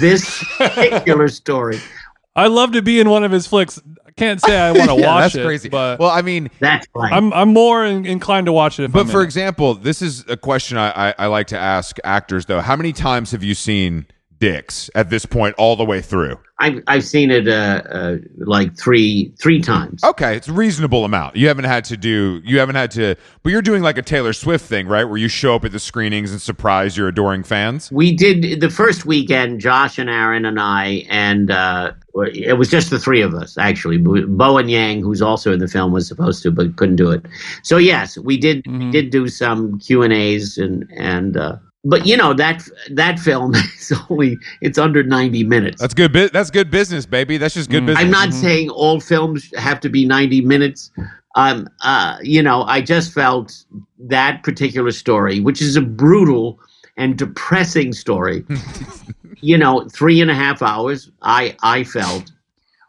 this 0.00 0.44
particular 0.58 1.28
story. 1.28 1.78
I 2.36 2.48
love 2.48 2.72
to 2.72 2.82
be 2.82 2.98
in 2.98 3.08
one 3.08 3.22
of 3.24 3.30
his 3.30 3.46
flicks. 3.46 3.80
I 4.16 4.20
can't 4.20 4.40
say 4.40 4.56
I 4.56 4.70
want 4.72 4.90
to 4.90 4.96
yeah, 5.00 5.06
watch 5.06 5.22
that's 5.24 5.34
it, 5.36 5.44
crazy. 5.44 5.68
but 5.68 5.98
well, 5.98 6.10
I 6.10 6.22
mean, 6.22 6.50
That's 6.60 6.86
right. 6.94 7.12
I'm 7.12 7.32
I'm 7.32 7.48
more 7.52 7.84
in, 7.84 8.06
inclined 8.06 8.46
to 8.46 8.52
watch 8.52 8.78
it. 8.78 8.84
If 8.84 8.92
but 8.92 9.00
I'm 9.00 9.06
for 9.08 9.18
in 9.18 9.22
it. 9.22 9.26
example, 9.26 9.74
this 9.74 10.02
is 10.02 10.24
a 10.28 10.36
question 10.36 10.78
I, 10.78 11.10
I 11.10 11.14
I 11.18 11.26
like 11.26 11.48
to 11.48 11.58
ask 11.58 11.96
actors 12.04 12.46
though. 12.46 12.60
How 12.60 12.76
many 12.76 12.92
times 12.92 13.32
have 13.32 13.42
you 13.42 13.54
seen 13.54 14.06
Dicks 14.38 14.90
at 14.94 15.10
this 15.10 15.26
point, 15.26 15.54
all 15.58 15.74
the 15.74 15.84
way 15.84 16.00
through? 16.00 16.38
I've 16.60 16.82
I've 16.86 17.04
seen 17.04 17.30
it 17.32 17.48
uh, 17.48 17.82
uh, 17.90 18.16
like 18.38 18.76
three 18.76 19.32
three 19.40 19.60
times. 19.60 20.04
Okay, 20.04 20.36
it's 20.36 20.46
a 20.46 20.52
reasonable 20.52 21.04
amount. 21.04 21.34
You 21.34 21.48
haven't 21.48 21.64
had 21.64 21.84
to 21.86 21.96
do, 21.96 22.40
you 22.44 22.60
haven't 22.60 22.76
had 22.76 22.92
to, 22.92 23.16
but 23.42 23.50
you're 23.50 23.62
doing 23.62 23.82
like 23.82 23.98
a 23.98 24.02
Taylor 24.02 24.32
Swift 24.32 24.64
thing, 24.66 24.86
right? 24.86 25.04
Where 25.04 25.16
you 25.16 25.26
show 25.28 25.56
up 25.56 25.64
at 25.64 25.72
the 25.72 25.80
screenings 25.80 26.30
and 26.30 26.40
surprise 26.40 26.96
your 26.96 27.08
adoring 27.08 27.42
fans. 27.42 27.90
We 27.90 28.14
did 28.14 28.60
the 28.60 28.70
first 28.70 29.04
weekend. 29.06 29.60
Josh 29.60 29.98
and 29.98 30.08
Aaron 30.08 30.44
and 30.44 30.60
I, 30.60 31.04
and 31.08 31.50
uh, 31.50 31.92
it 32.22 32.56
was 32.58 32.68
just 32.68 32.90
the 32.90 32.98
three 32.98 33.20
of 33.22 33.34
us 33.34 33.58
actually. 33.58 33.98
Bowen 33.98 34.68
Yang, 34.68 35.02
who's 35.02 35.20
also 35.22 35.52
in 35.52 35.58
the 35.58 35.68
film, 35.68 35.92
was 35.92 36.06
supposed 36.08 36.42
to 36.44 36.50
but 36.50 36.76
couldn't 36.76 36.96
do 36.96 37.10
it. 37.10 37.24
So 37.62 37.76
yes, 37.76 38.16
we 38.18 38.36
did 38.36 38.66
we 38.66 38.72
Mhm. 38.72 38.92
did 38.92 39.10
do 39.10 39.28
some 39.28 39.78
Q 39.80 40.02
and 40.02 40.12
A's 40.12 40.58
and 40.58 40.88
and. 40.96 41.36
Uh, 41.36 41.56
but 41.86 42.06
you 42.06 42.16
know 42.16 42.32
that 42.32 42.62
that 42.92 43.18
film 43.18 43.54
is 43.78 43.92
only 44.08 44.38
it's 44.62 44.78
under 44.78 45.02
ninety 45.02 45.44
minutes. 45.44 45.80
That's 45.80 45.92
good. 45.92 46.12
Bu- 46.12 46.30
that's 46.30 46.50
good 46.50 46.70
business, 46.70 47.04
baby. 47.04 47.36
That's 47.36 47.52
just 47.54 47.68
good 47.68 47.82
Mm. 47.82 47.86
business. 47.86 48.04
I'm 48.04 48.10
not 48.10 48.28
Mhm. 48.30 48.40
saying 48.40 48.70
all 48.70 49.00
films 49.00 49.50
have 49.56 49.80
to 49.80 49.90
be 49.90 50.06
90 50.06 50.40
minutes. 50.40 50.90
Um, 51.36 51.68
uh, 51.82 52.16
you 52.22 52.42
know, 52.42 52.62
I 52.62 52.80
just 52.80 53.12
felt 53.12 53.52
that 53.98 54.42
particular 54.44 54.92
story, 54.92 55.40
which 55.40 55.60
is 55.60 55.76
a 55.76 55.82
brutal 55.82 56.58
and 56.96 57.18
depressing 57.18 57.92
story. 57.92 58.44
you 59.40 59.56
know, 59.58 59.88
three 59.92 60.20
and 60.20 60.30
a 60.30 60.34
half 60.34 60.62
hours. 60.62 61.10
I 61.22 61.56
I 61.62 61.84
felt, 61.84 62.30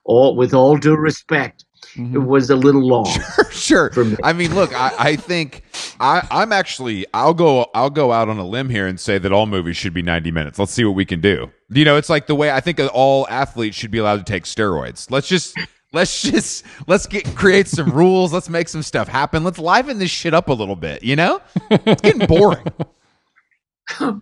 all 0.03 0.35
with 0.35 0.53
all 0.53 0.77
due 0.77 0.95
respect, 0.95 1.65
Mhm. 1.95 2.15
it 2.15 2.19
was 2.19 2.49
a 2.49 2.55
little 2.55 2.85
long. 2.85 3.07
sure. 3.51 3.89
For 3.91 4.03
me. 4.05 4.17
I 4.23 4.33
mean, 4.33 4.53
look, 4.53 4.73
I, 4.73 4.93
I 4.97 5.15
think 5.15 5.63
I, 5.99 6.27
I'm 6.29 6.51
actually 6.51 7.05
I'll 7.13 7.33
go 7.33 7.67
I'll 7.73 7.89
go 7.89 8.11
out 8.11 8.27
on 8.27 8.37
a 8.37 8.45
limb 8.45 8.69
here 8.69 8.85
and 8.87 8.99
say 8.99 9.17
that 9.17 9.31
all 9.31 9.45
movies 9.45 9.77
should 9.77 9.93
be 9.93 10.01
90 10.01 10.31
minutes. 10.31 10.59
Let's 10.59 10.71
see 10.73 10.83
what 10.83 10.95
we 10.95 11.05
can 11.05 11.21
do. 11.21 11.51
You 11.69 11.85
know, 11.85 11.95
it's 11.95 12.09
like 12.09 12.27
the 12.27 12.35
way 12.35 12.51
I 12.51 12.59
think 12.59 12.81
all 12.93 13.27
athletes 13.29 13.77
should 13.77 13.91
be 13.91 13.97
allowed 13.99 14.17
to 14.17 14.23
take 14.31 14.43
steroids. 14.43 15.09
Let's 15.09 15.27
just 15.27 15.55
let's 15.93 16.21
just 16.21 16.65
let's 16.87 17.05
get 17.07 17.23
create 17.35 17.67
some 17.67 17.89
rules. 17.89 18.33
Let's 18.33 18.49
make 18.49 18.67
some 18.67 18.83
stuff 18.83 19.07
happen. 19.07 19.43
Let's 19.43 19.59
liven 19.59 19.97
this 19.99 20.11
shit 20.11 20.33
up 20.33 20.49
a 20.49 20.53
little 20.53 20.75
bit. 20.75 21.01
You 21.03 21.15
know, 21.15 21.39
it's 21.71 22.01
getting 22.01 22.27
boring. 22.27 22.65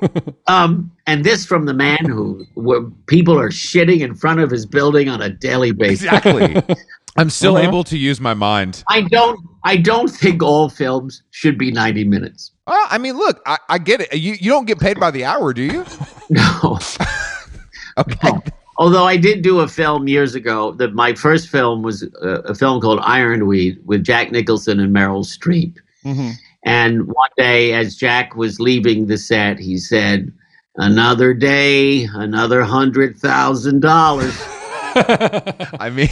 Um, 0.46 0.90
and 1.06 1.24
this 1.24 1.44
from 1.44 1.66
the 1.66 1.74
man 1.74 2.04
who 2.06 2.44
where 2.54 2.82
people 3.06 3.38
are 3.38 3.50
shitting 3.50 4.00
in 4.00 4.14
front 4.14 4.40
of 4.40 4.50
his 4.50 4.64
building 4.66 5.08
on 5.08 5.20
a 5.20 5.28
daily 5.28 5.72
basis. 5.72 6.04
exactly. 6.04 6.62
I'm 7.16 7.30
still 7.30 7.56
Uh-huh. 7.56 7.66
able 7.68 7.84
to 7.84 7.98
use 7.98 8.20
my 8.20 8.34
mind. 8.34 8.82
I 8.88 9.02
don't 9.02 9.40
I 9.64 9.76
don't 9.76 10.08
think 10.08 10.42
all 10.42 10.68
films 10.68 11.22
should 11.32 11.58
be 11.58 11.70
90 11.72 12.04
minutes. 12.04 12.52
Well, 12.66 12.86
I 12.90 12.98
mean, 12.98 13.16
look, 13.18 13.40
I, 13.46 13.58
I 13.68 13.78
get 13.78 14.00
it. 14.02 14.14
You 14.14 14.34
you 14.40 14.50
don't 14.50 14.66
get 14.66 14.78
paid 14.78 14.98
by 15.00 15.10
the 15.10 15.24
hour, 15.24 15.52
do 15.52 15.62
you? 15.62 15.84
No. 16.30 16.78
Okay. 17.96 18.30
Although 18.76 19.04
I 19.04 19.16
did 19.16 19.42
do 19.42 19.60
a 19.60 19.66
film 19.68 20.06
years 20.06 20.34
ago, 20.36 20.72
that 20.72 20.94
my 20.94 21.12
first 21.14 21.48
film 21.48 21.82
was 21.82 22.04
a, 22.22 22.28
a 22.46 22.54
film 22.54 22.80
called 22.80 23.00
Ironweed 23.02 23.80
with 23.84 24.04
Jack 24.04 24.30
Nicholson 24.30 24.78
and 24.78 24.94
Meryl 24.94 25.24
Streep. 25.26 25.76
Mhm. 26.04 26.34
And 26.68 27.06
one 27.06 27.30
day, 27.38 27.72
as 27.72 27.96
Jack 27.96 28.36
was 28.36 28.60
leaving 28.60 29.06
the 29.06 29.16
set, 29.16 29.58
he 29.58 29.78
said, 29.78 30.30
"Another 30.76 31.32
day, 31.32 32.04
another 32.12 32.62
hundred 32.62 33.16
thousand 33.16 33.80
dollars." 33.80 34.34
I 34.94 35.90
mean, 35.90 36.08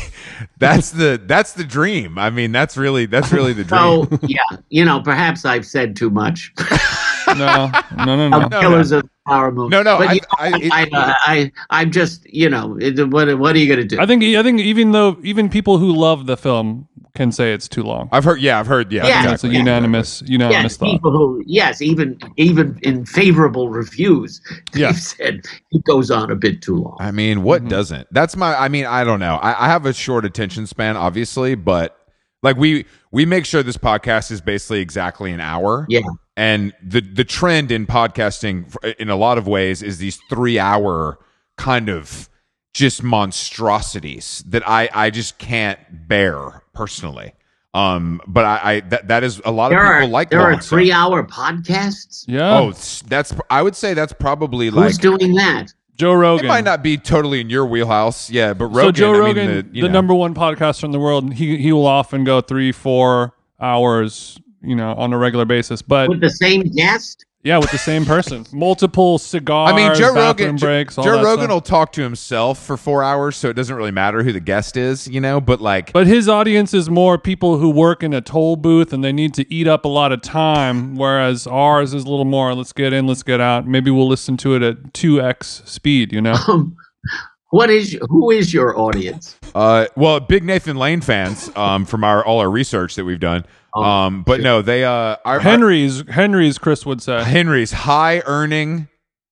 that's 0.59 0.91
the 0.93 1.21
that's 1.27 1.53
the 1.53 1.65
dream. 1.65 2.19
I 2.19 2.31
mean, 2.31 2.53
that's 2.53 2.77
really 2.79 3.05
that's 3.05 3.33
really 3.33 3.53
the 3.53 3.65
dream. 3.65 4.09
So 4.09 4.19
yeah, 4.23 4.39
you 4.71 4.85
know, 4.85 5.01
perhaps 5.03 5.45
I've 5.45 5.67
said 5.67 5.95
too 5.95 6.09
much. 6.09 6.55
no, 7.37 7.71
no, 7.99 8.17
no, 8.17 8.29
no. 8.29 8.41
Of 8.43 8.51
Killers 8.51 8.93
of 8.93 9.03
the 9.03 9.11
Flower 9.27 9.53
Moon. 9.53 9.69
No, 9.69 9.83
no, 9.83 9.99
But, 9.99 10.09
I- 10.09 10.13
you 10.13 10.21
know, 10.21 10.27
I- 10.39 10.59
it- 10.59 10.73
I, 10.73 10.89
I, 10.93 11.15
I, 11.27 11.53
I'm 11.71 11.91
just, 11.91 12.27
you 12.33 12.49
know, 12.49 12.79
it, 12.81 12.99
what, 13.11 13.39
what 13.39 13.55
are 13.55 13.59
you 13.59 13.67
going 13.67 13.87
to 13.87 13.97
do? 13.97 14.01
I 14.01 14.07
think 14.07 14.23
I 14.23 14.43
think 14.43 14.61
even 14.61 14.93
though 14.93 15.19
even 15.23 15.49
people 15.49 15.79
who 15.79 15.93
love 15.95 16.27
the 16.27 16.37
film 16.37 16.89
can 17.17 17.33
say 17.33 17.53
it's 17.53 17.67
too 17.69 17.83
long. 17.83 18.09
I've 18.13 18.23
heard. 18.25 18.41
Yeah, 18.41 18.61
I've 18.61 18.67
heard. 18.69 18.93
Yeah, 18.93 19.07
Yeah. 19.07 19.19
It's 19.33 19.43
a 19.43 19.47
exactly. 19.49 19.57
unanimous 19.59 20.23
unanimous 20.27 20.63
yes, 20.73 20.77
thought. 20.77 20.91
people 20.93 21.11
who, 21.11 21.43
yes, 21.47 21.83
even 21.83 22.19
even 22.37 22.79
in 22.83 23.05
favorable 23.07 23.69
reviews, 23.69 24.41
Yeah. 24.75 24.93
they've 24.93 25.01
said 25.01 25.41
it 25.73 25.85
goes 25.85 26.11
on 26.11 26.31
a 26.31 26.37
bit 26.37 26.63
too 26.63 26.77
long. 26.77 26.97
I 27.01 27.11
mean, 27.11 27.43
what 27.43 27.63
Mm-hmm. 27.63 27.69
doesn't? 27.71 28.09
That's 28.13 28.37
my. 28.37 28.55
I 28.55 28.69
mean, 28.69 28.87
I 28.87 29.03
don't 29.03 29.19
know. 29.21 29.35
I, 29.37 29.67
I 29.67 29.69
have 29.69 29.87
a 29.87 29.93
short 29.93 30.25
attention 30.25 30.67
span, 30.69 30.97
obviously, 30.97 31.55
but 31.57 31.97
like 32.43 32.57
we 32.57 32.85
we 33.11 33.25
make 33.27 33.45
sure 33.47 33.63
this 33.63 33.79
podcast 33.79 34.31
is 34.31 34.41
basically 34.41 34.81
exactly 34.81 35.33
an 35.33 35.41
hour. 35.41 35.87
Yeah. 35.89 36.01
And 36.37 36.73
the 36.83 37.01
the 37.01 37.25
trend 37.25 37.73
in 37.73 37.87
podcasting, 37.87 38.77
in 38.99 39.09
a 39.09 39.17
lot 39.17 39.39
of 39.39 39.47
ways, 39.49 39.83
is 39.83 39.99
these 39.99 40.19
three 40.29 40.59
hour 40.59 41.19
kind 41.57 41.89
of 41.89 42.29
just 42.77 43.03
monstrosities 43.03 44.45
that 44.49 44.69
I 44.69 44.91
I 44.93 45.09
just 45.09 45.39
can't 45.39 45.79
bear 45.91 46.63
personally. 46.75 47.33
Um, 47.73 48.21
but 48.27 48.45
I, 48.45 48.61
I 48.63 48.81
that 48.81 49.09
that 49.09 49.25
is 49.25 49.41
a 49.47 49.51
lot 49.51 49.71
There 49.71 49.81
of 49.81 49.87
are 49.87 50.01
people 50.01 50.13
like 50.13 50.29
there 50.29 50.41
long 50.41 50.55
are 50.55 50.61
three 50.61 50.93
hour 50.93 51.25
podcasts. 51.27 52.27
Yeah. 52.29 52.59
Oh, 52.59 52.73
that's 53.09 53.35
I 53.49 53.63
would 53.63 53.75
say 53.75 53.95
that's 53.95 54.13
probably 54.13 54.67
Who's 54.67 54.75
like 54.75 54.87
who's 54.89 54.99
doing 54.99 55.35
that? 55.37 55.73
Joe 55.95 56.13
Rogan. 56.13 56.45
it 56.45 56.49
Rogan. 56.49 56.49
might 56.49 56.65
not 56.65 56.83
be 56.83 56.99
totally 56.99 57.41
in 57.41 57.49
your 57.49 57.65
wheelhouse, 57.65 58.29
yeah. 58.29 58.53
But 58.53 58.67
Rogan, 58.67 58.89
so 58.89 58.93
Joe 58.93 59.09
I 59.09 59.13
mean, 59.13 59.23
Rogan, 59.23 59.47
the, 59.47 59.63
the, 59.63 59.81
know. 59.83 59.89
number 59.89 60.15
one 60.15 60.35
podcaster 60.35 60.85
in 60.85 60.91
the 60.91 61.01
world, 61.01 61.33
he 61.33 61.57
he 61.57 61.73
will 61.73 61.87
often 61.87 62.25
go 62.25 62.43
three, 62.43 62.73
four 62.73 63.33
hours, 63.59 64.39
you 64.61 64.77
know, 64.77 64.93
on 64.93 65.15
a 65.15 65.19
regular 65.19 65.47
basis. 65.47 65.81
But 65.81 66.11
With 66.11 66.21
the 66.21 66.29
same 66.29 66.61
guest? 66.61 67.25
Yeah, 67.47 67.59
with 67.59 67.71
the 67.71 67.79
same 67.79 68.05
person. 68.05 68.45
Multiple 68.53 69.19
cigars. 69.19 69.73
I 69.73 69.77
mean, 69.77 69.95
Joe 69.95 70.13
Rogan. 70.13 70.57
Joe, 70.57 70.67
breaks. 70.67 70.99
all 70.99 71.05
Joe 71.05 71.23
Rogan 71.23 71.45
stuff. 71.45 71.51
will 71.51 71.61
talk 71.61 71.93
to 71.93 72.03
himself 72.03 72.59
for 72.59 72.77
four 72.77 73.05
hours, 73.05 73.37
so 73.37 73.49
it 73.49 73.53
doesn't 73.53 73.77
really 73.77 73.93
matter 73.93 74.25
who 74.25 74.33
the 74.33 74.41
guest 74.41 74.77
is, 74.77 75.07
you 75.07 75.21
know. 75.21 75.41
But 75.41 75.61
like, 75.61 75.93
But 75.93 76.09
his 76.09 76.29
audience 76.29 76.75
is 76.75 76.91
more 76.91 77.19
people 77.19 77.59
who 77.59 77.71
work 77.71 78.03
in 78.03 78.13
a 78.13 78.21
toll 78.21 78.57
booth 78.57 78.93
and 78.93 79.05
they 79.05 79.13
need 79.13 79.33
to 79.35 79.55
eat 79.55 79.69
up 79.69 79.85
a 79.85 79.89
lot 79.89 80.11
of 80.11 80.23
time, 80.23 80.97
whereas 80.97 81.47
ours 81.47 81.95
is 81.95 82.03
a 82.03 82.11
little 82.11 82.25
more 82.25 82.53
let's 82.53 82.73
get 82.73 82.93
in, 82.93 83.07
let's 83.07 83.23
get 83.23 83.41
out. 83.41 83.65
Maybe 83.65 83.93
we'll 83.93 84.09
listen 84.09 84.37
to 84.39 84.57
it 84.57 84.63
at 84.63 84.93
2x 84.93 85.69
speed, 85.69 86.13
you 86.13 86.21
know? 86.21 86.35
Um, 86.49 86.77
what 87.51 87.71
is 87.71 87.97
who 88.09 88.33
is 88.33 88.53
your 88.53 88.77
audience? 88.77 89.39
uh, 89.55 89.87
well, 89.95 90.19
big 90.19 90.43
Nathan 90.43 90.77
Lane 90.77 91.01
fans, 91.01 91.49
um, 91.55 91.85
from 91.85 92.03
our 92.03 92.25
all 92.25 92.41
our 92.41 92.51
research 92.51 92.97
that 92.97 93.05
we've 93.05 93.21
done. 93.21 93.45
Oh, 93.77 93.83
Um, 93.83 94.23
but 94.23 94.41
no, 94.41 94.63
they 94.63 94.85
uh, 94.85 95.17
our, 95.25 95.39
Henry's, 95.41 96.03
Henry's, 96.09 96.59
Chris 96.59 96.87
would 96.87 97.03
say. 97.03 97.23
Henry's 97.23 97.73
high 97.73 98.23
earning, 98.27 98.89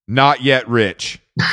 not 0.08 0.42
yet 0.42 0.68
rich. 0.68 1.20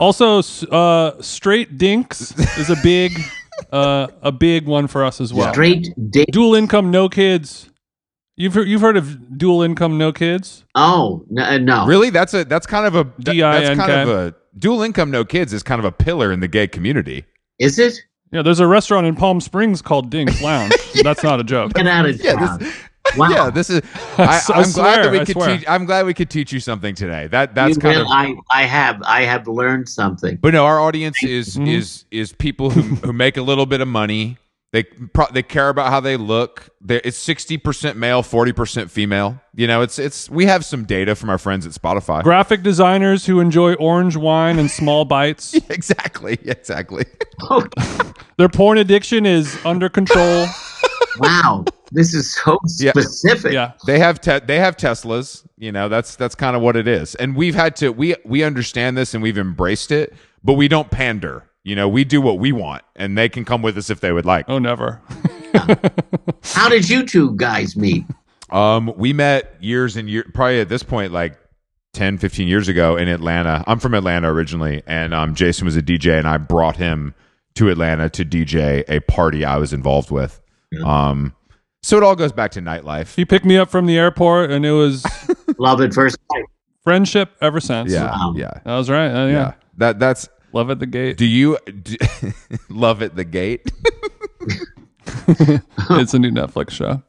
Also, 0.00 0.38
uh, 0.70 1.20
straight 1.20 1.76
dinks 1.76 2.32
is 2.58 2.70
a 2.70 2.76
big, 2.82 3.12
uh, 3.72 4.06
a 4.22 4.32
big 4.32 4.64
one 4.66 4.86
for 4.86 5.04
us 5.04 5.20
as 5.20 5.34
well. 5.34 5.52
Straight 5.52 5.88
date. 6.10 6.30
Dual 6.32 6.54
income, 6.54 6.90
no 6.90 7.10
kids. 7.10 7.68
You've 8.36 8.54
heard, 8.54 8.66
you've 8.66 8.80
heard 8.80 8.96
of 8.96 9.36
dual 9.36 9.60
income, 9.60 9.98
no 9.98 10.10
kids? 10.10 10.64
Oh 10.74 11.26
no, 11.28 11.58
no. 11.58 11.84
Really, 11.86 12.08
that's 12.08 12.32
a 12.32 12.44
that's 12.46 12.66
kind 12.66 12.86
of 12.86 12.94
a 12.94 13.04
that- 13.18 13.36
that's 13.36 13.78
kind 13.78 13.92
of 13.92 14.08
a 14.08 14.34
dual 14.58 14.80
income, 14.80 15.10
no 15.10 15.22
kids 15.26 15.52
is 15.52 15.62
kind 15.62 15.78
of 15.78 15.84
a 15.84 15.92
pillar 15.92 16.32
in 16.32 16.40
the 16.40 16.48
gay 16.48 16.66
community. 16.66 17.26
Is 17.58 17.78
it? 17.78 18.00
Yeah, 18.32 18.42
there's 18.42 18.60
a 18.60 18.66
restaurant 18.66 19.06
in 19.06 19.16
Palm 19.16 19.40
Springs 19.40 19.82
called 19.82 20.08
Dinks 20.10 20.40
Lounge. 20.42 20.72
That's 21.02 21.22
not 21.22 21.40
a 21.40 21.44
joke. 21.44 21.74
Get 21.74 21.86
out 21.86 22.06
of 22.06 22.22
Yeah, 22.22 22.34
town. 22.34 22.66
wow. 23.16 23.28
Yeah, 23.28 23.50
this 23.50 23.70
is. 23.70 23.82
I, 24.18 24.36
s- 24.36 24.50
I 24.50 24.54
I'm 24.60 24.62
glad 24.62 24.72
swear, 24.72 25.02
that 25.04 25.12
we 25.12 25.20
I 25.20 25.24
could 25.24 25.32
swear. 25.36 25.56
teach. 25.58 25.68
I'm 25.68 25.84
glad 25.84 26.06
we 26.06 26.14
could 26.14 26.30
teach 26.30 26.52
you 26.52 26.60
something 26.60 26.94
today. 26.94 27.26
That 27.26 27.54
that's 27.56 27.74
You 27.76 27.80
kind 27.80 27.96
will- 27.98 28.06
of. 28.06 28.10
I 28.12 28.34
I 28.50 28.62
have 28.66 29.02
I 29.02 29.22
have 29.22 29.48
learned 29.48 29.88
something. 29.88 30.36
But 30.40 30.52
no, 30.52 30.64
our 30.64 30.78
audience 30.80 31.22
is 31.24 31.58
is 31.58 32.04
is 32.12 32.32
people 32.32 32.70
who 32.70 32.82
who 32.82 33.12
make 33.12 33.36
a 33.36 33.42
little 33.42 33.66
bit 33.66 33.80
of 33.80 33.88
money. 33.88 34.38
They 34.72 34.84
pro- 34.84 35.26
they 35.32 35.42
care 35.42 35.68
about 35.68 35.90
how 35.90 35.98
they 35.98 36.16
look. 36.16 36.68
They're, 36.80 37.00
it's 37.02 37.16
sixty 37.16 37.56
percent 37.56 37.96
male, 37.98 38.22
forty 38.22 38.52
percent 38.52 38.88
female. 38.90 39.40
You 39.54 39.66
know, 39.66 39.82
it's 39.82 39.98
it's. 39.98 40.30
We 40.30 40.46
have 40.46 40.64
some 40.64 40.84
data 40.84 41.16
from 41.16 41.28
our 41.28 41.38
friends 41.38 41.66
at 41.66 41.72
Spotify. 41.72 42.22
Graphic 42.22 42.62
designers 42.62 43.26
who 43.26 43.40
enjoy 43.40 43.74
orange 43.74 44.16
wine 44.16 44.60
and 44.60 44.70
small 44.70 45.04
bites. 45.04 45.54
exactly, 45.70 46.38
exactly. 46.44 47.04
Their 48.38 48.48
porn 48.48 48.78
addiction 48.78 49.26
is 49.26 49.58
under 49.64 49.88
control. 49.88 50.46
wow, 51.18 51.64
this 51.90 52.14
is 52.14 52.32
so 52.36 52.56
Yeah. 52.78 52.92
specific. 52.92 53.52
Yeah. 53.52 53.72
They 53.86 53.98
have 53.98 54.20
te- 54.20 54.38
they 54.38 54.60
have 54.60 54.76
Teslas. 54.76 55.44
You 55.58 55.72
know, 55.72 55.88
that's 55.88 56.14
that's 56.14 56.36
kind 56.36 56.54
of 56.54 56.62
what 56.62 56.76
it 56.76 56.86
is. 56.86 57.16
And 57.16 57.34
we've 57.34 57.56
had 57.56 57.74
to 57.76 57.90
we 57.90 58.14
we 58.24 58.44
understand 58.44 58.96
this 58.96 59.14
and 59.14 59.22
we've 59.22 59.36
embraced 59.38 59.90
it, 59.90 60.14
but 60.44 60.52
we 60.54 60.68
don't 60.68 60.92
pander. 60.92 61.49
You 61.64 61.76
know, 61.76 61.88
we 61.88 62.04
do 62.04 62.20
what 62.20 62.38
we 62.38 62.52
want, 62.52 62.82
and 62.96 63.16
they 63.18 63.28
can 63.28 63.44
come 63.44 63.60
with 63.62 63.76
us 63.76 63.90
if 63.90 64.00
they 64.00 64.12
would 64.12 64.24
like. 64.24 64.46
Oh, 64.48 64.58
never. 64.58 65.00
How 66.42 66.68
did 66.68 66.88
you 66.88 67.04
two 67.06 67.36
guys 67.36 67.76
meet? 67.76 68.04
Um, 68.50 68.92
we 68.96 69.12
met 69.12 69.56
years 69.60 69.96
and 69.96 70.08
years, 70.08 70.26
probably 70.34 70.60
at 70.60 70.68
this 70.68 70.82
point, 70.82 71.12
like 71.12 71.38
10, 71.92 72.18
15 72.18 72.48
years 72.48 72.68
ago 72.68 72.96
in 72.96 73.08
Atlanta. 73.08 73.62
I'm 73.66 73.78
from 73.78 73.94
Atlanta 73.94 74.32
originally, 74.32 74.82
and 74.86 75.12
um, 75.14 75.34
Jason 75.34 75.66
was 75.66 75.76
a 75.76 75.82
DJ, 75.82 76.18
and 76.18 76.26
I 76.26 76.38
brought 76.38 76.76
him 76.76 77.14
to 77.56 77.68
Atlanta 77.68 78.08
to 78.10 78.24
DJ 78.24 78.84
a 78.88 79.00
party 79.00 79.44
I 79.44 79.56
was 79.58 79.72
involved 79.72 80.10
with. 80.10 80.40
Um, 80.84 81.34
so 81.82 81.96
it 81.96 82.02
all 82.02 82.16
goes 82.16 82.32
back 82.32 82.52
to 82.52 82.60
nightlife. 82.60 83.14
He 83.16 83.24
picked 83.24 83.44
me 83.44 83.56
up 83.56 83.70
from 83.70 83.86
the 83.86 83.98
airport, 83.98 84.50
and 84.50 84.64
it 84.64 84.72
was 84.72 85.04
Love 85.58 85.80
at 85.82 85.92
first 85.92 86.16
sight. 86.32 86.44
friendship 86.84 87.30
ever 87.40 87.60
since. 87.60 87.92
Yeah, 87.92 88.04
Wow. 88.10 88.34
yeah, 88.36 88.50
That 88.64 88.76
was 88.76 88.88
right. 88.88 89.08
Uh, 89.10 89.26
yeah. 89.26 89.32
yeah. 89.32 89.52
That 89.76 89.98
that's. 89.98 90.28
Love 90.52 90.70
at 90.70 90.78
the 90.80 90.86
gate. 90.86 91.16
Do 91.16 91.26
you 91.26 91.58
do, 91.66 91.96
love 92.68 93.02
at 93.02 93.16
the 93.16 93.24
gate? 93.24 93.70
it's 95.28 96.14
a 96.14 96.18
new 96.18 96.30
Netflix 96.30 96.70
show. 96.70 97.02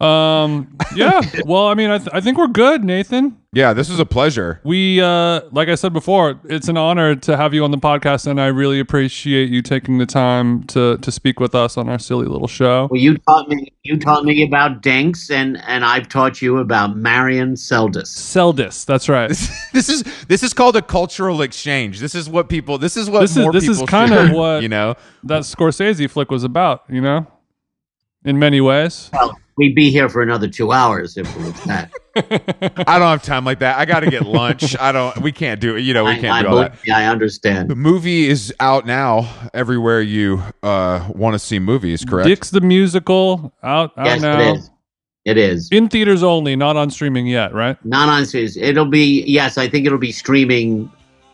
Um, 0.00 0.76
yeah. 0.94 1.20
Well, 1.46 1.68
I 1.68 1.74
mean, 1.74 1.90
I, 1.90 1.98
th- 1.98 2.10
I 2.12 2.20
think 2.20 2.36
we're 2.38 2.48
good, 2.48 2.82
Nathan. 2.84 3.36
Yeah, 3.52 3.72
this 3.72 3.88
is 3.88 3.98
a 4.00 4.04
pleasure. 4.04 4.60
We, 4.64 5.00
uh, 5.00 5.42
like 5.52 5.68
I 5.68 5.74
said 5.76 5.92
before, 5.92 6.38
it's 6.44 6.68
an 6.68 6.76
honor 6.76 7.14
to 7.14 7.36
have 7.36 7.54
you 7.54 7.64
on 7.64 7.70
the 7.70 7.78
podcast, 7.78 8.26
and 8.26 8.38
I 8.40 8.46
really 8.48 8.80
appreciate 8.80 9.48
you 9.48 9.62
taking 9.62 9.96
the 9.98 10.04
time 10.06 10.64
to 10.64 10.98
to 10.98 11.10
speak 11.12 11.40
with 11.40 11.54
us 11.54 11.76
on 11.78 11.88
our 11.88 11.98
silly 11.98 12.26
little 12.26 12.48
show. 12.48 12.88
Well, 12.90 13.00
you 13.00 13.16
taught 13.18 13.48
me 13.48 13.72
you 13.84 13.98
taught 13.98 14.24
me 14.24 14.42
about 14.42 14.82
Dinks, 14.82 15.30
and 15.30 15.56
and 15.66 15.84
I've 15.84 16.08
taught 16.08 16.42
you 16.42 16.58
about 16.58 16.96
Marion 16.96 17.54
Seldes. 17.54 18.08
Seldis, 18.08 18.84
that's 18.84 19.08
right. 19.08 19.30
This 19.72 19.88
is 19.88 20.02
this 20.28 20.42
is 20.42 20.52
called 20.52 20.76
a 20.76 20.82
cultural 20.82 21.40
exchange. 21.42 22.00
This 22.00 22.14
is 22.14 22.28
what 22.28 22.48
people. 22.50 22.76
This 22.78 22.96
is 22.96 23.08
what 23.08 23.20
This 23.20 23.30
is- 23.36 23.42
more 23.44 23.52
this 23.52 23.68
is 23.68 23.76
people 23.78 23.86
kind 23.86 24.10
should, 24.10 24.30
of 24.30 24.32
what- 24.32 24.62
you 24.62 24.68
know. 24.68 24.96
that 25.24 25.42
Scorsese 25.42 26.10
flick 26.10 26.30
was 26.30 26.44
about, 26.44 26.82
you 26.90 27.00
know, 27.00 27.26
in 28.24 28.38
many 28.38 28.60
ways. 28.60 29.10
Well, 29.14 29.38
we'd 29.56 29.74
be 29.74 29.90
here 29.90 30.08
for 30.08 30.22
another 30.22 30.48
two 30.48 30.72
hours 30.72 31.16
if 31.16 31.28
it 31.34 31.42
was 31.42 31.64
that. 31.64 31.90
I 32.86 32.98
don't 32.98 33.08
have 33.08 33.22
time 33.22 33.44
like 33.44 33.58
that. 33.60 33.78
I 33.78 33.84
got 33.84 34.00
to 34.00 34.10
get 34.10 34.24
lunch. 34.26 34.76
I 34.78 34.92
don't. 34.92 35.16
We 35.18 35.32
can't 35.32 35.60
do 35.60 35.76
it. 35.76 35.80
You 35.80 35.94
know, 35.94 36.04
we 36.04 36.14
can't 36.14 36.26
I, 36.26 36.42
do 36.42 36.48
all 36.48 36.56
that. 36.56 36.76
yeah, 36.86 36.96
I 36.98 37.04
understand. 37.06 37.68
The 37.68 37.76
movie 37.76 38.28
is 38.28 38.52
out 38.60 38.86
now 38.86 39.28
everywhere 39.52 40.00
you 40.00 40.42
uh, 40.62 41.08
want 41.14 41.34
to 41.34 41.38
see 41.38 41.58
movies. 41.58 42.04
Correct. 42.04 42.26
Dicks 42.26 42.50
the 42.50 42.60
musical 42.60 43.52
out 43.62 43.92
out 43.96 44.06
Yes, 44.06 44.20
now. 44.22 44.40
it 44.40 44.56
is. 44.58 44.70
It 45.26 45.36
is 45.38 45.68
In 45.72 45.88
theaters 45.88 46.22
only, 46.22 46.54
not 46.54 46.76
on 46.76 46.88
streaming 46.88 47.26
yet, 47.26 47.52
right? 47.52 47.76
not 47.84 48.08
on 48.08 48.24
series. 48.26 48.56
It'll 48.56 48.84
be 48.86 49.24
yes. 49.26 49.58
I 49.58 49.68
think 49.68 49.84
it'll 49.84 49.98
be 49.98 50.12
streaming 50.12 50.90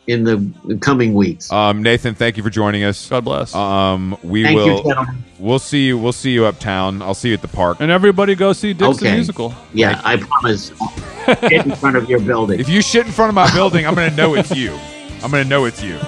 in 0.08 0.24
the 0.24 0.76
coming 0.80 1.14
weeks. 1.14 1.50
Um, 1.52 1.82
Nathan, 1.82 2.14
thank 2.14 2.36
you 2.36 2.42
for 2.42 2.50
joining 2.50 2.82
us. 2.84 3.08
God 3.08 3.24
bless. 3.24 3.54
Um, 3.54 4.16
we 4.22 4.42
Thank 4.42 4.56
will. 4.56 4.66
you, 4.78 4.82
gentlemen. 4.84 5.24
we'll 5.38 5.58
see 5.60 5.86
you. 5.86 5.96
We'll 5.98 6.12
see 6.12 6.32
you 6.32 6.44
uptown. 6.46 7.02
I'll 7.02 7.14
see 7.14 7.28
you 7.28 7.34
at 7.34 7.42
the 7.42 7.48
park. 7.48 7.78
and 7.80 7.90
everybody 7.90 8.34
go 8.34 8.52
see 8.52 8.72
Dicks 8.72 8.98
the 8.98 9.06
Okay. 9.06 9.14
musical. 9.14 9.54
Yeah, 9.72 10.00
I 10.04 10.16
promise. 10.16 10.70
Get 11.48 11.66
in 11.66 11.74
front 11.76 11.96
of 11.96 12.10
your 12.10 12.18
building. 12.20 12.58
If 12.58 12.68
you 12.68 12.82
shit 12.82 13.06
in 13.06 13.12
front 13.12 13.28
of 13.28 13.34
my 13.36 13.48
building, 13.54 13.86
I'm 13.86 13.94
gonna 13.94 14.14
know 14.16 14.34
it's 14.34 14.50
you. 14.50 14.76
I'm 15.22 15.30
gonna 15.30 15.44
know 15.44 15.66
it's 15.66 15.82
you. 15.82 15.98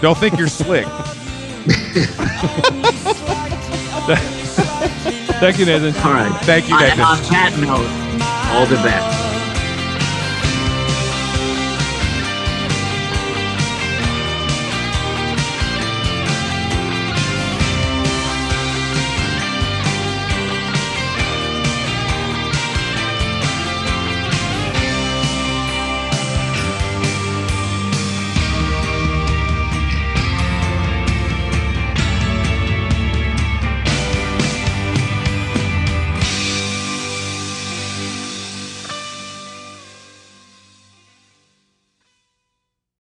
Don't 0.00 0.18
think 0.18 0.36
you're 0.36 0.48
slick. 0.48 0.86
Thank 5.38 5.58
you, 5.58 5.66
Nathan. 5.66 5.94
All 6.02 6.12
right. 6.12 6.32
Thank 6.44 6.68
you, 6.68 6.74
On- 6.74 6.82
Nathan. 6.82 7.00
on 7.00 7.18
that 7.30 7.56
note, 7.60 8.54
all 8.56 8.66
the 8.66 8.76
best. 8.76 9.25